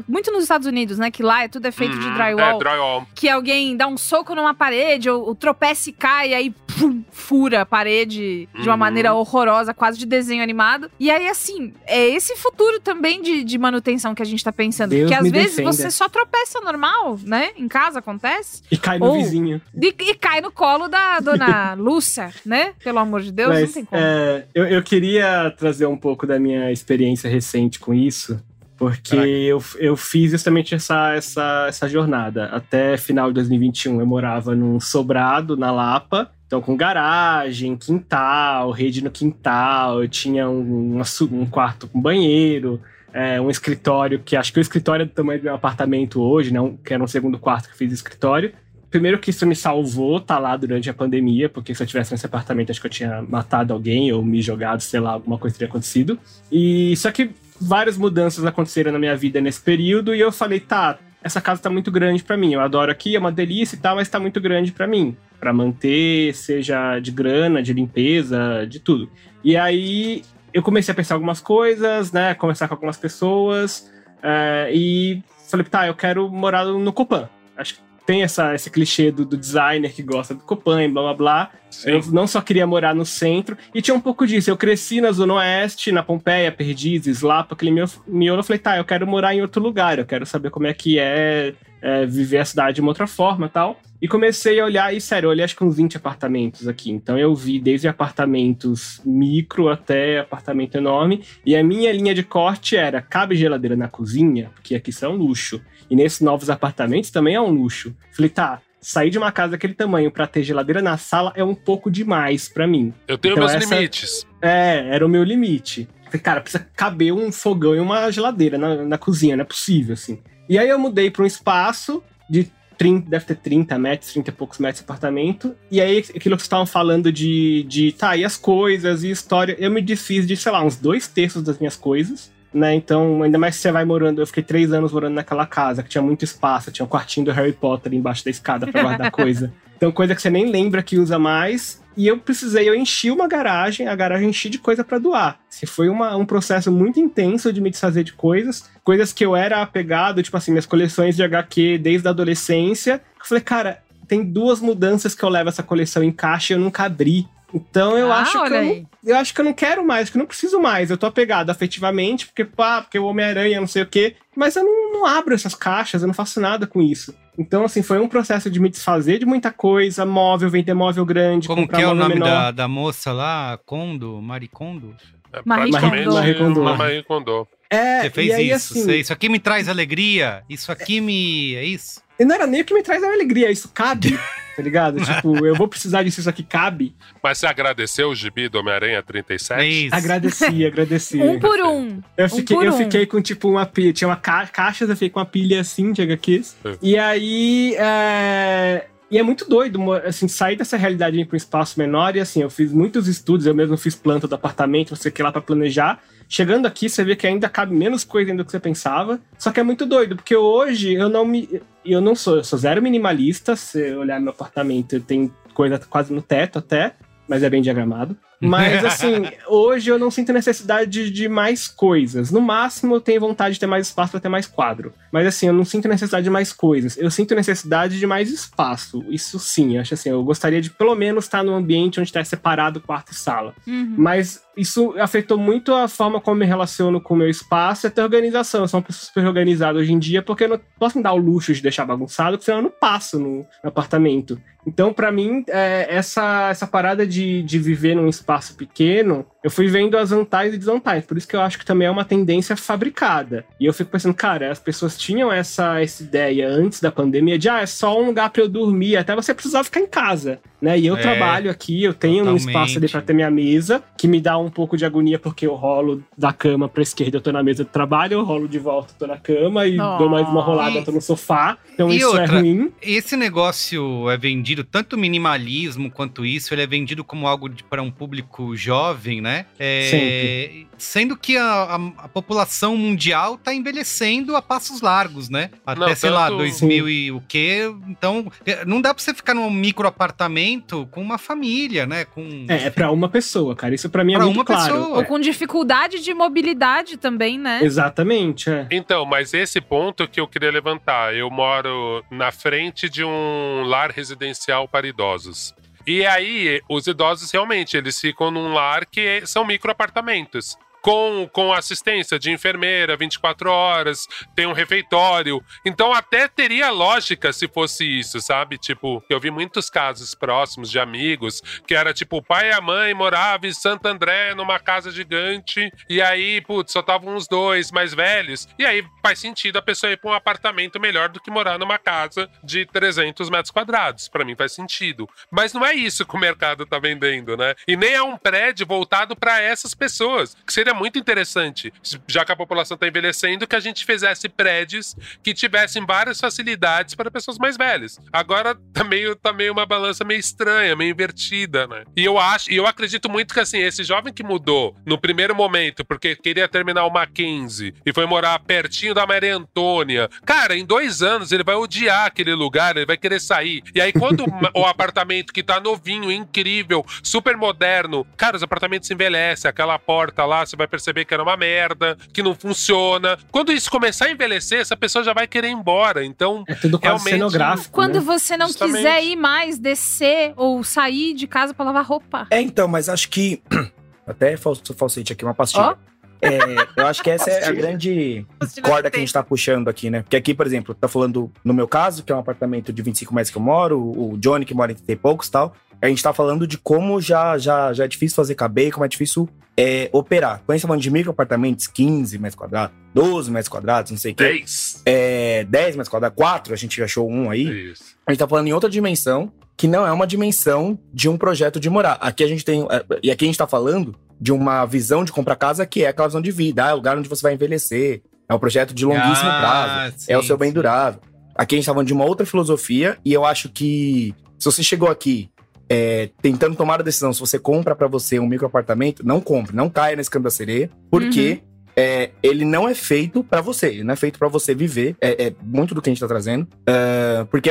Muito 0.06 0.30
nos 0.30 0.42
Estados 0.42 0.66
Unidos, 0.66 0.98
né? 0.98 1.10
Que 1.10 1.22
lá 1.22 1.44
é 1.44 1.48
tudo 1.48 1.66
é 1.66 1.72
feito 1.72 1.98
de 1.98 2.10
drywall. 2.10 2.56
É, 2.56 2.58
drywall. 2.58 3.06
Que 3.14 3.28
alguém 3.28 3.76
dá 3.76 3.86
um 3.86 3.96
soco 3.96 4.34
numa 4.34 4.54
parede, 4.54 5.08
ou, 5.08 5.28
ou 5.28 5.34
tropeça 5.34 5.90
e 5.90 5.92
cai, 5.92 6.30
e 6.30 6.34
aí 6.34 6.54
pum, 6.78 7.02
fura 7.10 7.62
a 7.62 7.66
parede 7.66 8.48
de 8.54 8.62
uma 8.62 8.72
uhum. 8.72 8.78
maneira 8.78 9.14
horrorosa, 9.14 9.74
quase 9.74 9.98
de 9.98 10.06
desenho 10.06 10.42
animado. 10.42 10.90
E 10.98 11.10
aí, 11.10 11.28
assim, 11.28 11.72
é 11.86 12.08
esse 12.08 12.36
futuro 12.36 12.80
também 12.80 13.20
de, 13.20 13.44
de 13.44 13.58
manutenção 13.58 14.14
que 14.14 14.22
a 14.22 14.26
gente 14.26 14.42
tá 14.42 14.52
pensando. 14.52 14.90
Deus 14.90 15.10
Porque 15.10 15.14
às 15.14 15.30
vezes 15.30 15.47
defenda. 15.48 15.72
você 15.72 15.90
só 15.90 16.08
tropeça 16.08 16.60
normal, 16.60 17.18
né? 17.22 17.50
Em 17.56 17.68
casa 17.68 17.98
acontece. 17.98 18.62
E 18.70 18.76
cai 18.76 18.98
no 18.98 19.06
ou, 19.06 19.14
vizinho. 19.14 19.60
E, 19.74 19.86
e, 19.86 20.14
cai 20.14 20.40
no 20.40 20.50
colo 20.50 20.88
da 20.88 21.20
dona 21.20 21.74
Lúcia, 21.78 22.32
né? 22.44 22.74
Pelo 22.82 22.98
amor 22.98 23.22
de 23.22 23.32
Deus, 23.32 23.50
Mas, 23.50 23.66
não 23.66 23.72
tem 23.72 23.84
como. 23.84 24.00
É, 24.00 24.44
eu, 24.54 24.66
eu 24.66 24.82
queria 24.82 25.50
trazer 25.56 25.86
um 25.86 25.96
pouco 25.96 26.26
da 26.26 26.38
minha 26.38 26.70
experiência 26.72 27.28
recente 27.28 27.78
com 27.78 27.92
isso. 27.92 28.40
Porque 28.78 29.16
eu, 29.16 29.60
eu 29.78 29.96
fiz 29.96 30.30
justamente 30.30 30.72
essa, 30.72 31.12
essa, 31.12 31.66
essa 31.68 31.88
jornada. 31.88 32.44
Até 32.44 32.96
final 32.96 33.26
de 33.28 33.34
2021 33.34 34.00
eu 34.00 34.06
morava 34.06 34.54
num 34.54 34.78
sobrado 34.78 35.56
na 35.56 35.72
Lapa. 35.72 36.30
Então, 36.46 36.62
com 36.62 36.76
garagem, 36.76 37.76
quintal, 37.76 38.70
rede 38.70 39.02
no 39.02 39.10
quintal, 39.10 40.02
eu 40.02 40.08
tinha 40.08 40.48
um, 40.48 41.02
um 41.32 41.46
quarto 41.46 41.88
com 41.88 42.00
banheiro, 42.00 42.80
é, 43.12 43.40
um 43.40 43.50
escritório, 43.50 44.18
que 44.18 44.36
acho 44.36 44.52
que 44.52 44.58
o 44.58 44.60
escritório 44.60 45.02
é 45.02 45.06
do 45.06 45.12
tamanho 45.12 45.40
do 45.40 45.44
meu 45.44 45.54
apartamento 45.54 46.20
hoje, 46.20 46.52
né, 46.52 46.60
que 46.84 46.92
era 46.94 47.02
um 47.02 47.06
segundo 47.06 47.38
quarto 47.38 47.68
que 47.68 47.76
fiz 47.76 47.92
escritório. 47.92 48.52
Primeiro 48.90 49.18
que 49.18 49.30
isso 49.30 49.46
me 49.46 49.54
salvou, 49.54 50.18
tá 50.18 50.38
lá 50.38 50.56
durante 50.56 50.88
a 50.88 50.94
pandemia, 50.94 51.48
porque 51.48 51.74
se 51.74 51.82
eu 51.82 51.86
tivesse 51.86 52.12
nesse 52.12 52.24
apartamento, 52.24 52.70
acho 52.70 52.80
que 52.80 52.86
eu 52.86 52.90
tinha 52.90 53.22
matado 53.22 53.74
alguém 53.74 54.10
ou 54.12 54.22
me 54.24 54.40
jogado, 54.40 54.80
sei 54.80 54.98
lá, 54.98 55.12
alguma 55.12 55.36
coisa 55.36 55.56
teria 55.56 55.68
acontecido. 55.68 56.18
E 56.50 56.96
só 56.96 57.10
que 57.10 57.30
várias 57.60 57.98
mudanças 57.98 58.44
aconteceram 58.46 58.92
na 58.92 58.98
minha 58.98 59.14
vida 59.14 59.40
nesse 59.40 59.60
período 59.60 60.14
e 60.14 60.20
eu 60.20 60.32
falei, 60.32 60.60
tá, 60.60 60.98
essa 61.22 61.40
casa 61.40 61.60
tá 61.60 61.68
muito 61.68 61.90
grande 61.90 62.22
para 62.22 62.36
mim. 62.36 62.54
Eu 62.54 62.60
adoro 62.60 62.90
aqui, 62.90 63.14
é 63.14 63.18
uma 63.18 63.32
delícia 63.32 63.76
e 63.76 63.78
tal, 63.78 63.96
mas 63.96 64.08
tá 64.08 64.18
muito 64.18 64.40
grande 64.40 64.72
para 64.72 64.86
mim 64.86 65.14
para 65.38 65.52
manter, 65.52 66.34
seja 66.34 66.98
de 66.98 67.10
grana, 67.10 67.62
de 67.62 67.72
limpeza, 67.72 68.66
de 68.68 68.80
tudo. 68.80 69.08
E 69.44 69.56
aí 69.56 70.22
eu 70.58 70.62
comecei 70.62 70.92
a 70.92 70.94
pensar 70.94 71.14
algumas 71.14 71.40
coisas, 71.40 72.10
né? 72.10 72.34
Conversar 72.34 72.66
com 72.66 72.74
algumas 72.74 72.96
pessoas 72.96 73.90
é, 74.22 74.70
e 74.72 75.22
falei, 75.48 75.64
tá, 75.64 75.86
eu 75.86 75.94
quero 75.94 76.28
morar 76.28 76.64
no 76.64 76.92
Copan. 76.92 77.28
Acho 77.56 77.74
que 77.74 77.80
tem 78.04 78.22
essa, 78.22 78.54
esse 78.54 78.70
clichê 78.70 79.10
do, 79.10 79.24
do 79.24 79.36
designer 79.36 79.92
que 79.92 80.02
gosta 80.02 80.34
do 80.34 80.40
Copan 80.40 80.82
e 80.82 80.88
blá 80.88 81.02
blá 81.02 81.14
blá. 81.14 81.50
Sim. 81.70 81.90
Eu 81.90 82.02
não 82.10 82.26
só 82.26 82.40
queria 82.40 82.66
morar 82.66 82.94
no 82.94 83.06
centro, 83.06 83.56
e 83.72 83.80
tinha 83.80 83.94
um 83.94 84.00
pouco 84.00 84.26
disso. 84.26 84.50
Eu 84.50 84.56
cresci 84.56 85.00
na 85.00 85.12
Zona 85.12 85.34
Oeste, 85.34 85.92
na 85.92 86.02
Pompeia, 86.02 86.50
Perdizes, 86.50 87.20
Lapa, 87.20 87.54
aquele 87.54 87.70
miolo. 88.06 88.40
Eu 88.40 88.44
falei, 88.44 88.58
tá, 88.58 88.78
eu 88.78 88.84
quero 88.84 89.06
morar 89.06 89.34
em 89.34 89.42
outro 89.42 89.62
lugar, 89.62 89.98
eu 89.98 90.06
quero 90.06 90.26
saber 90.26 90.50
como 90.50 90.66
é 90.66 90.74
que 90.74 90.98
é, 90.98 91.54
é 91.80 92.06
viver 92.06 92.38
a 92.38 92.44
cidade 92.44 92.76
de 92.76 92.80
uma 92.80 92.90
outra 92.90 93.06
forma 93.06 93.48
tal. 93.48 93.80
E 94.00 94.06
comecei 94.06 94.60
a 94.60 94.64
olhar, 94.64 94.94
e 94.94 95.00
sério, 95.00 95.26
eu 95.26 95.30
olhei 95.30 95.44
acho 95.44 95.56
que 95.56 95.64
uns 95.64 95.76
20 95.76 95.96
apartamentos 95.96 96.68
aqui. 96.68 96.90
Então 96.90 97.18
eu 97.18 97.34
vi 97.34 97.58
desde 97.58 97.88
apartamentos 97.88 99.00
micro 99.04 99.68
até 99.68 100.20
apartamento 100.20 100.76
enorme. 100.76 101.24
E 101.44 101.56
a 101.56 101.64
minha 101.64 101.92
linha 101.92 102.14
de 102.14 102.22
corte 102.22 102.76
era: 102.76 103.02
cabe 103.02 103.34
geladeira 103.34 103.76
na 103.76 103.88
cozinha? 103.88 104.50
Porque 104.54 104.74
aqui 104.74 104.90
isso 104.90 105.04
é 105.04 105.08
um 105.08 105.16
luxo. 105.16 105.60
E 105.90 105.96
nesses 105.96 106.20
novos 106.20 106.48
apartamentos 106.48 107.10
também 107.10 107.34
é 107.34 107.40
um 107.40 107.50
luxo. 107.50 107.94
Falei, 108.12 108.28
tá, 108.28 108.60
sair 108.80 109.10
de 109.10 109.18
uma 109.18 109.32
casa 109.32 109.52
daquele 109.52 109.74
tamanho 109.74 110.10
para 110.10 110.26
ter 110.26 110.42
geladeira 110.42 110.80
na 110.80 110.96
sala 110.96 111.32
é 111.34 111.42
um 111.42 111.54
pouco 111.54 111.90
demais 111.90 112.48
para 112.48 112.66
mim. 112.66 112.92
Eu 113.06 113.18
tenho 113.18 113.32
então, 113.32 113.44
meus 113.46 113.54
essa... 113.54 113.74
limites. 113.74 114.26
É, 114.40 114.88
era 114.90 115.04
o 115.04 115.08
meu 115.08 115.24
limite. 115.24 115.88
Falei, 116.04 116.20
cara, 116.20 116.40
precisa 116.40 116.66
caber 116.74 117.12
um 117.12 117.30
fogão 117.30 117.74
e 117.74 117.80
uma 117.80 118.10
geladeira 118.10 118.56
na, 118.56 118.84
na 118.84 118.98
cozinha, 118.98 119.36
não 119.36 119.42
é 119.42 119.46
possível, 119.46 119.94
assim. 119.94 120.20
E 120.48 120.58
aí 120.58 120.68
eu 120.68 120.78
mudei 120.78 121.10
para 121.10 121.22
um 121.22 121.26
espaço 121.26 122.02
de 122.28 122.50
30, 122.78 123.10
deve 123.10 123.24
ter 123.24 123.36
30 123.36 123.78
metros, 123.78 124.12
30 124.12 124.30
e 124.30 124.32
poucos 124.32 124.58
metros 124.58 124.78
de 124.78 124.84
apartamento. 124.84 125.54
E 125.70 125.80
aí, 125.80 125.98
aquilo 125.98 126.18
que 126.18 126.28
vocês 126.28 126.42
estavam 126.42 126.64
falando 126.64 127.12
de, 127.12 127.64
de, 127.64 127.92
tá, 127.92 128.16
e 128.16 128.24
as 128.24 128.36
coisas, 128.36 129.02
e 129.02 129.10
história, 129.10 129.56
eu 129.58 129.70
me 129.70 129.82
desfiz 129.82 130.26
de, 130.26 130.36
sei 130.36 130.52
lá, 130.52 130.62
uns 130.62 130.76
dois 130.76 131.08
terços 131.08 131.42
das 131.42 131.58
minhas 131.58 131.76
coisas. 131.76 132.30
Né, 132.54 132.74
então, 132.74 133.22
ainda 133.22 133.36
mais 133.36 133.56
se 133.56 133.60
você 133.60 133.72
vai 133.72 133.84
morando. 133.84 134.22
Eu 134.22 134.26
fiquei 134.26 134.42
três 134.42 134.72
anos 134.72 134.92
morando 134.92 135.14
naquela 135.14 135.44
casa 135.44 135.82
que 135.82 135.88
tinha 135.90 136.00
muito 136.00 136.24
espaço, 136.24 136.72
tinha 136.72 136.86
um 136.86 136.88
quartinho 136.88 137.26
do 137.26 137.32
Harry 137.32 137.52
Potter 137.52 137.92
embaixo 137.92 138.24
da 138.24 138.30
escada 138.30 138.66
para 138.66 138.82
guardar 138.82 139.10
coisa. 139.10 139.52
Então, 139.78 139.92
coisa 139.92 140.12
que 140.12 140.20
você 140.20 140.28
nem 140.28 140.50
lembra 140.50 140.82
que 140.82 140.98
usa 140.98 141.20
mais. 141.20 141.80
E 141.98 142.06
eu 142.06 142.16
precisei, 142.16 142.68
eu 142.68 142.76
enchi 142.76 143.10
uma 143.10 143.26
garagem, 143.26 143.88
a 143.88 143.96
garagem 143.96 144.28
enchi 144.28 144.48
de 144.48 144.56
coisa 144.56 144.84
para 144.84 144.98
doar. 144.98 145.40
Se 145.50 145.66
foi 145.66 145.88
uma, 145.88 146.16
um 146.16 146.24
processo 146.24 146.70
muito 146.70 147.00
intenso 147.00 147.52
de 147.52 147.60
me 147.60 147.70
desfazer 147.70 148.04
de 148.04 148.12
coisas, 148.12 148.70
coisas 148.84 149.12
que 149.12 149.26
eu 149.26 149.34
era 149.34 149.60
apegado, 149.60 150.22
tipo 150.22 150.36
assim, 150.36 150.52
minhas 150.52 150.64
coleções 150.64 151.16
de 151.16 151.24
HQ 151.24 151.76
desde 151.78 152.06
a 152.06 152.12
adolescência. 152.12 153.02
Eu 153.18 153.26
falei, 153.26 153.42
cara, 153.42 153.82
tem 154.06 154.22
duas 154.22 154.60
mudanças 154.60 155.12
que 155.12 155.24
eu 155.24 155.28
levo 155.28 155.48
essa 155.48 155.64
coleção 155.64 156.04
em 156.04 156.12
caixa 156.12 156.52
e 156.52 156.56
eu 156.56 156.60
nunca 156.60 156.84
abri. 156.84 157.26
Então 157.52 157.96
eu 157.96 158.12
ah, 158.12 158.20
acho 158.20 158.32
que 158.32 158.38
eu, 158.38 158.50
não, 158.50 158.86
eu, 159.04 159.16
acho 159.16 159.34
que 159.34 159.40
eu 159.40 159.44
não 159.44 159.54
quero 159.54 159.86
mais, 159.86 160.10
que 160.10 160.16
eu 160.16 160.20
não 160.20 160.26
preciso 160.26 160.60
mais. 160.60 160.90
Eu 160.90 160.98
tô 160.98 161.06
apegado 161.06 161.50
afetivamente, 161.50 162.26
porque 162.26 162.44
pá, 162.44 162.82
porque 162.82 162.98
o 162.98 163.06
Homem-Aranha, 163.06 163.60
não 163.60 163.66
sei 163.66 163.82
o 163.82 163.86
quê. 163.86 164.16
Mas 164.36 164.54
eu 164.56 164.64
não, 164.64 164.92
não, 164.92 165.06
abro 165.06 165.34
essas 165.34 165.54
caixas, 165.54 166.02
eu 166.02 166.06
não 166.06 166.14
faço 166.14 166.40
nada 166.40 166.66
com 166.66 166.82
isso. 166.82 167.14
Então, 167.38 167.64
assim, 167.64 167.82
foi 167.82 168.00
um 168.00 168.08
processo 168.08 168.50
de 168.50 168.60
me 168.60 168.68
desfazer 168.68 169.18
de 169.18 169.24
muita 169.24 169.50
coisa, 169.50 170.04
móvel, 170.04 170.50
vender 170.50 170.74
móvel 170.74 171.06
grande, 171.06 171.46
Como 171.46 171.66
que 171.66 171.80
é 171.80 171.86
o 171.86 171.94
nome 171.94 172.18
da, 172.18 172.50
da, 172.50 172.68
moça 172.68 173.12
lá? 173.12 173.58
Kondo? 173.64 174.20
Maricondo? 174.20 174.94
É, 175.32 175.40
Marie 175.44 175.72
Kondo. 175.72 176.12
Marie 176.12 176.34
Kondo. 176.34 176.64
Marie 176.64 177.02
Kondo. 177.02 177.48
É, 177.70 178.02
Você 178.02 178.10
fez 178.10 178.34
aí, 178.34 178.50
isso. 178.50 178.78
Assim, 178.78 178.92
isso 178.92 179.12
aqui 179.12 179.28
me 179.28 179.38
traz 179.38 179.68
alegria. 179.68 180.42
Isso 180.48 180.72
aqui 180.72 181.00
me. 181.00 181.54
É 181.54 181.64
isso? 181.64 182.00
E 182.18 182.24
não 182.24 182.34
era 182.34 182.46
nem 182.46 182.62
o 182.62 182.64
que 182.64 182.74
me 182.74 182.82
traz 182.82 183.02
alegria, 183.02 183.50
isso 183.50 183.68
cabe. 183.68 184.18
tá 184.58 184.62
ligado? 184.62 185.00
tipo, 185.00 185.46
eu 185.46 185.54
vou 185.54 185.68
precisar 185.68 186.02
disso, 186.02 186.18
isso 186.18 186.28
aqui 186.28 186.42
cabe. 186.42 186.92
Mas 187.22 187.38
você 187.38 187.46
agradeceu 187.46 188.08
o 188.08 188.14
gibi 188.14 188.48
do 188.48 188.58
Homem-Aranha 188.58 189.00
37? 189.00 189.60
É 189.60 189.66
isso. 189.66 189.94
Agradeci, 189.94 190.66
agradeci. 190.66 191.22
um 191.22 191.38
por 191.38 191.60
um. 191.60 192.02
Eu 192.16 192.28
fiquei, 192.28 192.56
um 192.56 192.62
eu 192.64 192.72
um. 192.72 192.76
fiquei 192.76 193.06
com, 193.06 193.22
tipo, 193.22 193.48
uma 193.48 193.64
pilha. 193.64 193.92
Tinha 193.92 194.08
uma 194.08 194.16
ca 194.16 194.46
caixa, 194.48 194.84
eu 194.84 194.88
fiquei 194.88 195.10
com 195.10 195.20
uma 195.20 195.26
pilha 195.26 195.60
assim 195.60 195.92
de 195.92 196.02
HQs. 196.02 196.56
É. 196.64 196.78
E 196.82 196.98
aí. 196.98 197.76
É... 197.78 198.86
E 199.10 199.16
é 199.16 199.22
muito 199.22 199.48
doido, 199.48 199.90
assim, 199.94 200.28
sair 200.28 200.54
dessa 200.54 200.76
realidade 200.76 201.24
para 201.24 201.34
um 201.34 201.36
espaço 201.38 201.78
menor. 201.78 202.14
E 202.14 202.20
assim, 202.20 202.42
eu 202.42 202.50
fiz 202.50 202.72
muitos 202.72 203.08
estudos, 203.08 203.46
eu 203.46 203.54
mesmo 203.54 203.74
fiz 203.78 203.94
planta 203.94 204.28
do 204.28 204.34
apartamento, 204.34 204.90
não 204.90 204.98
sei 204.98 205.10
o 205.10 205.14
que 205.14 205.22
lá 205.22 205.32
para 205.32 205.40
planejar. 205.40 205.98
Chegando 206.28 206.66
aqui, 206.66 206.88
você 206.88 207.02
vê 207.02 207.16
que 207.16 207.26
ainda 207.26 207.48
cabe 207.48 207.74
menos 207.74 208.04
coisa 208.04 208.34
do 208.34 208.44
que 208.44 208.50
você 208.50 208.60
pensava. 208.60 209.18
Só 209.38 209.50
que 209.50 209.60
é 209.60 209.62
muito 209.62 209.86
doido, 209.86 210.14
porque 210.14 210.36
hoje 210.36 210.92
eu 210.92 211.08
não 211.08 211.24
me. 211.24 211.62
Eu 211.84 212.02
não 212.02 212.14
sou, 212.14 212.36
eu 212.36 212.44
sou 212.44 212.58
zero 212.58 212.82
minimalista. 212.82 213.56
Se 213.56 213.94
olhar 213.94 214.20
meu 214.20 214.32
apartamento, 214.32 215.00
tem 215.00 215.32
coisa 215.54 215.78
quase 215.78 216.12
no 216.12 216.20
teto 216.20 216.58
até, 216.58 216.94
mas 217.26 217.42
é 217.42 217.48
bem 217.48 217.62
diagramado. 217.62 218.16
Mas, 218.40 218.84
assim, 218.84 219.24
hoje 219.46 219.90
eu 219.90 219.98
não 219.98 220.10
sinto 220.10 220.32
necessidade 220.32 221.10
de 221.10 221.28
mais 221.28 221.66
coisas. 221.68 222.30
No 222.30 222.40
máximo, 222.40 222.94
eu 222.94 223.00
tenho 223.00 223.20
vontade 223.20 223.54
de 223.54 223.60
ter 223.60 223.66
mais 223.66 223.86
espaço 223.86 224.12
para 224.12 224.20
ter 224.20 224.28
mais 224.28 224.46
quadro. 224.46 224.92
Mas, 225.12 225.26
assim, 225.26 225.46
eu 225.48 225.52
não 225.52 225.64
sinto 225.64 225.88
necessidade 225.88 226.24
de 226.24 226.30
mais 226.30 226.52
coisas. 226.52 226.96
Eu 226.96 227.10
sinto 227.10 227.34
necessidade 227.34 227.98
de 227.98 228.06
mais 228.06 228.30
espaço. 228.30 229.04
Isso 229.08 229.38
sim, 229.38 229.76
eu 229.76 229.80
acho 229.80 229.94
assim, 229.94 230.10
eu 230.10 230.22
gostaria 230.22 230.60
de 230.60 230.70
pelo 230.70 230.94
menos 230.94 231.24
estar 231.24 231.42
num 231.42 231.54
ambiente 231.54 232.00
onde 232.00 232.08
está 232.08 232.22
separado 232.24 232.80
quarto 232.80 233.12
e 233.12 233.14
sala. 233.14 233.54
Uhum. 233.66 233.94
Mas 233.96 234.42
isso 234.58 234.94
afetou 234.98 235.38
muito 235.38 235.72
a 235.72 235.86
forma 235.86 236.20
como 236.20 236.40
me 236.40 236.44
relaciono 236.44 237.00
com 237.00 237.14
o 237.14 237.16
meu 237.16 237.30
espaço 237.30 237.86
e 237.86 237.88
até 237.88 238.00
a 238.00 238.04
organização. 238.04 238.62
Eu 238.62 238.68
sou 238.68 238.80
uma 238.80 238.86
pessoa 238.86 239.06
super 239.06 239.24
organizada 239.24 239.78
hoje 239.78 239.92
em 239.92 239.98
dia, 239.98 240.20
porque 240.20 240.44
eu 240.44 240.48
não 240.48 240.60
posso 240.78 240.98
me 240.98 241.04
dar 241.04 241.12
o 241.12 241.16
luxo 241.16 241.54
de 241.54 241.62
deixar 241.62 241.84
bagunçado, 241.84 242.32
porque 242.32 242.46
senão 242.46 242.58
eu 242.58 242.64
não 242.64 242.70
passo 242.70 243.20
no, 243.20 243.46
apartamento. 243.62 244.40
Então, 244.66 244.92
para 244.92 245.12
mim, 245.12 245.44
é, 245.48 245.86
essa, 245.88 246.48
essa 246.50 246.66
parada 246.66 247.06
de, 247.06 247.42
de 247.42 247.58
viver 247.58 247.94
num 247.94 248.08
espaço 248.08 248.27
pequeno 248.54 249.26
eu 249.42 249.50
fui 249.50 249.68
vendo 249.68 249.96
as 249.96 250.10
vantagens 250.10 250.54
e 250.54 250.58
desvantagens. 250.58 251.06
Por 251.06 251.16
isso 251.16 251.26
que 251.26 251.36
eu 251.36 251.40
acho 251.40 251.58
que 251.58 251.64
também 251.64 251.86
é 251.86 251.90
uma 251.90 252.04
tendência 252.04 252.56
fabricada. 252.56 253.44
E 253.58 253.66
eu 253.66 253.72
fico 253.72 253.90
pensando, 253.90 254.14
cara, 254.14 254.50
as 254.50 254.58
pessoas 254.58 254.98
tinham 254.98 255.32
essa, 255.32 255.80
essa 255.80 256.02
ideia 256.02 256.48
antes 256.48 256.80
da 256.80 256.90
pandemia 256.90 257.38
de, 257.38 257.48
ah, 257.48 257.60
é 257.60 257.66
só 257.66 257.98
um 257.98 258.06
lugar 258.06 258.30
para 258.30 258.42
eu 258.42 258.48
dormir, 258.48 258.96
até 258.96 259.14
você 259.14 259.32
precisava 259.32 259.64
ficar 259.64 259.80
em 259.80 259.86
casa, 259.86 260.40
né? 260.60 260.78
E 260.78 260.86
eu 260.86 260.96
é, 260.96 261.00
trabalho 261.00 261.50
aqui, 261.50 261.82
eu 261.82 261.94
tenho 261.94 262.18
totalmente. 262.18 262.44
um 262.44 262.48
espaço 262.48 262.78
ali 262.78 262.88
para 262.88 263.02
ter 263.02 263.12
minha 263.12 263.30
mesa, 263.30 263.82
que 263.96 264.08
me 264.08 264.20
dá 264.20 264.36
um 264.38 264.50
pouco 264.50 264.76
de 264.76 264.84
agonia 264.84 265.18
porque 265.18 265.46
eu 265.46 265.54
rolo 265.54 266.02
da 266.16 266.32
cama 266.32 266.68
pra 266.68 266.82
esquerda, 266.82 267.18
eu 267.18 267.20
tô 267.20 267.32
na 267.32 267.42
mesa 267.42 267.64
de 267.64 267.70
trabalho, 267.70 268.14
eu 268.14 268.24
rolo 268.24 268.48
de 268.48 268.58
volta, 268.58 268.94
tô 268.98 269.06
na 269.06 269.16
cama 269.16 269.66
e 269.66 269.78
oh. 269.78 269.98
dou 269.98 270.08
mais 270.08 270.28
uma 270.28 270.42
rolada, 270.42 270.82
tô 270.82 270.92
no 270.92 271.00
sofá. 271.00 271.56
Então 271.74 271.90
e 271.90 271.96
isso 271.96 272.06
é 272.06 272.08
outra, 272.08 272.36
é 272.36 272.40
ruim. 272.40 272.72
Esse 272.82 273.16
negócio 273.16 274.10
é 274.10 274.16
vendido, 274.16 274.64
tanto 274.64 274.98
minimalismo 274.98 275.90
quanto 275.90 276.24
isso, 276.24 276.52
ele 276.52 276.62
é 276.62 276.66
vendido 276.66 277.04
como 277.04 277.26
algo 277.26 277.48
para 277.70 277.82
um 277.82 277.90
público 277.90 278.56
jovem, 278.56 279.20
né? 279.20 279.46
É, 279.58 280.64
sendo 280.76 281.16
que 281.16 281.36
a, 281.36 281.44
a, 281.44 281.74
a, 281.76 282.08
população 282.08 282.76
mundial 282.76 283.34
está 283.34 283.54
envelhecendo 283.54 284.36
a 284.36 284.42
passos 284.42 284.80
largos, 284.80 285.28
né? 285.28 285.50
Até, 285.64 285.80
não, 285.80 285.96
sei 285.96 286.10
lá, 286.10 286.28
2000 286.30 286.84
sim. 286.84 286.90
e 286.90 287.12
o 287.12 287.22
quê. 287.26 287.72
Então, 287.88 288.30
é, 288.44 288.64
não 288.64 288.80
dá 288.80 288.92
para 288.92 289.02
você 289.02 289.14
ficar 289.14 289.34
num 289.34 289.50
micro 289.50 289.86
apartamento 289.86 290.47
com 290.90 291.02
uma 291.02 291.18
família, 291.18 291.86
né? 291.86 292.04
Com, 292.04 292.46
é, 292.48 292.66
é 292.66 292.70
para 292.70 292.90
uma 292.90 293.08
pessoa, 293.08 293.54
cara. 293.54 293.74
Isso 293.74 293.90
para 293.90 294.04
mim 294.04 294.14
é 294.14 294.16
pra 294.16 294.24
muito 294.26 294.38
uma 294.38 294.44
claro. 294.44 294.74
Pessoa. 294.74 294.98
Ou 294.98 295.04
com 295.04 295.18
dificuldade 295.18 296.00
de 296.00 296.14
mobilidade 296.14 296.96
também, 296.96 297.38
né? 297.38 297.60
Exatamente, 297.62 298.48
é. 298.48 298.66
Então, 298.70 299.04
mas 299.04 299.34
esse 299.34 299.60
ponto 299.60 300.08
que 300.08 300.20
eu 300.20 300.26
queria 300.26 300.50
levantar. 300.50 301.14
Eu 301.14 301.30
moro 301.30 302.04
na 302.10 302.30
frente 302.30 302.88
de 302.88 303.04
um 303.04 303.64
lar 303.66 303.90
residencial 303.90 304.68
para 304.68 304.86
idosos. 304.86 305.54
E 305.86 306.04
aí, 306.06 306.60
os 306.68 306.86
idosos 306.86 307.30
realmente, 307.30 307.76
eles 307.76 308.00
ficam 308.00 308.30
num 308.30 308.52
lar 308.52 308.84
que 308.86 309.22
são 309.26 309.44
micro 309.44 309.70
apartamentos 309.70 310.56
com, 310.82 311.28
com 311.32 311.52
assistência 311.52 312.18
de 312.18 312.30
enfermeira 312.30 312.96
24 312.96 313.50
horas, 313.50 314.06
tem 314.34 314.46
um 314.46 314.52
refeitório. 314.52 315.42
Então 315.64 315.92
até 315.92 316.28
teria 316.28 316.70
lógica 316.70 317.32
se 317.32 317.48
fosse 317.48 317.84
isso, 317.84 318.20
sabe? 318.20 318.58
Tipo, 318.58 319.02
eu 319.08 319.20
vi 319.20 319.30
muitos 319.30 319.68
casos 319.70 320.14
próximos 320.14 320.70
de 320.70 320.78
amigos 320.78 321.40
que 321.66 321.74
era 321.74 321.92
tipo, 321.92 322.18
o 322.18 322.22
pai 322.22 322.50
e 322.50 322.52
a 322.52 322.60
mãe 322.60 322.94
moravam 322.94 323.48
em 323.48 323.52
Santo 323.52 323.86
André 323.86 324.34
numa 324.34 324.58
casa 324.58 324.90
gigante 324.90 325.70
e 325.88 326.00
aí, 326.00 326.40
putz, 326.40 326.72
só 326.72 326.80
estavam 326.80 327.14
os 327.14 327.26
dois 327.26 327.70
mais 327.70 327.94
velhos. 327.94 328.48
E 328.58 328.64
aí 328.64 328.84
faz 329.02 329.18
sentido 329.18 329.58
a 329.58 329.62
pessoa 329.62 329.92
ir 329.92 329.96
para 329.96 330.10
um 330.10 330.14
apartamento 330.14 330.80
melhor 330.80 331.08
do 331.08 331.20
que 331.20 331.30
morar 331.30 331.58
numa 331.58 331.78
casa 331.78 332.28
de 332.42 332.66
300 332.66 333.28
metros 333.30 333.50
quadrados. 333.50 334.08
Para 334.08 334.24
mim 334.24 334.36
faz 334.36 334.52
sentido. 334.52 335.08
Mas 335.30 335.52
não 335.52 335.64
é 335.64 335.74
isso 335.74 336.06
que 336.06 336.16
o 336.16 336.18
mercado 336.18 336.66
tá 336.66 336.78
vendendo, 336.78 337.36
né? 337.36 337.54
E 337.66 337.76
nem 337.76 337.94
é 337.94 338.02
um 338.02 338.16
prédio 338.16 338.66
voltado 338.66 339.16
para 339.16 339.40
essas 339.40 339.74
pessoas, 339.74 340.34
que 340.46 340.52
seria 340.52 340.67
muito 340.74 340.98
interessante, 340.98 341.72
já 342.06 342.24
que 342.24 342.32
a 342.32 342.36
população 342.36 342.74
está 342.74 342.86
envelhecendo, 342.86 343.46
que 343.46 343.56
a 343.56 343.60
gente 343.60 343.84
fizesse 343.84 344.28
prédios 344.28 344.96
que 345.22 345.34
tivessem 345.34 345.84
várias 345.84 346.20
facilidades 346.20 346.94
para 346.94 347.10
pessoas 347.10 347.38
mais 347.38 347.56
velhas. 347.56 347.98
Agora 348.12 348.56
tá 348.72 348.84
meio, 348.84 349.16
tá 349.16 349.32
meio 349.32 349.52
uma 349.52 349.66
balança 349.66 350.04
meio 350.04 350.20
estranha, 350.20 350.76
meio 350.76 350.90
invertida, 350.90 351.66
né? 351.66 351.84
E 351.96 352.04
eu 352.04 352.18
acho, 352.18 352.50
e 352.50 352.56
eu 352.56 352.66
acredito 352.66 353.08
muito 353.08 353.34
que 353.34 353.40
assim, 353.40 353.58
esse 353.58 353.84
jovem 353.84 354.12
que 354.12 354.22
mudou 354.22 354.74
no 354.86 354.98
primeiro 354.98 355.34
momento, 355.34 355.84
porque 355.84 356.16
queria 356.16 356.48
terminar 356.48 356.84
o 356.84 356.90
Mackenzie 356.90 357.74
e 357.84 357.92
foi 357.92 358.06
morar 358.06 358.38
pertinho 358.40 358.94
da 358.94 359.06
Maria 359.06 359.36
Antônia, 359.36 360.08
cara, 360.24 360.56
em 360.56 360.64
dois 360.64 361.02
anos 361.02 361.32
ele 361.32 361.44
vai 361.44 361.54
odiar 361.54 362.06
aquele 362.06 362.34
lugar, 362.34 362.76
ele 362.76 362.86
vai 362.86 362.96
querer 362.96 363.20
sair. 363.20 363.62
E 363.74 363.80
aí, 363.80 363.92
quando 363.92 364.24
o 364.54 364.64
apartamento 364.64 365.32
que 365.32 365.42
tá 365.42 365.60
novinho, 365.60 366.10
incrível, 366.10 366.84
super 367.02 367.36
moderno, 367.36 368.06
cara, 368.16 368.36
os 368.36 368.42
apartamentos 368.42 368.90
envelhecem, 368.90 369.48
aquela 369.48 369.78
porta 369.78 370.24
lá, 370.24 370.44
você 370.44 370.56
vai 370.58 370.66
perceber 370.68 371.04
que 371.04 371.14
era 371.14 371.22
uma 371.22 371.36
merda, 371.36 371.96
que 372.12 372.22
não 372.22 372.34
funciona. 372.34 373.18
Quando 373.30 373.52
isso 373.52 373.70
começar 373.70 374.06
a 374.06 374.10
envelhecer, 374.10 374.60
essa 374.60 374.76
pessoa 374.76 375.02
já 375.04 375.14
vai 375.14 375.26
querer 375.26 375.48
ir 375.48 375.52
embora. 375.52 376.04
Então, 376.04 376.44
é 376.46 376.54
tudo 376.54 376.78
quase 376.78 377.04
cenográfico. 377.04 377.72
Quando 377.72 377.94
né? 377.94 378.00
você 378.00 378.36
não 378.36 378.48
Justamente. 378.48 378.76
quiser 378.76 379.04
ir 379.04 379.16
mais, 379.16 379.58
descer 379.58 380.34
ou 380.36 380.62
sair 380.62 381.14
de 381.14 381.26
casa 381.26 381.54
para 381.54 381.64
lavar 381.64 381.84
roupa. 381.84 382.26
É, 382.30 382.40
então, 382.40 382.68
mas 382.68 382.88
acho 382.88 383.08
que. 383.08 383.42
Até 384.06 384.38
falsete 384.38 385.12
aqui, 385.12 385.22
uma 385.22 385.34
pastilha. 385.34 385.76
Oh? 385.78 385.88
É, 386.20 386.38
eu 386.76 386.86
acho 386.86 387.02
que 387.02 387.10
essa 387.10 387.30
é 387.30 387.46
a 387.46 387.52
grande 387.52 388.26
corda 388.62 388.90
que 388.90 388.96
a 388.96 389.00
gente 389.00 389.12
tá 389.12 389.22
puxando 389.22 389.68
aqui, 389.68 389.88
né? 389.88 390.02
Porque 390.02 390.16
aqui, 390.16 390.34
por 390.34 390.46
exemplo, 390.46 390.74
tá 390.74 390.88
falando 390.88 391.30
no 391.44 391.54
meu 391.54 391.68
caso, 391.68 392.02
que 392.02 392.10
é 392.10 392.14
um 392.14 392.18
apartamento 392.18 392.72
de 392.72 392.82
25 392.82 393.14
metros 393.14 393.30
que 393.30 393.38
eu 393.38 393.42
moro, 393.42 393.78
o 393.78 394.16
Johnny 394.18 394.44
que 394.44 394.54
mora 394.54 394.72
em 394.72 394.74
30 394.74 394.92
e 394.92 394.96
poucos 394.96 395.28
e 395.28 395.30
tal. 395.30 395.54
A 395.80 395.86
gente 395.86 396.02
tá 396.02 396.12
falando 396.12 396.46
de 396.46 396.58
como 396.58 397.00
já, 397.00 397.38
já, 397.38 397.72
já 397.72 397.84
é 397.84 397.88
difícil 397.88 398.16
fazer 398.16 398.34
caber, 398.34 398.72
como 398.72 398.84
é 398.84 398.88
difícil 398.88 399.28
é, 399.58 399.90
operar. 399.92 400.40
Quando 400.46 400.50
a 400.50 400.54
gente 400.54 400.62
tá 400.62 400.68
falando 400.68 400.82
de 400.82 400.90
micro 400.90 401.10
apartamentos, 401.10 401.66
15 401.66 402.16
metros 402.18 402.36
quadrados, 402.36 402.76
12 402.94 403.28
metros 403.28 403.48
quadrados, 403.48 403.90
não 403.90 403.98
sei 403.98 404.12
o 404.12 404.14
quê. 404.14 404.24
10. 404.24 404.82
É, 404.86 405.44
10 405.44 405.74
metros 405.74 405.88
quadrados, 405.88 406.16
4, 406.16 406.54
a 406.54 406.56
gente 406.56 406.80
achou 406.80 407.10
um 407.10 407.28
aí. 407.28 407.72
Isso. 407.72 407.82
A 408.06 408.12
gente 408.12 408.20
tá 408.20 408.28
falando 408.28 408.46
em 408.46 408.52
outra 408.52 408.70
dimensão, 408.70 409.32
que 409.56 409.66
não 409.66 409.84
é 409.84 409.90
uma 409.90 410.06
dimensão 410.06 410.78
de 410.94 411.08
um 411.08 411.18
projeto 411.18 411.58
de 411.58 411.68
morar. 411.68 411.94
Aqui 411.94 412.22
a 412.22 412.28
gente 412.28 412.44
tem. 412.44 412.62
É, 412.70 412.84
e 413.02 413.10
aqui 413.10 413.24
a 413.24 413.26
gente 413.26 413.36
tá 413.36 413.48
falando 413.48 413.96
de 414.20 414.30
uma 414.30 414.64
visão 414.64 415.04
de 415.04 415.10
comprar 415.10 415.34
casa 415.34 415.66
que 415.66 415.82
é 415.82 415.88
aquela 415.88 416.06
visão 416.06 416.22
de 416.22 416.30
vida, 416.30 416.64
ah, 416.64 416.70
é 416.70 416.72
o 416.72 416.76
lugar 416.76 416.96
onde 416.96 417.08
você 417.08 417.22
vai 417.22 417.34
envelhecer, 417.34 418.02
é 418.28 418.34
um 418.34 418.38
projeto 418.38 418.72
de 418.72 418.84
longuíssimo 418.84 419.28
ah, 419.28 419.40
prazo, 419.40 419.94
sim, 419.98 420.12
é 420.12 420.18
o 420.18 420.22
seu 420.22 420.36
bem 420.36 420.50
sim. 420.50 420.54
durável. 420.54 421.00
Aqui 421.34 421.54
a 421.54 421.58
gente 421.58 421.66
tá 421.66 421.72
falando 421.72 421.86
de 421.86 421.92
uma 421.92 422.04
outra 422.04 422.26
filosofia, 422.26 422.96
e 423.04 423.12
eu 423.12 423.24
acho 423.24 423.48
que 423.48 424.14
se 424.38 424.44
você 424.44 424.62
chegou 424.62 424.88
aqui 424.88 425.30
é, 425.68 426.10
tentando 426.22 426.56
tomar 426.56 426.80
a 426.80 426.82
decisão 426.82 427.12
se 427.12 427.20
você 427.20 427.38
compra 427.38 427.74
para 427.76 427.86
você 427.86 428.18
um 428.18 428.26
micro 428.26 428.46
apartamento, 428.46 429.06
não 429.06 429.20
compre, 429.20 429.54
não 429.54 429.68
caia 429.68 429.96
nesse 429.96 430.10
campo 430.10 430.24
da 430.24 430.30
sereia, 430.30 430.70
porque 430.90 431.40
uhum. 431.42 431.62
é, 431.76 432.10
ele 432.22 432.44
não 432.44 432.68
é 432.68 432.74
feito 432.74 433.22
para 433.22 433.40
você, 433.40 433.68
ele 433.68 433.84
não 433.84 433.92
é 433.92 433.96
feito 433.96 434.18
para 434.18 434.28
você 434.28 434.54
viver. 434.54 434.96
É, 435.00 435.26
é, 435.26 435.34
muito 435.42 435.74
do 435.74 435.82
que 435.82 435.90
a 435.90 435.92
gente 435.92 436.00
tá 436.00 436.08
trazendo. 436.08 436.44
Uh, 436.44 437.26
porque 437.30 437.50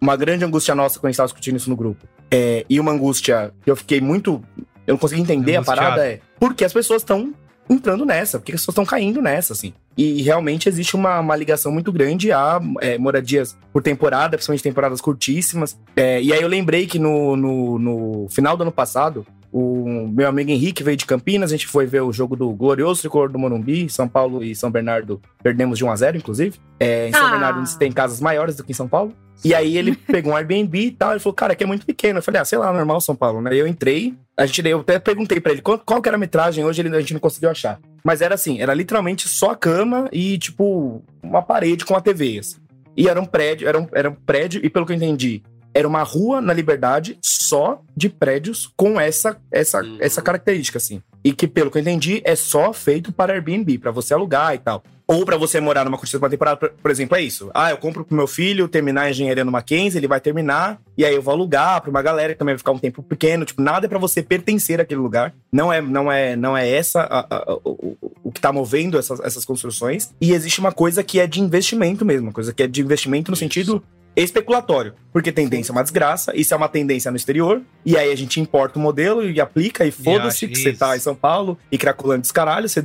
uma 0.00 0.16
grande 0.16 0.44
angústia 0.44 0.74
nossa 0.74 0.98
quando 0.98 1.06
a 1.06 1.10
gente 1.10 1.18
tava 1.18 1.28
discutindo 1.28 1.56
isso 1.56 1.70
no 1.70 1.76
grupo, 1.76 2.06
é, 2.30 2.64
e 2.68 2.80
uma 2.80 2.92
angústia 2.92 3.52
que 3.62 3.70
eu 3.70 3.76
fiquei 3.76 4.00
muito. 4.00 4.42
Eu 4.86 4.94
não 4.94 4.98
consegui 4.98 5.20
entender 5.20 5.54
a 5.56 5.62
parada 5.62 6.04
é 6.04 6.20
porque 6.40 6.64
as 6.64 6.72
pessoas 6.72 7.02
estão 7.02 7.34
entrando 7.70 8.04
nessa, 8.04 8.38
porque 8.38 8.52
as 8.52 8.60
pessoas 8.60 8.72
estão 8.72 8.84
caindo 8.84 9.22
nessa, 9.22 9.52
assim. 9.52 9.72
E 9.96 10.22
realmente 10.22 10.68
existe 10.68 10.96
uma, 10.96 11.20
uma 11.20 11.36
ligação 11.36 11.70
muito 11.70 11.92
grande 11.92 12.32
a 12.32 12.60
é, 12.80 12.98
moradias 12.98 13.56
por 13.72 13.80
temporada, 13.82 14.36
principalmente 14.36 14.62
temporadas 14.62 15.00
curtíssimas. 15.00 15.78
É, 15.94 16.20
e 16.20 16.32
aí 16.32 16.42
eu 16.42 16.48
lembrei 16.48 16.86
que 16.86 16.98
no, 16.98 17.36
no, 17.36 17.78
no, 17.78 18.28
final 18.28 18.56
do 18.56 18.62
ano 18.62 18.72
passado, 18.72 19.24
o 19.52 20.06
meu 20.08 20.28
amigo 20.28 20.50
Henrique 20.50 20.82
veio 20.82 20.96
de 20.96 21.04
Campinas, 21.04 21.50
a 21.50 21.56
gente 21.56 21.66
foi 21.66 21.84
ver 21.84 22.02
o 22.02 22.12
jogo 22.12 22.36
do 22.36 22.50
glorioso 22.52 23.00
tricolor 23.00 23.30
do 23.30 23.38
Morumbi, 23.38 23.88
São 23.88 24.08
Paulo 24.08 24.44
e 24.44 24.54
São 24.54 24.70
Bernardo 24.70 25.20
perdemos 25.42 25.78
de 25.78 25.84
1 25.84 25.90
a 25.90 25.96
0 25.96 26.16
inclusive. 26.18 26.58
É, 26.78 27.08
em 27.08 27.12
São 27.12 27.26
ah. 27.26 27.30
Bernardo 27.30 27.78
tem 27.78 27.90
casas 27.90 28.20
maiores 28.20 28.56
do 28.56 28.64
que 28.64 28.72
em 28.72 28.74
São 28.74 28.88
Paulo. 28.88 29.12
E 29.44 29.54
aí 29.54 29.76
ele 29.76 29.96
pegou 29.96 30.32
um 30.32 30.36
Airbnb 30.36 30.78
e 30.78 30.90
tal, 30.90 31.12
ele 31.12 31.20
falou, 31.20 31.34
cara, 31.34 31.54
aqui 31.54 31.64
é 31.64 31.66
muito 31.66 31.84
pequeno. 31.84 32.18
Eu 32.18 32.22
falei, 32.22 32.40
ah, 32.40 32.44
sei 32.44 32.58
lá, 32.58 32.72
normal 32.72 33.00
São 33.00 33.16
Paulo, 33.16 33.40
né? 33.40 33.54
Eu 33.54 33.66
entrei, 33.66 34.14
a 34.36 34.46
gente, 34.46 34.66
eu 34.68 34.80
até 34.80 34.98
perguntei 34.98 35.40
para 35.40 35.52
ele 35.52 35.62
qual, 35.62 35.78
qual 35.78 36.00
que 36.00 36.08
era 36.08 36.16
a 36.16 36.20
metragem, 36.20 36.64
hoje 36.64 36.82
ele, 36.82 36.94
a 36.94 37.00
gente 37.00 37.14
não 37.14 37.20
conseguiu 37.20 37.50
achar. 37.50 37.80
Mas 38.04 38.20
era 38.20 38.34
assim, 38.34 38.60
era 38.60 38.72
literalmente 38.74 39.28
só 39.28 39.50
a 39.50 39.56
cama 39.56 40.08
e, 40.12 40.38
tipo, 40.38 41.02
uma 41.22 41.42
parede 41.42 41.84
com 41.84 41.96
a 41.96 42.00
TV, 42.00 42.38
assim. 42.38 42.58
E 42.96 43.08
era 43.08 43.20
um 43.20 43.24
prédio, 43.24 43.66
era 43.66 43.80
um, 43.80 43.88
era 43.92 44.10
um 44.10 44.14
prédio, 44.14 44.60
e 44.64 44.68
pelo 44.68 44.84
que 44.84 44.92
eu 44.92 44.96
entendi, 44.96 45.42
era 45.74 45.86
uma 45.86 46.02
rua 46.02 46.40
na 46.40 46.52
Liberdade 46.52 47.18
só 47.22 47.82
de 47.96 48.08
prédios 48.08 48.72
com 48.76 49.00
essa, 49.00 49.36
essa, 49.50 49.82
uhum. 49.82 49.98
essa 50.00 50.22
característica, 50.22 50.78
assim. 50.78 51.02
E 51.22 51.32
que, 51.32 51.46
pelo 51.46 51.70
que 51.70 51.78
eu 51.78 51.82
entendi, 51.82 52.22
é 52.24 52.34
só 52.34 52.72
feito 52.72 53.12
para 53.12 53.32
Airbnb, 53.32 53.78
para 53.78 53.90
você 53.90 54.14
alugar 54.14 54.54
e 54.54 54.58
tal. 54.58 54.82
Ou 55.06 55.24
para 55.24 55.36
você 55.36 55.60
morar 55.60 55.84
numa 55.84 55.98
curtição 55.98 56.20
de 56.20 56.24
uma 56.24 56.30
temporada, 56.30 56.72
por 56.80 56.90
exemplo, 56.90 57.16
é 57.16 57.20
isso. 57.20 57.50
Ah, 57.52 57.70
eu 57.70 57.76
compro 57.76 58.04
pro 58.04 58.16
meu 58.16 58.28
filho 58.28 58.68
terminar 58.68 59.02
a 59.02 59.10
engenharia 59.10 59.44
no 59.44 59.50
Mackenzie, 59.50 59.98
ele 59.98 60.06
vai 60.06 60.20
terminar, 60.20 60.80
e 60.96 61.04
aí 61.04 61.12
eu 61.12 61.20
vou 61.20 61.34
alugar 61.34 61.80
pra 61.80 61.90
uma 61.90 62.00
galera 62.00 62.32
que 62.32 62.38
também 62.38 62.54
vai 62.54 62.58
ficar 62.58 62.70
um 62.70 62.78
tempo 62.78 63.02
pequeno. 63.02 63.44
Tipo, 63.44 63.60
nada 63.60 63.86
é 63.86 63.88
pra 63.88 63.98
você 63.98 64.22
pertencer 64.22 64.80
àquele 64.80 65.00
lugar. 65.00 65.34
Não 65.52 65.72
é, 65.72 65.80
não 65.80 66.12
é, 66.12 66.36
não 66.36 66.56
é 66.56 66.70
essa 66.70 67.00
a, 67.00 67.26
a, 67.28 67.36
a, 67.38 67.54
o, 67.64 67.98
o 68.22 68.30
que 68.30 68.40
tá 68.40 68.52
movendo 68.52 68.96
essas, 68.96 69.18
essas 69.18 69.44
construções. 69.44 70.14
E 70.20 70.32
existe 70.32 70.60
uma 70.60 70.70
coisa 70.70 71.02
que 71.02 71.18
é 71.18 71.26
de 71.26 71.40
investimento 71.40 72.04
mesmo, 72.04 72.28
uma 72.28 72.32
coisa 72.32 72.54
que 72.54 72.62
é 72.62 72.68
de 72.68 72.80
investimento 72.80 73.32
no 73.32 73.34
isso. 73.34 73.40
sentido 73.40 73.82
especulatório, 74.16 74.94
porque 75.12 75.32
tendência 75.32 75.72
é 75.72 75.74
uma 75.74 75.82
desgraça, 75.82 76.36
isso 76.36 76.52
é 76.54 76.56
uma 76.56 76.68
tendência 76.68 77.10
no 77.10 77.16
exterior, 77.16 77.62
e 77.84 77.96
aí 77.96 78.12
a 78.12 78.16
gente 78.16 78.40
importa 78.40 78.78
o 78.78 78.82
modelo 78.82 79.28
e 79.28 79.40
aplica, 79.40 79.84
e 79.84 79.90
foda-se 79.90 80.46
que 80.46 80.58
você 80.58 80.72
tá 80.72 80.96
em 80.96 81.00
São 81.00 81.14
Paulo 81.14 81.58
e 81.70 81.78
craculando 81.78 82.22
dos 82.22 82.32
caralho, 82.32 82.68
você 82.68 82.84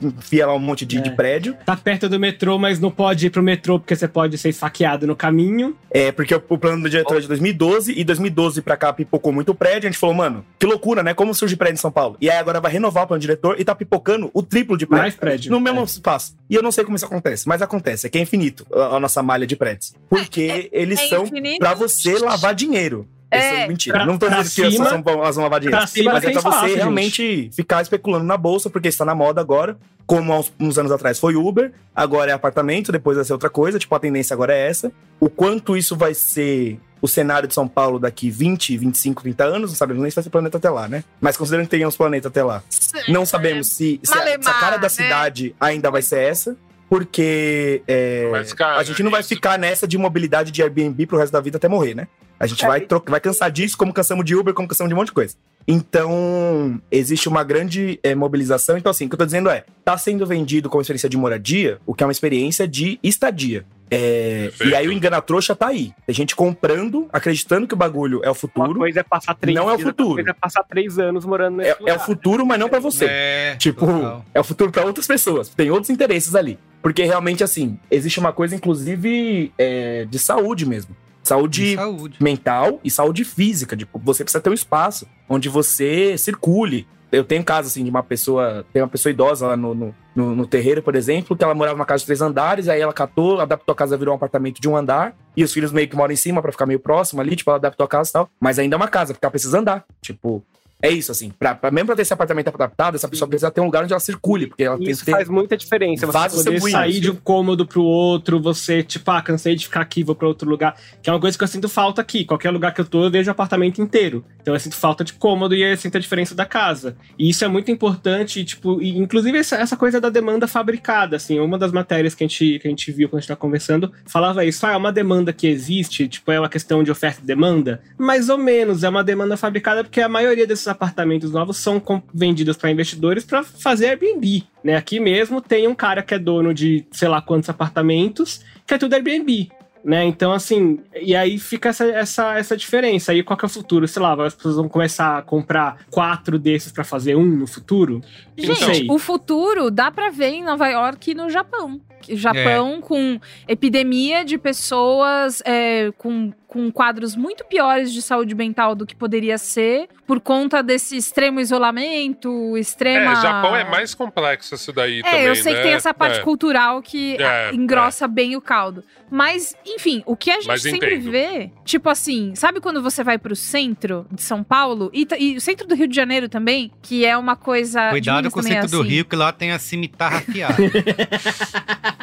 enfia 0.00 0.46
lá 0.46 0.54
um 0.54 0.58
monte 0.58 0.86
de, 0.86 0.98
é. 0.98 1.00
de, 1.00 1.10
prédio. 1.10 1.56
Tá 1.64 1.76
perto 1.76 2.08
do 2.08 2.18
metrô, 2.18 2.58
mas 2.58 2.78
não 2.78 2.90
pode 2.90 3.26
ir 3.26 3.30
pro 3.30 3.42
metrô 3.42 3.78
porque 3.78 3.94
você 3.94 4.08
pode 4.08 4.36
ser 4.38 4.52
saqueado 4.52 5.06
no 5.06 5.14
caminho. 5.14 5.76
É, 5.90 6.12
porque 6.12 6.34
o, 6.34 6.42
o 6.48 6.58
plano 6.58 6.82
do 6.82 6.90
diretor 6.90 7.18
é 7.18 7.20
de 7.20 7.28
2012, 7.28 7.94
e 7.96 8.04
2012 8.04 8.62
pra 8.62 8.76
cá 8.76 8.92
pipocou 8.92 9.32
muito 9.32 9.54
prédio, 9.54 9.88
a 9.88 9.90
gente 9.90 9.98
falou, 9.98 10.14
mano, 10.14 10.44
que 10.58 10.66
loucura, 10.66 11.02
né? 11.02 11.14
Como 11.14 11.34
surge 11.34 11.56
prédio 11.56 11.74
em 11.74 11.80
São 11.80 11.90
Paulo? 11.90 12.16
E 12.20 12.30
aí 12.30 12.38
agora 12.38 12.60
vai 12.60 12.72
renovar 12.72 13.04
o 13.04 13.06
plano 13.06 13.18
do 13.18 13.22
diretor 13.22 13.56
e 13.58 13.64
tá 13.64 13.74
pipocando 13.74 14.30
o 14.32 14.42
triplo 14.42 14.76
de 14.76 14.86
prédio. 14.86 15.02
Mais 15.02 15.14
prédio. 15.14 15.50
No 15.50 15.60
mesmo 15.60 15.80
é. 15.80 15.84
espaço. 15.84 16.34
E 16.48 16.54
eu 16.54 16.62
não 16.62 16.72
sei 16.72 16.84
como 16.84 16.96
isso 16.96 17.06
acontece, 17.06 17.46
mas 17.46 17.62
acontece, 17.62 18.06
é 18.06 18.10
que 18.10 18.18
é 18.18 18.20
infinito 18.20 18.66
a, 18.72 18.96
a 18.96 19.00
nossa 19.00 19.22
malha 19.22 19.46
de 19.46 19.56
prédios. 19.56 19.94
Porque 20.08 20.59
eles 20.72 21.00
é 21.00 21.08
são 21.08 21.24
para 21.58 21.74
você 21.74 22.18
lavar 22.18 22.54
dinheiro. 22.54 23.08
É, 23.30 23.68
mentira. 23.68 23.98
Pra, 23.98 24.06
não 24.06 24.18
tô 24.18 24.28
dizendo 24.28 24.44
que 24.44 24.70
cima, 24.72 24.88
elas 25.06 25.36
vão 25.36 25.44
lavar 25.44 25.60
dinheiro. 25.60 25.86
Cima, 25.86 26.12
mas 26.12 26.24
é 26.24 26.32
pra 26.32 26.40
você 26.40 26.74
realmente 26.74 27.42
gente. 27.42 27.54
ficar 27.54 27.80
especulando 27.80 28.24
na 28.24 28.36
bolsa, 28.36 28.68
porque 28.68 28.88
está 28.88 29.04
na 29.04 29.14
moda 29.14 29.40
agora. 29.40 29.78
Como 30.04 30.32
há 30.32 30.40
uns, 30.40 30.52
uns, 30.58 30.76
anos 30.76 30.90
atrás 30.90 31.20
foi 31.20 31.36
Uber, 31.36 31.72
agora 31.94 32.32
é 32.32 32.34
apartamento, 32.34 32.90
depois 32.90 33.16
vai 33.16 33.24
ser 33.24 33.32
outra 33.32 33.48
coisa. 33.48 33.78
Tipo, 33.78 33.94
a 33.94 34.00
tendência 34.00 34.34
agora 34.34 34.52
é 34.52 34.66
essa. 34.66 34.90
O 35.20 35.30
quanto 35.30 35.76
isso 35.76 35.94
vai 35.94 36.12
ser 36.14 36.80
o 37.00 37.06
cenário 37.06 37.46
de 37.48 37.54
São 37.54 37.68
Paulo 37.68 37.98
daqui 37.98 38.28
20, 38.28 38.76
25, 38.76 39.22
30 39.22 39.44
anos, 39.44 39.70
não 39.70 39.76
sabemos 39.76 40.02
nem 40.02 40.10
se 40.10 40.16
vai 40.16 40.24
ser 40.24 40.30
planeta 40.30 40.58
até 40.58 40.68
lá, 40.68 40.88
né? 40.88 41.04
Mas 41.20 41.36
considerando 41.36 41.66
que 41.66 41.70
tenhamos 41.70 41.96
planeta 41.96 42.28
até 42.28 42.42
lá, 42.42 42.62
não 43.08 43.24
sabemos 43.24 43.68
se, 43.68 44.00
se, 44.02 44.12
a, 44.12 44.22
se 44.22 44.48
a 44.48 44.54
cara 44.54 44.76
da 44.76 44.82
né? 44.82 44.88
cidade 44.88 45.54
ainda 45.58 45.90
vai 45.90 46.02
ser 46.02 46.18
essa 46.18 46.56
porque 46.90 47.84
é, 47.86 48.28
a 48.76 48.82
gente 48.82 49.00
não 49.04 49.12
vai 49.12 49.22
ficar 49.22 49.56
nessa 49.56 49.86
de 49.86 49.96
mobilidade 49.96 50.50
de 50.50 50.60
Airbnb 50.60 51.06
pro 51.06 51.18
resto 51.18 51.32
da 51.32 51.40
vida 51.40 51.56
até 51.56 51.68
morrer, 51.68 51.94
né? 51.94 52.08
A 52.38 52.48
gente 52.48 52.64
é. 52.64 52.66
vai, 52.68 52.84
vai 53.06 53.20
cansar 53.20 53.48
disso, 53.48 53.78
como 53.78 53.92
cansamos 53.92 54.24
de 54.24 54.34
Uber, 54.34 54.52
como 54.52 54.66
cansamos 54.66 54.88
de 54.88 54.94
um 54.94 54.96
monte 54.96 55.06
de 55.08 55.12
coisa. 55.12 55.36
Então, 55.68 56.82
existe 56.90 57.28
uma 57.28 57.44
grande 57.44 58.00
é, 58.02 58.12
mobilização. 58.12 58.76
Então, 58.76 58.90
assim, 58.90 59.06
o 59.06 59.08
que 59.08 59.14
eu 59.14 59.18
tô 59.18 59.24
dizendo 59.24 59.48
é, 59.48 59.64
tá 59.84 59.96
sendo 59.96 60.26
vendido 60.26 60.68
como 60.68 60.82
experiência 60.82 61.08
de 61.08 61.16
moradia, 61.16 61.78
o 61.86 61.94
que 61.94 62.02
é 62.02 62.06
uma 62.06 62.12
experiência 62.12 62.66
de 62.66 62.98
estadia. 63.04 63.64
É, 63.88 64.50
e 64.64 64.74
aí 64.74 64.88
o 64.88 64.92
engana 64.92 65.20
trouxa 65.22 65.54
tá 65.54 65.68
aí. 65.68 65.92
Tem 66.06 66.14
gente 66.14 66.34
comprando, 66.34 67.08
acreditando 67.12 67.68
que 67.68 67.74
o 67.74 67.76
bagulho 67.76 68.20
é 68.24 68.30
o 68.30 68.34
futuro. 68.34 68.70
Uma 68.70 68.78
coisa 68.78 69.00
é 69.00 69.02
passar 69.04 69.34
três 69.34 69.56
Não 69.56 69.70
é 69.70 69.74
o 69.74 69.78
futuro. 69.78 70.08
Uma 70.08 70.16
coisa 70.16 70.30
é 70.30 70.34
passar 70.34 70.64
três 70.64 70.98
anos 70.98 71.24
morando 71.24 71.58
nesse 71.58 71.70
é, 71.70 71.74
lugar. 71.74 71.92
é 71.92 71.96
o 71.96 72.00
futuro, 72.00 72.44
mas 72.44 72.58
não 72.58 72.68
para 72.68 72.80
você. 72.80 73.06
É, 73.08 73.56
tipo, 73.56 73.86
total. 73.86 74.24
é 74.34 74.40
o 74.40 74.44
futuro 74.44 74.72
para 74.72 74.84
outras 74.84 75.06
pessoas. 75.06 75.48
Tem 75.50 75.70
outros 75.70 75.90
interesses 75.90 76.34
ali. 76.34 76.58
Porque 76.82 77.04
realmente, 77.04 77.44
assim, 77.44 77.78
existe 77.90 78.18
uma 78.18 78.32
coisa, 78.32 78.54
inclusive, 78.54 79.52
é, 79.58 80.06
de 80.06 80.18
saúde 80.18 80.66
mesmo. 80.66 80.96
Saúde, 81.22 81.74
saúde, 81.74 82.16
mental 82.20 82.80
e 82.82 82.90
saúde 82.90 83.24
física. 83.24 83.76
Tipo, 83.76 83.98
você 83.98 84.24
precisa 84.24 84.42
ter 84.42 84.50
um 84.50 84.54
espaço 84.54 85.06
onde 85.28 85.48
você 85.48 86.16
circule. 86.16 86.86
Eu 87.12 87.24
tenho 87.24 87.44
caso, 87.44 87.68
assim, 87.68 87.84
de 87.84 87.90
uma 87.90 88.02
pessoa... 88.02 88.64
Tem 88.72 88.80
uma 88.80 88.88
pessoa 88.88 89.10
idosa 89.10 89.48
lá 89.48 89.56
no, 89.56 89.74
no, 89.74 89.94
no, 90.14 90.34
no 90.34 90.46
terreiro, 90.46 90.82
por 90.82 90.94
exemplo, 90.94 91.36
que 91.36 91.44
ela 91.44 91.54
morava 91.54 91.76
numa 91.76 91.84
casa 91.84 92.00
de 92.00 92.06
três 92.06 92.22
andares, 92.22 92.68
aí 92.68 92.80
ela 92.80 92.92
catou, 92.92 93.40
adaptou 93.40 93.72
a 93.72 93.76
casa, 93.76 93.96
virou 93.96 94.14
um 94.14 94.16
apartamento 94.16 94.60
de 94.60 94.68
um 94.68 94.76
andar, 94.76 95.14
e 95.36 95.44
os 95.44 95.52
filhos 95.52 95.72
meio 95.72 95.88
que 95.88 95.96
moram 95.96 96.12
em 96.12 96.16
cima 96.16 96.40
para 96.40 96.52
ficar 96.52 96.66
meio 96.66 96.80
próximo 96.80 97.20
ali, 97.20 97.36
tipo, 97.36 97.50
ela 97.50 97.58
adaptou 97.58 97.84
a 97.84 97.88
casa 97.88 98.10
e 98.10 98.12
tal. 98.12 98.30
Mas 98.40 98.58
ainda 98.58 98.76
é 98.76 98.78
uma 98.78 98.88
casa, 98.88 99.12
porque 99.12 99.24
ela 99.24 99.30
precisa 99.30 99.58
andar. 99.58 99.84
Tipo, 100.00 100.42
é 100.82 100.90
isso, 100.90 101.12
assim. 101.12 101.30
Pra, 101.38 101.54
pra, 101.54 101.70
mesmo 101.70 101.86
pra 101.86 101.96
ter 101.96 102.02
esse 102.02 102.12
apartamento 102.12 102.48
adaptado, 102.48 102.94
essa 102.94 103.08
pessoa 103.08 103.28
precisa 103.28 103.50
ter 103.50 103.60
um 103.60 103.66
lugar 103.66 103.84
onde 103.84 103.92
ela 103.92 104.00
circule, 104.00 104.46
porque 104.46 104.64
ela 104.64 104.78
isso 104.80 105.04
tem 105.04 105.14
faz 105.14 105.28
muita 105.28 105.56
diferença. 105.56 106.06
Você 106.06 106.44
poder 106.44 106.60
sair 106.60 107.00
de 107.00 107.10
um 107.10 107.16
cômodo 107.16 107.66
pro 107.66 107.82
outro, 107.82 108.40
você, 108.40 108.82
tipo, 108.82 109.10
ah, 109.10 109.20
cansei 109.20 109.54
de 109.54 109.66
ficar 109.66 109.80
aqui, 109.80 110.02
vou 110.02 110.14
pra 110.14 110.26
outro 110.26 110.48
lugar. 110.48 110.74
Que 111.02 111.10
é 111.10 111.12
uma 111.12 111.20
coisa 111.20 111.36
que 111.36 111.44
eu 111.44 111.48
sinto 111.48 111.68
falta 111.68 112.00
aqui. 112.00 112.24
Qualquer 112.24 112.50
lugar 112.50 112.72
que 112.72 112.80
eu 112.80 112.84
tô, 112.84 113.04
eu 113.04 113.10
vejo 113.10 113.28
o 113.28 113.32
apartamento 113.32 113.80
inteiro. 113.80 114.24
Então 114.40 114.54
eu 114.54 114.60
sinto 114.60 114.76
falta 114.76 115.04
de 115.04 115.12
cômodo 115.12 115.54
e 115.54 115.62
eu 115.62 115.76
sinto 115.76 115.96
a 115.96 116.00
diferença 116.00 116.34
da 116.34 116.46
casa. 116.46 116.96
E 117.18 117.28
isso 117.28 117.44
é 117.44 117.48
muito 117.48 117.70
importante, 117.70 118.42
tipo, 118.44 118.80
e, 118.80 118.98
inclusive 118.98 119.36
essa, 119.36 119.56
essa, 119.56 119.76
coisa 119.76 120.00
da 120.00 120.08
demanda 120.08 120.48
fabricada, 120.48 121.16
assim. 121.16 121.38
Uma 121.38 121.58
das 121.58 121.72
matérias 121.72 122.14
que 122.14 122.24
a 122.24 122.26
gente, 122.26 122.58
que 122.58 122.66
a 122.66 122.70
gente 122.70 122.90
viu 122.90 123.08
quando 123.08 123.18
a 123.18 123.20
gente 123.20 123.28
tá 123.28 123.36
conversando 123.36 123.92
falava 124.06 124.44
isso. 124.44 124.64
Ah, 124.66 124.72
é 124.72 124.76
uma 124.76 124.92
demanda 124.92 125.32
que 125.32 125.46
existe, 125.46 126.08
tipo, 126.08 126.32
é 126.32 126.40
uma 126.40 126.48
questão 126.48 126.82
de 126.82 126.90
oferta 126.90 127.20
e 127.22 127.26
demanda. 127.26 127.82
Mais 127.98 128.28
ou 128.28 128.38
menos, 128.38 128.82
é 128.82 128.88
uma 128.88 129.04
demanda 129.04 129.36
fabricada 129.36 129.84
porque 129.84 130.00
a 130.00 130.08
maioria 130.08 130.46
desses 130.46 130.69
apartamentos 130.70 131.30
novos 131.30 131.58
são 131.58 131.82
vendidos 132.12 132.56
para 132.56 132.70
investidores 132.70 133.24
para 133.24 133.42
fazer 133.42 133.88
Airbnb. 133.88 134.44
Né? 134.64 134.76
Aqui 134.76 134.98
mesmo 134.98 135.40
tem 135.40 135.68
um 135.68 135.74
cara 135.74 136.02
que 136.02 136.14
é 136.14 136.18
dono 136.18 136.54
de 136.54 136.86
sei 136.90 137.08
lá 137.08 137.20
quantos 137.20 137.50
apartamentos, 137.50 138.40
que 138.66 138.74
é 138.74 138.78
tudo 138.78 138.94
Airbnb. 138.94 139.50
Né? 139.82 140.04
Então, 140.04 140.32
assim, 140.32 140.80
e 140.94 141.16
aí 141.16 141.38
fica 141.38 141.70
essa, 141.70 141.84
essa, 141.86 142.38
essa 142.38 142.56
diferença. 142.56 143.12
Aí 143.12 143.22
qual 143.22 143.36
que 143.36 143.44
é 143.44 143.48
o 143.48 143.50
futuro? 143.50 143.88
Sei 143.88 144.00
lá, 144.00 144.12
as 144.24 144.34
pessoas 144.34 144.56
vão 144.56 144.68
começar 144.68 145.18
a 145.18 145.22
comprar 145.22 145.78
quatro 145.90 146.38
desses 146.38 146.70
para 146.70 146.84
fazer 146.84 147.16
um 147.16 147.24
no 147.24 147.46
futuro? 147.46 148.02
Gente, 148.36 148.86
o 148.90 148.98
futuro 148.98 149.70
dá 149.70 149.90
para 149.90 150.10
ver 150.10 150.28
em 150.28 150.44
Nova 150.44 150.68
York 150.68 151.10
e 151.10 151.14
no 151.14 151.30
Japão. 151.30 151.80
Japão 152.12 152.76
é. 152.78 152.80
com 152.80 153.20
epidemia 153.46 154.24
de 154.24 154.38
pessoas 154.38 155.42
é, 155.44 155.90
com, 155.98 156.32
com 156.46 156.70
quadros 156.70 157.14
muito 157.14 157.44
piores 157.44 157.92
de 157.92 158.02
saúde 158.02 158.34
mental 158.34 158.74
do 158.74 158.86
que 158.86 158.94
poderia 158.94 159.38
ser, 159.38 159.88
por 160.06 160.20
conta 160.20 160.62
desse 160.62 160.96
extremo 160.96 161.40
isolamento, 161.40 162.56
extrema. 162.56 163.12
É, 163.12 163.22
Japão 163.22 163.56
é 163.56 163.64
mais 163.64 163.94
complexo 163.94 164.54
isso 164.54 164.72
daí 164.72 165.00
é, 165.00 165.02
também. 165.02 165.26
Eu 165.26 165.36
sei 165.36 165.52
né? 165.52 165.58
que 165.58 165.64
tem 165.64 165.74
essa 165.74 165.94
parte 165.94 166.20
é. 166.20 166.22
cultural 166.22 166.82
que 166.82 167.16
é, 167.16 167.54
engrossa 167.54 168.08
bem 168.08 168.36
o 168.36 168.40
caldo. 168.40 168.82
Mas, 169.10 169.56
enfim, 169.66 170.02
o 170.06 170.16
que 170.16 170.30
a 170.30 170.34
gente 170.34 170.46
Mas 170.46 170.62
sempre 170.62 170.94
entendo. 170.94 171.10
vê, 171.10 171.50
tipo 171.64 171.88
assim, 171.88 172.32
sabe 172.34 172.60
quando 172.60 172.80
você 172.82 173.02
vai 173.02 173.18
pro 173.18 173.34
centro 173.34 174.06
de 174.10 174.22
São 174.22 174.42
Paulo 174.42 174.90
e, 174.92 175.06
e 175.18 175.36
o 175.36 175.40
centro 175.40 175.66
do 175.66 175.74
Rio 175.74 175.88
de 175.88 175.96
Janeiro 175.96 176.28
também, 176.28 176.70
que 176.80 177.04
é 177.04 177.16
uma 177.16 177.34
coisa. 177.34 177.90
Cuidado 177.90 178.30
com 178.30 178.40
o 178.40 178.42
centro 178.42 178.68
do 178.68 178.80
assim. 178.80 178.90
Rio, 178.90 179.04
que 179.04 179.16
lá 179.16 179.32
tem 179.32 179.50
a 179.52 179.58
cimitarra 179.58 180.18
afiada. 180.18 180.56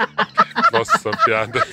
Nossa, 0.72 1.12
piada. 1.26 1.66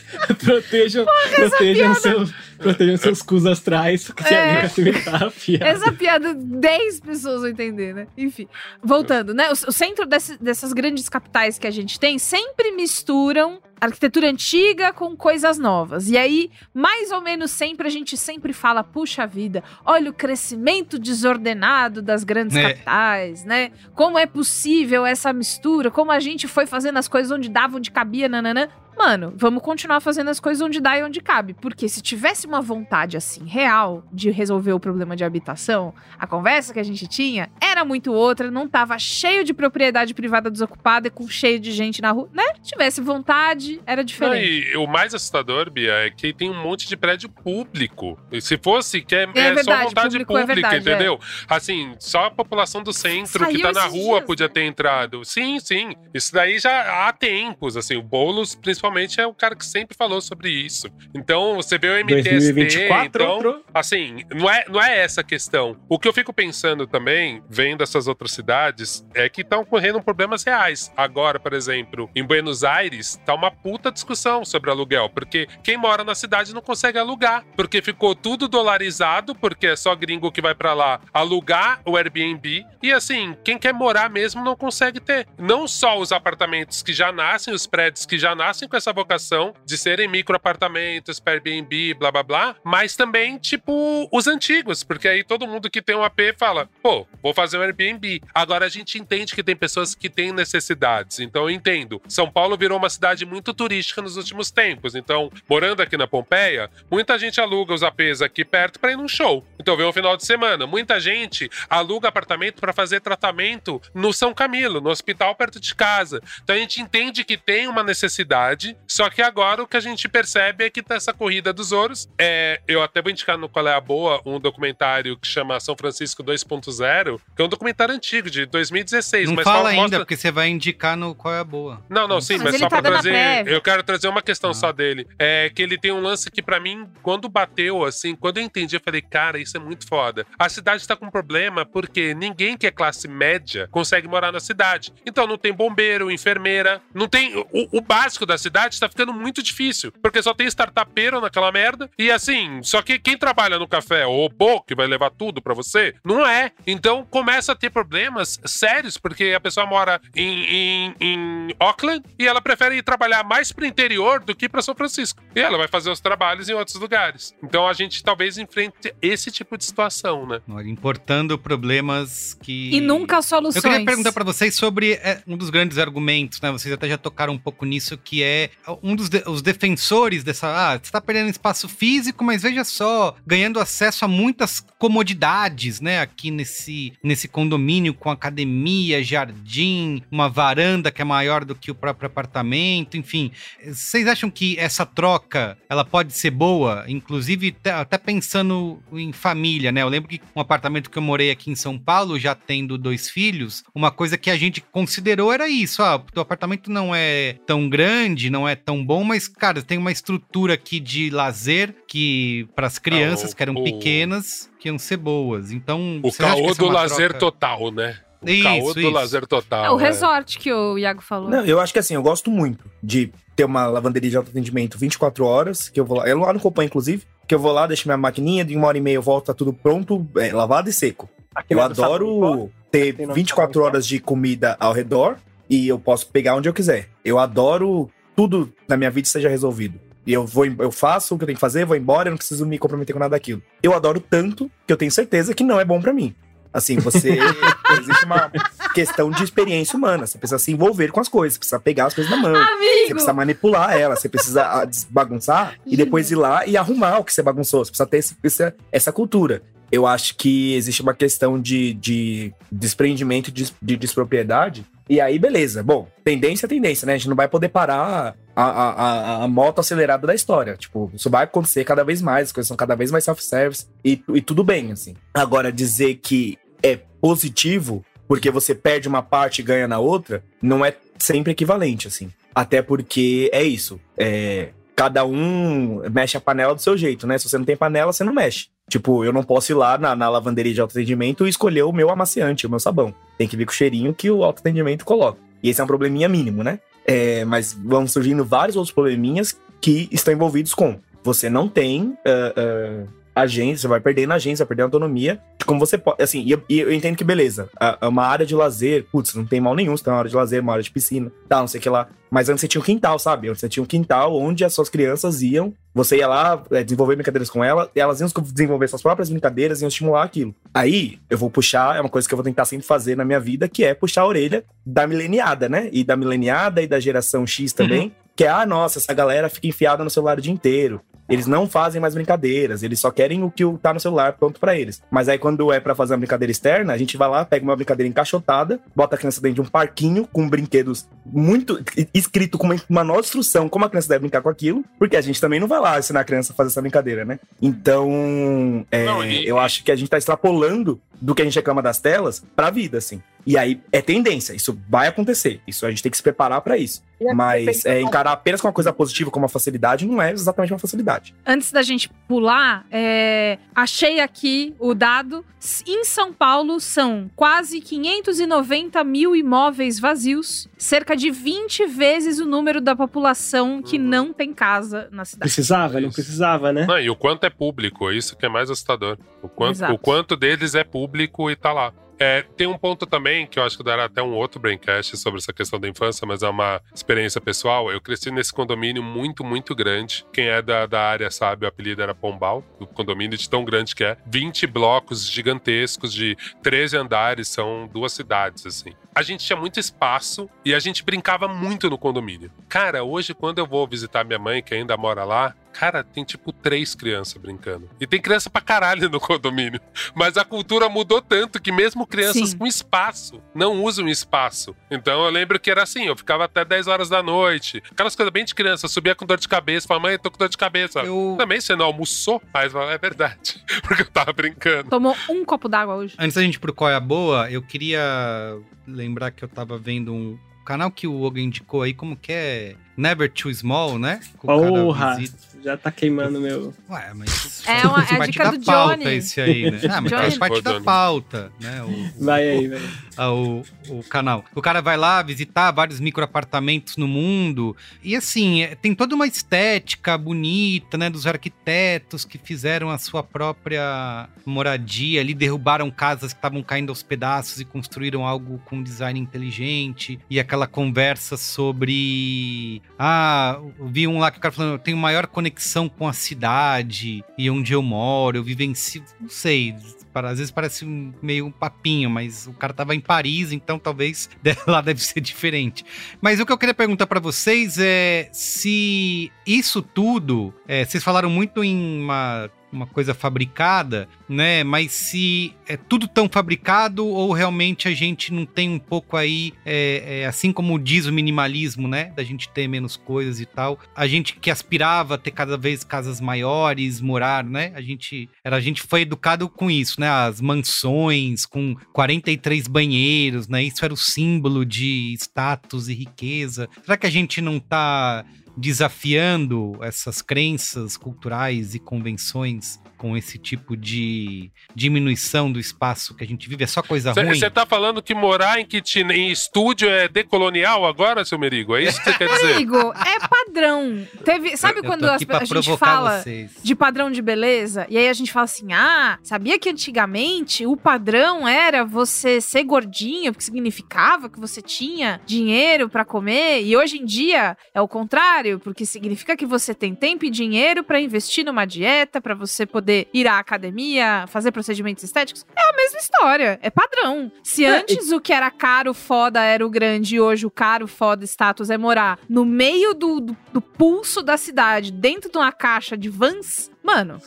protejam 0.45 1.05
protejam 1.35 1.95
seu, 1.95 2.29
Protejam 2.65 2.97
seus 2.97 3.23
cus 3.23 3.47
astrais, 3.47 4.05
porque 4.05 4.25
É. 4.35 4.69
você 4.69 4.81
alimentar 4.81 5.25
a 5.27 5.31
piada. 5.31 5.65
Essa 5.67 5.93
piada 5.93 6.35
10 6.35 7.01
pessoas 7.01 7.41
vão 7.43 7.51
entender, 7.51 7.95
né? 7.95 8.07
Enfim, 8.17 8.49
voltando, 8.83 9.33
né? 9.33 9.49
O, 9.51 9.53
o 9.53 9.73
centro 9.73 10.07
desse- 10.07 10.37
dessas 10.43 10.73
grandes 10.73 11.09
capitais 11.09 11.59
que 11.59 11.67
a 11.67 11.71
gente 11.71 11.99
tem 12.01 12.19
sempre 12.19 12.73
misturam 12.73 13.61
arquitetura 13.81 14.31
antiga 14.31 14.93
com 14.95 15.15
coisas 15.15 15.59
novas. 15.59 16.09
E 16.09 16.17
aí, 16.17 16.51
mais 16.73 17.11
ou 17.11 17.21
menos 17.21 17.51
sempre, 17.51 17.87
a 17.87 17.91
gente 17.91 18.17
sempre 18.17 18.53
fala, 18.55 18.83
puxa 18.83 19.27
vida, 19.27 19.63
olha 19.85 20.11
o 20.11 20.15
crescimento 20.15 20.99
desordenado 20.99 22.01
das 22.01 22.25
grandes 22.25 22.57
É. 22.57 22.63
capitais, 22.73 23.45
né? 23.45 23.73
Como 23.95 24.17
é 24.19 24.25
possível 24.27 25.05
essa 25.05 25.33
mistura? 25.35 25.91
Como 25.91 26.11
a 26.11 26.21
gente 26.21 26.49
foi 26.49 26.65
fazendo 26.65 26.99
as 26.99 27.09
coisas 27.09 27.31
onde 27.31 27.49
dava, 27.51 27.77
onde 27.77 27.91
cabia, 27.91 28.29
nananã. 28.29 28.69
Mano, 28.97 29.33
vamos 29.37 29.61
continuar 29.61 29.99
fazendo 30.01 30.31
as 30.31 30.39
coisas 30.39 30.63
onde 30.63 30.81
dá 30.81 30.97
e 30.97 31.03
onde 31.03 31.21
cabe. 31.21 31.53
Porque 31.53 31.89
se 31.89 32.01
tivesse 32.01 32.47
uma 32.55 32.63
vontade, 32.63 33.17
assim, 33.17 33.45
real 33.47 34.05
de 34.13 34.31
resolver 34.31 34.73
o 34.73 34.81
problema 34.81 35.17
de 35.17 35.25
habitação, 35.25 35.93
a 36.19 36.27
conversa 36.27 36.73
que 36.73 36.81
a 36.81 36.83
gente 36.85 37.07
tinha 37.07 37.51
era 37.61 37.85
muito 37.85 38.13
outra, 38.13 38.51
não 38.51 38.69
tava 38.69 38.99
cheio 38.99 39.45
de 39.45 39.53
propriedade 39.53 40.15
privada 40.15 40.51
desocupada 40.51 41.09
e 41.09 41.11
com 41.11 41.27
cheio 41.29 41.59
de 41.59 41.73
gente 41.73 42.01
na 42.01 42.13
rua, 42.13 42.29
né? 42.33 42.45
Se 42.63 42.71
tivesse 42.71 43.01
vontade, 43.01 43.81
era 43.87 44.03
Não, 44.03 44.07
diferente. 44.07 44.71
e 44.73 44.77
o 44.77 44.87
mais 44.87 45.15
assustador, 45.15 45.71
Bia, 45.71 45.93
é 46.07 46.11
que 46.11 46.33
tem 46.33 46.51
um 46.51 46.63
monte 46.63 46.87
de 46.89 46.97
prédio 46.97 47.29
público. 47.29 48.19
E 48.31 48.41
se 48.41 48.57
fosse, 48.57 49.01
que 49.03 49.15
é, 49.15 49.25
É 49.35 49.41
é 49.41 49.55
verdade, 49.55 49.65
só 49.65 49.89
vontade 49.89 50.09
público 50.11 50.37
é 50.37 50.41
pública, 50.41 50.69
verdade, 50.71 50.91
entendeu? 50.91 51.19
Assim, 51.49 51.95
só 51.99 52.27
a 52.27 52.31
população 52.31 52.83
do 52.83 52.93
centro 52.93 53.47
que 53.47 53.59
Saiu 53.59 53.63
tá 53.63 53.73
na 53.73 53.87
rua 53.87 54.19
dias, 54.19 54.27
podia 54.27 54.47
né? 54.47 54.53
ter 54.53 54.63
entrado. 54.65 55.25
Sim, 55.25 55.59
sim. 55.59 55.95
Isso 56.13 56.33
daí 56.33 56.59
já 56.59 57.07
há 57.09 57.13
tempos, 57.13 57.77
assim. 57.77 57.97
O 57.97 58.03
Boulos, 58.03 58.55
principalmente, 58.55 59.21
é 59.21 59.27
o 59.27 59.35
cara 59.35 59.57
que 59.57 59.65
sempre 59.65 59.97
falou 59.97 60.21
sobre 60.21 60.51
isso. 60.51 60.89
Então, 61.15 61.57
você 61.57 61.79
vê 61.79 61.89
o 61.89 62.05
MTST, 62.05 62.34
2024, 62.39 63.23
então... 63.23 63.63
Assim, 63.73 64.25
não 64.35 64.51
é, 64.51 64.65
não 64.69 64.83
é 64.83 64.99
essa 64.99 65.21
a 65.21 65.25
questão. 65.25 65.77
O 65.89 65.99
que 65.99 66.09
eu 66.09 66.13
fico 66.13 66.33
pensando 66.33 66.87
também, 66.87 67.43
vendo 67.49 67.83
essas 67.83 68.07
outras 68.07 68.33
cidades, 68.33 69.05
é 69.15 69.29
que 69.29 69.43
estão 69.43 69.63
ocorrendo 69.63 70.03
problemas 70.03 70.45
reais. 70.45 70.93
Agora, 70.97 71.39
por 71.39 71.53
exemplo, 71.53 72.11
em 72.15 72.25
Buenos 72.25 72.65
Aires, 72.65 73.21
tá 73.25 73.35
uma 73.35 73.51
puta 73.51 73.91
discussão 73.91 74.45
sobre 74.45 74.71
aluguel, 74.71 75.09
porque 75.11 75.49
quem 75.63 75.77
mora 75.77 76.05
na 76.05 76.15
cidade 76.15 76.55
não 76.55 76.61
consegue 76.61 76.99
alugar, 76.99 77.45
porque 77.57 77.81
ficou 77.81 78.15
tudo 78.15 78.49
dolarizado, 78.49 79.35
porque 79.35 79.69
é 79.69 79.77
só 79.77 79.95
gringo 79.95 80.33
que 80.33 80.43
vai 80.43 80.55
pra 80.55 80.75
lá 80.75 81.01
alugar 81.13 81.81
o 81.85 81.97
Airbnb, 81.97 82.65
e 82.83 82.93
assim, 82.93 83.37
quem 83.45 83.59
quer 83.59 83.73
morar 83.73 84.11
mesmo 84.11 84.43
não 84.43 84.57
consegue 84.57 85.01
ter. 85.01 85.27
Não 85.39 85.67
só 85.69 85.99
os 85.99 86.13
apartamentos 86.13 86.83
que 86.83 86.93
já 86.93 87.13
nascem, 87.13 87.55
os 87.55 87.67
prédios 87.67 88.07
que 88.07 88.19
já 88.19 88.35
nascem 88.35 88.69
com 88.69 88.77
essa 88.77 88.93
vocação 88.93 89.55
de 89.65 89.77
serem 89.79 90.09
micro 90.09 90.37
apartamentos, 90.37 91.21
para 91.21 91.35
Airbnb, 91.35 91.95
blá 91.95 92.11
blá 92.11 92.23
blá, 92.25 92.57
mas 92.65 92.97
também, 92.97 93.39
tipo, 93.39 94.09
os 94.11 94.27
antigos, 94.27 94.83
porque 94.83 95.09
aí 95.09 95.23
todo 95.23 95.47
mundo 95.47 95.71
que 95.71 95.83
tem 95.83 95.97
um 95.97 96.03
AP 96.03 96.21
fala, 96.39 96.69
pô, 96.83 97.07
vou 97.23 97.35
fazer 97.35 97.59
um 97.59 97.63
Airbnb. 97.63 98.23
Agora 98.35 98.67
a 98.67 98.69
gente 98.69 98.99
entende 98.99 99.35
que 99.35 99.43
tem 99.43 99.57
pessoas 99.57 99.95
que 99.95 100.09
têm 100.09 100.33
necessidades, 100.33 101.21
então 101.21 101.43
eu 101.43 101.51
entendo. 101.51 102.01
São 102.09 102.31
Paulo 102.31 102.57
virou 102.57 102.79
uma 102.79 102.91
cidade 102.91 103.25
muito 103.27 103.53
turística 103.53 104.03
nos 104.03 104.17
últimos 104.17 104.51
tempos, 104.51 104.95
então, 104.95 105.31
morando 105.49 105.83
aqui 105.83 105.97
na 105.97 106.07
Pompeia, 106.07 106.71
muita 106.91 107.19
gente 107.19 107.41
aluga 107.41 107.75
os 107.75 107.83
APs 107.83 108.23
aqui 108.23 108.45
perto 108.45 108.81
para 108.81 108.93
ir 108.93 108.97
num 108.97 109.09
show. 109.09 109.45
Então 109.59 109.77
vem 109.77 109.87
um 109.87 109.93
final 109.93 110.17
de 110.17 110.25
semana. 110.25 110.67
Muita 110.67 111.01
gente 111.01 111.51
aluga 111.69 112.09
apartamento 112.09 112.61
para 112.61 112.73
fazer 112.73 113.01
tratamento 113.01 113.81
no 113.95 114.13
São 114.13 114.35
Camilo, 114.35 114.81
no 114.81 114.91
hospital 114.91 115.35
perto 115.35 115.61
de 115.61 115.75
casa. 115.75 116.21
Então 116.43 116.55
a 116.55 116.59
gente 116.59 116.81
entende 116.81 117.25
que 117.25 117.37
tem 117.37 117.69
uma 117.69 117.83
necessidade, 117.83 118.77
só 118.87 119.11
que 119.11 119.23
agora 119.23 119.63
o 119.63 119.67
que 119.67 119.77
a 119.77 119.81
gente 119.81 120.09
percebe 120.09 120.65
é 120.65 120.71
que 120.71 120.83
tá 120.83 120.95
essa 120.95 121.13
corrida 121.13 121.53
dos 121.53 121.73
ouros. 121.73 122.09
É, 122.19 122.61
eu 122.69 122.83
até 122.83 123.03
vou 123.03 123.11
indicar 123.11 123.37
no 123.37 123.49
Qual 123.49 123.67
é 123.67 123.75
a 123.75 123.81
Boa 123.81 124.21
um 124.25 124.39
documentário 124.39 125.17
que 125.17 125.27
chama 125.27 125.59
São 125.61 125.77
Francisco 125.77 126.23
2.0, 126.23 127.21
que 127.37 127.43
é 127.43 127.45
um 127.45 127.49
documentário 127.49 127.95
antigo, 127.95 128.31
de 128.31 128.47
2016. 128.47 129.29
Não 129.29 129.35
mas 129.37 129.45
fala 129.45 129.57
fala- 129.57 129.69
ainda, 129.71 129.83
mostra- 129.83 129.99
porque 130.01 130.17
você 130.17 130.31
vai 130.31 130.49
indicar 130.49 130.97
no 130.97 131.15
qual 131.15 131.35
é 131.35 131.41
a 131.41 131.45
boa. 131.45 131.83
não, 131.89 132.07
não, 132.07 132.21
sim, 132.21 132.35
Mas 132.39 132.53
mas, 132.53 132.59
só 132.59 132.69
tá 132.69 132.81
pra 132.81 132.91
trazer. 132.93 133.47
Eu 133.49 133.61
quero 133.61 133.83
trazer 133.83 134.09
uma 134.09 134.23
questão 134.23 134.51
Ah. 134.51 134.55
só 134.55 134.73
dele. 134.73 135.07
É 135.19 135.51
que 135.55 135.63
ele 135.63 135.79
tem 135.79 135.93
um 135.93 136.01
lance 136.01 136.31
que, 136.31 136.43
pra 136.43 136.61
mim, 136.61 136.87
quando 137.03 137.29
bateu, 137.29 137.85
assim, 137.85 138.15
quando 138.15 138.39
eu 138.39 138.45
entendi, 138.45 138.77
eu 138.77 138.81
falei, 138.85 139.03
cara, 139.03 139.39
isso 139.39 139.57
é 139.57 139.61
muito 139.61 139.87
foda. 139.87 140.27
A 140.39 140.49
cidade 140.49 140.87
tá 140.87 140.97
com 140.97 141.11
problema 141.11 141.65
porque 141.67 142.15
ninguém 142.15 142.57
que 142.57 142.67
é 142.67 142.71
classe 142.71 143.09
média 143.09 143.69
consegue 143.71 144.07
morar 144.09 144.31
na 144.33 144.41
cidade. 144.41 144.93
Então 145.07 145.27
não 145.27 145.37
tem 145.39 145.53
bombeiro, 145.53 146.11
enfermeira, 146.11 146.81
não 146.95 147.09
tem. 147.09 147.37
O, 147.53 147.79
o 147.79 147.81
básico 147.81 148.25
da 148.27 148.39
cidade 148.39 148.79
tá 148.79 148.89
ficando 148.89 149.13
muito 149.13 149.43
difícil. 149.43 149.93
Porque 150.03 150.23
só 150.23 150.33
tem 150.35 150.47
startupeiro 150.47 151.21
naquela 151.21 151.51
merda. 151.53 151.91
E 151.99 152.04
assim, 152.11 152.61
só 152.63 152.83
que 152.83 152.99
quem 152.99 153.17
trabalha 153.17 153.59
no 153.59 153.69
café, 153.69 154.07
o 154.07 154.11
robô 154.13 154.61
que 154.63 154.75
vai 154.75 154.87
levar 154.87 155.11
tudo 155.11 155.41
pra 155.43 155.55
você, 155.55 155.95
não 156.05 156.27
é. 156.27 156.51
Então 156.67 157.05
começa 157.11 157.53
a 157.53 157.55
ter 157.55 157.71
problemas 157.71 158.41
sérios, 158.45 158.97
porque 158.97 159.33
a 159.37 159.41
pessoa 159.41 159.67
mora 159.67 160.01
em, 160.15 160.45
em, 160.45 160.95
em 161.01 161.55
Auckland 161.59 162.03
e 162.19 162.27
ela 162.27 162.41
prefere 162.41 162.77
ir 162.77 162.83
trabalhar 162.83 163.25
mais 163.25 163.53
pro 163.53 163.65
interior 163.67 164.21
do 164.25 164.35
que 164.35 164.49
pra 164.49 164.63
São 164.63 164.75
Francisco. 164.75 165.23
E 165.35 165.41
ela 165.41 165.59
vai 165.59 165.69
fazer 165.69 165.91
os 165.91 166.01
trabalhos 166.01 166.49
em 166.49 166.53
outros 166.55 166.77
lugares. 166.77 167.35
Então 167.43 167.67
a 167.69 167.73
gente 167.73 168.03
talvez 168.03 168.39
enfrente 168.39 168.95
esse 169.01 169.31
tipo 169.31 169.57
de 169.59 169.65
situação, 169.65 170.27
né? 170.27 170.41
Importando 170.65 171.39
problemas 171.39 172.35
que. 172.43 172.71
E 172.75 172.81
nunca 172.81 173.17
Eu 173.17 173.23
soluções. 173.23 173.63
queria 173.63 173.85
perguntar 173.85 174.13
pra 174.13 174.25
vocês 174.25 174.55
sobre 174.55 174.93
é, 174.95 175.23
um 175.27 175.37
dos 175.37 175.51
grandes 175.51 175.79
argumentos, 175.79 176.41
né? 176.41 176.51
Vocês 176.53 176.73
até 176.73 176.89
já 176.89 176.99
tocaram 176.99 177.33
um 177.33 177.39
pouco 177.39 177.65
nisso, 177.65 177.97
que 177.97 178.23
é 178.23 178.51
um 178.83 178.95
dos 178.95 179.09
de- 179.09 179.23
os 179.27 179.43
defensores 179.43 180.23
dessa. 180.23 180.47
Ah, 180.49 180.79
você 180.83 180.91
tá 180.91 181.01
perdendo 181.01 181.31
espaço 181.31 181.69
físico, 181.69 181.94
mas 182.23 182.43
veja 182.43 182.65
só, 182.65 183.15
ganhando 183.27 183.59
acesso 183.61 184.05
a 184.05 184.09
muitas 184.09 184.65
comodidades, 184.79 185.81
né? 185.81 186.01
Aqui 186.01 186.31
nesse, 186.31 186.93
nesse 187.03 187.29
condomínio 187.29 187.93
com 187.95 188.11
academia, 188.11 189.03
jardim, 189.03 190.03
uma 190.11 190.29
varanda 190.29 190.91
que 190.91 191.03
é 191.03 191.05
maior 191.05 191.45
do 191.45 191.55
que 191.55 191.71
o 191.71 191.75
próprio 191.75 192.07
apartamento, 192.07 192.97
enfim. 192.97 193.31
Vocês 193.67 194.07
acham 194.07 194.31
que 194.31 194.59
essa 194.59 194.87
troca 194.87 195.59
ela 195.69 195.85
pode 195.85 196.13
ser 196.13 196.31
boa? 196.31 196.85
Inclusive, 196.89 197.55
até- 197.61 197.73
até 197.73 197.99
pensando 197.99 198.83
em 198.93 199.13
família, 199.13 199.71
né? 199.73 199.83
Eu 199.83 199.89
lembro 199.89 200.09
que 200.09 200.21
um 200.35 200.41
apartamento 200.41 200.91
que 200.91 200.99
eu 200.99 201.03
morei 201.03 201.31
aqui 201.31 201.51
em 201.51 201.57
São 201.57 201.79
Paulo, 201.79 202.19
já 202.19 202.35
tendo 202.35 202.79
dois 202.79 203.09
filhos, 203.09 203.63
uma 203.75 203.91
coisa 203.91 204.17
que 204.17 204.31
a 204.31 204.37
gente 204.37 204.61
considerou 204.61 205.33
era 205.33 205.49
isso: 205.49 205.83
ah, 205.83 206.03
o 206.15 206.21
apartamento 206.21 206.71
não 206.71 206.95
é 206.95 207.37
tão 207.47 207.69
grande, 207.69 208.31
não 208.31 208.49
é 208.49 208.55
tão 208.55 208.85
bom, 208.85 209.05
mas, 209.05 209.29
cara, 209.29 209.63
tem 209.63 209.79
uma 209.79 209.93
estrutura 209.93 210.55
aqui 210.55 210.81
de 210.81 211.11
lazer 211.11 211.75
que, 211.95 212.49
para 212.57 212.67
as 212.67 212.77
crianças 212.77 213.31
o- 213.31 213.37
que 213.37 213.43
eram 213.45 213.55
o- 213.55 213.63
pequenas, 213.63 214.51
que 214.59 214.69
iam 214.69 214.77
ser 214.81 214.97
boas. 214.97 215.53
Então, 215.53 216.01
O 216.03 216.13
caô 216.13 216.51
é 216.51 216.55
do 216.55 216.65
uma 216.65 216.75
lazer 216.75 217.11
troca- 217.11 217.19
total, 217.21 217.71
né? 217.71 217.97
O 218.21 218.29
Isso, 218.29 218.43
caô 218.43 218.75
do 218.75 218.91
lazer 218.91 219.27
total. 219.29 219.65
É 219.65 219.71
o 219.71 219.79
é. 219.79 219.85
resort 219.87 220.37
que 220.41 220.53
o 220.53 220.77
Iago 220.77 221.01
falou. 221.01 221.31
Não, 221.31 221.45
eu 221.45 221.61
acho 221.61 221.73
que 221.73 221.79
assim, 221.79 221.95
eu 221.95 222.03
gosto 222.03 222.33
muito 222.33 222.65
de 222.83 223.13
ter 223.37 223.45
uma 223.45 223.67
lavanderia 223.67 224.11
de 224.11 224.17
autoatendimento 224.17 224.77
24 224.77 225.25
horas, 225.25 225.69
que 225.69 225.79
eu 225.79 225.85
vou 225.85 225.99
lá, 225.99 226.09
eu 226.09 226.19
lá 226.19 226.33
no 226.33 226.41
Copan, 226.41 226.65
inclusive, 226.65 227.05
que 227.29 227.35
eu 227.35 227.39
vou 227.39 227.53
lá, 227.53 227.65
deixo 227.69 227.87
minha 227.87 227.97
maquininha, 227.97 228.45
de 228.45 228.57
uma 228.57 228.67
hora 228.67 228.79
e 228.79 228.81
meia 228.81 228.97
eu 228.97 229.03
volto, 229.03 229.27
tá 229.27 229.35
tudo 229.35 229.53
pronto, 229.53 230.05
é, 230.17 230.33
lavado 230.33 230.69
e 230.69 230.73
seco. 230.73 231.09
Eu 231.49 231.61
Aquele 231.61 231.69
do 231.69 231.75
Sapão, 231.77 231.95
adoro 231.95 232.51
ter 232.73 232.93
Tem 232.97 233.07
no 233.07 233.15
24 233.15 233.53
Sapão. 233.55 233.69
horas 233.69 233.87
de 233.87 234.01
comida 234.01 234.57
ao 234.59 234.73
redor 234.73 235.17
e 235.49 235.69
eu 235.69 235.79
posso 235.79 236.09
pegar 236.09 236.35
onde 236.35 236.49
eu 236.49 236.53
quiser. 236.55 236.89
Eu 237.05 237.21
adoro 237.21 237.89
tudo 238.17 238.53
na 238.67 238.77
minha 238.77 238.91
vida 238.91 239.07
seja 239.07 239.29
resolvido. 239.29 239.79
E 240.07 240.13
eu 240.13 240.27
vou, 240.27 240.45
eu 240.47 240.71
faço 240.71 241.15
o 241.15 241.19
que 241.19 241.25
eu 241.25 241.27
tenho 241.27 241.37
que 241.37 241.41
fazer, 241.41 241.65
vou 241.65 241.77
embora, 241.77 242.09
eu 242.09 242.11
não 242.13 242.19
preciso 242.19 242.45
me 242.47 242.59
comprometer 242.59 242.93
com 242.93 242.99
nada 243.01 243.11
daquilo. 243.13 243.43
Eu 243.63 243.73
adoro 243.75 243.99
tanto 244.01 244.51
que 244.67 244.73
eu 244.73 244.77
tenho 244.77 244.91
certeza 244.91 245.33
que 245.35 245.43
não 245.45 245.59
é 245.59 245.65
bom 245.65 245.81
pra 245.81 245.93
mim. 245.93 246.15
Assim, 246.53 246.77
você. 246.77 247.19
existe 247.81 248.05
uma 248.05 248.31
questão 248.75 249.11
de 249.11 249.25
experiência 249.25 249.77
humana. 249.77 250.07
Você 250.07 250.17
precisa 250.19 250.39
se 250.39 250.53
envolver 250.53 250.93
com 250.93 251.01
as 251.01 251.09
coisas, 251.09 251.37
precisa 251.37 251.59
pegar 251.59 251.87
as 251.87 251.95
coisas 251.95 252.11
na 252.11 252.17
mão. 252.17 252.33
Você 252.33 252.39
Amigo! 252.53 252.91
precisa 252.91 253.13
manipular 253.13 253.77
ela, 253.77 253.97
você 253.97 254.09
precisa 254.09 254.43
ah, 254.45 254.69
bagunçar 254.91 255.55
e 255.67 255.77
depois 255.77 256.11
ir 256.13 256.15
lá 256.17 256.47
e 256.47 256.57
arrumar 256.57 256.99
o 256.99 257.05
que 257.05 257.13
você 257.13 257.23
bagunçou. 257.23 257.65
Você 257.65 257.71
precisa 257.73 257.87
ter 257.89 257.97
esse- 257.99 258.17
esse- 258.23 258.55
essa 258.71 258.93
cultura. 258.93 259.43
Eu 259.73 259.85
acho 259.87 260.15
que 260.17 260.55
existe 260.55 260.81
uma 260.83 260.95
questão 260.95 261.41
de, 261.41 261.75
de 261.75 262.33
desprendimento 262.53 263.33
de, 263.33 263.53
de 263.61 263.77
despropriedade. 263.77 264.65
E 264.89 265.01
aí, 265.01 265.19
beleza. 265.19 265.63
Bom, 265.63 265.89
tendência 266.05 266.47
é 266.47 266.49
tendência, 266.49 266.87
né? 266.87 266.93
A 266.93 266.97
gente 266.97 267.09
não 267.09 267.17
vai 267.17 267.27
poder 267.27 267.49
parar 267.49 268.15
a, 268.37 268.45
a, 268.45 269.25
a, 269.25 269.29
moto 269.29 269.61
acelerada 269.61 270.07
da 270.07 270.15
história. 270.15 270.57
Tipo, 270.57 270.91
isso 270.95 271.09
vai 271.11 271.25
acontecer 271.25 271.65
cada 271.65 271.85
vez 271.85 272.03
mais, 272.03 272.29
as 272.29 272.33
coisas 272.33 272.49
são 272.49 272.57
cada 272.57 272.75
vez 272.75 272.91
mais 272.91 273.05
self-service 273.05 273.67
e, 273.85 274.03
e 274.15 274.21
tudo 274.21 274.43
bem, 274.43 274.73
assim. 274.73 274.95
Agora, 275.13 275.53
dizer 275.53 275.97
que 275.97 276.39
é 276.63 276.79
positivo 277.01 277.85
porque 278.07 278.31
você 278.31 278.55
perde 278.55 278.89
uma 278.89 279.03
parte 279.03 279.41
e 279.41 279.45
ganha 279.45 279.67
na 279.67 279.79
outra, 279.79 280.23
não 280.43 280.65
é 280.65 280.75
sempre 280.99 281.33
equivalente, 281.33 281.89
assim. 281.89 282.11
Até 282.35 282.61
porque 282.61 283.31
é 283.33 283.43
isso. 283.43 283.81
É, 283.97 284.51
cada 284.75 285.05
um 285.05 285.83
mexe 285.91 286.17
a 286.17 286.21
panela 286.21 286.55
do 286.55 286.61
seu 286.61 286.77
jeito, 286.77 287.07
né? 287.07 287.17
Se 287.17 287.29
você 287.29 287.39
não 287.39 287.45
tem 287.45 287.57
panela, 287.57 287.93
você 287.93 288.05
não 288.05 288.13
mexe. 288.13 288.49
Tipo, 288.69 289.05
eu 289.05 289.13
não 289.13 289.23
posso 289.23 289.53
ir 289.53 289.55
lá 289.55 289.79
na, 289.79 289.95
na 289.95 290.09
lavanderia 290.09 290.53
de 290.53 290.61
autoatendimento 290.61 291.27
e 291.27 291.31
escolher 291.31 291.63
o 291.63 291.73
meu 291.73 291.91
amaciante, 291.91 292.47
o 292.47 292.51
meu 292.51 292.59
sabão. 292.59 292.95
Tem 293.17 293.29
que 293.29 293.37
vir 293.37 293.47
com 293.47 293.53
o 293.53 293.55
cheirinho 293.55 293.95
que 293.95 294.11
o 294.11 294.25
autoatendimento 294.25 294.85
coloca. 294.85 295.19
E 295.43 295.51
esse 295.51 295.61
é 295.61 295.65
um 295.65 295.67
probleminha 295.67 296.09
mínimo, 296.09 296.43
né? 296.43 296.59
É, 296.87 297.25
mas 297.25 297.53
vão 297.53 297.87
surgindo 297.87 298.25
vários 298.25 298.57
outros 298.57 298.73
probleminhas 298.73 299.39
que 299.61 299.89
estão 299.91 300.13
envolvidos 300.13 300.55
com. 300.55 300.79
Você 301.03 301.31
não 301.31 301.49
tem 301.49 301.83
uh, 301.83 302.85
uh, 302.85 302.89
agência, 303.15 303.63
você 303.63 303.69
vai 303.69 303.81
perder 303.81 304.07
na 304.07 304.17
agência, 304.17 304.45
vai 304.45 304.49
perder 304.49 304.63
autonomia. 304.65 305.21
Como 305.47 305.61
você 305.61 305.79
pode. 305.79 306.03
Assim, 306.03 306.23
e 306.23 306.33
eu, 306.33 306.43
e 306.49 306.61
eu, 306.61 306.73
entendo 306.73 306.97
que 306.97 307.05
beleza. 307.05 307.49
A, 307.59 307.89
uma 307.89 308.05
área 308.05 308.27
de 308.27 308.35
lazer, 308.35 308.87
putz, 308.91 309.15
não 309.15 309.25
tem 309.25 309.41
mal 309.41 309.55
nenhum, 309.55 309.77
você 309.77 309.85
tem 309.85 309.93
uma 309.93 309.99
área 309.99 310.11
de 310.11 310.17
lazer, 310.17 310.41
uma 310.41 310.53
área 310.53 310.63
de 310.63 310.71
piscina, 310.71 311.13
tal, 311.29 311.41
não 311.41 311.49
sei 311.49 311.61
o 311.61 311.63
que 311.63 311.69
lá. 311.69 311.89
Mas 312.11 312.29
antes 312.29 312.41
você 312.41 312.49
tinha 312.49 312.61
um 312.61 312.65
quintal, 312.65 312.99
sabe? 312.99 313.29
Antes 313.29 313.41
você 313.41 313.49
tinha 313.49 313.63
um 313.63 313.67
quintal 313.67 314.17
onde 314.17 314.45
as 314.45 314.55
suas 314.55 314.69
crianças 314.69 315.21
iam, 315.21 315.53
você 315.75 315.99
ia 315.99 316.07
lá 316.07 316.43
é, 316.51 316.63
desenvolver 316.63 316.95
brincadeiras 316.95 317.29
com 317.29 317.43
ela, 317.43 317.71
e 317.75 317.81
elas 317.81 318.01
iam 318.01 318.09
desenvolver 318.23 318.69
suas 318.69 318.83
próprias 318.83 319.11
brincadeiras, 319.11 319.61
iam 319.61 319.69
estimular 319.69 320.05
aquilo. 320.05 320.35
Aí, 320.53 320.99
eu 321.11 321.19
vou 321.19 321.29
puxar, 321.29 321.77
é 321.77 321.81
uma 321.81 321.91
coisa 321.91 322.07
que 322.07 322.15
eu 322.15 322.17
vou 322.17 322.25
tentar 322.25 322.45
sempre 322.45 322.67
fazer 322.67 322.97
na 322.97 323.05
minha 323.05 323.21
vida, 323.21 323.49
que 323.49 323.65
é 323.65 323.75
puxar 323.75 324.03
a 324.03 324.07
orelha 324.07 324.45
da 324.65 324.87
mileniada, 324.87 325.49
né? 325.49 325.69
E 325.73 325.83
da 325.83 325.97
mileniada 325.97 326.63
e 326.63 326.67
da 326.67 326.79
geração 326.79 327.27
X 327.27 327.53
também. 327.53 327.87
Uhum. 327.87 327.93
Que 328.17 328.25
é, 328.25 328.29
ah, 328.29 328.47
nossa, 328.47 328.79
essa 328.79 328.95
galera 328.95 329.29
fica 329.29 329.49
enfiada 329.49 329.83
no 329.83 329.91
celular 329.91 330.19
o 330.19 330.23
dia 330.23 330.33
inteiro. 330.33 330.81
Eles 331.09 331.27
não 331.27 331.49
fazem 331.49 331.81
mais 331.81 331.95
brincadeiras, 331.95 332.63
eles 332.63 332.81
só 332.81 332.91
querem 332.91 333.23
o 333.23 333.31
que 333.31 333.45
tá 333.63 333.75
no 333.75 333.81
celular 333.81 334.15
pronto 334.15 334.41
para 334.41 334.59
eles. 334.59 334.83
Mas 334.91 335.09
aí 335.09 335.19
quando 335.19 335.53
é 335.53 335.61
para 335.61 335.75
fazer 335.75 335.93
uma 335.95 335.99
brincadeira 335.99 336.31
externa, 336.31 336.73
a 336.73 336.79
gente 336.79 336.97
vai 336.97 337.09
lá, 337.09 337.25
pega 337.25 337.45
uma 337.45 337.57
brincadeira 337.57 337.89
encaixotada, 337.89 338.61
bota 338.75 338.95
a 338.95 338.99
criança 338.99 339.21
dentro 339.21 339.43
de 339.43 339.49
um 339.49 339.51
parquinho 339.51 340.09
com 340.11 340.29
brinquedos 340.29 340.87
muito 341.05 341.63
escrito 341.93 342.39
com 342.39 342.49
uma 342.69 342.85
nova 342.85 343.01
instrução 343.01 343.49
como 343.49 343.65
a 343.65 343.69
criança 343.69 343.89
deve 343.89 344.01
brincar 344.01 344.23
com 344.23 344.29
aquilo, 344.29 344.65
porque 344.79 344.97
a 344.97 345.01
gente 345.01 345.21
também 345.21 345.39
não 345.39 345.47
vai 345.47 345.61
lá 345.61 345.79
ensinar 345.79 346.01
a 346.01 346.05
criança 346.05 346.33
a 346.33 346.37
fazer 346.37 346.51
essa 346.51 346.61
brincadeira, 346.61 347.05
né? 347.05 347.19
Então, 347.41 348.67
é, 348.71 348.85
não, 348.85 349.05
e... 349.05 349.27
eu 349.27 349.39
acho 349.39 349.63
que 349.63 349.71
a 349.71 349.77
gente 349.77 349.89
tá 349.89 349.99
extrapolando 349.99 350.81
do 351.01 351.15
que 351.15 351.23
a 351.23 351.25
gente 351.25 351.37
reclama 351.37 351.61
das 351.61 351.79
telas 351.79 352.25
pra 352.35 352.51
vida, 352.51 352.79
assim. 352.79 353.03
E 353.27 353.39
aí 353.39 353.61
é 353.73 353.81
tendência, 353.81 354.35
isso 354.35 354.59
vai 354.69 354.89
acontecer. 354.89 355.41
Isso 355.47 355.65
a 355.67 355.71
gente 355.71 355.83
tem 355.83 355.91
que 355.91 355.97
se 355.97 356.03
preparar 356.03 356.41
para 356.41 356.57
isso. 356.57 356.83
Mas 357.15 357.65
é, 357.67 357.81
encarar 357.81 358.13
apenas 358.13 358.41
com 358.41 358.47
uma 358.47 358.53
coisa 358.53 358.73
positiva 358.73 359.11
como 359.11 359.25
uma 359.25 359.29
facilidade 359.29 359.87
não 359.87 360.01
é 360.01 360.13
exatamente 360.13 360.53
uma 360.53 360.59
facilidade. 360.59 361.15
Antes 361.27 361.51
da 361.51 361.63
gente 361.63 361.91
pular, 362.09 362.65
é, 362.71 363.39
achei 363.55 364.01
aqui 364.01 364.55
o 364.59 364.75
dado. 364.75 365.25
Em 365.67 365.85
São 365.85 366.13
Paulo 366.13 366.61
são 366.61 367.11
quase 367.15 367.61
590 367.61 368.83
mil 368.85 369.15
imóveis 369.15 369.79
vazios, 369.79 370.49
cerca 370.57 370.97
de 370.97 371.11
20 371.11 371.67
vezes 371.67 372.19
o 372.19 372.25
número 372.25 372.61
da 372.61 372.75
população 372.75 373.61
que 373.61 373.77
uhum. 373.77 373.85
não 373.85 374.13
tem 374.13 374.33
casa 374.33 374.89
na 374.91 375.05
cidade. 375.05 375.21
Precisava, 375.21 375.81
não 375.81 375.91
precisava, 375.91 376.53
né? 376.53 376.65
Não, 376.67 376.79
e 376.79 376.89
o 376.89 376.97
quanto 376.97 377.25
é 377.25 377.31
público, 377.31 377.91
isso 377.91 378.17
que 378.17 378.25
é 378.25 378.29
mais 378.29 378.51
assustador. 378.51 378.97
O 379.21 379.29
quanto, 379.29 379.65
o 379.65 379.79
quanto 379.79 380.17
deles 380.17 380.55
é 380.55 380.65
público 380.65 381.31
e 381.31 381.37
tá 381.37 381.53
lá. 381.53 381.73
É, 381.99 382.23
tem 382.37 382.47
um 382.47 382.59
ponto 382.59 382.87
também 382.87 383.27
que 383.27 383.39
eu 383.39 383.43
acho 383.43 383.57
que 383.57 383.63
dará 383.63 383.85
até 383.85 384.03
um 384.03 384.15
outro 384.15 384.41
braincast 384.41 384.97
sobre 384.97 385.19
essa 385.19 385.33
questão 385.33 385.61
da 385.61 385.69
infância, 385.69 386.07
mas 386.07 386.23
é 386.23 386.29
uma 386.29 386.61
experiência 386.75 387.21
pessoal. 387.21 387.71
Eu 387.71 387.81
cresci 387.81 388.11
nesse 388.11 388.33
condomínio 388.33 388.83
muito, 388.83 389.25
muito 389.25 389.55
grande. 389.55 390.05
Quem 390.13 390.29
é 390.29 390.43
da, 390.43 390.67
da 390.67 390.81
área 390.81 391.11
sabe, 391.11 391.45
o 391.45 391.49
apelido 391.49 391.83
era 391.83 391.95
Pombal, 391.95 392.45
do 392.59 392.67
condomínio 392.67 393.17
de 393.17 393.29
tão 393.29 393.45
grande 393.45 393.75
que 393.75 393.85
é. 393.85 393.97
20 394.07 394.47
blocos 394.47 395.09
gigantescos 395.09 395.93
de 395.93 396.17
13 396.43 396.77
andares, 396.77 397.29
são 397.29 397.69
duas 397.73 397.93
cidades, 397.93 398.47
assim 398.47 398.73
a 398.95 399.03
gente 399.03 399.25
tinha 399.27 399.37
muito 399.37 399.59
espaço 399.59 400.31
e 400.45 400.55
a 400.55 400.59
gente 400.61 400.85
brincava 400.85 401.27
muito 401.27 401.69
no 401.69 401.77
condomínio. 401.77 402.31
Cara, 402.49 402.85
hoje, 402.85 403.13
quando 403.13 403.41
eu 403.41 403.47
vou 403.47 403.67
visitar 403.67 404.05
minha 404.05 404.19
mãe, 404.19 404.43
que 404.43 404.55
ainda 404.55 404.77
mora 404.77 405.05
lá, 405.05 405.35
cara, 405.55 405.85
tem 405.85 406.05
tipo 406.05 406.33
três 406.33 406.75
crianças 406.75 407.17
brincando. 407.21 407.71
E 407.81 407.87
tem 407.87 408.01
criança 408.01 408.29
pra 408.29 408.41
caralho 408.41 408.91
no 408.91 408.99
condomínio. 408.99 409.61
Mas 409.95 410.17
a 410.17 410.25
cultura 410.25 410.69
mudou 410.69 411.01
tanto 411.01 411.41
que 411.41 411.53
mesmo 411.53 411.87
crianças 411.87 412.31
Sim. 412.31 412.39
com 412.39 412.47
espaço 412.47 413.23
não 413.35 413.63
usam 413.63 413.89
espaço. 413.89 414.55
Então 414.71 415.05
eu 415.05 415.11
lembro 415.11 415.39
que 415.39 415.51
era 415.51 415.63
assim, 415.63 415.85
eu 415.85 415.97
ficava 415.97 416.25
até 416.25 416.45
10 416.45 416.67
horas 416.67 416.89
da 416.89 417.03
noite. 417.03 417.63
Aquelas 417.71 417.95
coisas 417.95 418.13
bem 418.13 418.25
de 418.25 418.35
criança, 418.35 418.67
subia 418.67 418.95
com 418.95 419.07
dor 419.07 419.19
de 419.19 419.29
cabeça, 419.29 419.69
falava, 419.69 419.85
mãe, 419.85 419.93
eu 419.93 419.99
tô 419.99 420.11
com 420.11 420.19
dor 420.19 420.29
de 420.29 420.37
cabeça. 420.37 420.81
Eu... 420.81 421.15
Também 421.17 421.41
você 421.41 421.55
não 421.55 421.67
almoçou? 421.67 422.21
Mas 422.33 422.53
é 422.55 422.79
verdade, 422.79 423.43
porque 423.63 423.83
eu 423.83 423.91
tava 423.91 424.13
brincando. 424.13 424.69
Tomou 424.69 424.97
um 425.09 425.25
copo 425.25 425.49
d'água 425.49 425.77
hoje. 425.77 425.95
Antes 425.99 426.15
da 426.15 426.23
gente 426.23 426.35
ir 426.35 426.41
pro 426.41 426.53
Qual 426.53 426.71
é 426.71 426.81
Boa, 426.81 427.31
eu 427.31 427.41
queria 427.41 428.37
lembrar 428.67 429.13
que 429.13 429.25
eu 429.25 429.29
tava 429.29 429.57
vendo 429.57 429.95
um 429.95 430.19
canal 430.45 430.71
que 430.71 430.87
o 430.87 431.03
Hugo 431.03 431.19
indicou 431.19 431.63
aí, 431.63 431.73
como 431.73 431.97
que 431.97 432.13
é 432.13 432.57
Never 432.77 433.11
Too 433.11 433.33
Small, 433.33 433.79
né? 433.79 434.01
Porra! 434.21 434.99
Já 435.45 435.59
tá 435.59 435.71
queimando 435.71 436.19
meu. 436.19 436.55
Ué, 436.71 436.93
mas. 436.95 437.47
É, 437.47 437.67
uma, 437.67 437.85
é 437.85 438.01
a 438.01 438.07
dica 438.07 438.31
do 438.33 438.41
pauta 438.43 438.79
Johnny. 438.79 438.97
esse 438.97 439.21
aí, 439.21 439.51
né? 439.51 439.61
Ah, 439.69 439.81
mas 439.81 439.91
Johnny. 439.91 440.03
faz 440.03 440.19
parte 440.19 440.41
da 440.41 440.61
pauta, 440.61 441.31
né? 441.39 441.63
O, 441.63 442.05
vai 442.05 442.29
aí, 442.31 442.49
vai. 442.49 442.63
Ah, 442.97 443.13
o, 443.13 443.43
o 443.69 443.83
canal. 443.83 444.25
O 444.35 444.41
cara 444.41 444.63
vai 444.63 444.79
lá 444.79 445.03
visitar 445.03 445.51
vários 445.51 445.81
microapartamentos 445.81 446.79
no 446.79 446.89
mundo. 446.89 447.55
E 447.83 447.95
assim, 447.95 448.43
é, 448.43 448.55
tem 448.55 448.75
toda 448.75 448.95
uma 448.95 449.07
estética 449.07 449.99
bonita, 449.99 450.79
né? 450.79 450.89
Dos 450.89 451.07
arquitetos 451.07 452.07
que 452.07 452.17
fizeram 452.17 452.71
a 452.71 452.79
sua 452.79 453.03
própria 453.03 454.09
moradia 454.25 455.03
ali, 455.03 455.13
derrubaram 455.13 455.71
casas 455.71 456.15
que 456.15 456.19
estavam 456.19 456.43
caindo 456.43 456.71
aos 456.71 456.83
pedaços 456.83 457.39
e 457.39 457.45
construíram 457.45 458.07
algo 458.07 458.41
com 458.47 458.63
design 458.63 458.99
inteligente. 458.99 460.01
E 460.09 460.19
aquela 460.19 460.47
conversa 460.47 461.19
sobre. 461.19 462.63
Ah, 462.79 463.39
eu 463.59 463.69
vi 463.69 463.87
um 463.87 463.99
lá 463.99 464.11
que 464.11 464.17
o 464.17 464.21
cara 464.21 464.33
falando, 464.33 464.53
eu 464.53 464.59
tenho 464.59 464.79
maior 464.79 465.07
conexão 465.07 465.34
conexão 465.35 465.69
com 465.69 465.89
a 465.89 465.93
cidade 465.93 467.05
e 467.19 467.29
onde 467.29 467.53
eu 467.53 467.63
moro, 467.63 468.17
eu 468.17 468.23
vivencio, 468.23 468.85
não 469.01 469.09
sei, 469.09 469.55
às 469.93 470.19
vezes 470.19 470.31
parece 470.31 470.65
meio 471.03 471.27
um 471.27 471.31
papinho, 471.31 471.91
mas 471.91 472.27
o 472.27 472.33
cara 472.33 472.53
tava 472.53 472.75
em 472.75 472.81
Paris, 472.81 473.33
então 473.33 473.59
talvez 473.59 474.09
lá 474.47 474.61
deve 474.61 474.83
ser 474.83 475.01
diferente. 475.01 475.65
Mas 476.01 476.21
o 476.21 476.27
que 476.27 476.33
eu 476.33 476.39
queria 476.39 476.55
perguntar 476.55 476.87
para 476.87 477.01
vocês 477.01 477.59
é 477.59 478.09
se 478.13 479.11
isso 479.27 479.61
tudo, 479.61 480.33
é, 480.47 480.65
vocês 480.65 480.83
falaram 480.83 481.11
muito 481.11 481.43
em 481.43 481.83
uma 481.83 482.31
uma 482.55 482.67
coisa 482.67 482.95
fabricada, 482.95 483.89
né? 484.09 484.45
Mas 484.45 484.73
se 484.73 485.35
é 485.47 485.57
tudo 485.57 485.87
tão 485.87 486.09
fabricado 486.09 486.87
ou 486.87 487.13
realmente 487.13 487.69
a 487.69 487.73
gente 487.73 488.13
não 488.13 488.25
tem 488.25 488.49
um 488.49 488.59
pouco 488.59 488.97
aí, 488.97 489.33
é, 489.45 490.01
é, 490.03 490.07
assim 490.07 490.33
como 490.33 490.59
diz 490.59 490.87
o 490.87 490.93
minimalismo, 490.93 491.69
né? 491.69 491.93
Da 491.97 492.03
gente 492.03 492.29
ter 492.29 492.49
menos 492.49 492.77
coisas 492.77 493.21
e 493.21 493.27
tal. 493.27 493.59
A 493.75 493.87
gente 493.87 494.15
que 494.17 494.31
aspirava 494.31 494.95
a 494.95 494.99
ter 494.99 495.11
cada 495.11 495.37
vez 495.37 495.65
casas 495.65 496.01
maiores, 496.01 496.81
morar, 496.81 497.25
né? 497.25 497.53
A 497.55 497.61
gente, 497.61 498.09
era, 498.23 498.37
a 498.37 498.41
gente 498.41 498.63
foi 498.63 498.83
educado 498.83 499.29
com 499.29 499.51
isso, 499.51 499.81
né? 499.81 499.89
As 499.89 500.21
mansões 500.21 501.27
com 501.27 501.55
43 501.73 502.47
banheiros, 502.47 503.29
né? 503.29 503.43
Isso 503.43 503.65
era 503.65 503.75
o 503.75 503.77
símbolo 503.77 504.45
de 504.45 504.95
status 504.95 505.69
e 505.69 505.75
riqueza. 505.75 506.49
Será 506.63 506.77
que 506.77 506.87
a 506.87 506.91
gente 506.91 507.21
não 507.21 507.39
tá 507.39 508.05
desafiando 508.37 509.57
essas 509.63 510.03
crenças 510.03 510.77
culturais 510.77 511.55
e 511.55 511.59
convenções 511.59 512.59
com 512.85 512.95
esse 512.99 513.17
tipo 513.17 513.57
de 513.57 514.31
diminuição 514.55 515.33
do 515.33 515.41
espaço 515.41 515.95
que 515.95 516.05
a 516.05 516.07
gente 516.07 516.29
vive? 516.29 516.45
É 516.45 516.47
só 516.47 516.63
coisa 516.63 516.93
cê, 516.93 517.01
ruim? 517.01 517.19
Você 517.19 517.31
tá 517.31 517.47
falando 517.47 517.83
que 517.83 517.95
morar 517.95 518.39
em, 518.39 518.45
kitchen, 518.45 518.93
em 518.93 519.11
estúdio 519.11 519.71
é 519.71 519.89
decolonial 519.89 520.67
agora, 520.67 521.03
seu 521.03 521.19
Merigo? 521.19 521.57
É 521.57 521.63
isso 521.63 521.83
que 521.83 521.91
você 521.91 521.97
quer 521.97 522.09
dizer? 522.11 522.35
Merigo, 522.35 522.59
é 522.59 523.09
padrão. 523.09 523.89
Teve, 524.05 524.37
sabe 524.37 524.59
eu, 524.59 524.65
quando 524.65 524.85
eu 524.85 524.91
a, 524.91 524.97
a 524.97 525.25
gente 525.25 525.57
fala 525.57 526.03
vocês. 526.03 526.33
de 526.43 526.55
padrão 526.55 526.91
de 526.91 527.01
beleza? 527.01 527.67
E 527.71 527.79
aí 527.79 527.89
a 527.89 527.93
gente 527.95 528.13
fala 528.13 528.25
assim, 528.25 528.53
ah, 528.53 528.99
sabia 529.03 529.39
que 529.39 529.49
antigamente 529.49 530.45
o 530.45 530.55
padrão 530.55 531.27
era 531.27 531.65
você 531.65 532.21
ser 532.21 532.45
gordinho, 532.45 533.13
porque 533.13 533.25
significava 533.25 534.11
que 534.11 534.21
você 534.21 534.43
tinha 534.43 535.01
dinheiro 535.07 535.71
para 535.71 535.87
comer, 535.87 536.43
e 536.43 536.55
hoje 536.55 536.77
em 536.77 536.85
dia 536.85 537.35
é 537.55 537.63
o 537.63 537.67
contrário, 537.67 538.39
porque 538.41 538.67
significa 538.67 539.17
que 539.17 539.25
você 539.25 539.55
tem 539.55 539.75
tempo 539.75 540.05
e 540.05 540.11
dinheiro 540.11 540.63
para 540.63 540.79
investir 540.79 541.25
numa 541.25 541.47
dieta, 541.47 541.99
para 541.99 542.15
você 542.15 542.45
poder 542.45 542.74
poder 542.75 542.89
ir 542.93 543.07
à 543.07 543.19
academia, 543.19 544.07
fazer 544.09 544.33
procedimentos 544.33 544.83
estéticos, 544.83 545.25
é 545.37 545.41
a 545.41 545.53
mesma 545.53 545.79
história, 545.79 546.39
é 546.43 546.51
padrão. 546.51 547.11
Se 547.23 547.45
é, 547.45 547.49
antes 547.49 547.93
o 547.93 548.01
que 548.01 548.13
era 548.13 548.31
caro, 548.31 548.75
foda 548.75 549.21
era 549.23 549.47
o 549.47 549.51
grande, 549.51 549.97
e 549.97 550.01
hoje 550.01 550.27
o 550.27 550.31
caro, 550.31 550.67
foda, 550.67 551.05
status 551.05 551.51
é 551.51 551.57
morar 551.57 551.99
no 552.09 552.25
meio 552.25 552.75
do, 552.75 553.01
do, 553.01 553.17
do 553.33 553.41
pulso 553.41 554.03
da 554.03 554.17
cidade, 554.17 554.73
dentro 554.73 555.11
de 555.11 555.17
uma 555.17 555.33
caixa 555.33 555.77
de 555.77 555.89
vans, 555.89 556.51
mano, 556.65 556.99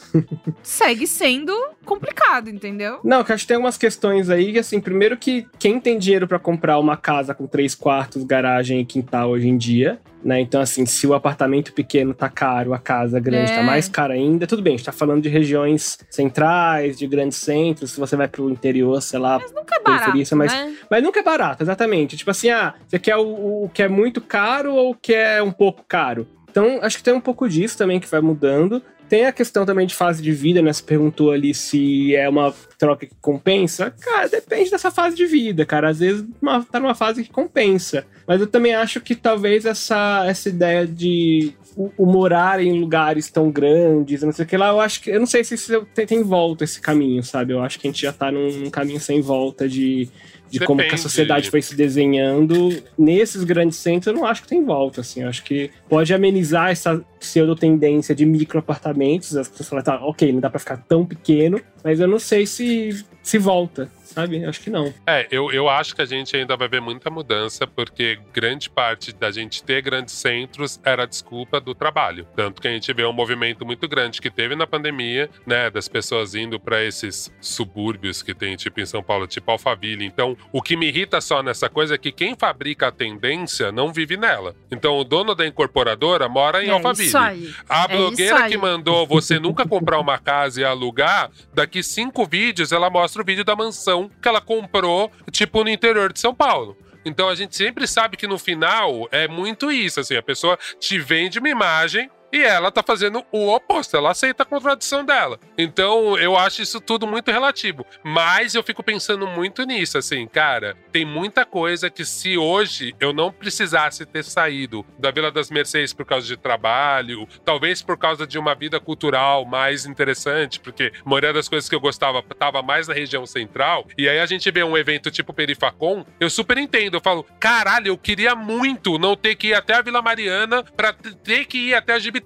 segue 0.62 1.08
sendo 1.08 1.52
complicado, 1.84 2.48
entendeu? 2.48 3.00
Não, 3.04 3.24
que 3.24 3.34
acho 3.34 3.44
que 3.44 3.48
tem 3.48 3.58
umas 3.58 3.76
questões 3.76 4.30
aí 4.30 4.54
que, 4.54 4.60
assim, 4.60 4.80
primeiro 4.80 5.18
que 5.18 5.48
quem 5.58 5.80
tem 5.80 5.98
dinheiro 5.98 6.28
para 6.28 6.38
comprar 6.38 6.78
uma 6.78 6.96
casa 6.96 7.34
com 7.34 7.48
três 7.48 7.74
quartos, 7.74 8.24
garagem 8.24 8.80
e 8.80 8.86
quintal 8.86 9.32
hoje 9.32 9.48
em 9.48 9.58
dia, 9.58 10.00
né? 10.24 10.40
Então, 10.40 10.62
assim, 10.62 10.86
se 10.86 11.08
o 11.08 11.16
apartamento 11.16 11.74
pequeno 11.74 12.14
tá 12.14 12.30
caro, 12.30 12.72
a 12.72 12.78
casa 12.78 13.20
grande 13.20 13.48
tá 13.48 13.54
é. 13.54 13.58
tá 13.58 13.64
mais 13.64 13.90
cara 13.90 14.14
ainda, 14.14 14.46
tudo 14.46 14.62
bem, 14.62 14.76
a 14.76 14.78
gente 14.78 14.86
tá 14.86 14.92
falando 14.92 15.24
de 15.24 15.30
regiões 15.30 15.98
centrais, 16.08 16.96
de 16.96 17.08
grandes 17.08 17.40
centros, 17.40 17.92
se 17.92 18.00
você 18.00 18.16
vai 18.16 18.28
pro 18.28 18.52
interior, 18.52 19.02
sei 19.02 19.18
lá. 19.18 19.40
Mas 19.40 19.52
nunca 19.52 19.76
é 19.76 19.80
barato, 19.80 20.36
mas, 20.36 20.54
né? 20.54 20.76
mas 20.88 21.04
nunca 21.04 21.20
é 21.20 21.24
barato, 21.24 21.64
exatamente. 21.64 22.16
Tipo 22.16 22.30
assim, 22.30 22.52
ah, 22.52 22.76
você 22.88 23.00
quer 23.00 23.16
o, 23.16 23.64
o 23.64 23.72
que 23.74 23.82
é 23.82 23.88
muito 23.88 24.22
caro 24.22 24.76
ou 24.76 24.92
o 24.92 24.96
que 24.96 25.16
é 25.16 25.42
um 25.42 25.52
pouco 25.52 25.84
caro? 25.88 26.28
Então, 26.50 26.80
acho 26.82 26.98
que 26.98 27.04
tem 27.04 27.14
um 27.14 27.22
pouco 27.22 27.48
disso 27.48 27.78
também 27.78 28.00
que 28.00 28.10
vai 28.10 28.20
mudando. 28.20 28.82
Tem 29.10 29.26
a 29.26 29.32
questão 29.32 29.66
também 29.66 29.88
de 29.88 29.96
fase 29.96 30.22
de 30.22 30.32
vida, 30.32 30.62
né? 30.62 30.72
Você 30.74 30.84
perguntou 30.84 31.32
ali 31.32 31.54
se 31.54 32.16
é 32.16 32.28
uma 32.28 32.54
troca 32.78 33.06
que 33.06 33.16
compensa? 33.22 33.92
Cara, 34.00 34.28
depende 34.28 34.70
dessa 34.70 34.92
fase 34.92 35.16
de 35.16 35.26
vida, 35.26 35.66
cara. 35.66 35.90
Às 35.90 36.00
vezes 36.00 36.26
uma, 36.42 36.64
tá 36.64 36.80
numa 36.80 36.96
fase 36.96 37.24
que 37.24 37.30
compensa. 37.30 38.06
Mas 38.28 38.42
eu 38.42 38.48
também 38.48 38.76
acho 38.76 39.00
que 39.00 39.16
talvez 39.16 39.66
essa, 39.66 40.26
essa 40.28 40.50
ideia 40.50 40.86
de 40.86 41.54
o, 41.76 41.92
o, 41.98 42.06
morar 42.06 42.62
em 42.62 42.80
lugares 42.80 43.30
tão 43.30 43.50
grandes, 43.50 44.24
não 44.24 44.32
sei 44.34 44.44
o 44.44 44.48
que 44.48 44.58
lá, 44.58 44.70
eu 44.70 44.82
acho 44.82 45.02
que. 45.02 45.10
Eu 45.10 45.20
não 45.20 45.28
sei 45.28 45.44
se 45.44 45.58
tem, 45.94 46.06
tem 46.06 46.24
volta 46.24 46.64
esse 46.64 46.82
caminho, 46.82 47.24
sabe? 47.24 47.54
Eu 47.54 47.62
acho 47.62 47.80
que 47.80 47.88
a 47.88 47.92
gente 47.92 48.02
já 48.02 48.12
tá 48.12 48.32
num, 48.32 48.52
num 48.52 48.70
caminho 48.70 49.00
sem 49.00 49.22
volta 49.22 49.70
de 49.70 50.10
de 50.50 50.60
Depende. 50.60 50.66
como 50.66 50.90
que 50.90 50.96
a 50.96 50.98
sociedade 50.98 51.50
foi 51.50 51.62
se 51.62 51.76
desenhando 51.76 52.82
nesses 52.98 53.44
grandes 53.44 53.78
centros, 53.78 54.08
eu 54.08 54.14
não 54.14 54.26
acho 54.26 54.42
que 54.42 54.48
tem 54.48 54.64
volta, 54.64 55.02
assim. 55.02 55.22
Eu 55.22 55.30
acho 55.30 55.44
que 55.44 55.70
pode 55.90 56.14
amenizar 56.14 56.70
essa 56.70 57.04
pseudo-tendência 57.20 58.16
de 58.16 58.26
micro 58.26 58.60
apartamentos. 58.60 59.36
As 59.36 59.48
pessoas 59.48 59.70
falam, 59.70 59.84
tá, 59.84 60.06
ok, 60.06 60.32
não 60.32 60.40
dá 60.40 60.50
pra 60.50 60.60
ficar 60.60 60.78
tão 60.78 61.06
pequeno, 61.06 61.60
mas 61.84 62.00
eu 62.00 62.08
não 62.08 62.20
sei 62.20 62.46
se 62.46 63.06
se 63.22 63.38
volta 63.38 63.90
sabe? 64.18 64.44
Acho 64.44 64.62
que 64.62 64.72
não. 64.72 64.92
É, 65.06 65.28
eu, 65.30 65.52
eu 65.52 65.70
acho 65.70 65.96
que 65.96 66.02
a 66.02 66.06
gente 66.06 66.36
ainda 66.36 66.58
vai 66.58 66.68
ver 66.68 66.82
muita 66.82 67.08
mudança, 67.12 67.68
porque 67.68 68.18
grande 68.34 68.68
parte 68.68 69.14
da 69.14 69.30
gente 69.30 69.64
ter 69.64 69.80
grandes 69.84 70.16
centros 70.16 70.80
era 70.84 71.06
desculpa 71.06 71.62
do 71.62 71.76
trabalho. 71.76 72.26
Tanto 72.36 72.60
que 72.60 72.68
a 72.68 72.72
gente 72.72 72.92
vê 72.94 73.06
um 73.06 73.14
movimento 73.14 73.64
muito 73.64 73.88
grande 73.88 74.20
que 74.20 74.32
teve 74.32 74.56
na 74.56 74.66
pandemia, 74.66 75.30
né, 75.46 75.70
das 75.70 75.88
pessoas 75.88 76.34
indo 76.34 76.60
para 76.60 76.84
esses 76.84 77.32
subúrbios 77.40 78.24
que 78.24 78.34
tem, 78.34 78.56
tipo 78.56 78.82
em 78.82 78.86
São 78.88 79.04
Paulo, 79.04 79.28
tipo 79.28 79.52
Alphaville. 79.52 80.04
Então, 80.04 80.36
o 80.52 80.64
que 80.64 80.76
me 80.76 80.88
irrita 80.88 81.22
só 81.22 81.44
nessa 81.44 81.70
coisa 81.70 81.94
é 81.94 81.98
que 81.98 82.12
quem 82.12 82.36
fabrica 82.36 82.88
a 82.88 82.92
tendência 82.92 83.72
não 83.72 83.94
vive 83.94 84.18
nela. 84.18 84.56
Então, 84.72 84.98
o 84.98 85.04
dono 85.04 85.36
da 85.36 85.46
incorporadora 85.46 86.28
mora 86.28 86.64
em 86.64 86.70
é 86.70 86.72
Alphaville. 86.72 87.08
Isso 87.08 87.18
aí. 87.18 87.54
A 87.70 87.84
é 87.84 87.88
blogueira 87.88 88.50
que 88.50 88.58
mandou 88.58 89.06
você 89.06 89.38
nunca 89.38 89.68
comprar 89.68 90.00
uma 90.00 90.18
casa 90.18 90.62
e 90.62 90.66
alugar, 90.66 91.30
daqui 91.54 91.84
cinco 91.84 92.26
vídeos 92.26 92.72
ela 92.72 92.90
mostra 92.90 93.22
o 93.22 93.26
vídeo 93.26 93.46
da 93.46 93.56
mansão 93.56 94.07
que 94.22 94.28
ela 94.28 94.42
comprou, 94.42 95.12
tipo, 95.32 95.64
no 95.64 95.70
interior 95.70 96.12
de 96.12 96.20
São 96.20 96.34
Paulo. 96.34 96.78
Então 97.06 97.30
a 97.30 97.36
gente 97.36 97.56
sempre 97.56 97.88
sabe 97.88 98.18
que 98.18 98.28
no 98.28 98.38
final 98.38 99.08
é 99.12 99.28
muito 99.28 99.72
isso, 99.72 100.00
assim, 100.00 100.16
a 100.16 100.22
pessoa 100.22 100.58
te 100.80 101.00
vende 101.00 101.40
uma 101.40 101.50
imagem 101.50 102.10
e 102.38 102.44
ela 102.44 102.72
tá 102.72 102.84
fazendo 102.84 103.26
o 103.32 103.50
oposto, 103.54 103.98
ela 103.98 104.12
aceita 104.12 104.44
a 104.44 104.46
contradição 104.46 105.04
dela. 105.04 105.40
Então, 105.58 106.18
eu 106.18 106.38
acho 106.38 106.62
isso 106.62 106.80
tudo 106.80 107.08
muito 107.08 107.32
relativo. 107.32 107.86
Mas 108.04 108.54
eu 108.54 108.62
fico 108.62 108.84
pensando 108.84 109.26
muito 109.26 109.64
nisso, 109.64 109.98
assim, 109.98 110.28
cara, 110.28 110.78
tem 110.92 111.04
muita 111.04 111.46
coisa 111.46 111.90
que 111.90 112.06
se 112.06 112.38
hoje 112.38 112.96
eu 113.00 113.12
não 113.12 113.32
precisasse 113.32 114.06
ter 114.06 114.24
saído 114.24 114.86
da 115.00 115.10
Vila 115.10 115.32
das 115.32 115.50
Mercês 115.50 115.94
por 115.94 116.06
causa 116.06 116.28
de 116.28 116.38
trabalho, 116.38 117.28
talvez 117.44 117.82
por 117.82 117.98
causa 117.98 118.28
de 118.28 118.38
uma 118.38 118.54
vida 118.54 118.80
cultural 118.80 119.46
mais 119.46 119.86
interessante, 119.86 120.60
porque 120.60 120.92
a 121.04 121.10
maioria 121.10 121.34
das 121.34 121.50
coisas 121.50 121.68
que 121.68 121.76
eu 121.76 121.80
gostava 121.80 122.22
tava 122.22 122.62
mais 122.62 122.88
na 122.88 122.94
região 122.94 123.26
central, 123.26 123.88
e 123.98 124.08
aí 124.08 124.20
a 124.20 124.26
gente 124.26 124.50
vê 124.52 124.64
um 124.64 124.78
evento 124.78 125.10
tipo 125.10 125.34
Perifacon, 125.34 126.06
eu 126.20 126.30
super 126.30 126.58
entendo, 126.58 126.96
eu 126.96 127.02
falo, 127.02 127.26
caralho, 127.40 127.88
eu 127.88 127.98
queria 127.98 128.36
muito 128.36 129.00
não 129.00 129.16
ter 129.16 129.36
que 129.36 129.48
ir 129.48 129.54
até 129.54 129.76
a 129.76 129.82
Vila 129.82 130.02
Mariana 130.02 130.64
para 130.64 130.94
ter 130.94 131.46
que 131.46 131.70
ir 131.70 131.74
até 131.74 131.94
a 131.94 132.00
Gibi 132.00 132.22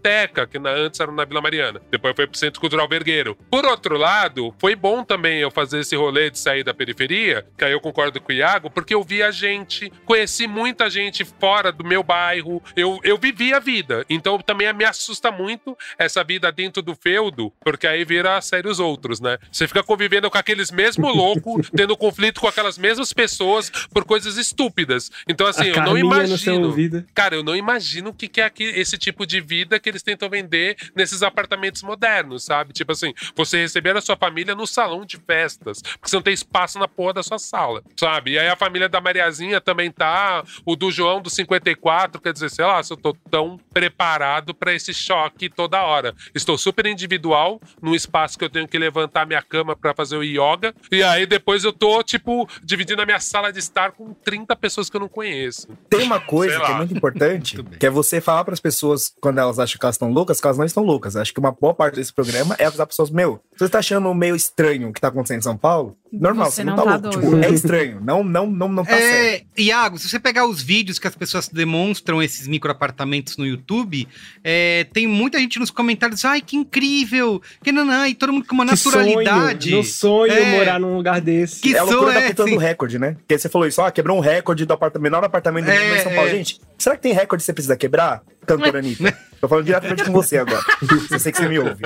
Que 0.49 0.57
antes 0.57 0.99
era 0.99 1.11
na 1.11 1.25
Vila 1.25 1.41
Mariana. 1.41 1.81
Depois 1.89 2.15
foi 2.15 2.27
pro 2.27 2.37
Centro 2.37 2.59
Cultural 2.59 2.87
Vergueiro. 2.87 3.37
Por 3.49 3.65
outro 3.65 3.97
lado, 3.97 4.53
foi 4.59 4.75
bom 4.75 5.03
também 5.03 5.39
eu 5.39 5.51
fazer 5.51 5.79
esse 5.79 5.95
rolê 5.95 6.29
de 6.29 6.39
sair 6.39 6.63
da 6.63 6.73
periferia, 6.73 7.45
que 7.57 7.65
aí 7.65 7.71
eu 7.71 7.79
concordo 7.79 8.19
com 8.19 8.31
o 8.31 8.35
Iago, 8.35 8.69
porque 8.69 8.93
eu 8.93 9.03
vi 9.03 9.21
a 9.21 9.31
gente, 9.31 9.91
conheci 10.05 10.47
muita 10.47 10.89
gente 10.89 11.23
fora 11.23 11.71
do 11.71 11.83
meu 11.83 12.03
bairro, 12.03 12.61
eu, 12.75 12.99
eu 13.03 13.17
vivi 13.17 13.53
a 13.53 13.59
vida. 13.59 14.05
Então 14.09 14.39
também 14.39 14.71
me 14.73 14.85
assusta 14.85 15.31
muito 15.31 15.77
essa 15.97 16.23
vida 16.23 16.51
dentro 16.51 16.81
do 16.81 16.95
feudo, 16.95 17.51
porque 17.63 17.87
aí 17.87 18.03
vira 18.05 18.37
a 18.37 18.41
série 18.41 18.67
os 18.67 18.79
outros, 18.79 19.19
né? 19.19 19.37
Você 19.51 19.67
fica 19.67 19.83
convivendo 19.83 20.29
com 20.29 20.37
aqueles 20.37 20.71
mesmos 20.71 21.13
loucos, 21.15 21.69
tendo 21.75 21.95
conflito 21.97 22.39
com 22.41 22.47
aquelas 22.47 22.77
mesmas 22.77 23.13
pessoas 23.13 23.69
por 23.93 24.05
coisas 24.05 24.37
estúpidas. 24.37 25.11
Então, 25.27 25.47
assim, 25.47 25.69
a 25.69 25.73
eu 25.73 25.81
não 25.83 25.97
imagino. 25.97 26.73
Cara, 27.13 27.35
eu 27.35 27.43
não 27.43 27.55
imagino 27.55 28.09
o 28.09 28.13
que, 28.13 28.27
que 28.27 28.41
é 28.41 28.45
aqui, 28.45 28.63
esse 28.63 28.97
tipo 28.97 29.25
de 29.25 29.41
vida 29.41 29.79
que 29.81 29.89
eles 29.89 30.03
tentam 30.03 30.29
vender 30.29 30.75
nesses 30.95 31.23
apartamentos 31.23 31.83
modernos, 31.83 32.45
sabe? 32.45 32.73
Tipo 32.73 32.91
assim, 32.91 33.13
você 33.35 33.61
receber 33.61 33.95
a 33.95 34.01
sua 34.01 34.15
família 34.15 34.55
no 34.55 34.67
salão 34.67 35.05
de 35.05 35.17
festas, 35.17 35.81
porque 35.81 36.09
você 36.09 36.15
não 36.15 36.23
tem 36.23 36.33
espaço 36.33 36.79
na 36.79 36.87
porra 36.87 37.13
da 37.13 37.23
sua 37.23 37.39
sala, 37.39 37.83
sabe? 37.97 38.31
E 38.31 38.39
aí 38.39 38.47
a 38.47 38.55
família 38.55 38.87
da 38.87 39.01
Mariazinha 39.01 39.59
também 39.59 39.91
tá, 39.91 40.43
o 40.65 40.75
do 40.75 40.91
João 40.91 41.21
do 41.21 41.29
54, 41.29 42.21
quer 42.21 42.33
dizer, 42.33 42.49
sei 42.49 42.65
lá, 42.65 42.81
se 42.81 42.93
eu 42.93 42.97
tô 42.97 43.13
tão 43.29 43.59
preparado 43.73 44.53
para 44.53 44.73
esse 44.73 44.93
choque 44.93 45.49
toda 45.49 45.83
hora. 45.83 46.13
Estou 46.33 46.57
super 46.57 46.85
individual, 46.85 47.59
num 47.81 47.95
espaço 47.95 48.37
que 48.37 48.45
eu 48.45 48.49
tenho 48.49 48.67
que 48.67 48.77
levantar 48.77 49.25
minha 49.25 49.41
cama 49.41 49.75
para 49.75 49.93
fazer 49.93 50.17
o 50.17 50.23
yoga, 50.23 50.73
e 50.91 51.03
aí 51.03 51.25
depois 51.25 51.63
eu 51.63 51.73
tô, 51.73 52.03
tipo, 52.03 52.47
dividindo 52.63 53.01
a 53.01 53.05
minha 53.05 53.19
sala 53.19 53.51
de 53.51 53.59
estar 53.59 53.91
com 53.91 54.13
30 54.13 54.55
pessoas 54.55 54.89
que 54.89 54.95
eu 54.95 55.01
não 55.01 55.09
conheço. 55.09 55.67
Tem 55.89 56.03
uma 56.03 56.19
coisa 56.19 56.59
que 56.59 56.71
é 56.71 56.75
muito 56.75 56.95
importante, 56.95 57.63
que 57.79 57.85
é 57.85 57.89
você 57.89 58.19
falar 58.21 58.43
para 58.43 58.53
as 58.53 58.59
pessoas 58.59 59.13
quando 59.21 59.39
elas 59.39 59.59
acham 59.59 59.70
que 59.79 59.85
elas 59.85 59.95
estão 59.95 60.11
loucas, 60.11 60.39
que 60.39 60.47
elas 60.47 60.57
não 60.57 60.65
estão 60.65 60.83
loucas. 60.83 61.15
Acho 61.15 61.33
que 61.33 61.39
uma 61.39 61.51
boa 61.51 61.73
parte 61.73 61.95
desse 61.95 62.13
programa 62.13 62.55
é 62.57 62.65
avisar 62.65 62.87
pessoas, 62.87 63.09
meu, 63.09 63.39
você 63.55 63.69
tá 63.69 63.79
achando 63.79 64.13
meio 64.13 64.35
estranho 64.35 64.89
o 64.89 64.93
que 64.93 65.01
tá 65.01 65.09
acontecendo 65.09 65.39
em 65.39 65.43
São 65.43 65.57
Paulo? 65.57 65.97
Normal, 66.11 66.47
você, 66.47 66.57
você 66.57 66.63
não, 66.65 66.75
não 66.75 66.83
tá, 66.83 66.99
tá 66.99 67.09
louco. 67.09 67.21
Tipo, 67.21 67.37
é 67.37 67.49
estranho. 67.51 68.01
Não, 68.03 68.23
não, 68.23 68.45
não, 68.47 68.67
não 68.67 68.83
tá 68.83 68.97
é, 68.97 68.99
certo. 68.99 69.45
Iago, 69.57 69.97
se 69.97 70.09
você 70.09 70.19
pegar 70.19 70.45
os 70.45 70.61
vídeos 70.61 70.99
que 70.99 71.07
as 71.07 71.15
pessoas 71.15 71.47
demonstram 71.47 72.21
esses 72.21 72.47
microapartamentos 72.47 73.37
no 73.37 73.45
YouTube, 73.45 74.07
é, 74.43 74.85
tem 74.91 75.07
muita 75.07 75.39
gente 75.39 75.57
nos 75.57 75.71
comentários, 75.71 76.25
ai, 76.25 76.41
que 76.41 76.57
incrível, 76.57 77.41
que 77.63 77.71
não, 77.71 77.85
não, 77.85 78.05
e 78.05 78.13
todo 78.13 78.33
mundo 78.33 78.45
com 78.45 78.53
uma 78.53 78.65
que 78.65 78.71
naturalidade. 78.71 79.69
Sonho, 79.69 79.75
meu 79.75 79.83
sonho 79.83 80.33
é, 80.33 80.57
morar 80.57 80.79
num 80.79 80.97
lugar 80.97 81.21
desse. 81.21 81.61
Que 81.61 81.75
é 81.75 81.79
a 81.79 81.83
loucura 81.83 82.19
é, 82.19 82.33
da 82.33 82.43
do 82.43 82.57
recorde, 82.57 82.99
né? 82.99 83.13
Porque 83.13 83.37
você 83.37 83.47
falou 83.47 83.67
isso, 83.67 83.81
ó, 83.81 83.89
quebrou 83.89 84.17
um 84.17 84.21
recorde 84.21 84.65
do 84.65 84.73
apartamento, 84.73 85.03
menor 85.03 85.23
apartamento 85.23 85.65
do 85.65 85.71
é, 85.71 85.99
São 85.99 86.13
Paulo. 86.13 86.27
É. 86.27 86.31
Gente, 86.31 86.59
será 86.81 86.95
que 86.95 87.01
tem 87.01 87.13
recorde 87.13 87.41
que 87.41 87.45
você 87.45 87.53
precisa 87.53 87.77
quebrar? 87.77 88.23
Cantora 88.45 88.79
Anitta. 88.79 89.17
Tô 89.39 89.47
falando 89.47 89.65
diretamente 89.65 90.03
com 90.03 90.11
você 90.11 90.37
agora. 90.37 90.61
Eu 91.09 91.19
sei 91.19 91.31
que 91.31 91.37
você 91.37 91.47
me 91.47 91.59
ouve. 91.59 91.83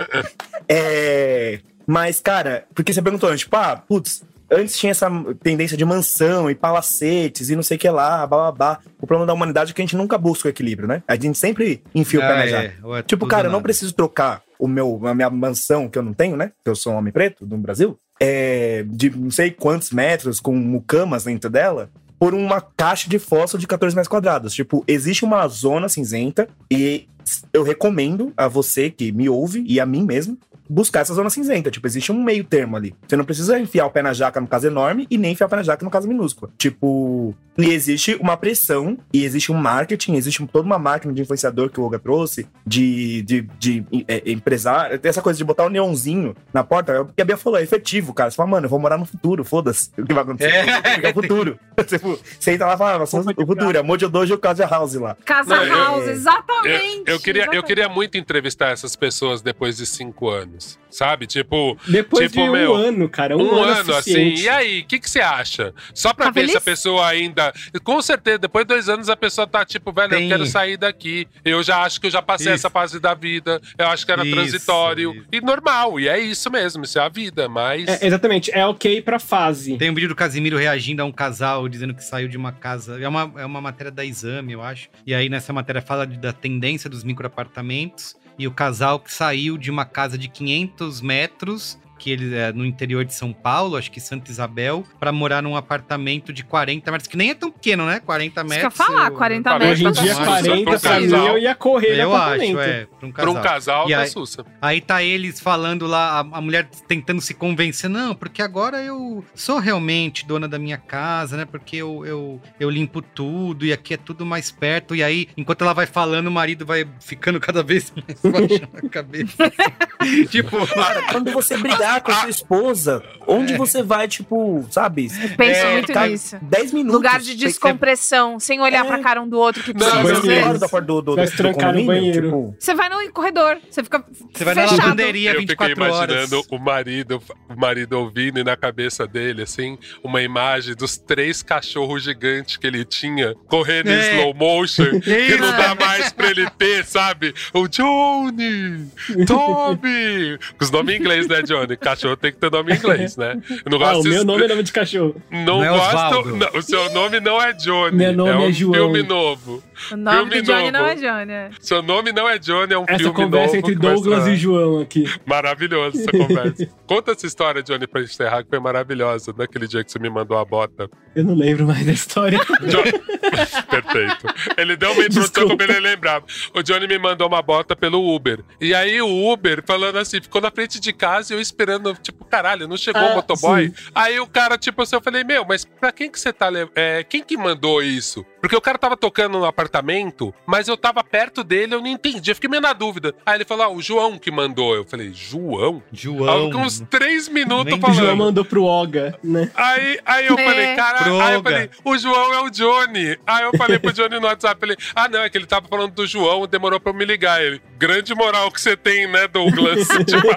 É. 0.68 1.60
Mas, 1.88 2.20
cara, 2.20 2.66
porque 2.74 2.92
você 2.92 3.02
perguntou 3.02 3.30
antes, 3.30 3.42
tipo, 3.42 3.56
ah, 3.56 3.76
putz, 3.76 4.24
antes 4.52 4.78
tinha 4.78 4.92
essa 4.92 5.10
tendência 5.42 5.78
de 5.78 5.86
mansão 5.86 6.50
e 6.50 6.56
palacetes 6.56 7.50
e 7.50 7.56
não 7.56 7.64
sei 7.64 7.78
o 7.78 7.80
que 7.80 7.90
lá, 7.90 8.26
babá. 8.26 8.80
O 9.00 9.08
problema 9.08 9.28
da 9.28 9.34
humanidade 9.34 9.72
é 9.72 9.74
que 9.74 9.82
a 9.82 9.86
gente 9.86 9.96
nunca 9.96 10.18
busca 10.18 10.48
o 10.48 10.52
equilíbrio, 10.52 10.88
né? 10.88 11.04
A 11.08 11.16
gente 11.16 11.38
sempre 11.38 11.84
enfia 11.94 12.20
o 12.20 12.24
pé 12.24 12.30
na 12.30 12.42
ah, 12.42 12.48
jaca. 12.48 12.74
É, 12.84 13.00
é 13.00 13.04
tipo, 13.04 13.28
cara, 13.28 13.48
eu 13.48 13.52
não 13.52 13.62
preciso 13.62 13.94
trocar 13.94 14.42
o 14.58 14.68
meu, 14.68 15.00
a 15.06 15.14
minha 15.14 15.30
mansão 15.30 15.88
que 15.90 15.98
eu 15.98 16.04
não 16.04 16.14
tenho, 16.14 16.36
né? 16.36 16.52
Que 16.64 16.70
eu 16.70 16.76
sou 16.76 16.94
um 16.94 16.98
homem 16.98 17.14
preto 17.14 17.46
do 17.46 17.58
Brasil. 17.58 17.98
É, 18.20 18.86
de 18.88 19.10
não 19.10 19.30
sei 19.30 19.52
quantos 19.52 19.92
metros, 19.92 20.40
com 20.40 20.56
mucamas 20.56 21.26
dentro 21.26 21.50
dela, 21.50 21.90
por 22.26 22.34
uma 22.34 22.60
caixa 22.60 23.08
de 23.08 23.20
fósforo 23.20 23.62
de 23.62 23.68
14 23.68 23.96
metros 23.96 24.10
quadrados. 24.10 24.52
Tipo, 24.52 24.84
existe 24.88 25.24
uma 25.24 25.48
zona 25.48 25.88
cinzenta 25.88 26.50
e 26.72 27.08
eu 27.54 27.62
recomendo 27.62 28.34
a 28.36 28.48
você 28.48 28.90
que 28.90 29.12
me 29.12 29.30
ouve 29.30 29.64
e 29.68 29.80
a 29.80 29.86
mim 29.86 30.04
mesmo 30.04 30.36
buscar 30.70 31.02
essa 31.02 31.14
zona 31.14 31.30
cinzenta. 31.30 31.72
Tipo, 31.72 31.88
existe 31.88 32.12
um 32.12 32.24
meio 32.24 32.44
termo 32.44 32.76
ali. 32.76 32.96
Você 33.08 33.16
não 33.16 33.26
precisa 33.26 33.60
enfiar 33.60 33.86
o 33.86 33.92
pé 33.92 34.02
na 34.02 34.14
jaca 34.14 34.40
no 34.42 34.48
caso 34.48 34.68
enorme 34.68 35.08
e 35.10 35.18
nem 35.18 35.34
enfiar 35.34 35.48
o 35.48 35.50
pé 35.50 35.58
na 35.58 35.64
jaca 35.64 35.84
no 35.84 35.92
caso 35.92 36.08
minúsculo. 36.08 36.52
Tipo, 36.58 37.34
e 37.58 37.70
existe 37.70 38.16
uma 38.16 38.36
pressão, 38.36 38.98
e 39.14 39.24
existe 39.24 39.52
um 39.52 39.56
marketing, 39.56 40.16
existe 40.16 40.46
toda 40.48 40.66
uma 40.66 40.78
máquina 40.78 41.14
de 41.14 41.22
influenciador 41.22 41.70
que 41.70 41.80
o 41.80 41.84
Olga 41.84 41.98
trouxe, 41.98 42.48
de, 42.66 43.22
de, 43.24 43.42
de 43.58 43.86
é, 44.08 44.30
empresário. 44.30 45.00
Tem 45.00 45.10
essa 45.10 45.22
coisa 45.22 45.38
de 45.38 45.44
botar 45.44 45.66
um 45.66 45.70
neonzinho 45.70 46.36
na 46.54 46.64
porta. 46.64 46.92
É 46.92 47.00
o 47.00 47.06
que 47.06 47.22
a 47.22 47.26
Bia 47.26 47.38
falou, 47.38 47.60
é 47.60 47.64
efetivo, 47.64 48.14
cara. 48.14 48.30
Você 48.30 48.36
fala, 48.36 48.50
mano, 48.50 48.66
eu 48.66 48.70
vou 48.70 48.80
morar 48.80 48.98
no 48.98 49.06
futuro, 49.06 49.44
foda-se 49.44 49.90
o 49.98 50.06
que 50.06 50.14
vai 50.14 50.24
acontecer. 50.24 50.52
É, 50.52 51.06
é 51.08 51.10
o 51.10 51.14
futuro. 51.14 51.60
tipo, 51.88 52.20
você 52.40 52.52
entra 52.52 52.68
lá 52.68 52.76
e 52.76 52.78
fala, 52.78 53.00
ah, 53.00 53.04
o 53.04 53.46
futuro, 53.46 53.78
é 53.78 53.82
Mojo 53.82 54.10
Dojo 54.10 54.38
Casa 54.38 54.66
House 54.66 54.96
lá. 54.96 55.16
Casa 55.24 55.56
não, 55.56 55.66
House, 55.66 56.08
eu, 56.08 56.12
exatamente. 56.12 57.04
Eu, 57.06 57.16
eu 57.16 57.20
queria, 57.20 57.44
exatamente. 57.44 57.56
eu 57.56 57.64
queria 57.64 57.90
muito 57.90 58.18
entrevistar 58.18 58.72
essas 58.72 58.96
pessoas 58.96 59.42
depois 59.42 59.78
de 59.78 59.86
cinco 59.86 60.30
anos 60.30 60.55
sabe? 60.96 61.28
Tipo. 61.28 61.78
Depois 61.88 62.32
tipo, 62.32 62.44
de 62.44 62.50
um 62.50 62.52
meu, 62.54 62.74
ano, 62.74 63.10
cara. 63.10 63.38
Um, 63.38 63.42
um 63.42 63.56
ano, 63.62 63.82
ano 63.82 63.96
assim. 63.96 64.36
E 64.36 64.50
aí, 64.50 64.82
o 64.82 64.86
que, 64.86 65.00
que 65.00 65.10
você 65.10 65.20
acha? 65.20 65.74
Só 65.94 66.14
pra 66.14 66.26
tá 66.26 66.32
ver 66.32 66.42
feliz? 66.42 66.52
se 66.54 66.58
a 66.58 66.62
pessoa 66.62 67.08
ainda. 67.08 67.54
Com 67.84 68.02
certeza, 68.02 68.40
depois 68.40 68.66
de 68.66 68.70
dois 68.70 68.90
anos 68.90 69.10
a 69.10 69.16
pessoa 69.16 69.46
tá 69.46 69.66
tipo, 69.66 69.92
velho, 69.92 70.10
Tem. 70.10 70.24
eu 70.24 70.30
quero 70.30 70.46
sair 70.46 70.78
daqui. 70.78 71.28
Eu 71.44 71.62
já 71.62 71.82
acho 71.82 72.00
que 72.00 72.08
eu 72.08 72.12
já 72.12 72.22
passei 72.22 72.48
isso. 72.48 72.56
essa 72.56 72.70
fase 72.70 73.00
da 73.00 73.14
vida. 73.14 73.62
Eu 73.78 73.88
acho 73.88 74.06
que 74.06 74.12
era 74.12 74.26
isso, 74.26 74.36
transitório. 74.36 75.14
Isso. 75.14 75.26
E 75.32 75.42
normal. 75.42 76.00
E 76.00 76.08
é 76.08 76.20
isso 76.20 76.50
mesmo, 76.50 76.84
isso 76.84 76.98
é 76.98 77.02
a 77.02 77.10
vida. 77.10 77.48
Mas. 77.50 77.88
É, 77.88 78.08
exatamente, 78.08 78.52
é 78.52 78.66
ok 78.66 79.02
pra 79.02 79.20
fase. 79.20 79.78
Tem 79.78 79.90
um 79.90 79.94
vídeo 79.94 80.10
do 80.10 80.16
Casimiro 80.16 80.58
reagindo 80.58 81.02
a 81.02 81.06
um 81.06 81.12
casal 81.12 81.68
dizendo 81.68 81.94
que 81.94 82.04
saiu 82.04 82.28
de 82.28 82.38
uma 82.38 82.52
casa. 82.52 83.00
É 83.00 83.08
uma, 83.08 83.32
é 83.38 83.46
uma 83.46 83.62
matéria 83.62 83.92
da 83.92 84.06
exame, 84.06 84.54
eu 84.54 84.62
acho. 84.62 84.90
E 85.06 85.14
aí 85.14 85.30
nessa 85.30 85.52
matéria 85.52 85.82
fala 85.82 86.06
da 86.06 86.32
tendência 86.32 86.90
dos 86.90 87.04
microapartamentos 87.04 88.16
e 88.38 88.48
o 88.48 88.52
casal 88.52 89.00
que 89.00 89.14
saiu 89.14 89.58
de 89.58 89.72
uma 89.72 89.86
casa 89.86 90.18
de 90.18 90.28
500 90.28 91.02
metros 91.02 91.78
que 91.98 92.12
ele 92.12 92.36
é 92.36 92.52
no 92.52 92.66
interior 92.66 93.06
de 93.06 93.14
São 93.14 93.32
Paulo, 93.32 93.78
acho 93.78 93.92
que 93.92 94.00
Santa 94.00 94.30
Isabel, 94.30 94.84
para 95.00 95.12
morar 95.12 95.42
num 95.42 95.56
apartamento 95.56 96.34
de 96.34 96.44
40 96.44 96.92
metros, 96.92 97.08
que 97.08 97.16
nem 97.18 97.30
é 97.30 97.34
tão 97.34 97.50
pequeno, 97.52 97.86
né? 97.86 98.00
40 98.06 98.44
metros. 98.44 98.74
Isso 98.74 98.84
que 98.84 98.92
eu 98.92 98.96
falar, 98.96 99.12
40 99.12 99.50
eu... 99.50 99.60
metros. 99.60 99.72
Hoje 99.72 99.86
em 99.86 99.92
dia, 100.04 100.14
Sussa, 100.14 100.26
40 100.26 100.64
pra 100.72 100.80
pra 100.80 101.00
mim, 101.00 101.10
casal. 101.10 101.28
eu 101.28 101.38
ia 101.38 101.56
correr 101.56 102.00
Eu 102.00 102.14
acho, 102.16 102.24
apartamento. 102.24 102.60
é, 102.60 102.86
pra 103.00 103.08
um 103.08 103.12
Pra 103.12 103.24
casal. 103.24 103.36
um 103.36 103.42
casal, 103.44 103.90
E 103.90 103.92
tá 103.94 104.00
aí- 104.02 104.08
sussa. 104.10 104.46
Aí 104.62 104.82
tá 104.82 105.04
eles 105.04 105.40
falando 105.40 105.86
lá, 105.88 106.20
a, 106.20 106.38
a 106.38 106.42
mulher 106.42 106.68
tentando 106.88 107.22
se 107.22 107.34
convencer, 107.34 107.90
não, 107.90 108.14
porque 108.14 108.42
agora 108.42 108.82
eu 108.84 109.24
sou 109.34 109.60
realmente 109.60 110.26
dona 110.26 110.48
da 110.48 110.60
minha 110.60 110.78
casa, 110.78 111.38
né? 111.38 111.46
Porque 111.46 111.78
eu, 111.78 112.06
eu, 112.06 112.42
eu 112.60 112.70
limpo 112.70 113.02
tudo 113.02 113.66
e 113.66 113.72
aqui 113.74 113.94
é 113.94 113.98
tudo 113.98 114.26
mais 114.26 114.52
perto. 114.52 114.96
E 114.96 115.04
aí, 115.04 115.28
enquanto 115.38 115.62
ela 115.64 115.74
vai 115.74 115.86
falando, 115.86 116.28
o 116.28 116.32
marido 116.32 116.66
vai 116.66 116.86
ficando 117.00 117.40
cada 117.40 117.64
vez 117.64 117.92
mais 117.96 118.20
baixando 118.22 118.70
a 118.86 118.90
cabeça. 118.90 119.52
tipo, 120.30 120.66
Cara, 120.68 121.04
quando 121.12 121.32
você 121.32 121.58
brigar 121.58 121.85
com 122.02 122.12
a 122.12 122.16
sua 122.16 122.30
esposa, 122.30 123.04
onde 123.28 123.56
você 123.58 123.82
vai, 123.84 124.08
tipo, 124.08 124.66
sabe? 124.70 125.10
Penso 125.38 125.60
É, 125.60 125.74
muito 125.74 125.94
tá- 125.94 126.08
nisso. 126.08 126.38
10 126.42 126.72
minutos. 126.74 126.96
Lugar 126.96 127.20
de 127.20 127.36
descompressão, 127.36 128.40
sem 128.40 128.60
olhar 128.62 128.86
É. 128.86 128.88
pra 128.88 129.00
cara 129.00 129.22
um 129.22 129.28
do 129.28 129.38
outro 129.40 129.64
que 129.64 129.74
Não, 129.74 130.04
precisa. 130.04 130.22
Você 130.22 130.60
da 130.60 130.70
porta 130.70 130.88
do, 130.88 131.02
do, 131.02 131.16
do 131.16 131.32
trancar 131.32 131.74
no 131.74 131.86
banheiro. 131.86 132.28
tipo, 132.28 132.56
Você 132.60 132.74
vai 132.74 132.90
no 132.90 133.12
corredor, 133.12 133.58
você 133.70 133.84
fica 133.84 134.04
você 134.34 134.44
vai 134.44 134.56
na 134.56 134.62
fechado. 134.64 134.80
lavanderia 134.82 135.32
Eu 135.32 135.40
fiquei 135.42 135.56
24 135.56 135.84
horas. 135.84 136.16
imaginando 136.16 136.46
o 136.52 136.58
marido, 136.60 137.22
o 137.50 137.60
marido 137.60 137.94
ouvindo 138.00 138.40
e 138.40 138.44
na 138.44 138.56
cabeça 138.58 139.08
dele, 139.08 139.44
assim, 139.44 139.78
uma 140.04 140.22
imagem 140.22 140.76
dos 140.76 140.98
três 140.98 141.42
cachorros 141.44 142.04
gigantes 142.04 142.58
que 142.58 142.66
ele 142.68 142.84
tinha 142.86 143.34
correndo 143.48 143.90
em 143.90 143.94
É. 143.94 144.16
slow 144.18 144.34
motion, 144.34 145.00
que 145.02 145.36
não 145.38 145.52
dá 145.52 145.76
mais 145.76 146.12
pra 146.12 146.30
ele 146.30 146.50
ter, 146.52 146.86
sabe? 146.86 147.34
O 147.54 147.68
Johnny, 147.68 148.88
Toby. 149.28 150.40
Os 150.60 150.72
nomes 150.72 150.96
em 150.96 151.00
inglês, 151.00 151.28
né, 151.28 151.42
Johnny? 151.42 151.75
Cachorro 151.78 152.16
tem 152.18 152.32
que 152.32 152.38
ter 152.38 152.52
nome 152.52 152.74
em 152.74 152.76
inglês, 152.76 153.18
né? 153.18 153.40
Eu 153.66 153.70
não 153.72 153.78
Ah, 153.82 153.94
gosto 153.94 154.06
o 154.08 154.10
meu 154.10 154.24
nome 154.26 154.44
é 154.44 154.48
nome 154.48 154.64
de 154.64 154.72
cachorro. 154.72 155.16
Não, 155.32 155.46
Não 155.46 155.64
é 155.64 155.70
gosto. 155.70 156.26
Não, 156.36 156.50
o 156.54 156.62
seu 156.62 156.92
nome 156.94 157.20
não 157.20 157.42
é 157.42 157.54
Johnny. 157.54 157.96
Meu 157.98 158.14
nome 158.14 158.30
é 158.32 158.36
um 158.36 158.46
é 158.50 158.52
João. 158.52 158.74
filme 158.74 159.04
novo. 159.04 159.64
O 159.92 159.96
nome 159.98 160.18
Filme 160.18 160.42
do 160.42 160.46
Johnny 160.46 160.72
novo. 160.72 160.78
não 160.84 160.86
é 160.86 160.96
Johnny. 160.96 161.32
é. 161.32 161.50
Seu 161.60 161.82
nome 161.82 162.12
não 162.12 162.30
é 162.30 162.38
Johnny, 162.40 162.74
é 162.74 162.78
um 162.78 162.86
Essa 162.88 162.98
filme 163.00 163.14
conversa 163.14 163.46
novo. 163.48 163.58
entre 163.58 163.76
que 163.76 163.82
vai 163.86 163.94
Douglas 163.96 164.28
e 164.28 164.36
João 164.36 164.80
aqui. 164.82 165.06
Maravilhoso 165.26 165.98
essa 166.00 166.12
conversa. 166.12 166.70
Conta 166.88 167.12
essa 167.12 167.26
história, 167.26 167.62
Johnny, 167.64 167.88
pra 167.88 168.02
encerrar, 168.02 168.44
que 168.44 168.50
foi 168.50 168.60
maravilhosa. 168.60 169.34
Naquele 169.38 169.68
dia 169.68 169.84
que 169.84 169.92
você 169.92 170.00
me 170.00 170.10
mandou 170.10 170.38
a 170.38 170.46
bota. 170.46 170.90
Eu 171.16 171.24
não 171.24 171.34
lembro 171.36 171.66
mais 171.68 171.86
da 171.86 171.92
história. 171.92 172.40
Perfeito. 173.70 174.28
Ele 174.58 174.76
deu 174.76 174.92
uma 174.92 175.04
introdução 175.04 175.48
como 175.48 175.62
ele 175.62 175.80
lembrava. 175.80 176.26
O 176.54 176.62
Johnny 176.62 176.88
me 176.88 176.98
mandou 176.98 177.28
uma 177.28 177.42
bota 177.42 177.76
pelo 177.76 178.14
Uber. 178.16 178.40
E 178.60 178.74
aí 178.74 179.02
o 179.02 179.32
Uber, 179.32 179.64
falando 179.66 179.98
assim, 179.98 180.22
ficou 180.22 180.42
na 180.42 180.52
frente 180.52 180.80
de 180.80 180.94
casa 180.94 181.34
e 181.34 181.38
eu 181.38 181.42
esperando, 181.42 181.65
tipo, 182.02 182.24
caralho, 182.26 182.68
não 182.68 182.78
chegou 182.78 183.02
Ah, 183.02 183.12
o 183.12 183.16
motoboy? 183.16 183.68
sim. 183.70 183.74
Aí 183.94 184.20
o 184.20 184.28
cara, 184.28 184.58
tipo 184.58 184.82
assim, 184.82 184.96
eu 184.96 185.02
falei, 185.02 185.24
meu, 185.24 185.46
mas 185.46 185.66
pra 185.66 185.92
quem 185.92 186.10
que 186.10 186.20
você 186.20 186.32
tá... 186.34 186.50
É, 186.76 187.04
quem 187.04 187.24
que 187.24 187.36
mandou 187.38 187.82
isso? 187.82 188.26
Porque 188.46 188.56
o 188.56 188.62
cara 188.62 188.78
tava 188.78 188.96
tocando 188.96 189.40
no 189.40 189.46
apartamento, 189.46 190.32
mas 190.46 190.68
eu 190.68 190.78
tava 190.78 191.04
perto 191.04 191.44
dele, 191.44 191.74
eu 191.74 191.80
não 191.82 191.88
entendi. 191.88 192.30
Eu 192.30 192.36
fiquei 192.36 192.48
meio 192.48 192.62
na 192.62 192.74
dúvida. 192.74 193.16
Aí 193.26 193.38
ele 193.38 193.44
falou, 193.46 193.66
ah, 193.66 193.70
o 193.70 193.82
João 193.82 194.20
que 194.20 194.30
mandou. 194.30 194.76
Eu 194.76 194.86
falei, 194.86 195.12
João? 195.12 195.82
Aí 195.92 195.98
João. 196.00 196.46
fiquei 196.46 196.60
uns 196.64 196.80
três 196.82 197.28
minutos 197.28 197.66
Nem 197.66 197.78
O 197.80 197.82
falando. 197.82 197.98
João 197.98 198.16
mandou 198.16 198.46
pro 198.46 198.64
Oga, 198.64 199.18
né? 199.24 199.50
Aí, 199.56 200.00
aí 200.06 200.28
eu 200.28 200.38
É. 200.38 200.44
falei, 200.46 200.76
cara, 200.76 201.00
Droga. 201.04 201.24
aí 201.26 201.34
eu 201.34 201.42
falei, 201.42 201.70
o 201.84 201.98
João 201.98 202.34
é 202.36 202.42
o 202.42 202.50
Johnny. 202.52 203.18
Aí 203.26 203.44
eu 203.46 203.52
falei 203.58 203.80
pro 203.80 203.92
Johnny 203.92 204.20
no 204.20 204.28
WhatsApp, 204.28 204.60
falei, 204.60 204.78
ah, 204.96 205.10
não, 205.10 205.24
é 205.24 205.30
que 205.30 205.38
ele 205.40 205.48
tava 205.48 205.68
falando 205.68 205.92
do 205.94 206.06
João, 206.06 206.46
demorou 206.46 206.80
pra 206.80 206.92
eu 206.92 206.96
me 206.96 207.04
ligar. 207.04 207.42
Ele, 207.44 207.60
grande 207.80 208.14
moral 208.14 208.52
que 208.52 208.62
você 208.62 208.78
tem, 208.78 209.08
né, 209.08 209.28
Douglas? 209.28 209.88
Tipo, 210.06 210.28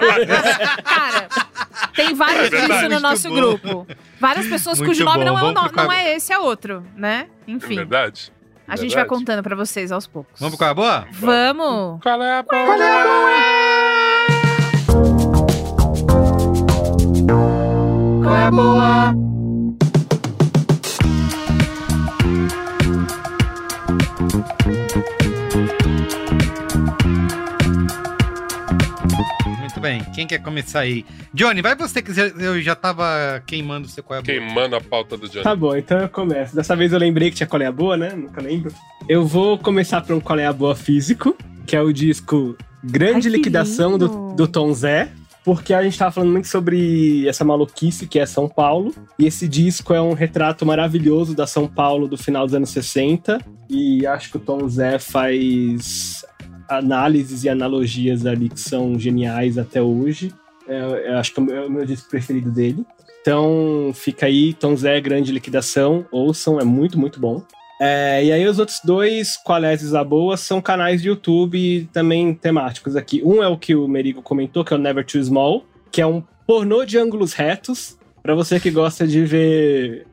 Cara, 0.83 1.27
tem 1.95 2.13
vários 2.15 2.51
É 2.51 2.65
disso 2.67 2.89
no 2.89 2.99
nosso 2.99 3.29
Muito 3.29 3.57
bom. 3.57 3.69
grupo. 3.85 3.87
Várias 4.19 4.47
pessoas 4.47 4.79
Muito 4.79 4.89
cujo 4.89 5.05
nome 5.05 5.19
bom. 5.19 5.25
não 5.25 5.39
é, 5.39 5.43
o 5.43 5.51
no- 5.53 5.69
pro 5.69 5.83
não 5.83 5.91
é 5.91 6.15
esse, 6.15 6.33
é 6.33 6.39
outro, 6.39 6.83
né? 6.95 7.27
É 7.49 7.55
Enfim, 7.55 7.75
verdade. 7.75 8.31
a 8.67 8.75
gente 8.75 8.93
vai 8.95 9.05
contando 9.05 9.41
pra 9.43 9.55
vocês 9.55 9.91
aos 9.91 10.07
poucos. 10.07 10.39
Vamos 10.39 10.55
pro 10.55 10.65
qual 10.65 10.69
é 10.69 10.71
a 10.71 10.75
boa? 10.75 11.07
Vamos! 11.11 12.01
Qual 12.01 12.21
é 12.23 12.39
a 12.39 12.43
boa? 12.43 12.65
Qual 18.23 18.35
é 18.35 18.43
a 18.45 18.51
boa? 18.51 19.38
Muito 29.79 29.81
bem. 29.81 30.03
Quem 30.13 30.27
quer 30.27 30.39
começar 30.39 30.81
aí? 30.81 31.05
Johnny, 31.33 31.61
vai 31.61 31.73
você 31.73 32.01
que 32.01 32.11
eu 32.11 32.61
já 32.61 32.75
tava 32.75 33.41
queimando 33.47 33.87
o 33.87 33.89
seu 33.89 34.03
qual 34.03 34.17
é 34.17 34.19
a 34.19 34.21
boa. 34.21 34.37
Queimando 34.37 34.75
a 34.75 34.81
pauta 34.81 35.15
do 35.15 35.29
Johnny. 35.29 35.43
Tá 35.43 35.55
bom, 35.55 35.73
então 35.75 35.97
eu 35.99 36.09
começo. 36.09 36.53
Dessa 36.53 36.75
vez 36.75 36.91
eu 36.91 36.99
lembrei 36.99 37.29
que 37.29 37.37
tinha 37.37 37.47
Qual 37.47 37.61
é 37.61 37.65
a 37.65 37.71
Boa, 37.71 37.95
né? 37.95 38.11
Nunca 38.13 38.41
lembro. 38.41 38.73
Eu 39.07 39.25
vou 39.25 39.57
começar 39.57 40.01
por 40.01 40.13
um 40.13 40.19
Qual 40.19 40.37
é 40.37 40.45
a 40.45 40.51
Boa 40.51 40.75
físico, 40.75 41.35
que 41.65 41.77
é 41.77 41.81
o 41.81 41.93
disco 41.93 42.57
Grande 42.83 43.29
Ai, 43.29 43.35
Liquidação 43.35 43.97
do, 43.97 44.33
do 44.35 44.47
Tom 44.49 44.73
Zé. 44.73 45.09
Porque 45.45 45.73
a 45.73 45.81
gente 45.81 45.97
tava 45.97 46.11
falando 46.11 46.31
muito 46.31 46.49
sobre 46.49 47.25
essa 47.27 47.45
maluquice 47.45 48.05
que 48.05 48.19
é 48.19 48.25
São 48.25 48.49
Paulo. 48.49 48.93
E 49.17 49.25
esse 49.25 49.47
disco 49.47 49.93
é 49.93 50.01
um 50.01 50.11
retrato 50.11 50.65
maravilhoso 50.65 51.33
da 51.33 51.47
São 51.47 51.67
Paulo 51.67 52.05
do 52.05 52.17
final 52.17 52.45
dos 52.45 52.53
anos 52.53 52.69
60. 52.71 53.39
E 53.69 54.05
acho 54.05 54.29
que 54.29 54.37
o 54.37 54.39
Tom 54.41 54.67
Zé 54.67 54.99
faz 54.99 56.25
análises 56.69 57.43
e 57.43 57.49
analogias 57.49 58.25
ali 58.25 58.49
que 58.49 58.59
são 58.59 58.97
geniais 58.99 59.57
até 59.57 59.81
hoje. 59.81 60.33
É, 60.67 61.09
eu 61.11 61.17
acho 61.17 61.33
que 61.33 61.39
é 61.39 61.43
o 61.43 61.45
meu- 61.45 61.55
é 61.55 61.65
o 61.65 61.71
meu 61.71 61.85
disco 61.85 62.09
preferido 62.09 62.51
dele. 62.51 62.85
Então 63.21 63.91
fica 63.93 64.27
aí, 64.27 64.53
Tom 64.53 64.75
Zé, 64.75 65.01
Grande 65.01 65.31
Liquidação, 65.31 66.05
ouçam, 66.11 66.59
é 66.59 66.63
muito, 66.63 66.97
muito 66.97 67.19
bom. 67.19 67.43
É, 67.81 68.23
e 68.25 68.31
aí 68.31 68.45
os 68.47 68.59
outros 68.59 68.79
dois, 68.83 69.37
Qualés 69.37 69.81
e 69.81 69.87
Zaboa, 69.87 70.35
são 70.37 70.61
canais 70.61 71.01
de 71.01 71.07
YouTube 71.07 71.89
também 71.93 72.33
temáticos 72.33 72.95
aqui. 72.95 73.21
Um 73.23 73.41
é 73.41 73.47
o 73.47 73.57
que 73.57 73.73
o 73.75 73.87
Merigo 73.87 74.21
comentou, 74.21 74.63
que 74.65 74.73
é 74.73 74.77
o 74.77 74.79
Never 74.79 75.05
Too 75.05 75.23
Small, 75.23 75.65
que 75.91 76.01
é 76.01 76.05
um 76.05 76.21
pornô 76.45 76.83
de 76.85 76.97
ângulos 76.97 77.33
retos, 77.33 77.97
pra 78.21 78.35
você 78.35 78.59
que 78.59 78.69
gosta 78.69 79.07
de 79.07 79.23
ver 79.25 80.07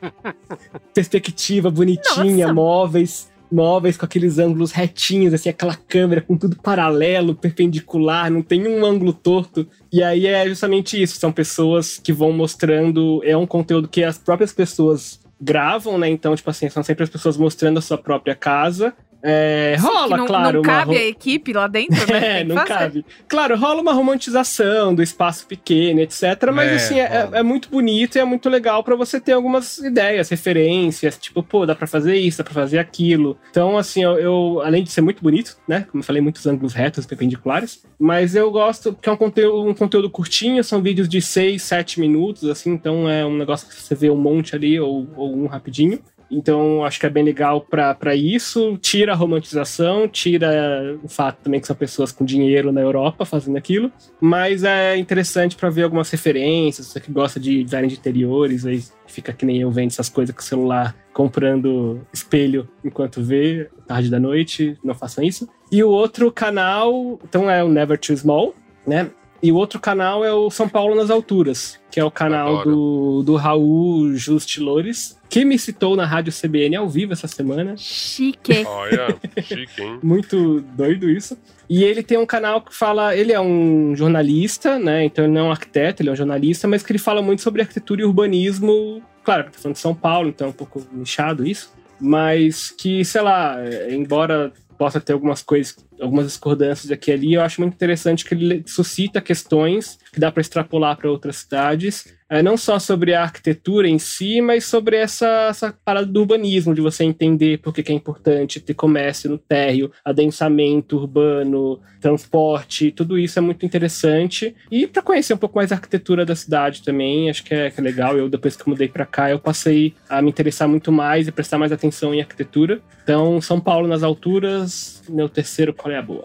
perspectiva 0.94 1.70
bonitinha, 1.70 2.46
Nossa. 2.48 2.54
móveis, 2.54 3.31
móveis 3.52 3.96
com 3.96 4.04
aqueles 4.04 4.38
ângulos 4.38 4.72
retinhos, 4.72 5.34
assim, 5.34 5.48
aquela 5.48 5.76
câmera 5.76 6.20
com 6.20 6.36
tudo 6.36 6.56
paralelo, 6.56 7.34
perpendicular, 7.34 8.30
não 8.30 8.42
tem 8.42 8.66
um 8.66 8.84
ângulo 8.84 9.12
torto. 9.12 9.68
E 9.92 10.02
aí 10.02 10.26
é 10.26 10.48
justamente 10.48 11.00
isso, 11.00 11.18
são 11.18 11.30
pessoas 11.30 11.98
que 11.98 12.12
vão 12.12 12.32
mostrando, 12.32 13.20
é 13.24 13.36
um 13.36 13.46
conteúdo 13.46 13.88
que 13.88 14.02
as 14.02 14.18
próprias 14.18 14.52
pessoas 14.52 15.20
gravam, 15.40 15.98
né? 15.98 16.08
Então, 16.08 16.34
tipo 16.36 16.48
assim, 16.48 16.68
são 16.68 16.82
sempre 16.82 17.02
as 17.02 17.10
pessoas 17.10 17.36
mostrando 17.36 17.78
a 17.78 17.82
sua 17.82 17.98
própria 17.98 18.34
casa. 18.34 18.94
É, 19.22 19.76
rola, 19.78 20.16
não, 20.16 20.26
claro, 20.26 20.52
não 20.54 20.60
uma 20.60 20.66
cabe 20.80 20.94
ro- 20.96 21.00
a 21.00 21.04
equipe 21.04 21.52
lá 21.52 21.66
dentro, 21.68 22.12
né? 22.12 22.40
é, 22.40 22.44
não 22.44 22.56
fazer. 22.56 22.68
cabe. 22.68 23.06
Claro, 23.28 23.56
rola 23.56 23.80
uma 23.80 23.92
romantização 23.92 24.94
do 24.94 25.02
espaço 25.02 25.46
pequeno, 25.46 26.00
etc. 26.00 26.22
Mas 26.52 26.70
É, 26.70 26.74
assim, 26.76 26.98
é, 27.00 27.22
rola. 27.24 27.38
é 27.38 27.42
muito 27.42 27.68
bonito 27.68 28.16
e 28.16 28.18
é 28.18 28.24
muito 28.24 28.48
legal 28.48 28.82
pra 28.82 28.96
você 28.96 29.20
ter 29.20 29.32
algumas 29.32 29.78
ideias, 29.78 30.28
referências, 30.28 31.16
tipo, 31.18 31.42
pô, 31.42 31.64
dá 31.66 31.74
pra 31.74 31.86
fazer 31.86 32.16
isso, 32.16 32.38
dá 32.38 32.44
pra 32.44 32.52
fazer 32.54 32.78
aquilo. 32.78 33.38
Então, 33.50 33.76
assim, 33.78 34.02
eu, 34.02 34.18
eu- 34.18 34.60
além 34.64 34.82
de 34.82 34.90
ser 34.90 35.00
muito 35.00 35.22
bonito, 35.22 35.56
né? 35.68 35.86
Como 35.90 36.02
eu 36.02 36.06
falei, 36.06 36.20
muitos 36.22 36.46
ângulos 36.46 36.72
retos, 36.72 37.06
perpendiculares. 37.06 37.82
Mas 37.98 38.34
eu 38.34 38.50
gosto, 38.50 38.92
porque 38.92 39.08
é 39.08 39.12
um 39.12 39.16
conteúdo, 39.16 39.68
um 39.68 39.74
conteúdo 39.74 40.10
curtinho, 40.10 40.62
são 40.64 40.82
vídeos 40.82 41.08
de 41.08 41.20
6, 41.20 41.62
7 41.62 42.00
minutos, 42.00 42.48
assim, 42.48 42.70
então 42.72 43.08
é 43.08 43.24
um 43.24 43.36
negócio 43.36 43.68
que 43.68 43.74
você 43.74 43.94
vê 43.94 44.10
um 44.10 44.16
monte 44.16 44.56
ali, 44.56 44.80
ou, 44.80 45.06
ou 45.16 45.36
um 45.36 45.46
rapidinho. 45.46 46.00
Então, 46.32 46.84
acho 46.84 46.98
que 46.98 47.06
é 47.06 47.10
bem 47.10 47.22
legal 47.22 47.60
pra 47.60 47.94
pra 47.94 48.16
isso. 48.16 48.78
Tira 48.80 49.12
a 49.12 49.14
romantização, 49.14 50.08
tira 50.08 50.98
o 51.02 51.08
fato 51.08 51.38
também 51.44 51.60
que 51.60 51.66
são 51.66 51.76
pessoas 51.76 52.10
com 52.10 52.24
dinheiro 52.24 52.72
na 52.72 52.80
Europa 52.80 53.24
fazendo 53.24 53.56
aquilo. 53.56 53.92
Mas 54.20 54.64
é 54.64 54.96
interessante 54.96 55.54
pra 55.54 55.68
ver 55.68 55.82
algumas 55.82 56.10
referências. 56.10 56.86
Você 56.86 57.00
que 57.00 57.12
gosta 57.12 57.38
de 57.38 57.62
design 57.62 57.86
de 57.86 57.94
interiores, 57.94 58.64
aí 58.64 58.82
fica 59.06 59.32
que 59.32 59.44
nem 59.44 59.60
eu 59.60 59.70
vendo 59.70 59.90
essas 59.90 60.08
coisas 60.08 60.34
com 60.34 60.40
o 60.40 60.44
celular, 60.44 60.96
comprando 61.12 62.00
espelho 62.12 62.68
enquanto 62.82 63.22
vê, 63.22 63.68
tarde 63.86 64.10
da 64.10 64.18
noite. 64.18 64.78
Não 64.82 64.94
façam 64.94 65.22
isso. 65.22 65.48
E 65.70 65.84
o 65.84 65.88
outro 65.88 66.32
canal, 66.32 67.20
então 67.24 67.50
é 67.50 67.62
o 67.62 67.68
Never 67.68 67.98
Too 67.98 68.16
Small, 68.16 68.54
né? 68.86 69.10
E 69.42 69.50
o 69.50 69.56
outro 69.56 69.80
canal 69.80 70.24
é 70.24 70.32
o 70.32 70.50
São 70.50 70.68
Paulo 70.68 70.94
nas 70.94 71.10
Alturas, 71.10 71.80
que 71.90 71.98
é 71.98 72.04
o 72.04 72.12
canal 72.12 72.60
Adoro. 72.60 72.70
do, 72.70 73.22
do 73.24 73.36
Raul 73.36 74.14
Justilores, 74.14 75.18
que 75.32 75.46
me 75.46 75.58
citou 75.58 75.96
na 75.96 76.04
Rádio 76.04 76.30
CBN 76.30 76.76
ao 76.76 76.86
vivo 76.86 77.14
essa 77.14 77.26
semana. 77.26 77.74
Chique. 77.78 78.64
Olha, 78.68 79.18
chique, 79.42 79.80
hein? 79.80 79.98
Muito 80.04 80.60
doido 80.76 81.08
isso. 81.08 81.38
E 81.70 81.82
ele 81.82 82.02
tem 82.02 82.18
um 82.18 82.26
canal 82.26 82.60
que 82.60 82.74
fala. 82.74 83.16
Ele 83.16 83.32
é 83.32 83.40
um 83.40 83.96
jornalista, 83.96 84.78
né? 84.78 85.06
Então 85.06 85.24
ele 85.24 85.32
não 85.32 85.40
é 85.40 85.44
um 85.44 85.50
arquiteto, 85.50 86.02
ele 86.02 86.10
é 86.10 86.12
um 86.12 86.16
jornalista, 86.16 86.68
mas 86.68 86.82
que 86.82 86.92
ele 86.92 86.98
fala 86.98 87.22
muito 87.22 87.40
sobre 87.40 87.62
arquitetura 87.62 88.02
e 88.02 88.04
urbanismo. 88.04 89.02
Claro, 89.24 89.44
tá 89.44 89.58
falando 89.58 89.76
de 89.76 89.80
São 89.80 89.94
Paulo, 89.94 90.28
então 90.28 90.48
é 90.48 90.50
um 90.50 90.52
pouco 90.52 90.86
nichado 90.92 91.46
isso. 91.46 91.72
Mas 91.98 92.70
que, 92.70 93.02
sei 93.02 93.22
lá, 93.22 93.56
embora 93.88 94.52
possa 94.76 95.00
ter 95.00 95.14
algumas 95.14 95.40
coisas, 95.40 95.74
algumas 96.02 96.26
discordâncias 96.26 96.90
aqui 96.90 97.10
e 97.10 97.14
ali. 97.14 97.34
Eu 97.34 97.42
acho 97.42 97.60
muito 97.60 97.74
interessante 97.74 98.24
que 98.24 98.34
ele 98.34 98.62
suscita 98.66 99.20
questões 99.20 99.98
que 100.12 100.20
dá 100.20 100.30
para 100.30 100.40
extrapolar 100.40 100.96
para 100.96 101.10
outras 101.10 101.36
cidades 101.36 102.12
é, 102.32 102.42
não 102.42 102.56
só 102.56 102.78
sobre 102.78 103.12
a 103.12 103.24
arquitetura 103.24 103.86
em 103.86 103.98
si, 103.98 104.40
mas 104.40 104.64
sobre 104.64 104.96
essa, 104.96 105.48
essa 105.50 105.74
parada 105.84 106.06
do 106.06 106.20
urbanismo, 106.20 106.74
de 106.74 106.80
você 106.80 107.04
entender 107.04 107.58
por 107.58 107.74
que 107.74 107.92
é 107.92 107.94
importante 107.94 108.58
ter 108.58 108.72
comércio 108.72 109.28
no 109.28 109.36
térreo, 109.36 109.92
adensamento 110.02 110.96
urbano, 110.96 111.78
transporte, 112.00 112.90
tudo 112.90 113.18
isso 113.18 113.38
é 113.38 113.42
muito 113.42 113.66
interessante. 113.66 114.56
E 114.70 114.86
para 114.86 115.02
conhecer 115.02 115.34
um 115.34 115.36
pouco 115.36 115.58
mais 115.58 115.72
a 115.72 115.74
arquitetura 115.74 116.24
da 116.24 116.34
cidade 116.34 116.82
também, 116.82 117.28
acho 117.28 117.44
que 117.44 117.54
é, 117.54 117.70
que 117.70 117.78
é 117.78 117.84
legal. 117.84 118.16
Eu, 118.16 118.30
depois 118.30 118.56
que 118.56 118.62
eu 118.62 118.72
mudei 118.72 118.88
para 118.88 119.04
cá, 119.04 119.30
eu 119.30 119.38
passei 119.38 119.94
a 120.08 120.22
me 120.22 120.30
interessar 120.30 120.66
muito 120.66 120.90
mais 120.90 121.28
e 121.28 121.32
prestar 121.32 121.58
mais 121.58 121.70
atenção 121.70 122.14
em 122.14 122.22
arquitetura. 122.22 122.80
Então, 123.02 123.42
São 123.42 123.60
Paulo 123.60 123.86
nas 123.86 124.02
alturas, 124.02 125.01
meu 125.08 125.28
terceiro 125.28 125.72
qual 125.72 125.92
é 125.92 125.98
a 125.98 126.02
boa? 126.02 126.24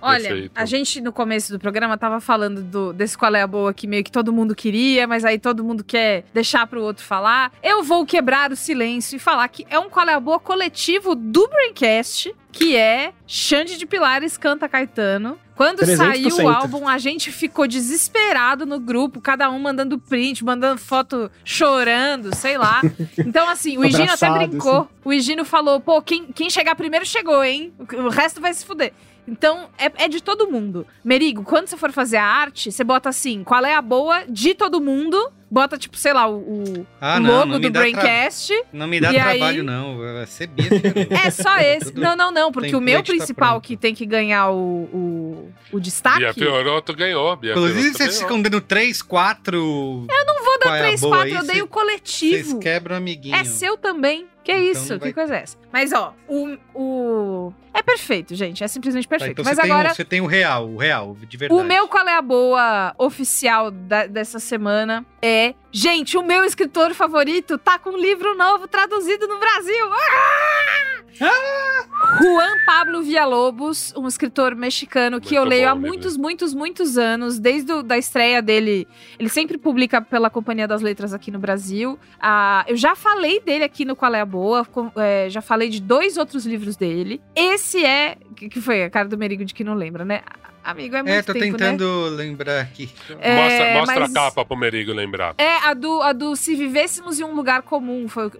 Olha, 0.00 0.28
Perfeito. 0.28 0.52
a 0.54 0.64
gente 0.64 1.00
no 1.00 1.12
começo 1.12 1.52
do 1.52 1.58
programa 1.58 1.98
tava 1.98 2.20
falando 2.20 2.62
do, 2.62 2.92
desse 2.92 3.18
qual 3.18 3.34
é 3.34 3.42
a 3.42 3.46
boa 3.46 3.74
que 3.74 3.86
meio 3.86 4.04
que 4.04 4.12
todo 4.12 4.32
mundo 4.32 4.54
queria, 4.54 5.06
mas 5.06 5.24
aí 5.24 5.38
todo 5.38 5.64
mundo 5.64 5.82
quer 5.82 6.24
deixar 6.32 6.66
pro 6.66 6.80
outro 6.82 7.04
falar. 7.04 7.52
Eu 7.62 7.82
vou 7.82 8.06
quebrar 8.06 8.52
o 8.52 8.56
silêncio 8.56 9.16
e 9.16 9.18
falar 9.18 9.48
que 9.48 9.66
é 9.68 9.78
um 9.78 9.90
qual 9.90 10.08
é 10.08 10.14
a 10.14 10.20
boa 10.20 10.38
coletivo 10.38 11.14
do 11.14 11.48
Braincast, 11.48 12.34
que 12.52 12.76
é 12.76 13.12
Xande 13.26 13.76
de 13.76 13.86
Pilares 13.86 14.36
canta 14.36 14.68
Caetano. 14.68 15.38
Quando 15.58 15.80
300%. 15.80 15.96
saiu 15.96 16.36
o 16.36 16.48
álbum, 16.48 16.86
a 16.86 16.98
gente 16.98 17.32
ficou 17.32 17.66
desesperado 17.66 18.64
no 18.64 18.78
grupo, 18.78 19.20
cada 19.20 19.50
um 19.50 19.58
mandando 19.58 19.98
print, 19.98 20.44
mandando 20.44 20.80
foto 20.80 21.28
chorando, 21.44 22.32
sei 22.36 22.56
lá. 22.56 22.80
Então, 23.18 23.48
assim, 23.48 23.76
o 23.76 23.84
Higino 23.84 24.12
até 24.12 24.30
brincou. 24.30 24.82
Assim. 24.82 24.88
O 25.04 25.12
Higino 25.12 25.44
falou: 25.44 25.80
pô, 25.80 26.00
quem, 26.00 26.26
quem 26.26 26.48
chegar 26.48 26.76
primeiro 26.76 27.04
chegou, 27.04 27.42
hein? 27.42 27.72
O 27.92 28.08
resto 28.08 28.40
vai 28.40 28.54
se 28.54 28.64
fuder. 28.64 28.92
Então, 29.26 29.68
é, 29.76 30.04
é, 30.04 30.08
de 30.08 30.22
todo 30.22 30.48
mundo. 30.48 30.86
Merigo, 31.04 31.42
quando 31.42 31.66
você 31.66 31.76
for 31.76 31.90
fazer 31.90 32.18
a 32.18 32.24
arte, 32.24 32.70
você 32.70 32.84
bota 32.84 33.08
assim, 33.08 33.42
qual 33.42 33.64
é 33.64 33.74
a 33.74 33.82
boa 33.82 34.24
de 34.28 34.54
todo 34.54 34.80
mundo. 34.80 35.32
Bota, 35.50 35.78
tipo, 35.78 35.96
sei 35.96 36.12
lá, 36.12 36.28
o, 36.28 36.36
o 36.36 36.86
ah, 37.00 37.18
logo 37.18 37.26
não, 37.26 37.46
não 37.46 37.60
do 37.60 37.70
Braincast. 37.70 38.52
Não 38.70 38.86
me 38.86 39.00
dá 39.00 39.10
trabalho, 39.10 39.60
aí... 39.60 39.62
não. 39.62 39.96
Vai 39.96 40.26
ser 40.26 40.46
bicho. 40.46 40.68
é 41.24 41.30
só 41.30 41.56
esse. 41.58 41.94
não, 41.94 42.14
não, 42.14 42.30
não. 42.30 42.52
Porque 42.52 42.76
o 42.76 42.80
meu 42.80 42.98
tá 42.98 43.12
principal 43.12 43.54
tá 43.54 43.66
que 43.66 43.76
tem 43.76 43.94
que 43.94 44.04
ganhar 44.04 44.50
o, 44.50 44.84
o, 44.92 45.52
o 45.72 45.80
destaque. 45.80 46.18
Bia 46.18 46.34
Fioroto 46.34 46.94
ganhou. 46.94 47.34
Bia 47.36 47.52
Inclusive, 47.52 47.94
vocês 47.94 48.20
ficam 48.20 48.42
dando 48.42 48.60
3, 48.60 49.00
4. 49.00 49.56
Eu 49.56 50.26
não 50.26 50.44
vou 50.44 50.58
dar 50.58 50.78
3, 50.78 51.00
4, 51.00 51.28
eu 51.28 51.46
dei 51.46 51.62
o 51.62 51.66
coletivo. 51.66 52.50
Vocês 52.50 52.62
quebram 52.62 52.96
amiguinho. 52.96 53.34
É 53.34 53.44
seu 53.44 53.76
também. 53.76 54.26
Que 54.44 54.52
então 54.52 54.82
isso? 54.82 54.98
Que 54.98 55.12
coisa 55.12 55.36
é 55.36 55.42
essa? 55.42 55.57
Mas, 55.72 55.92
ó, 55.92 56.14
o, 56.26 56.56
o. 56.74 57.52
É 57.74 57.82
perfeito, 57.82 58.34
gente. 58.34 58.64
É 58.64 58.68
simplesmente 58.68 59.06
perfeito. 59.06 59.36
Tá, 59.36 59.42
então 59.42 59.44
Mas 59.44 59.56
você 59.56 59.72
agora. 59.72 59.88
Tem, 59.88 59.94
você 59.96 60.04
tem 60.04 60.20
o 60.20 60.26
real, 60.26 60.68
o 60.68 60.76
real, 60.76 61.16
de 61.28 61.36
verdade. 61.36 61.60
O 61.60 61.64
meu 61.64 61.86
qual 61.88 62.06
é 62.08 62.14
a 62.14 62.22
boa 62.22 62.94
oficial 62.98 63.70
da, 63.70 64.06
dessa 64.06 64.38
semana 64.38 65.04
é. 65.20 65.54
Gente, 65.70 66.16
o 66.16 66.22
meu 66.22 66.44
escritor 66.44 66.94
favorito 66.94 67.58
tá 67.58 67.78
com 67.78 67.90
um 67.90 67.98
livro 67.98 68.34
novo 68.34 68.66
traduzido 68.66 69.28
no 69.28 69.38
Brasil. 69.38 69.92
Ah! 69.92 70.98
Ah! 71.20 72.18
Juan 72.20 72.64
Pablo 72.64 73.02
Villalobos, 73.02 73.92
um 73.96 74.06
escritor 74.06 74.54
mexicano 74.54 75.20
que 75.20 75.34
muito 75.34 75.36
eu 75.36 75.44
leio 75.44 75.64
bom, 75.64 75.72
há 75.72 75.74
muitos, 75.74 76.16
né? 76.16 76.22
muitos, 76.22 76.54
muitos 76.54 76.96
anos, 76.96 77.38
desde 77.38 77.72
a 77.72 77.82
da 77.82 77.98
estreia 77.98 78.40
dele. 78.40 78.86
Ele 79.18 79.28
sempre 79.28 79.58
publica 79.58 80.00
pela 80.00 80.30
Companhia 80.30 80.68
das 80.68 80.80
Letras 80.80 81.12
aqui 81.12 81.30
no 81.30 81.38
Brasil. 81.38 81.98
Ah, 82.20 82.64
eu 82.68 82.76
já 82.76 82.94
falei 82.94 83.40
dele 83.40 83.64
aqui 83.64 83.84
no 83.84 83.96
Qual 83.96 84.14
é 84.14 84.20
a 84.20 84.26
Boa, 84.26 84.64
com, 84.64 84.92
é, 84.96 85.28
já 85.28 85.42
falei 85.42 85.57
de 85.66 85.80
dois 85.80 86.16
outros 86.16 86.46
livros 86.46 86.76
dele. 86.76 87.20
Esse 87.34 87.84
é. 87.84 88.16
que 88.36 88.60
foi 88.60 88.84
a 88.84 88.90
cara 88.90 89.08
do 89.08 89.18
Merigo 89.18 89.44
de 89.44 89.54
que 89.54 89.64
não 89.64 89.74
lembra, 89.74 90.04
né? 90.04 90.20
Amigo, 90.62 90.96
é 90.96 91.02
muito 91.02 91.14
É, 91.14 91.22
tô 91.22 91.32
tempo, 91.32 91.56
tentando 91.56 92.10
né? 92.10 92.16
lembrar 92.16 92.60
aqui. 92.60 92.90
É, 93.20 93.36
mostra 93.36 93.74
mostra 93.74 94.00
mas... 94.00 94.10
a 94.10 94.14
capa 94.14 94.44
pro 94.44 94.56
Merigo 94.56 94.92
lembrar. 94.92 95.34
É, 95.38 95.56
a 95.66 95.72
do, 95.72 96.02
a 96.02 96.12
do 96.12 96.36
Se 96.36 96.54
Vivêssemos 96.54 97.18
em 97.18 97.24
um 97.24 97.34
Lugar 97.34 97.62
Comum, 97.62 98.06
foi, 98.06 98.30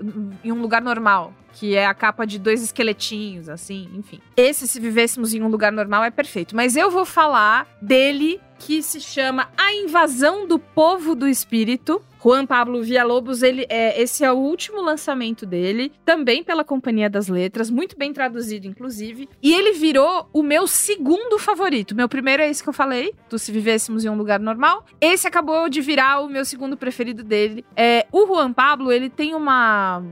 em 0.44 0.52
um 0.52 0.60
lugar 0.60 0.82
normal. 0.82 1.32
Que 1.54 1.74
é 1.74 1.86
a 1.86 1.94
capa 1.94 2.26
de 2.26 2.38
dois 2.38 2.62
esqueletinhos, 2.62 3.48
assim, 3.48 3.88
enfim. 3.94 4.20
Esse, 4.36 4.68
Se 4.68 4.78
Vivêssemos 4.78 5.32
em 5.32 5.42
um 5.42 5.48
Lugar 5.48 5.72
Normal, 5.72 6.04
é 6.04 6.10
perfeito. 6.10 6.54
Mas 6.54 6.76
eu 6.76 6.90
vou 6.90 7.04
falar 7.04 7.66
dele, 7.80 8.38
que 8.58 8.82
se 8.82 9.00
chama 9.00 9.48
A 9.56 9.72
Invasão 9.72 10.46
do 10.46 10.58
Povo 10.58 11.14
do 11.14 11.28
Espírito, 11.28 12.02
Juan 12.22 12.44
Pablo 12.44 12.82
Villalobos, 12.82 13.42
ele 13.42 13.64
é, 13.68 14.00
esse 14.00 14.24
é 14.24 14.32
o 14.32 14.36
último 14.36 14.82
lançamento 14.82 15.46
dele, 15.46 15.92
também 16.04 16.42
pela 16.42 16.64
Companhia 16.64 17.08
das 17.08 17.28
Letras, 17.28 17.70
muito 17.70 17.96
bem 17.96 18.12
traduzido, 18.12 18.66
inclusive. 18.66 19.28
E 19.42 19.54
ele 19.54 19.72
virou 19.72 20.28
o 20.32 20.42
meu 20.42 20.66
segundo 20.66 21.38
favorito. 21.38 21.94
Meu 21.94 22.08
primeiro 22.08 22.42
é 22.42 22.50
esse 22.50 22.62
que 22.62 22.68
eu 22.68 22.72
falei, 22.72 23.14
do 23.30 23.38
Se 23.38 23.52
Vivêssemos 23.52 24.04
em 24.04 24.08
um 24.08 24.16
Lugar 24.16 24.40
Normal. 24.40 24.84
Esse 25.00 25.28
acabou 25.28 25.68
de 25.68 25.80
virar 25.80 26.20
o 26.20 26.28
meu 26.28 26.44
segundo 26.44 26.76
preferido 26.76 27.22
dele. 27.22 27.64
É, 27.76 28.06
o 28.10 28.26
Juan 28.26 28.52
Pablo, 28.52 28.90
ele 28.90 29.08
tem 29.08 29.34
uma 29.34 30.02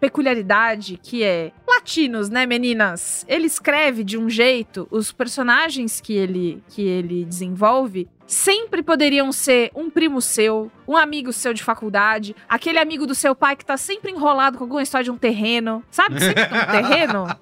peculiaridade 0.00 0.98
que 1.02 1.22
é 1.22 1.52
latinos, 1.68 2.28
né, 2.28 2.46
meninas? 2.46 3.24
Ele 3.28 3.46
escreve 3.46 4.02
de 4.02 4.18
um 4.18 4.28
jeito, 4.28 4.88
os 4.90 5.12
personagens 5.12 6.00
que 6.00 6.14
ele 6.14 6.62
que 6.68 6.82
ele 6.82 7.24
desenvolve 7.24 8.08
sempre 8.26 8.82
poderiam 8.82 9.32
ser 9.32 9.70
um 9.74 9.90
primo 9.90 10.20
seu, 10.22 10.70
um 10.90 10.96
amigo 10.96 11.32
seu 11.32 11.54
de 11.54 11.62
faculdade, 11.62 12.34
aquele 12.48 12.78
amigo 12.78 13.06
do 13.06 13.14
seu 13.14 13.32
pai 13.32 13.54
que 13.54 13.64
tá 13.64 13.76
sempre 13.76 14.10
enrolado 14.10 14.58
com 14.58 14.64
alguma 14.64 14.82
história 14.82 15.04
de 15.04 15.10
um 15.10 15.16
terreno. 15.16 15.84
Sabe 15.88 16.18
sempre 16.18 16.46
tem 16.46 16.58
um 16.58 16.66
terreno? 16.66 17.26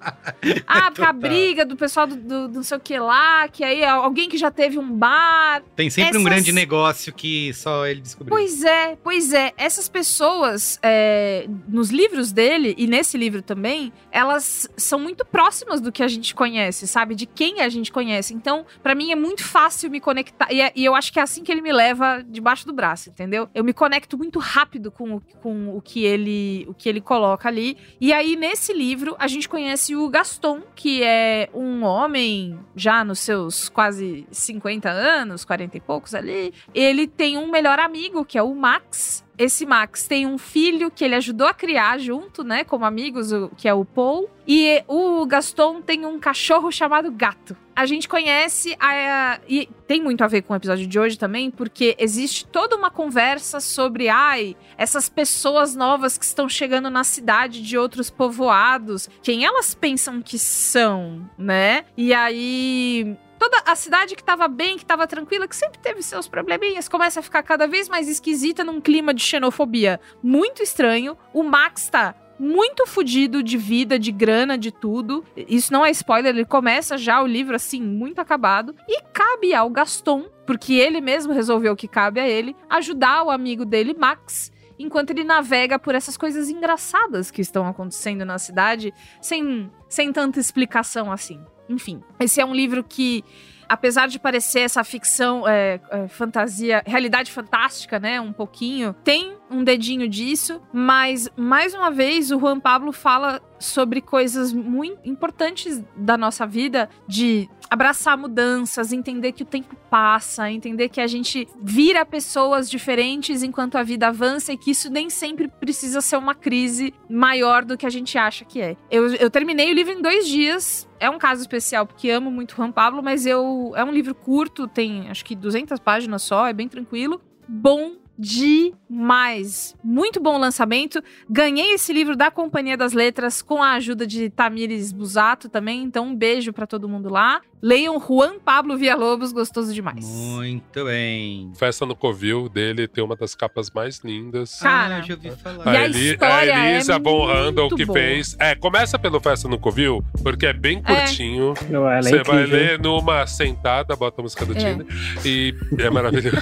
Ah, 0.65 0.91
porque 0.91 1.03
a 1.03 1.11
briga 1.11 1.65
do 1.65 1.75
pessoal 1.75 2.05
do, 2.05 2.15
do, 2.15 2.47
do 2.47 2.55
não 2.55 2.63
sei 2.63 2.77
o 2.77 2.79
que 2.79 2.97
lá, 2.97 3.47
que 3.47 3.63
aí 3.63 3.83
alguém 3.83 4.29
que 4.29 4.37
já 4.37 4.51
teve 4.51 4.77
um 4.77 4.89
bar. 4.89 5.61
Tem 5.75 5.89
sempre 5.89 6.11
Essas... 6.11 6.21
um 6.21 6.23
grande 6.23 6.51
negócio 6.51 7.11
que 7.11 7.53
só 7.53 7.85
ele 7.85 8.01
descobriu. 8.01 8.29
Pois 8.29 8.63
é, 8.63 8.97
pois 9.03 9.33
é. 9.33 9.51
Essas 9.57 9.89
pessoas, 9.89 10.79
é, 10.81 11.47
nos 11.67 11.89
livros 11.89 12.31
dele, 12.31 12.75
e 12.77 12.87
nesse 12.87 13.17
livro 13.17 13.41
também, 13.41 13.91
elas 14.11 14.69
são 14.77 14.99
muito 14.99 15.25
próximas 15.25 15.81
do 15.81 15.91
que 15.91 16.03
a 16.03 16.07
gente 16.07 16.33
conhece, 16.35 16.87
sabe? 16.87 17.15
De 17.15 17.25
quem 17.25 17.61
a 17.61 17.69
gente 17.69 17.91
conhece. 17.91 18.33
Então, 18.33 18.65
para 18.81 18.95
mim 18.95 19.11
é 19.11 19.15
muito 19.15 19.43
fácil 19.43 19.89
me 19.89 19.99
conectar. 19.99 20.51
E, 20.51 20.61
é, 20.61 20.71
e 20.75 20.85
eu 20.85 20.95
acho 20.95 21.11
que 21.11 21.19
é 21.19 21.21
assim 21.21 21.43
que 21.43 21.51
ele 21.51 21.61
me 21.61 21.71
leva 21.71 22.23
debaixo 22.27 22.65
do 22.65 22.73
braço, 22.73 23.09
entendeu? 23.09 23.38
Entendeu? 23.39 23.49
Eu 23.53 23.63
me 23.63 23.73
conecto 23.73 24.17
muito 24.17 24.39
rápido 24.39 24.91
com, 24.91 25.19
com 25.41 25.75
o, 25.75 25.81
que 25.81 26.03
ele, 26.03 26.65
o 26.67 26.73
que 26.73 26.89
ele 26.89 26.99
coloca 26.99 27.47
ali. 27.47 27.77
E 27.99 28.11
aí, 28.11 28.35
nesse 28.35 28.73
livro, 28.73 29.15
a 29.19 29.27
gente 29.27 29.47
conhece 29.47 29.95
o 29.95 30.09
Gaston, 30.09 30.61
que 30.75 31.03
é 31.03 31.49
um 31.53 31.83
homem 31.83 32.59
já 32.75 33.03
nos 33.03 33.19
seus 33.19 33.69
quase 33.69 34.27
50 34.31 34.89
anos, 34.89 35.45
40 35.45 35.77
e 35.77 35.79
poucos 35.79 36.13
ali. 36.13 36.53
Ele 36.73 37.07
tem 37.07 37.37
um 37.37 37.49
melhor 37.49 37.79
amigo, 37.79 38.25
que 38.25 38.37
é 38.37 38.43
o 38.43 38.53
Max, 38.53 39.23
esse 39.39 39.65
Max 39.65 40.05
tem 40.05 40.27
um 40.27 40.37
filho 40.37 40.91
que 40.91 41.05
ele 41.05 41.15
ajudou 41.15 41.47
a 41.47 41.53
criar 41.53 41.97
junto, 41.97 42.43
né, 42.43 42.65
como 42.65 42.83
amigos, 42.83 43.29
que 43.55 43.69
é 43.69 43.73
o 43.73 43.85
Paul. 43.85 44.29
E 44.45 44.83
o 44.85 45.25
Gaston 45.25 45.81
tem 45.81 46.05
um 46.05 46.19
cachorro 46.19 46.69
chamado 46.71 47.09
Gato. 47.09 47.55
A 47.73 47.85
gente 47.85 48.09
conhece 48.09 48.75
a, 48.79 49.39
e 49.47 49.69
tem 49.87 50.01
muito 50.01 50.21
a 50.23 50.27
ver 50.27 50.41
com 50.41 50.51
o 50.51 50.57
episódio 50.57 50.85
de 50.85 50.99
hoje 50.99 51.17
também, 51.17 51.49
porque 51.49 51.95
existe 51.97 52.45
toda 52.45 52.75
uma 52.75 52.91
conversa 52.91 53.61
sobre 53.61 54.09
ai, 54.09 54.57
essas 54.77 55.07
pessoas 55.07 55.73
novas 55.73 56.17
que 56.17 56.25
estão 56.25 56.49
chegando 56.49 56.89
na 56.89 57.05
cidade 57.05 57.61
de 57.61 57.77
outros 57.77 58.09
povoados, 58.09 59.09
quem 59.23 59.45
elas 59.45 59.73
pensam 59.73 60.21
que 60.21 60.37
são, 60.37 61.29
né? 61.37 61.85
E 61.95 62.13
aí 62.13 63.15
toda 63.39 63.63
a 63.65 63.75
cidade 63.75 64.15
que 64.15 64.23
tava 64.23 64.47
bem, 64.47 64.77
que 64.77 64.85
tava 64.85 65.07
tranquila, 65.07 65.47
que 65.47 65.55
sempre 65.55 65.79
teve 65.79 66.03
seus 66.03 66.27
probleminhas, 66.27 66.89
começa 66.89 67.21
a 67.21 67.23
ficar 67.23 67.41
cada 67.41 67.65
vez 67.65 67.87
mais 67.87 68.09
esquisita 68.09 68.63
num 68.63 68.81
clima 68.81 69.13
de 69.13 69.23
xenofobia 69.23 69.99
muito 70.21 70.61
estranho. 70.61 71.17
O 71.33 71.41
Max 71.41 71.89
tá 71.89 72.13
muito 72.37 72.85
fodido 72.85 73.41
de 73.41 73.57
vida, 73.57 73.97
de 73.97 74.11
grana, 74.11 74.57
de 74.57 74.71
tudo. 74.71 75.25
Isso 75.35 75.73
não 75.73 75.85
é 75.85 75.91
spoiler, 75.91 76.35
ele 76.35 76.45
começa 76.45 76.97
já 76.97 77.21
o 77.21 77.27
livro 77.27 77.55
assim, 77.55 77.81
muito 77.81 78.19
acabado. 78.19 78.75
E 78.87 79.01
cabe 79.13 79.53
ao 79.53 79.69
Gaston, 79.69 80.29
porque 80.45 80.73
ele 80.73 81.01
mesmo 81.01 81.33
resolveu 81.33 81.75
que 81.75 81.87
cabe 81.87 82.19
a 82.19 82.27
ele, 82.27 82.55
ajudar 82.69 83.23
o 83.23 83.31
amigo 83.31 83.65
dele, 83.65 83.95
Max, 83.97 84.51
enquanto 84.77 85.11
ele 85.11 85.23
navega 85.23 85.77
por 85.77 85.95
essas 85.95 86.15
coisas 86.15 86.49
engraçadas 86.49 87.29
que 87.31 87.41
estão 87.41 87.67
acontecendo 87.67 88.23
na 88.25 88.37
cidade, 88.37 88.93
sem, 89.21 89.69
sem 89.89 90.11
tanta 90.13 90.39
explicação 90.39 91.11
assim. 91.11 91.43
Enfim, 91.69 92.01
esse 92.19 92.41
é 92.41 92.45
um 92.45 92.53
livro 92.53 92.83
que 92.83 93.23
apesar 93.69 94.07
de 94.07 94.17
parecer 94.17 94.61
essa 94.61 94.83
ficção, 94.83 95.47
é, 95.47 95.79
é, 95.91 96.07
fantasia, 96.07 96.81
realidade 96.85 97.31
fantástica, 97.31 97.99
né? 97.99 98.19
Um 98.19 98.33
pouquinho, 98.33 98.93
tem 99.03 99.37
um 99.49 99.63
dedinho 99.63 100.07
disso, 100.07 100.61
mas 100.71 101.29
mais 101.35 101.73
uma 101.73 101.89
vez 101.89 102.31
o 102.31 102.39
Juan 102.39 102.59
Pablo 102.59 102.91
fala 102.91 103.41
sobre 103.59 104.01
coisas 104.01 104.53
muito 104.53 104.99
importantes 105.03 105.83
da 105.95 106.17
nossa 106.17 106.47
vida, 106.47 106.89
de 107.07 107.49
abraçar 107.69 108.17
mudanças, 108.17 108.91
entender 108.91 109.31
que 109.31 109.43
o 109.43 109.45
tempo 109.45 109.75
passa, 109.89 110.49
entender 110.49 110.89
que 110.89 110.99
a 110.99 111.07
gente 111.07 111.47
vira 111.61 112.05
pessoas 112.05 112.69
diferentes 112.69 113.43
enquanto 113.43 113.77
a 113.77 113.83
vida 113.83 114.07
avança 114.07 114.51
e 114.51 114.57
que 114.57 114.71
isso 114.71 114.89
nem 114.89 115.09
sempre 115.09 115.47
precisa 115.47 116.01
ser 116.01 116.17
uma 116.17 116.33
crise 116.33 116.93
maior 117.09 117.63
do 117.63 117.77
que 117.77 117.85
a 117.85 117.89
gente 117.89 118.17
acha 118.17 118.43
que 118.43 118.59
é. 118.59 118.75
Eu, 118.89 119.13
eu 119.15 119.29
terminei 119.29 119.71
o 119.71 119.75
livro 119.75 119.93
em 119.93 120.01
dois 120.01 120.27
dias. 120.27 120.87
É 120.99 121.09
um 121.09 121.19
caso 121.19 121.41
especial 121.41 121.85
porque 121.85 122.09
amo 122.09 122.31
muito 122.31 122.55
Juan 122.55 122.71
Pablo, 122.71 123.03
mas 123.03 123.25
eu 123.25 123.73
é 123.75 123.83
um 123.83 123.91
livro 123.91 124.15
curto, 124.15 124.67
tem 124.67 125.09
acho 125.09 125.23
que 125.23 125.35
200 125.35 125.79
páginas 125.79 126.23
só, 126.23 126.47
é 126.47 126.53
bem 126.53 126.67
tranquilo. 126.67 127.21
Bom 127.47 127.93
demais. 128.19 129.73
Muito 129.81 130.19
bom 130.19 130.37
lançamento. 130.37 131.01
Ganhei 131.29 131.73
esse 131.73 131.93
livro 131.93 132.17
da 132.17 132.29
Companhia 132.29 132.75
das 132.75 132.91
Letras 132.91 133.41
com 133.41 133.63
a 133.63 133.71
ajuda 133.71 134.05
de 134.05 134.29
Tamires 134.29 134.91
Busato 134.91 135.47
também, 135.47 135.83
então 135.83 136.07
um 136.07 136.15
beijo 136.15 136.51
para 136.51 136.67
todo 136.67 136.89
mundo 136.89 137.09
lá. 137.09 137.41
Leiam 137.61 137.99
Juan 137.99 138.39
Pablo 138.39 138.77
Villalobos, 138.77 139.31
gostoso 139.33 139.73
demais. 139.73 140.05
Muito 140.05 140.85
bem. 140.85 141.51
Festa 141.57 141.85
no 141.85 141.95
Covil 141.95 142.47
dele 142.47 142.87
tem 142.87 143.03
uma 143.03 143.15
das 143.15 143.35
capas 143.35 143.69
mais 143.69 143.99
lindas. 143.99 144.59
Cara, 144.59 144.97
ah, 144.97 145.01
já 145.01 145.13
ouvi 145.15 145.31
falar. 145.31 145.67
A, 145.67 145.87
história 145.87 146.55
a 146.57 146.71
Elisa 146.71 146.93
é 146.95 146.99
Von 146.99 147.25
Randall 147.25 147.69
que 147.75 147.85
boa. 147.85 147.99
fez. 147.99 148.35
É, 148.39 148.55
começa 148.55 148.97
pelo 148.97 149.19
Festa 149.19 149.47
no 149.49 149.59
Covil, 149.59 150.03
porque 150.23 150.45
é 150.45 150.53
bem 150.53 150.81
curtinho. 150.81 151.53
Não, 151.69 151.87
ela 151.89 151.99
é 151.99 152.01
Você 152.03 152.23
vai 152.23 152.43
incrível. 152.43 152.59
ler 152.59 152.79
numa 152.79 153.27
sentada, 153.27 153.95
bota 153.95 154.21
a 154.21 154.23
música 154.23 154.45
do 154.45 154.53
É. 154.57 154.59
Tinder. 154.59 154.87
E 155.25 155.53
é 155.79 155.89
maravilhoso. 155.89 156.39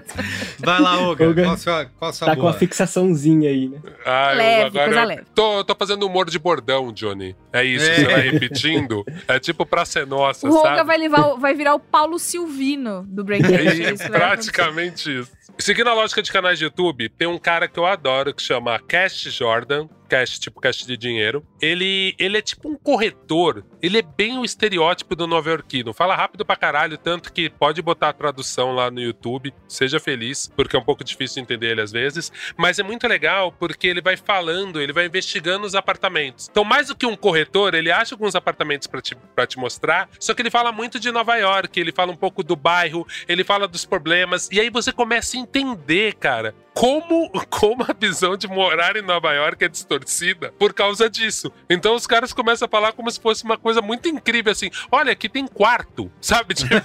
Vai 0.58 0.80
lá, 0.80 0.98
Olga. 1.00 1.26
Olga. 1.26 1.42
Qual 1.44 1.54
a 1.54 1.56
sua, 1.56 1.84
qual 1.98 2.08
a 2.10 2.12
sua 2.12 2.26
Tá 2.26 2.34
com 2.34 2.42
boa? 2.42 2.52
uma 2.52 2.58
fixaçãozinha 2.58 3.48
aí, 3.50 3.68
né? 3.68 3.78
Ah, 4.04 4.32
eu 4.32 4.36
Leve, 4.38 4.66
agora 4.66 4.84
coisa 4.86 5.00
eu 5.00 5.06
leve. 5.08 5.22
Tô, 5.34 5.64
tô 5.64 5.74
fazendo 5.74 6.06
humor 6.06 6.28
de 6.28 6.38
bordão, 6.38 6.92
Johnny. 6.92 7.34
É 7.52 7.64
isso, 7.64 7.84
É. 7.88 7.94
você 7.94 8.04
vai 8.04 8.20
repetindo. 8.30 9.04
É 9.28 9.38
tipo 9.38 9.64
pra 9.64 9.84
ser 9.84 10.06
nossa, 10.06 10.39
O 10.48 10.54
Olga 10.54 10.68
sabe? 10.76 10.84
vai, 10.86 10.98
levar, 10.98 11.26
o- 11.28 11.38
vai 11.38 11.54
virar 11.54 11.74
o 11.74 11.78
Paulo 11.80 12.18
Silvino 12.18 13.04
do 13.08 13.22
Breakdance. 13.24 13.82
É 13.82 13.92
isso 13.92 14.08
praticamente 14.10 15.20
isso. 15.20 15.30
Seguindo 15.58 15.88
a 15.90 15.94
lógica 15.94 16.22
de 16.22 16.32
canais 16.32 16.58
de 16.58 16.64
YouTube, 16.64 17.08
tem 17.10 17.28
um 17.28 17.38
cara 17.38 17.68
que 17.68 17.78
eu 17.78 17.84
adoro 17.86 18.32
que 18.32 18.42
chama 18.42 18.78
Cash 18.78 19.22
Jordan. 19.24 19.88
Cash, 20.10 20.40
tipo 20.40 20.60
cash 20.60 20.84
de 20.84 20.96
dinheiro. 20.96 21.46
Ele, 21.62 22.16
ele 22.18 22.36
é 22.36 22.42
tipo 22.42 22.68
um 22.68 22.74
corretor. 22.74 23.64
Ele 23.80 23.98
é 23.98 24.02
bem 24.02 24.38
o 24.38 24.44
estereótipo 24.44 25.14
do 25.14 25.26
nova-iorquino. 25.26 25.94
Fala 25.94 26.16
rápido 26.16 26.44
pra 26.44 26.56
caralho, 26.56 26.98
tanto 26.98 27.32
que 27.32 27.48
pode 27.48 27.80
botar 27.80 28.08
a 28.08 28.12
tradução 28.12 28.74
lá 28.74 28.90
no 28.90 29.00
YouTube. 29.00 29.54
Seja 29.68 30.00
feliz, 30.00 30.50
porque 30.56 30.74
é 30.74 30.78
um 30.78 30.84
pouco 30.84 31.04
difícil 31.04 31.36
de 31.36 31.42
entender 31.42 31.68
ele 31.68 31.80
às 31.80 31.92
vezes. 31.92 32.32
Mas 32.56 32.80
é 32.80 32.82
muito 32.82 33.06
legal 33.06 33.52
porque 33.52 33.86
ele 33.86 34.00
vai 34.00 34.16
falando, 34.16 34.80
ele 34.80 34.92
vai 34.92 35.06
investigando 35.06 35.64
os 35.64 35.76
apartamentos. 35.76 36.48
Então, 36.50 36.64
mais 36.64 36.88
do 36.88 36.96
que 36.96 37.06
um 37.06 37.16
corretor, 37.16 37.74
ele 37.74 37.92
acha 37.92 38.14
alguns 38.14 38.34
apartamentos 38.34 38.88
pra 38.88 39.00
te, 39.00 39.14
pra 39.14 39.46
te 39.46 39.58
mostrar. 39.58 40.08
Só 40.18 40.34
que 40.34 40.42
ele 40.42 40.50
fala 40.50 40.72
muito 40.72 40.98
de 40.98 41.12
Nova 41.12 41.36
York, 41.36 41.78
ele 41.78 41.92
fala 41.92 42.10
um 42.10 42.16
pouco 42.16 42.42
do 42.42 42.56
bairro, 42.56 43.06
ele 43.28 43.44
fala 43.44 43.68
dos 43.68 43.84
problemas. 43.84 44.48
E 44.50 44.60
aí 44.60 44.70
você 44.70 44.92
começa 44.92 45.36
a 45.36 45.40
entender, 45.40 46.14
cara, 46.14 46.54
como, 46.74 47.30
como 47.48 47.82
a 47.84 47.92
visão 47.98 48.36
de 48.36 48.46
morar 48.48 48.96
em 48.96 49.02
Nova 49.02 49.32
York 49.32 49.64
é 49.64 49.68
distorcida 49.68 50.52
por 50.58 50.72
causa 50.72 51.08
disso. 51.10 51.52
Então 51.68 51.94
os 51.94 52.06
caras 52.06 52.32
começam 52.32 52.66
a 52.66 52.68
falar 52.68 52.92
como 52.92 53.10
se 53.10 53.20
fosse 53.20 53.44
uma 53.44 53.56
coisa 53.58 53.80
muito 53.82 54.08
incrível, 54.08 54.52
assim. 54.52 54.70
Olha, 54.90 55.12
aqui 55.12 55.28
tem 55.28 55.46
quarto, 55.46 56.10
sabe? 56.20 56.54
Tipo, 56.54 56.78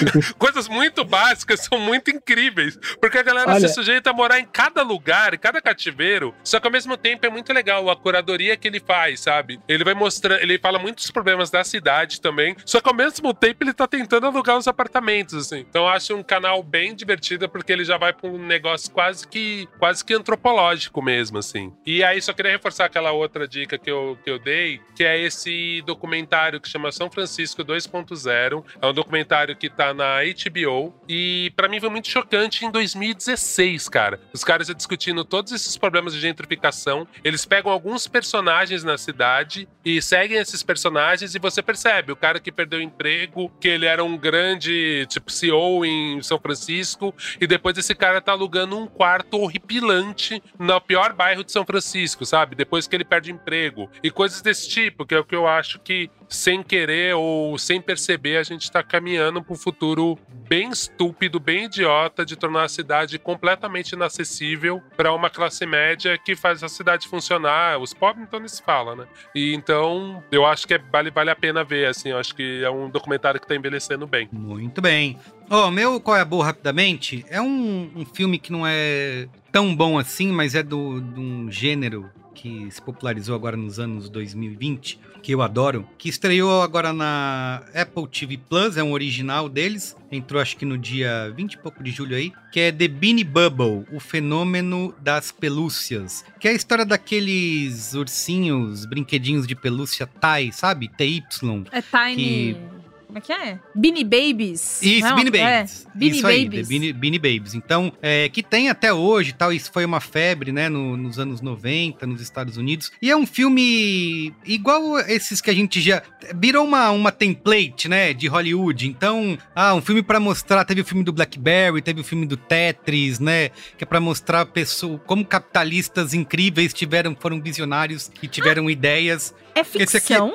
coisas 0.38 0.68
muito 0.68 1.04
básicas 1.04 1.60
são 1.60 1.78
muito 1.78 2.10
incríveis. 2.10 2.78
Porque 3.00 3.18
a 3.18 3.22
galera 3.22 3.50
Olha- 3.52 3.68
se 3.68 3.74
sujeita 3.74 4.10
a 4.10 4.12
morar 4.12 4.38
em 4.38 4.46
cada 4.46 4.82
lugar, 4.82 5.34
em 5.34 5.38
cada 5.38 5.60
cativeiro. 5.60 6.34
Só 6.44 6.60
que 6.60 6.66
ao 6.66 6.72
mesmo 6.72 6.96
tempo 6.96 7.26
é 7.26 7.30
muito 7.30 7.52
legal 7.52 7.88
a 7.90 7.96
curadoria 7.96 8.56
que 8.56 8.68
ele 8.68 8.80
faz, 8.80 9.20
sabe? 9.20 9.60
Ele 9.68 9.84
vai 9.84 9.94
mostrando, 9.94 10.40
ele 10.40 10.58
fala 10.58 10.78
muitos 10.78 11.10
problemas 11.10 11.50
da 11.50 11.64
cidade 11.64 12.20
também. 12.20 12.56
Só 12.64 12.80
que 12.80 12.88
ao 12.88 12.94
mesmo 12.94 13.32
tempo 13.34 13.64
ele 13.64 13.72
tá 13.72 13.86
tentando 13.86 14.26
alugar 14.26 14.56
os 14.56 14.68
apartamentos, 14.68 15.34
assim. 15.34 15.60
Então 15.68 15.82
eu 15.82 15.88
acho 15.88 16.14
um 16.14 16.22
canal 16.22 16.62
bem 16.62 16.94
divertido 16.94 17.48
porque 17.48 17.72
ele 17.72 17.84
já 17.84 17.96
vai 17.96 18.12
pra 18.12 18.28
um 18.28 18.38
negócio 18.38 18.90
quase 18.90 19.26
que 19.30 19.68
quase 19.78 20.04
que 20.04 20.12
antropológico 20.12 21.00
mesmo, 21.00 21.38
assim. 21.38 21.72
E 21.86 22.02
aí 22.02 22.20
só 22.20 22.32
queria 22.32 22.52
reforçar 22.52 22.86
aquela 22.86 23.12
outra 23.12 23.46
dica 23.46 23.78
que 23.78 23.90
eu, 23.90 24.18
que 24.22 24.30
eu 24.30 24.38
dei, 24.38 24.80
que 24.94 25.04
é 25.04 25.18
esse 25.18 25.82
documentário 25.86 26.60
que 26.60 26.68
chama 26.68 26.90
São 26.90 27.10
Francisco 27.10 27.64
2.0. 27.64 28.64
É 28.80 28.86
um 28.86 28.92
documentário 28.92 29.56
que 29.56 29.70
tá 29.70 29.94
na 29.94 30.18
HBO 30.22 30.94
e 31.08 31.52
pra 31.54 31.68
mim 31.68 31.80
foi 31.80 31.88
muito 31.88 32.08
chocante 32.08 32.64
em 32.64 32.70
2016, 32.70 33.88
cara. 33.88 34.20
Os 34.32 34.42
caras 34.42 34.68
discutindo 34.74 35.24
todos 35.24 35.52
esses 35.52 35.76
problemas 35.76 36.14
de 36.14 36.20
gentrificação. 36.20 37.06
Eles 37.22 37.44
pegam 37.44 37.70
alguns 37.70 38.06
personagens 38.06 38.82
na 38.82 38.98
cidade 38.98 39.68
e 39.84 40.00
seguem 40.02 40.38
esses 40.38 40.62
personagens 40.62 41.34
e 41.34 41.38
você 41.38 41.62
percebe 41.62 42.12
o 42.12 42.16
cara 42.16 42.40
que 42.40 42.50
perdeu 42.50 42.80
o 42.80 42.82
emprego, 42.82 43.50
que 43.60 43.68
ele 43.68 43.86
era 43.86 44.02
um 44.02 44.16
grande, 44.16 45.06
tipo, 45.08 45.30
CEO 45.30 45.84
em 45.84 46.22
São 46.22 46.38
Francisco 46.38 47.14
e 47.40 47.46
depois 47.46 47.76
esse 47.76 47.94
cara 47.94 48.20
tá 48.20 48.32
alugando 48.32 48.78
um 48.78 48.86
quarto 48.86 49.19
horripilante 49.30 50.42
no 50.58 50.80
pior 50.80 51.12
bairro 51.12 51.44
de 51.44 51.52
São 51.52 51.64
Francisco, 51.64 52.24
sabe? 52.24 52.54
Depois 52.54 52.86
que 52.86 52.96
ele 52.96 53.04
perde 53.04 53.32
emprego 53.32 53.90
e 54.02 54.10
coisas 54.10 54.40
desse 54.42 54.68
tipo, 54.68 55.06
que 55.06 55.14
é 55.14 55.18
o 55.18 55.24
que 55.24 55.34
eu 55.34 55.46
acho 55.46 55.78
que 55.78 56.10
sem 56.30 56.62
querer 56.62 57.14
ou 57.16 57.58
sem 57.58 57.80
perceber 57.80 58.36
a 58.36 58.42
gente 58.44 58.70
tá 58.70 58.82
caminhando 58.84 59.42
para 59.42 59.52
um 59.52 59.56
futuro 59.56 60.16
bem 60.48 60.70
estúpido, 60.70 61.40
bem 61.40 61.64
idiota 61.64 62.24
de 62.24 62.36
tornar 62.36 62.64
a 62.64 62.68
cidade 62.68 63.18
completamente 63.18 63.92
inacessível 63.92 64.80
para 64.96 65.12
uma 65.12 65.28
classe 65.28 65.66
média 65.66 66.16
que 66.16 66.36
faz 66.36 66.62
a 66.62 66.68
cidade 66.68 67.08
funcionar. 67.08 67.78
Os 67.78 67.92
pobres 67.92 68.26
então 68.26 68.38
nem 68.38 68.48
se 68.48 68.62
fala, 68.62 68.94
né? 68.94 69.06
E 69.34 69.52
então 69.54 70.22
eu 70.30 70.46
acho 70.46 70.66
que 70.66 70.74
é- 70.74 70.78
vale, 70.78 71.10
vale 71.10 71.30
a 71.30 71.36
pena 71.36 71.64
ver, 71.64 71.86
assim, 71.86 72.10
eu 72.10 72.18
acho 72.18 72.34
que 72.34 72.62
é 72.62 72.70
um 72.70 72.88
documentário 72.88 73.40
que 73.40 73.46
tá 73.46 73.56
envelhecendo 73.56 74.06
bem. 74.06 74.28
Muito 74.30 74.80
bem. 74.80 75.18
Ó, 75.50 75.68
meu 75.70 76.00
Qual 76.00 76.16
é 76.16 76.20
a 76.20 76.24
Boa 76.24 76.44
rapidamente 76.44 77.24
é 77.28 77.40
um, 77.40 77.90
um 77.96 78.04
filme 78.04 78.38
que 78.38 78.52
não 78.52 78.64
é 78.64 79.26
tão 79.50 79.74
bom 79.74 79.98
assim, 79.98 80.28
mas 80.28 80.54
é 80.54 80.62
do, 80.62 81.00
de 81.00 81.18
um 81.18 81.50
gênero 81.50 82.08
que 82.34 82.70
se 82.70 82.80
popularizou 82.80 83.34
agora 83.34 83.56
nos 83.56 83.78
anos 83.78 84.08
2020, 84.08 84.98
que 85.22 85.32
eu 85.32 85.42
adoro, 85.42 85.86
que 85.98 86.08
estreou 86.08 86.62
agora 86.62 86.92
na 86.92 87.62
Apple 87.74 88.06
TV 88.08 88.38
Plus, 88.48 88.76
é 88.76 88.82
um 88.82 88.92
original 88.92 89.48
deles, 89.48 89.96
entrou 90.10 90.40
acho 90.40 90.56
que 90.56 90.64
no 90.64 90.76
dia 90.78 91.32
20 91.36 91.52
e 91.54 91.58
pouco 91.58 91.82
de 91.82 91.90
julho 91.90 92.16
aí, 92.16 92.32
que 92.52 92.60
é 92.60 92.72
The 92.72 92.88
Beanie 92.88 93.24
Bubble, 93.24 93.84
o 93.92 94.00
fenômeno 94.00 94.94
das 95.00 95.30
pelúcias, 95.30 96.24
que 96.38 96.48
é 96.48 96.50
a 96.52 96.54
história 96.54 96.84
daqueles 96.84 97.94
ursinhos, 97.94 98.84
brinquedinhos 98.86 99.46
de 99.46 99.54
pelúcia 99.54 100.06
TAI, 100.06 100.50
sabe? 100.52 100.88
TY, 100.88 101.22
É 101.70 101.82
Tiny. 101.82 102.16
Que- 102.16 102.79
Como 103.10 103.18
é 103.18 103.20
que 103.20 103.32
é? 103.32 103.58
Beanie 103.74 104.04
Babies. 104.04 104.80
Isso, 104.82 105.00
não? 105.06 105.16
Beanie 105.16 105.30
Babies. 105.32 105.86
É, 105.86 105.98
Beanie 105.98 106.16
isso 106.18 106.26
aí, 106.26 106.44
Babies. 106.44 106.68
The 106.68 106.68
Beanie, 106.68 106.92
Beanie 106.92 107.18
Babies. 107.18 107.54
Então, 107.54 107.92
é, 108.00 108.28
que 108.28 108.42
tem 108.42 108.68
até 108.70 108.92
hoje, 108.92 109.32
tal, 109.32 109.52
isso 109.52 109.70
foi 109.72 109.84
uma 109.84 110.00
febre, 110.00 110.52
né, 110.52 110.68
no- 110.68 110.96
nos 110.96 111.18
anos 111.18 111.40
90, 111.40 112.06
nos 112.06 112.20
Estados 112.20 112.56
Unidos. 112.56 112.92
E 113.02 113.10
é 113.10 113.16
um 113.16 113.26
filme 113.26 114.32
igual 114.46 114.98
esses 115.00 115.40
que 115.40 115.50
a 115.50 115.54
gente 115.54 115.80
já... 115.80 116.02
Virou 116.34 116.64
uma, 116.64 116.90
uma 116.90 117.10
template, 117.10 117.88
né, 117.88 118.12
de 118.14 118.28
Hollywood. 118.28 118.86
Então, 118.86 119.36
ah, 119.54 119.74
um 119.74 119.82
filme 119.82 120.02
pra 120.02 120.20
mostrar... 120.20 120.64
Teve 120.64 120.82
o 120.82 120.84
filme 120.84 121.02
do 121.02 121.12
Blackberry, 121.12 121.82
teve 121.82 122.00
o 122.00 122.04
filme 122.04 122.26
do 122.26 122.36
Tetris, 122.36 123.18
né, 123.18 123.48
que 123.76 123.82
é 123.82 123.86
pra 123.86 124.00
mostrar 124.00 124.46
pessoa, 124.46 124.98
como 125.00 125.24
capitalistas 125.24 126.14
incríveis 126.14 126.72
tiveram, 126.72 127.16
foram 127.18 127.40
visionários 127.40 128.10
e 128.22 128.28
tiveram 128.28 128.70
ideias. 128.70 129.34
É 129.54 129.60
Esse 129.60 129.78
aqui- 129.96 130.06
ficção? 130.08 130.32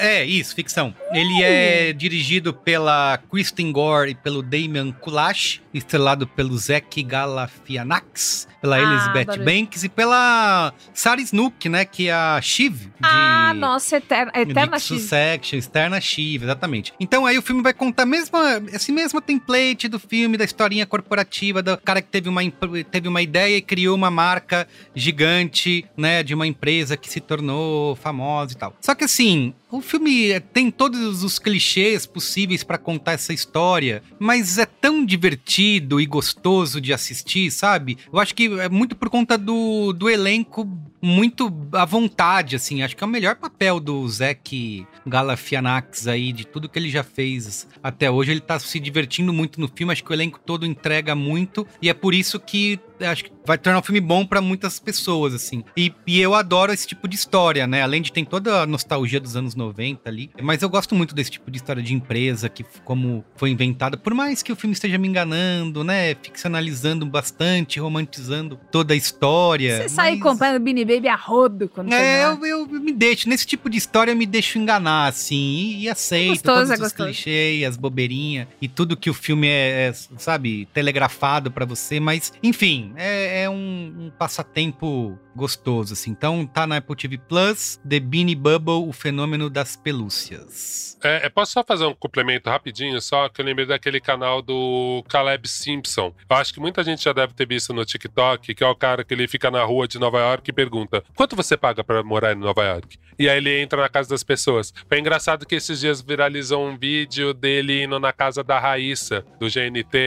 É, 0.00 0.24
isso, 0.24 0.54
ficção. 0.54 0.94
Ele 1.12 1.42
é 1.42 1.92
dirigido 1.92 2.52
pela 2.52 3.18
Kristen 3.30 3.70
Gore 3.72 4.10
e 4.10 4.14
pelo 4.14 4.42
Damian 4.42 4.92
Kulash, 4.92 5.60
estrelado 5.72 6.26
pelo 6.26 6.56
Zach 6.56 7.02
Galafianax, 7.02 8.48
pela 8.60 8.76
Ah, 8.76 8.80
Elizabeth 8.80 9.38
Banks 9.44 9.84
e 9.84 9.88
pela 9.88 10.72
Sarah 10.92 11.20
Snook, 11.22 11.68
né, 11.68 11.84
que 11.84 12.08
é 12.08 12.12
a 12.12 12.40
Shiv 12.42 12.74
de... 12.74 12.88
Ah, 13.02 13.52
nossa, 13.54 13.96
Eterna, 13.96 14.32
Eterna 14.34 14.76
de 14.76 14.82
X. 14.82 15.00
Succession, 15.00 15.58
Externa 15.58 16.00
Shiv, 16.00 16.42
exatamente. 16.44 16.92
Então 17.00 17.24
aí 17.26 17.38
o 17.38 17.42
filme 17.42 17.62
vai 17.62 17.72
contar 17.72 18.02
a 18.02 18.06
mesma, 18.06 18.62
esse 18.72 18.92
mesmo 18.92 19.20
template 19.20 19.88
do 19.88 19.98
filme, 19.98 20.36
da 20.36 20.44
historinha 20.44 20.86
corporativa, 20.86 21.62
do 21.62 21.76
cara 21.78 22.02
que 22.02 22.08
teve 22.08 22.28
uma, 22.28 22.42
teve 22.90 23.08
uma 23.08 23.22
ideia 23.22 23.56
e 23.56 23.62
criou 23.62 23.94
uma 23.96 24.10
marca 24.10 24.66
gigante, 24.94 25.84
né, 25.96 26.22
de 26.22 26.34
uma 26.34 26.46
empresa 26.46 26.96
que 26.96 27.08
se 27.08 27.20
tornou 27.20 27.96
famosa 27.96 28.39
e 28.52 28.56
tal. 28.56 28.74
Só 28.80 28.94
que 28.94 29.04
assim, 29.04 29.52
o 29.70 29.80
filme 29.80 30.38
tem 30.52 30.70
todos 30.70 31.22
os 31.22 31.38
clichês 31.38 32.06
possíveis 32.06 32.64
pra 32.64 32.78
contar 32.78 33.12
essa 33.12 33.32
história, 33.32 34.02
mas 34.18 34.58
é 34.58 34.66
tão 34.66 35.04
divertido 35.04 36.00
e 36.00 36.06
gostoso 36.06 36.80
de 36.80 36.92
assistir, 36.92 37.50
sabe? 37.50 37.98
Eu 38.12 38.18
acho 38.18 38.34
que 38.34 38.46
é 38.60 38.68
muito 38.68 38.96
por 38.96 39.08
conta 39.08 39.38
do, 39.38 39.92
do 39.92 40.08
elenco 40.08 40.68
muito 41.02 41.52
à 41.72 41.84
vontade, 41.84 42.56
assim. 42.56 42.82
Acho 42.82 42.96
que 42.96 43.02
é 43.02 43.06
o 43.06 43.10
melhor 43.10 43.36
papel 43.36 43.80
do 43.80 44.06
Zac 44.08 44.86
Galafianax 45.06 46.06
aí, 46.06 46.32
de 46.32 46.46
tudo 46.46 46.68
que 46.68 46.78
ele 46.78 46.90
já 46.90 47.02
fez 47.02 47.66
até 47.82 48.10
hoje. 48.10 48.32
Ele 48.32 48.40
tá 48.40 48.58
se 48.58 48.78
divertindo 48.78 49.32
muito 49.32 49.60
no 49.60 49.68
filme, 49.68 49.92
acho 49.92 50.04
que 50.04 50.10
o 50.10 50.14
elenco 50.14 50.40
todo 50.44 50.66
entrega 50.66 51.14
muito, 51.14 51.66
e 51.80 51.88
é 51.88 51.94
por 51.94 52.14
isso 52.14 52.38
que 52.38 52.78
acho 53.00 53.24
que 53.24 53.32
vai 53.46 53.56
tornar 53.56 53.78
um 53.78 53.82
filme 53.82 54.00
bom 54.00 54.26
para 54.26 54.40
muitas 54.40 54.78
pessoas, 54.78 55.32
assim. 55.34 55.64
E, 55.76 55.92
e, 56.06 56.20
eu 56.20 56.34
adoro 56.34 56.72
esse 56.72 56.86
tipo 56.86 57.08
de 57.08 57.16
história, 57.16 57.66
né? 57.66 57.82
Além 57.82 58.02
de 58.02 58.12
ter 58.12 58.26
toda 58.26 58.62
a 58.62 58.66
nostalgia 58.66 59.18
dos 59.18 59.36
anos 59.36 59.54
90 59.60 60.08
ali. 60.08 60.30
Mas 60.40 60.62
eu 60.62 60.68
gosto 60.68 60.94
muito 60.94 61.14
desse 61.14 61.30
tipo 61.30 61.50
de 61.50 61.58
história 61.58 61.82
de 61.82 61.94
empresa, 61.94 62.48
que 62.48 62.64
como 62.84 63.24
foi 63.36 63.50
inventada. 63.50 63.96
Por 63.96 64.14
mais 64.14 64.42
que 64.42 64.52
o 64.52 64.56
filme 64.56 64.72
esteja 64.72 64.98
me 64.98 65.06
enganando, 65.06 65.84
né? 65.84 66.14
Ficcionalizando 66.14 67.04
bastante, 67.06 67.78
romantizando 67.78 68.58
toda 68.70 68.94
a 68.94 68.96
história. 68.96 69.76
Você 69.76 69.82
mas... 69.82 69.92
sai 69.92 70.16
comprando 70.18 70.62
Beanie 70.62 70.84
Baby 70.84 71.08
a 71.08 71.16
rodo 71.16 71.68
quando 71.68 71.92
É, 71.92 72.24
eu, 72.24 72.44
eu, 72.46 72.66
me 72.66 72.92
deixo. 72.92 73.28
Nesse 73.28 73.46
tipo 73.46 73.68
de 73.68 73.76
história 73.76 74.12
eu 74.12 74.16
me 74.16 74.26
deixo 74.26 74.58
enganar, 74.58 75.06
assim. 75.06 75.36
E, 75.36 75.82
e 75.82 75.88
aceito 75.88 76.24
é 76.24 76.30
gostoso, 76.30 76.68
todos 76.68 76.70
é 76.70 76.86
os 76.86 76.92
clichês, 76.92 77.64
as 77.64 77.76
bobeirinhas 77.76 78.48
e 78.60 78.68
tudo 78.68 78.96
que 78.96 79.10
o 79.10 79.14
filme 79.14 79.46
é, 79.48 79.88
é 79.88 79.92
sabe, 80.16 80.66
telegrafado 80.72 81.50
para 81.50 81.64
você. 81.64 82.00
Mas, 82.00 82.32
enfim, 82.42 82.92
é, 82.96 83.42
é 83.42 83.50
um, 83.50 83.54
um, 83.98 84.12
passatempo 84.18 85.18
gostoso, 85.34 85.92
assim. 85.92 86.10
Então 86.10 86.46
tá 86.46 86.66
na 86.66 86.78
Apple 86.78 86.96
TV 86.96 87.18
Plus, 87.18 87.80
The 87.88 88.00
Beanie 88.00 88.34
Bubble, 88.34 88.88
o 88.88 88.92
fenômeno 88.92 89.49
das 89.50 89.76
pelúcias. 89.76 90.98
É, 91.02 91.26
é, 91.26 91.28
posso 91.28 91.52
só 91.52 91.64
fazer 91.64 91.84
um 91.86 91.94
complemento 91.94 92.48
rapidinho, 92.50 93.00
só 93.00 93.28
que 93.28 93.40
eu 93.40 93.44
lembrei 93.44 93.66
daquele 93.66 94.00
canal 94.00 94.42
do 94.42 95.04
Caleb 95.08 95.48
Simpson. 95.48 96.14
Eu 96.28 96.36
acho 96.36 96.52
que 96.52 96.60
muita 96.60 96.84
gente 96.84 97.02
já 97.02 97.12
deve 97.12 97.32
ter 97.32 97.46
visto 97.46 97.72
no 97.72 97.84
TikTok, 97.84 98.54
que 98.54 98.62
é 98.62 98.66
o 98.66 98.74
cara 98.74 99.02
que 99.02 99.14
ele 99.14 99.26
fica 99.26 99.50
na 99.50 99.64
rua 99.64 99.88
de 99.88 99.98
Nova 99.98 100.18
York 100.18 100.50
e 100.50 100.52
pergunta: 100.52 101.02
quanto 101.14 101.34
você 101.34 101.56
paga 101.56 101.82
para 101.82 102.02
morar 102.02 102.32
em 102.32 102.36
Nova 102.36 102.64
York? 102.64 102.98
E 103.18 103.28
aí 103.28 103.36
ele 103.36 103.60
entra 103.60 103.80
na 103.80 103.88
casa 103.88 104.08
das 104.10 104.22
pessoas. 104.22 104.72
Foi 104.88 104.98
engraçado 104.98 105.46
que 105.46 105.54
esses 105.54 105.80
dias 105.80 106.00
viralizou 106.00 106.66
um 106.66 106.76
vídeo 106.76 107.34
dele 107.34 107.82
indo 107.82 107.98
na 107.98 108.12
casa 108.12 108.42
da 108.42 108.58
Raíssa, 108.58 109.24
do 109.38 109.46
GNT, 109.46 109.98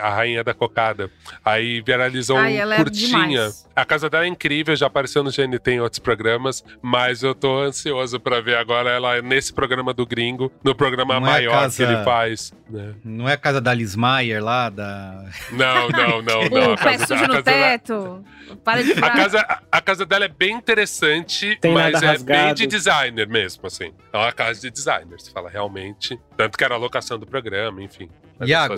a, 0.00 0.06
a 0.06 0.10
rainha 0.10 0.42
da 0.42 0.54
cocada. 0.54 1.10
Aí 1.44 1.80
viralizou 1.80 2.36
Ai, 2.36 2.64
um 2.64 2.72
é 2.72 2.76
curtinha. 2.76 3.52
É 3.52 3.66
a 3.76 3.84
casa 3.84 4.08
dela 4.08 4.24
é 4.24 4.28
incrível, 4.28 4.74
já 4.74 4.86
apareceu 4.86 5.22
no 5.22 5.30
GNT 5.30 5.70
em 5.70 5.80
outros 5.80 5.98
programas, 5.98 6.64
mas 6.80 7.22
eu 7.22 7.34
tô 7.34 7.58
ansioso 7.60 8.18
para 8.18 8.40
ver 8.40 8.56
agora 8.56 8.85
ela 8.90 9.20
nesse 9.22 9.52
programa 9.52 9.92
do 9.92 10.06
Gringo, 10.06 10.50
no 10.62 10.74
programa 10.74 11.14
não 11.14 11.20
maior 11.20 11.52
é 11.52 11.60
casa... 11.60 11.76
que 11.76 11.82
ele 11.82 12.04
faz. 12.04 12.52
Né? 12.68 12.94
Não 13.04 13.28
é 13.28 13.34
a 13.34 13.36
casa 13.36 13.60
da 13.60 13.72
Liz 13.72 13.94
Mayer 13.94 14.42
lá, 14.42 14.68
da. 14.68 15.24
Não, 15.52 15.88
não, 15.90 16.22
não, 16.22 16.48
não. 16.48 16.72
o 16.74 16.76
pé 16.76 16.98
sujo 16.98 17.26
no 17.26 17.42
teto. 17.42 18.24
Da... 18.48 18.56
Para 18.56 18.82
de 18.82 18.92
a 18.92 19.10
casa, 19.10 19.60
a 19.70 19.80
casa 19.80 20.06
dela 20.06 20.24
é 20.24 20.28
bem 20.28 20.54
interessante, 20.54 21.56
Tem 21.60 21.72
mas 21.72 22.02
é 22.02 22.18
bem 22.18 22.54
de 22.54 22.66
designer 22.66 23.28
mesmo, 23.28 23.66
assim. 23.66 23.92
É 24.12 24.16
uma 24.16 24.32
casa 24.32 24.60
de 24.60 24.70
designer, 24.70 25.20
se 25.20 25.30
fala 25.30 25.50
realmente. 25.50 26.18
Tanto 26.36 26.56
que 26.56 26.64
era 26.64 26.74
a 26.74 26.78
locação 26.78 27.18
do 27.18 27.26
programa, 27.26 27.82
enfim. 27.82 28.08
Iago, 28.44 28.74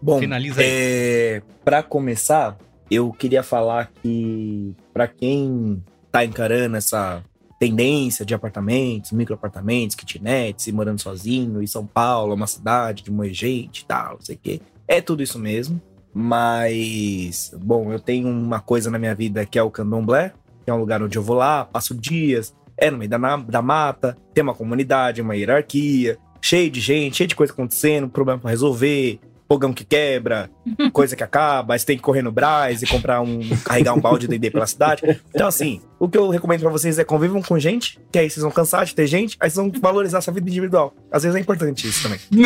Bom, 0.00 0.18
Finaliza 0.20 0.60
aí. 0.60 0.68
É, 0.68 1.42
pra 1.64 1.82
começar, 1.82 2.56
eu 2.90 3.12
queria 3.12 3.42
falar 3.42 3.90
que 4.02 4.74
para 4.92 5.08
quem 5.08 5.82
tá 6.12 6.24
encarando 6.24 6.76
essa 6.76 7.22
tendência 7.58 8.24
de 8.24 8.34
apartamentos, 8.34 9.12
microapartamentos, 9.12 9.96
kitnets, 9.96 10.66
e 10.66 10.72
morando 10.72 11.00
sozinho, 11.00 11.62
e 11.62 11.68
São 11.68 11.86
Paulo 11.86 12.34
uma 12.34 12.46
cidade 12.46 13.02
de 13.02 13.10
muita 13.10 13.34
gente 13.34 13.80
e 13.80 13.84
tal, 13.86 14.14
não 14.14 14.20
sei 14.20 14.36
o 14.36 14.38
quê. 14.42 14.60
É 14.86 15.00
tudo 15.00 15.22
isso 15.22 15.38
mesmo. 15.38 15.80
Mas, 16.18 17.52
bom, 17.58 17.92
eu 17.92 18.00
tenho 18.00 18.28
uma 18.28 18.58
coisa 18.58 18.90
na 18.90 18.98
minha 18.98 19.14
vida 19.14 19.44
que 19.44 19.58
é 19.58 19.62
o 19.62 19.70
candomblé, 19.70 20.32
que 20.64 20.70
é 20.70 20.72
um 20.72 20.78
lugar 20.78 21.02
onde 21.02 21.18
eu 21.18 21.22
vou 21.22 21.36
lá, 21.36 21.66
passo 21.66 21.94
dias, 21.94 22.54
é 22.76 22.90
no 22.90 22.96
meio 22.96 23.10
da, 23.10 23.36
da 23.36 23.60
mata, 23.60 24.16
tem 24.32 24.42
uma 24.42 24.54
comunidade, 24.54 25.20
uma 25.20 25.36
hierarquia, 25.36 26.18
cheio 26.40 26.70
de 26.70 26.80
gente, 26.80 27.16
cheio 27.16 27.28
de 27.28 27.36
coisa 27.36 27.52
acontecendo, 27.52 28.08
problema 28.08 28.40
para 28.40 28.50
resolver, 28.50 29.20
fogão 29.48 29.72
que 29.72 29.84
quebra, 29.84 30.50
coisa 30.92 31.14
que 31.14 31.22
acaba, 31.22 31.74
aí 31.74 31.78
você 31.78 31.86
tem 31.86 31.96
que 31.96 32.02
correr 32.02 32.22
no 32.22 32.32
Braz 32.32 32.82
e 32.82 32.86
comprar 32.86 33.20
um. 33.20 33.40
carregar 33.64 33.94
um 33.94 34.00
balde 34.00 34.26
de 34.26 34.38
D&D 34.38 34.50
pela 34.50 34.66
cidade. 34.66 35.02
Então, 35.34 35.46
assim, 35.46 35.80
o 35.98 36.08
que 36.08 36.18
eu 36.18 36.28
recomendo 36.28 36.60
para 36.60 36.70
vocês 36.70 36.98
é 36.98 37.04
convivam 37.04 37.40
com 37.40 37.58
gente, 37.58 37.98
que 38.12 38.18
aí 38.18 38.28
vocês 38.28 38.42
vão 38.42 38.50
cansar 38.50 38.84
de 38.84 38.94
ter 38.94 39.06
gente, 39.06 39.36
aí 39.40 39.48
vocês 39.48 39.56
vão 39.56 39.72
valorizar 39.80 40.20
sua 40.20 40.32
vida 40.32 40.48
individual. 40.48 40.94
Às 41.10 41.22
vezes 41.22 41.36
é 41.36 41.40
importante 41.40 41.88
isso 41.88 42.02
também. 42.02 42.20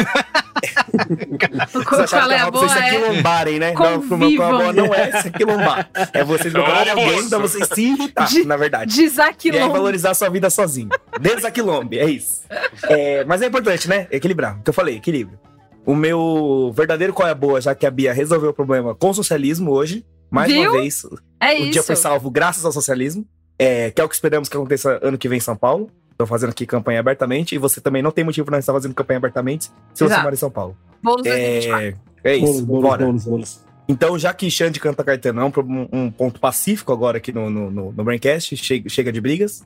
vocês 1.72 2.00
acharam 2.00 2.28
que 2.28 2.34
é 2.34 2.50
vocês 2.50 2.72
se 2.72 2.78
aquilombarem, 2.78 3.58
né? 3.58 3.72
Não, 3.72 4.06
pro 4.06 4.16
meu 4.16 4.36
boa 4.36 4.72
não 4.72 4.94
é 4.94 5.10
se 5.20 5.28
aquilombar. 5.28 5.90
É 6.12 6.22
vocês 6.22 6.52
procurarem 6.52 6.92
alguém 6.92 7.28
pra 7.28 7.38
vocês 7.38 7.68
se 7.72 7.82
irritar, 7.82 8.28
de, 8.28 8.44
na 8.44 8.56
verdade. 8.56 8.94
Desaquilombe. 8.94 9.60
E 9.60 9.66
aí 9.66 9.70
valorizar 9.70 10.14
sua 10.14 10.28
vida 10.28 10.48
sozinho. 10.48 10.90
Desaquilombe, 11.20 11.98
é 11.98 12.08
isso. 12.08 12.42
É, 12.84 13.24
mas 13.24 13.42
é 13.42 13.46
importante, 13.46 13.88
né? 13.88 14.06
Equilibrar. 14.12 14.58
O 14.58 14.62
que 14.62 14.70
eu 14.70 14.74
falei, 14.74 14.96
equilíbrio. 14.96 15.38
O 15.84 15.94
meu 15.94 16.72
verdadeiro 16.74 17.12
qual 17.12 17.26
é 17.26 17.32
a 17.32 17.34
boa, 17.34 17.60
já 17.60 17.74
que 17.74 17.86
a 17.86 17.90
Bia 17.90 18.12
resolveu 18.12 18.50
o 18.50 18.54
problema 18.54 18.94
com 18.94 19.10
o 19.10 19.14
socialismo 19.14 19.72
hoje. 19.72 20.04
Mais 20.30 20.52
Viu? 20.52 20.70
uma 20.70 20.80
vez, 20.80 21.04
é 21.40 21.54
o 21.54 21.56
isso. 21.56 21.70
dia 21.72 21.82
foi 21.82 21.96
salvo 21.96 22.30
graças 22.30 22.64
ao 22.64 22.70
socialismo. 22.70 23.26
É, 23.60 23.90
que 23.90 24.00
é 24.00 24.04
o 24.04 24.08
que 24.08 24.14
esperamos 24.14 24.48
que 24.48 24.56
aconteça 24.56 24.98
ano 25.02 25.18
que 25.18 25.28
vem 25.28 25.36
em 25.36 25.40
São 25.40 25.54
Paulo. 25.54 25.90
Estou 26.12 26.26
fazendo 26.26 26.50
aqui 26.50 26.64
campanha 26.64 26.98
abertamente. 26.98 27.54
E 27.54 27.58
você 27.58 27.78
também 27.78 28.00
não 28.02 28.10
tem 28.10 28.24
motivo 28.24 28.46
para 28.46 28.54
não 28.54 28.60
estar 28.60 28.72
fazendo 28.72 28.94
campanha 28.94 29.18
abertamente 29.18 29.64
se 29.92 30.04
Exato. 30.04 30.14
você 30.14 30.22
mora 30.22 30.34
em 30.34 30.38
São 30.38 30.50
Paulo. 30.50 30.76
Bônus 31.02 31.26
é, 31.26 31.94
é 32.24 32.36
isso, 32.36 32.64
bônus, 32.64 32.82
bora. 32.82 33.04
Bônus, 33.04 33.24
bônus. 33.24 33.60
Então, 33.86 34.18
já 34.18 34.32
que 34.32 34.50
Xande 34.50 34.80
canta 34.80 35.04
Caetano 35.04 35.40
é 35.40 35.44
um, 35.44 35.88
um, 35.92 36.10
ponto 36.10 36.40
pacífico 36.40 36.92
agora 36.92 37.18
aqui 37.18 37.32
no, 37.32 37.50
no, 37.50 37.70
no, 37.70 37.92
no 37.92 38.04
Braincast, 38.04 38.56
chega, 38.56 38.88
chega 38.88 39.12
de 39.12 39.20
brigas. 39.20 39.62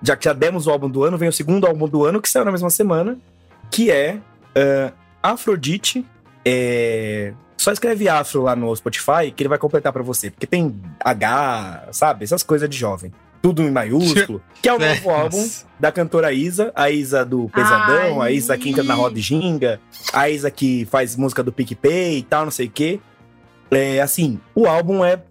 Já 0.00 0.16
que 0.16 0.24
já 0.24 0.32
demos 0.32 0.66
o 0.66 0.70
álbum 0.70 0.88
do 0.88 1.04
ano, 1.04 1.18
vem 1.18 1.28
o 1.28 1.32
segundo 1.32 1.66
álbum 1.66 1.88
do 1.88 2.04
ano, 2.04 2.22
que 2.22 2.28
saiu 2.28 2.44
na 2.44 2.52
mesma 2.52 2.70
semana, 2.70 3.18
que 3.70 3.90
é 3.90 4.14
uh, 4.14 4.92
Afrodite. 5.22 6.06
É... 6.44 7.34
Só 7.58 7.72
escreve 7.72 8.08
Afro 8.08 8.42
lá 8.42 8.54
no 8.54 8.74
Spotify 8.74 9.32
que 9.34 9.42
ele 9.42 9.48
vai 9.48 9.58
completar 9.58 9.92
para 9.92 10.02
você. 10.02 10.30
Porque 10.30 10.46
tem 10.46 10.80
H, 11.00 11.88
sabe? 11.90 12.24
Essas 12.24 12.42
coisas 12.42 12.70
de 12.70 12.76
jovem. 12.76 13.12
Tudo 13.46 13.62
em 13.62 13.70
maiúsculo. 13.70 14.42
que 14.60 14.68
é 14.68 14.74
o 14.74 14.78
novo 14.78 15.08
álbum 15.08 15.48
da 15.78 15.92
cantora 15.92 16.32
Isa. 16.32 16.72
A 16.74 16.90
Isa 16.90 17.24
do 17.24 17.48
Pesadão, 17.48 18.20
Ai. 18.20 18.32
a 18.32 18.32
Isa 18.32 18.58
que 18.58 18.70
entra 18.70 18.82
na 18.82 18.94
roda 18.94 19.20
ginga, 19.20 19.80
a 20.12 20.28
Isa 20.28 20.50
que 20.50 20.84
faz 20.86 21.14
música 21.14 21.44
do 21.44 21.52
PicPay 21.52 22.18
e 22.18 22.22
tal, 22.24 22.42
não 22.42 22.50
sei 22.50 22.66
o 22.66 22.70
quê. 22.70 22.98
É, 23.70 24.00
assim, 24.00 24.40
o 24.52 24.66
álbum 24.66 25.04
é 25.04 25.22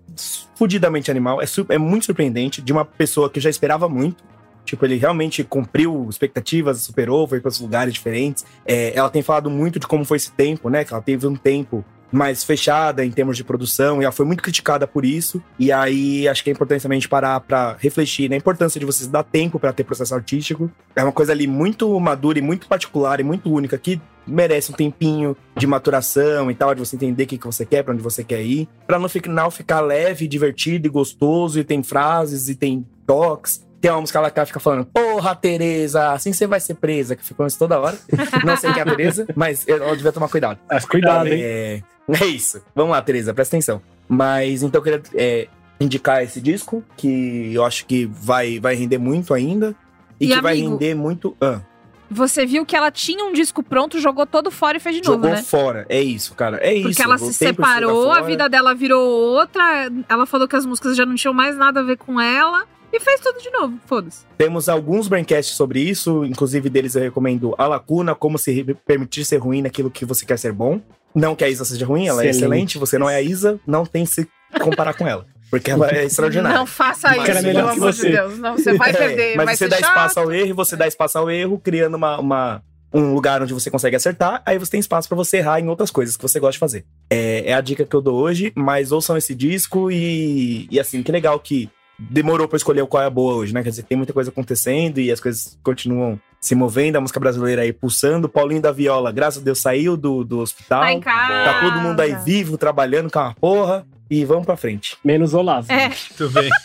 fudidamente 0.56 1.12
animal, 1.12 1.42
é, 1.42 1.46
é 1.68 1.78
muito 1.78 2.06
surpreendente, 2.06 2.62
de 2.62 2.72
uma 2.72 2.86
pessoa 2.86 3.30
que 3.30 3.40
eu 3.40 3.44
já 3.44 3.50
esperava 3.50 3.90
muito. 3.90 4.24
Tipo, 4.64 4.86
ele 4.86 4.96
realmente 4.96 5.44
cumpriu 5.44 6.08
expectativas, 6.10 6.80
superou, 6.84 7.28
foi 7.28 7.42
para 7.42 7.50
os 7.50 7.60
lugares 7.60 7.94
diferentes. 7.94 8.46
É, 8.66 8.94
ela 8.96 9.10
tem 9.10 9.22
falado 9.22 9.50
muito 9.50 9.78
de 9.78 9.86
como 9.88 10.06
foi 10.06 10.16
esse 10.16 10.32
tempo, 10.32 10.70
né? 10.70 10.86
Que 10.86 10.94
ela 10.94 11.04
teve 11.04 11.28
um 11.28 11.36
tempo 11.36 11.84
mais 12.12 12.44
fechada 12.44 13.06
em 13.06 13.12
termos 13.12 13.38
de 13.38 13.44
produção, 13.44 14.02
e 14.02 14.06
ela 14.06 14.12
foi 14.12 14.26
muito 14.26 14.42
criticada 14.44 14.88
por 14.88 15.06
isso. 15.06 15.42
E 15.60 15.72
aí 15.72 16.28
acho 16.28 16.44
que 16.44 16.50
é 16.50 16.54
importante 16.54 16.84
também 16.84 16.98
a 16.98 17.00
gente 17.00 17.10
parar 17.10 17.40
para 17.42 17.76
refletir 17.80 18.30
na 18.30 18.36
importância 18.36 18.80
de 18.80 18.86
vocês 18.86 19.08
dar 19.08 19.24
tempo 19.24 19.60
para 19.60 19.74
ter 19.74 19.84
processo 19.84 20.16
artístico. 20.16 20.72
É 20.96 21.04
uma 21.04 21.12
coisa 21.12 21.32
ali 21.32 21.48
muito 21.48 22.00
madura 22.00 22.40
e 22.40 22.42
muito 22.42 22.68
particular 22.68 23.20
e 23.20 23.24
muito 23.24 23.52
única 23.52 23.78
que 23.78 24.02
merece 24.28 24.72
um 24.72 24.76
tempinho 24.76 25.38
de 25.56 25.68
maturação 25.68 26.50
e 26.50 26.56
tal, 26.56 26.74
de 26.74 26.80
você 26.80 26.96
entender 26.96 27.24
o 27.24 27.28
que, 27.28 27.38
que 27.38 27.46
você 27.46 27.66
quer, 27.66 27.84
para 27.84 27.94
onde 27.94 28.02
você 28.02 28.24
quer 28.24 28.42
ir, 28.42 28.68
para 28.88 28.98
no 28.98 29.08
final 29.08 29.52
ficar 29.52 29.82
leve, 29.82 30.28
divertido 30.28 30.88
e 30.88 30.90
gostoso, 30.90 31.60
e 31.60 31.64
tem 31.64 31.84
frases 31.84 32.50
e 32.50 32.56
tem 32.56 32.86
toques 33.06 33.65
tem 33.86 33.92
uma 33.92 34.02
música 34.02 34.20
lá 34.20 34.32
que 34.32 34.40
ela 34.40 34.48
fica 34.48 34.60
falando, 34.60 34.84
porra, 34.86 35.36
Tereza, 35.36 36.12
assim 36.12 36.34
você 36.34 36.48
vai 36.48 36.60
ser 36.60 36.74
presa, 36.74 37.16
que 37.16 37.24
ficou 37.24 37.46
isso 37.46 37.60
toda 37.60 37.80
hora. 37.80 37.96
Não 38.44 38.58
sei 38.58 38.74
quem 38.74 38.80
é 38.80 38.82
a 38.82 38.86
Tereza, 38.90 39.28
mas 39.36 39.68
ela 39.68 39.96
devia 39.96 40.12
tomar 40.12 40.28
cuidado. 40.28 40.60
Mas 40.68 40.86
cuidado, 40.86 41.28
hein? 41.28 41.40
É, 41.40 41.84
é 42.10 42.26
isso. 42.26 42.64
Vamos 42.74 42.94
lá, 42.94 43.02
Tereza, 43.04 43.32
presta 43.32 43.56
atenção. 43.56 43.80
Mas 44.10 44.64
então 44.64 44.80
eu 44.80 44.84
queria 44.84 45.04
é, 45.14 45.48
indicar 45.80 46.24
esse 46.24 46.42
disco, 46.42 46.84
que 46.98 47.54
eu 47.54 47.64
acho 47.64 47.86
que 47.86 48.08
vai, 48.08 48.60
vai 48.60 48.74
render 48.74 48.98
muito 48.98 49.36
ainda. 49.36 49.76
E, 50.20 50.26
e 50.26 50.28
que 50.30 50.34
amigo, 50.34 50.44
vai 50.48 50.56
render 50.58 50.96
muito. 50.96 51.38
Ah. 51.40 51.62
Você 52.10 52.44
viu 52.44 52.66
que 52.66 52.76
ela 52.76 52.90
tinha 52.90 53.24
um 53.24 53.34
disco 53.34 53.62
pronto, 53.62 54.00
jogou 54.00 54.26
todo 54.26 54.50
fora 54.50 54.78
e 54.78 54.80
fez 54.80 54.96
de 54.96 55.06
jogou 55.06 55.20
novo, 55.20 55.30
né? 55.30 55.44
Jogou 55.44 55.48
fora, 55.48 55.86
é 55.90 56.02
isso, 56.02 56.34
cara. 56.34 56.58
É 56.58 56.74
isso. 56.74 56.88
Porque 56.88 57.04
ela 57.04 57.20
se 57.20 57.32
separou, 57.32 58.12
a 58.12 58.22
vida 58.22 58.50
dela 58.50 58.74
virou 58.74 59.08
outra. 59.08 59.92
Ela 60.10 60.26
falou 60.26 60.48
que 60.48 60.56
as 60.56 60.66
músicas 60.66 60.98
já 60.98 61.06
não 61.06 61.14
tinham 61.14 61.36
mais 61.36 61.56
nada 61.56 61.82
a 61.82 61.84
ver 61.84 61.98
com 61.98 62.20
ela. 62.20 62.66
E 62.96 63.00
fez 63.02 63.20
tudo 63.20 63.42
de 63.42 63.50
novo, 63.50 63.78
foda-se. 63.86 64.26
Temos 64.38 64.70
alguns 64.70 65.10
braincasts 65.10 65.54
sobre 65.54 65.82
isso, 65.82 66.24
inclusive 66.24 66.70
deles 66.70 66.96
eu 66.96 67.02
recomendo 67.02 67.54
A 67.58 67.68
Lacuna, 67.68 68.16
Como 68.16 68.38
se 68.38 68.64
permitir 68.88 69.26
ser 69.26 69.36
ruim 69.36 69.62
naquilo 69.62 69.92
que 69.92 70.06
você 70.06 70.26
quer 70.26 70.40
ser 70.40 70.54
bom. 70.54 70.80
Não 71.14 71.36
que 71.36 71.44
a 71.44 71.50
Isa 71.50 71.66
seja 71.66 71.86
ruim, 71.86 72.08
ela 72.08 72.26
excelente. 72.26 72.36
é 72.36 72.38
excelente, 72.38 72.78
você 72.78 72.98
não 72.98 73.10
é 73.10 73.16
a 73.18 73.22
Isa, 73.22 73.60
não 73.68 73.86
tem 73.86 74.06
que 74.06 74.12
se 74.12 74.28
comparar 74.62 74.94
com 74.94 75.06
ela. 75.06 75.26
Porque 75.50 75.72
ela 75.72 75.90
é 75.92 76.06
extraordinária. 76.06 76.58
Não 76.58 76.66
faça 76.66 77.18
isso, 77.18 77.32
é 77.32 77.42
pelo 77.42 77.68
amor 77.68 77.92
de 77.92 78.02
Deus. 78.02 78.40
Não, 78.40 78.58
você 78.58 78.74
vai 78.78 78.92
é, 78.92 78.94
perder. 78.94 79.36
Mas 79.36 79.60
você 79.60 79.68
dá 79.68 79.78
chato. 79.78 79.90
espaço 79.90 80.20
ao 80.22 80.32
erro, 80.32 80.56
você 80.56 80.76
dá 80.78 80.88
espaço 80.88 81.18
ao 81.18 81.30
erro, 81.30 81.60
criando 81.60 81.96
uma, 81.96 82.18
uma, 82.18 82.64
um 82.94 83.14
lugar 83.14 83.42
onde 83.42 83.54
você 83.54 83.70
consegue 83.70 83.98
acertar, 83.98 84.42
aí 84.46 84.58
você 84.58 84.72
tem 84.72 84.80
espaço 84.80 85.10
para 85.10 85.18
você 85.18 85.38
errar 85.38 85.60
em 85.60 85.68
outras 85.68 85.92
coisas 85.92 86.16
que 86.16 86.24
você 86.24 86.40
gosta 86.40 86.54
de 86.54 86.60
fazer. 86.60 86.86
É, 87.10 87.44
é, 87.52 87.54
a 87.54 87.60
dica 87.60 87.86
que 87.86 87.94
eu 87.94 88.02
dou 88.02 88.16
hoje, 88.16 88.54
mas 88.56 88.94
ouçam 88.94 89.18
esse 89.18 89.36
disco 89.36 89.92
e, 89.92 90.66
e 90.72 90.80
assim, 90.80 91.04
que 91.04 91.12
legal 91.12 91.38
que 91.40 91.70
demorou 91.98 92.48
pra 92.48 92.58
escolher 92.58 92.86
qual 92.86 93.04
é 93.04 93.06
a 93.06 93.10
boa 93.10 93.36
hoje, 93.36 93.54
né? 93.54 93.64
Quer 93.64 93.70
dizer, 93.70 93.84
tem 93.84 93.98
muita 93.98 94.14
coisa 94.14 94.30
acontecendo 94.30 95.00
e 95.00 95.12
as 95.12 95.20
coisas 95.20 95.58
continuam 95.64 96.20
se 96.42 96.54
movendo, 96.54 96.98
a 96.98 97.02
música 97.02 97.20
brasileira 97.20 97.62
aí 97.64 97.74
pulsando. 97.74 98.30
Paulinho 98.30 98.62
da 98.62 98.72
Viola, 98.72 99.12
graças 99.12 99.42
a 99.42 99.46
Deus, 99.46 99.60
saiu 99.60 99.98
do, 99.98 100.24
do 100.24 100.40
hospital. 100.40 100.82
Tá 100.82 100.92
em 100.94 101.00
casa. 101.00 101.52
Tá 101.52 101.60
todo 101.62 101.80
mundo 101.80 102.00
aí 102.00 102.16
vivo, 102.24 102.58
trabalhando 102.58 103.10
com 103.10 103.20
uma 103.20 103.34
porra. 103.34 103.86
E 104.10 104.24
vamos 104.24 104.46
pra 104.46 104.56
frente. 104.56 104.98
Menos 105.04 105.34
Olavo. 105.34 105.72
É, 105.72 105.88
Muito 105.90 106.30
bem. 106.30 106.50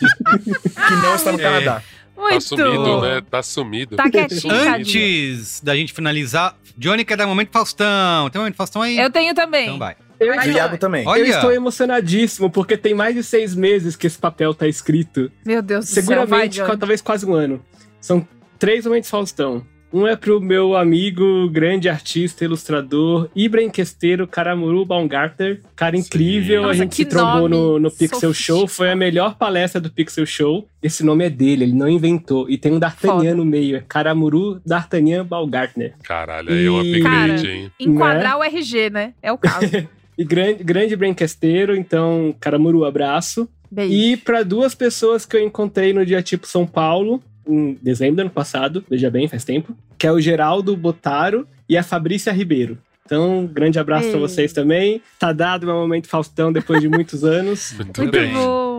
Que 0.87 0.95
não 1.01 1.15
está 1.15 1.31
no 1.31 1.39
É. 1.39 1.43
Canadá. 1.43 1.83
muito. 2.15 2.33
Tá 2.35 2.39
sumido, 2.41 3.01
né? 3.01 3.21
Tá 3.31 3.41
sumido. 3.43 3.95
Tá 3.95 4.09
quietinho. 4.11 4.53
Antes 4.53 5.59
da 5.63 5.75
gente 5.75 5.91
finalizar, 5.91 6.55
Johnny 6.77 7.03
quer 7.03 7.17
dar 7.17 7.25
um 7.25 7.29
momento 7.29 7.49
Faustão. 7.51 8.29
Tem 8.29 8.39
um 8.39 8.43
momento 8.43 8.55
Faustão 8.57 8.83
aí? 8.83 8.95
Eu 8.99 9.09
tenho 9.09 9.33
também. 9.33 9.65
Então 9.65 9.79
vai. 9.79 9.95
Eu, 10.21 10.33
E 10.35 10.49
o 10.49 10.51
Iago 10.53 10.77
também. 10.77 11.07
Olha. 11.07 11.19
eu 11.21 11.25
estou 11.27 11.51
emocionadíssimo, 11.51 12.49
porque 12.49 12.77
tem 12.77 12.93
mais 12.93 13.15
de 13.15 13.23
seis 13.23 13.55
meses 13.55 13.95
que 13.95 14.05
esse 14.07 14.17
papel 14.19 14.53
tá 14.53 14.67
escrito. 14.67 15.31
Meu 15.45 15.61
Deus 15.61 15.85
do 15.85 15.87
céu, 15.89 16.03
Seguramente, 16.03 16.55
Johnny. 16.57 16.67
qua- 16.69 16.77
talvez 16.77 17.01
quase 17.01 17.25
um 17.25 17.33
ano. 17.33 17.61
São 17.99 18.25
três 18.59 18.85
momentos 18.85 19.09
Faustão. 19.09 19.65
Um 19.93 20.07
é 20.07 20.15
pro 20.15 20.39
meu 20.39 20.77
amigo, 20.77 21.49
grande 21.49 21.89
artista, 21.89 22.45
ilustrador, 22.45 23.29
Ibrenquesteiro 23.35 24.25
Karamuru 24.25 24.85
Baumgartner. 24.85 25.59
Cara 25.75 25.97
incrível, 25.97 26.63
a 26.63 26.67
Nossa, 26.67 26.75
gente 26.75 26.89
que 26.91 26.95
se 27.03 27.05
trombou 27.05 27.49
no, 27.49 27.77
no 27.77 27.91
Pixel 27.91 28.33
Show. 28.33 28.67
Foi 28.69 28.89
a 28.89 28.95
melhor 28.95 29.35
palestra 29.37 29.81
do 29.81 29.89
Pixel 29.91 30.25
Show. 30.25 30.65
Esse 30.81 31.03
nome 31.03 31.25
é 31.25 31.29
dele, 31.29 31.65
ele 31.65 31.73
não 31.73 31.89
inventou. 31.89 32.49
E 32.49 32.57
tem 32.57 32.71
um 32.71 32.79
D'Artagnan 32.79 33.35
no 33.35 33.43
meio, 33.43 33.75
é 33.75 33.83
Karamuru 33.85 34.61
D'Artagnan 34.65 35.25
Baumgartner. 35.25 35.93
Caralho, 36.03 36.51
aí 36.53 36.63
eu 36.63 36.81
E- 36.81 36.95
upgrade, 36.95 37.49
hein? 37.49 37.71
Enquadrar 37.77 38.37
o 38.37 38.43
RG, 38.45 38.89
né? 38.89 39.13
É 39.21 39.29
o 39.33 39.37
caso. 39.37 39.65
E 40.21 40.23
grande, 40.23 40.63
grande 40.63 40.95
Brenquesteiro, 40.95 41.75
então, 41.75 42.35
Karamuru, 42.39 42.85
abraço. 42.85 43.49
Beijo. 43.71 43.91
E 43.91 44.15
para 44.15 44.43
duas 44.43 44.75
pessoas 44.75 45.25
que 45.25 45.35
eu 45.35 45.43
encontrei 45.43 45.93
no 45.93 46.05
dia 46.05 46.21
tipo 46.21 46.45
São 46.45 46.67
Paulo, 46.67 47.23
em 47.47 47.75
dezembro 47.81 48.17
do 48.17 48.19
ano 48.21 48.29
passado, 48.29 48.85
veja 48.87 49.09
bem, 49.09 49.27
faz 49.27 49.43
tempo, 49.43 49.75
que 49.97 50.05
é 50.05 50.11
o 50.11 50.21
Geraldo 50.21 50.77
Botaro 50.77 51.47
e 51.67 51.75
a 51.75 51.81
Fabrícia 51.81 52.31
Ribeiro. 52.31 52.77
Então, 53.03 53.49
grande 53.51 53.79
abraço 53.79 54.11
pra 54.11 54.19
vocês 54.19 54.53
também. 54.53 55.01
Tá 55.17 55.33
dado 55.33 55.65
meu 55.65 55.75
momento 55.75 56.07
Faustão 56.07 56.53
depois 56.53 56.79
de 56.81 56.87
muitos 56.87 57.23
anos. 57.23 57.73
Muito, 57.81 58.01
Muito 58.01 58.11
bem. 58.11 58.31
bom. 58.31 58.70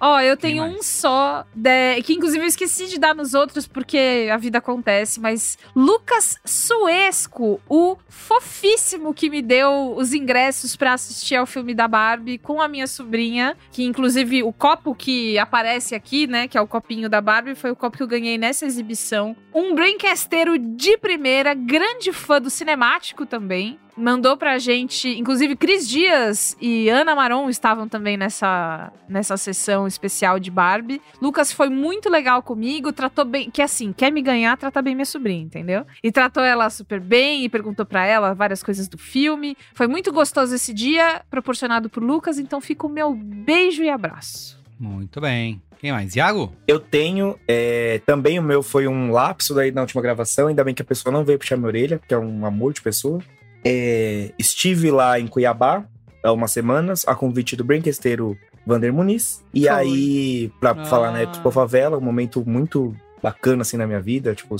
Ó, 0.00 0.18
eu 0.20 0.36
tenho 0.36 0.64
um 0.64 0.82
só, 0.82 1.44
de- 1.54 2.02
que 2.02 2.14
inclusive 2.14 2.42
eu 2.42 2.48
esqueci 2.48 2.88
de 2.88 2.98
dar 2.98 3.14
nos 3.14 3.34
outros 3.34 3.66
porque 3.68 4.28
a 4.32 4.36
vida 4.36 4.58
acontece, 4.58 5.20
mas 5.20 5.58
Lucas 5.76 6.36
Suesco, 6.44 7.60
o 7.68 7.96
fofíssimo 8.08 9.12
que 9.14 9.28
me 9.30 9.42
deu 9.42 9.94
os 9.96 10.12
ingressos 10.14 10.74
pra 10.74 10.94
assistir 10.94 11.36
ao 11.36 11.46
filme 11.46 11.74
da 11.74 11.86
Barbie 11.86 12.38
com 12.38 12.60
a 12.60 12.66
minha 12.68 12.86
sobrinha, 12.86 13.56
que 13.70 13.84
inclusive 13.84 14.42
o 14.42 14.52
copo 14.52 14.94
que 14.94 15.38
aparece 15.38 15.94
aqui, 15.94 16.26
né, 16.26 16.48
que 16.48 16.56
é 16.56 16.60
o 16.60 16.66
copinho 16.66 17.08
da 17.08 17.20
Barbie, 17.20 17.54
foi 17.54 17.70
o 17.70 17.76
copo 17.76 17.96
que 17.96 18.02
eu 18.02 18.08
ganhei 18.08 18.38
nessa 18.38 18.64
exibição. 18.66 19.36
Um 19.54 19.74
braincasteiro 19.74 20.58
de 20.58 20.96
primeira, 20.98 21.52
grande 21.54 22.12
fã 22.12 22.40
do 22.40 22.50
cinemático 22.50 23.26
também. 23.26 23.78
Mandou 23.96 24.36
pra 24.36 24.58
gente, 24.58 25.08
inclusive 25.08 25.54
Cris 25.54 25.86
Dias 25.86 26.56
e 26.60 26.88
Ana 26.88 27.14
Maron 27.14 27.50
estavam 27.50 27.86
também 27.86 28.16
nessa, 28.16 28.90
nessa 29.08 29.36
sessão 29.36 29.86
especial 29.86 30.40
de 30.40 30.50
Barbie. 30.50 31.00
Lucas 31.20 31.52
foi 31.52 31.68
muito 31.68 32.08
legal 32.08 32.42
comigo, 32.42 32.92
tratou 32.92 33.24
bem, 33.24 33.50
que 33.50 33.60
assim, 33.60 33.92
quer 33.92 34.10
me 34.10 34.22
ganhar, 34.22 34.56
trata 34.56 34.80
bem 34.80 34.94
minha 34.94 35.04
sobrinha, 35.04 35.42
entendeu? 35.42 35.84
E 36.02 36.10
tratou 36.10 36.42
ela 36.42 36.70
super 36.70 37.00
bem 37.00 37.44
e 37.44 37.48
perguntou 37.48 37.84
pra 37.84 38.06
ela 38.06 38.34
várias 38.34 38.62
coisas 38.62 38.88
do 38.88 38.96
filme. 38.96 39.56
Foi 39.74 39.86
muito 39.86 40.10
gostoso 40.10 40.54
esse 40.54 40.72
dia, 40.72 41.22
proporcionado 41.30 41.90
por 41.90 42.02
Lucas, 42.02 42.38
então 42.38 42.60
fica 42.60 42.86
o 42.86 42.90
meu 42.90 43.14
beijo 43.14 43.82
e 43.82 43.90
abraço. 43.90 44.58
Muito 44.80 45.20
bem. 45.20 45.60
Quem 45.78 45.92
mais? 45.92 46.14
Iago? 46.14 46.52
Eu 46.66 46.78
tenho, 46.78 47.36
é, 47.46 48.00
também 48.06 48.38
o 48.38 48.42
meu 48.42 48.62
foi 48.62 48.86
um 48.86 49.10
lapso 49.10 49.52
daí 49.52 49.72
na 49.72 49.80
última 49.80 50.00
gravação, 50.00 50.46
ainda 50.46 50.62
bem 50.62 50.72
que 50.74 50.80
a 50.80 50.84
pessoa 50.84 51.12
não 51.12 51.24
veio 51.24 51.38
puxar 51.38 51.56
minha 51.56 51.66
orelha, 51.66 52.00
que 52.06 52.14
é 52.14 52.18
um 52.18 52.46
amor 52.46 52.72
de 52.72 52.80
pessoa. 52.80 53.20
É, 53.64 54.32
estive 54.38 54.90
lá 54.90 55.18
em 55.20 55.26
Cuiabá 55.26 55.84
há 56.22 56.32
umas 56.32 56.50
semanas, 56.52 57.04
a 57.06 57.14
convite 57.14 57.56
do 57.56 57.64
brinquesteiro 57.64 58.36
Vander 58.66 58.92
Muniz. 58.92 59.42
E 59.54 59.62
Foi. 59.62 59.68
aí, 59.70 60.52
pra 60.60 60.70
Ah. 60.72 60.84
falar 60.84 61.12
na 61.12 61.22
Expo 61.22 61.50
Favela, 61.50 61.96
um 61.98 62.00
momento 62.00 62.42
muito 62.46 62.94
bacana 63.22 63.62
assim 63.62 63.76
na 63.76 63.86
minha 63.86 64.00
vida, 64.00 64.34
tipo, 64.34 64.56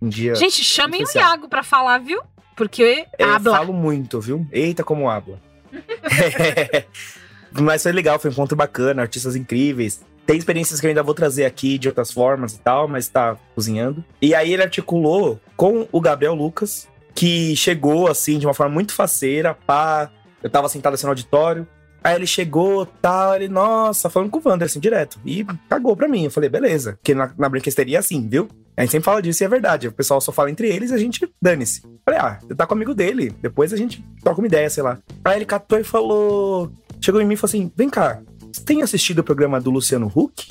um 0.00 0.08
dia. 0.08 0.34
Gente, 0.34 0.62
chamem 0.62 1.02
o. 1.02 1.18
Iago 1.18 1.48
pra 1.48 1.62
falar, 1.62 1.98
viu? 1.98 2.20
Porque 2.56 3.04
É, 3.18 3.24
habla. 3.24 3.56
falo 3.56 3.72
muito, 3.72 4.20
viu? 4.20 4.46
Eita, 4.52 4.82
como 4.84 5.10
habla. 5.10 5.38
Mas 7.52 7.82
foi 7.82 7.92
legal, 7.92 8.18
foi 8.18 8.30
um 8.30 8.32
encontro 8.32 8.56
bacana, 8.56 9.02
artistas 9.02 9.34
incríveis. 9.36 10.00
Tem 10.26 10.36
experiências 10.36 10.80
que 10.80 10.86
eu 10.86 10.88
ainda 10.88 11.02
vou 11.02 11.14
trazer 11.14 11.44
aqui 11.44 11.78
de 11.78 11.88
outras 11.88 12.10
formas 12.10 12.54
e 12.54 12.58
tal, 12.58 12.88
mas 12.88 13.06
tá 13.08 13.36
cozinhando. 13.54 14.04
E 14.20 14.34
aí 14.34 14.52
ele 14.52 14.62
articulou 14.62 15.38
com 15.56 15.86
o 15.92 16.00
Gabriel 16.00 16.34
Lucas, 16.34 16.88
que 17.16 17.56
chegou 17.56 18.06
assim, 18.06 18.38
de 18.38 18.46
uma 18.46 18.54
forma 18.54 18.72
muito 18.72 18.92
faceira, 18.92 19.54
pá. 19.54 20.10
Eu 20.42 20.50
tava 20.50 20.68
sentado 20.68 20.94
assim 20.94 21.06
no 21.06 21.10
auditório. 21.10 21.66
Aí 22.04 22.14
ele 22.14 22.26
chegou, 22.26 22.86
tal, 22.86 23.34
ele, 23.34 23.48
nossa, 23.48 24.08
falando 24.08 24.30
com 24.30 24.38
o 24.38 24.42
Wander, 24.44 24.66
assim, 24.66 24.78
direto. 24.78 25.18
E 25.24 25.44
cagou 25.68 25.96
pra 25.96 26.06
mim. 26.06 26.24
Eu 26.24 26.30
falei, 26.30 26.48
beleza. 26.48 26.92
Porque 26.92 27.14
na, 27.14 27.32
na 27.36 27.48
brinquesteria 27.48 27.96
é 27.96 27.98
assim, 27.98 28.28
viu? 28.28 28.46
A 28.76 28.82
gente 28.82 28.92
sempre 28.92 29.06
fala 29.06 29.20
disso 29.20 29.42
e 29.42 29.44
é 29.44 29.48
verdade. 29.48 29.88
O 29.88 29.92
pessoal 29.92 30.20
só 30.20 30.30
fala 30.30 30.50
entre 30.50 30.68
eles 30.68 30.90
e 30.90 30.94
a 30.94 30.98
gente 30.98 31.28
dane-se. 31.42 31.82
Falei, 32.04 32.20
ah, 32.20 32.38
você 32.40 32.54
tá 32.54 32.64
com 32.66 32.74
amigo 32.74 32.94
dele. 32.94 33.34
Depois 33.42 33.72
a 33.72 33.76
gente 33.76 34.04
troca 34.22 34.40
uma 34.40 34.46
ideia, 34.46 34.70
sei 34.70 34.84
lá. 34.84 34.98
Aí 35.24 35.36
ele 35.36 35.46
catou 35.46 35.80
e 35.80 35.84
falou. 35.84 36.70
Chegou 37.00 37.20
em 37.20 37.24
mim 37.24 37.34
e 37.34 37.36
falou 37.36 37.50
assim: 37.50 37.72
vem 37.74 37.88
cá, 37.88 38.20
você 38.52 38.62
tem 38.62 38.82
assistido 38.82 39.20
o 39.20 39.24
programa 39.24 39.60
do 39.60 39.70
Luciano 39.70 40.12
Huck? 40.14 40.48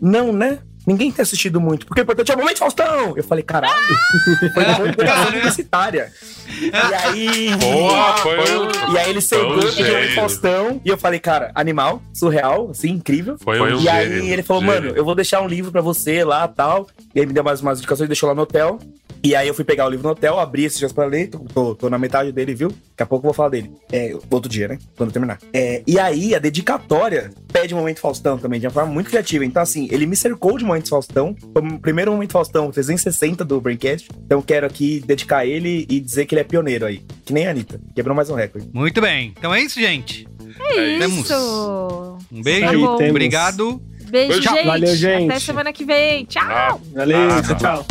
Não, 0.00 0.32
né? 0.32 0.60
Ninguém 0.86 1.10
tem 1.10 1.22
assistido 1.22 1.60
muito, 1.60 1.84
porque 1.86 2.00
o 2.00 2.04
importante 2.04 2.30
é 2.30 2.34
o 2.34 2.38
Momento 2.38 2.58
Faustão! 2.58 3.14
Eu 3.16 3.24
falei, 3.24 3.42
caralho, 3.42 3.74
foi 4.54 4.64
uma 4.64 4.74
comunicação 4.76 5.28
universitária. 5.28 6.12
E 6.60 6.94
aí. 6.94 7.56
Boa, 7.56 8.16
foi 8.18 8.38
um- 8.38 8.92
E 8.94 8.98
aí 8.98 9.10
ele 9.10 9.18
um 9.18 9.22
chegou 9.22 9.58
pro 9.58 9.72
Momento. 9.72 10.14
Faustão 10.14 10.80
e 10.84 10.88
eu 10.88 10.96
falei, 10.96 11.18
cara, 11.18 11.50
animal, 11.54 12.00
surreal, 12.14 12.70
assim, 12.70 12.90
incrível. 12.90 13.36
Foi 13.42 13.60
um 13.60 13.80
E 13.80 13.88
aí 13.88 14.30
ele 14.30 14.42
falou, 14.42 14.62
gênio. 14.62 14.82
mano, 14.82 14.96
eu 14.96 15.04
vou 15.04 15.14
deixar 15.14 15.40
um 15.40 15.48
livro 15.48 15.72
pra 15.72 15.80
você 15.80 16.22
lá 16.24 16.46
tal. 16.46 16.86
E 17.14 17.20
aí 17.20 17.26
me 17.26 17.32
deu 17.32 17.42
mais 17.42 17.60
umas 17.60 17.78
indicações, 17.78 18.08
deixou 18.08 18.28
lá 18.28 18.34
no 18.34 18.42
hotel. 18.42 18.78
E 19.24 19.34
aí 19.34 19.48
eu 19.48 19.54
fui 19.54 19.64
pegar 19.64 19.86
o 19.86 19.90
livro 19.90 20.04
no 20.06 20.12
hotel, 20.12 20.38
abri 20.38 20.64
esses 20.66 20.78
dias 20.78 20.92
pra 20.92 21.04
ler, 21.06 21.28
tô, 21.28 21.38
tô- 21.40 21.74
tô 21.74 21.90
na 21.90 21.98
metade 21.98 22.30
dele, 22.30 22.54
viu? 22.54 22.68
Daqui 22.68 23.02
a 23.02 23.06
pouco 23.06 23.24
eu 23.26 23.28
vou 23.30 23.34
falar 23.34 23.48
dele. 23.48 23.72
É, 23.90 24.14
outro 24.30 24.48
dia, 24.48 24.68
né? 24.68 24.78
Quando 24.96 25.10
terminar. 25.10 25.38
É, 25.52 25.82
e 25.84 25.98
aí 25.98 26.32
a 26.34 26.38
dedicatória 26.38 27.32
pede 27.52 27.74
um 27.74 27.78
momento 27.78 27.98
Faustão 27.98 28.38
também, 28.38 28.60
de 28.60 28.66
uma 28.66 28.72
forma 28.72 28.92
muito 28.92 29.08
criativa. 29.10 29.44
Então, 29.44 29.60
assim, 29.62 29.88
ele 29.90 30.06
me 30.06 30.14
cercou 30.14 30.56
de 30.56 30.64
momentos 30.76 30.90
Faustão. 30.90 31.34
Foi 31.52 31.62
o 31.62 31.78
primeiro 31.78 32.12
momento 32.12 32.32
Faustão 32.32 32.70
360 32.70 33.44
do 33.44 33.60
Braincast. 33.60 34.08
Então, 34.24 34.40
quero 34.42 34.66
aqui 34.66 35.02
dedicar 35.04 35.44
ele 35.46 35.86
e 35.88 35.98
dizer 36.00 36.26
que 36.26 36.34
ele 36.34 36.40
é 36.40 36.44
pioneiro 36.44 36.84
aí. 36.86 37.02
Que 37.24 37.32
nem 37.32 37.46
a 37.46 37.50
Anitta. 37.50 37.80
Quebrou 37.94 38.14
mais 38.14 38.28
um 38.30 38.34
recorde. 38.34 38.68
Muito 38.72 39.00
bem. 39.00 39.32
Então 39.38 39.52
é 39.54 39.60
isso, 39.60 39.80
gente. 39.80 40.28
É 40.60 40.98
Temos. 40.98 41.30
isso. 41.30 42.18
Um 42.32 42.42
beijo. 42.42 42.66
Tá 42.66 42.72
bom. 42.72 42.96
Temos. 42.96 43.10
Obrigado. 43.10 43.82
Beijo, 44.08 44.40
Tchau. 44.40 44.54
gente. 44.54 44.66
Valeu, 44.66 44.96
gente. 44.96 45.30
Até 45.30 45.40
semana 45.40 45.72
que 45.72 45.84
vem. 45.84 46.24
Tchau. 46.26 46.42
Ah. 46.46 46.76
Valeu, 46.94 47.18
Ah, 47.30 47.42
tchau, 47.42 47.56
tá. 47.56 47.84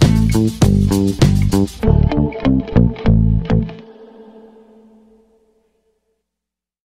tchau. 0.00 0.07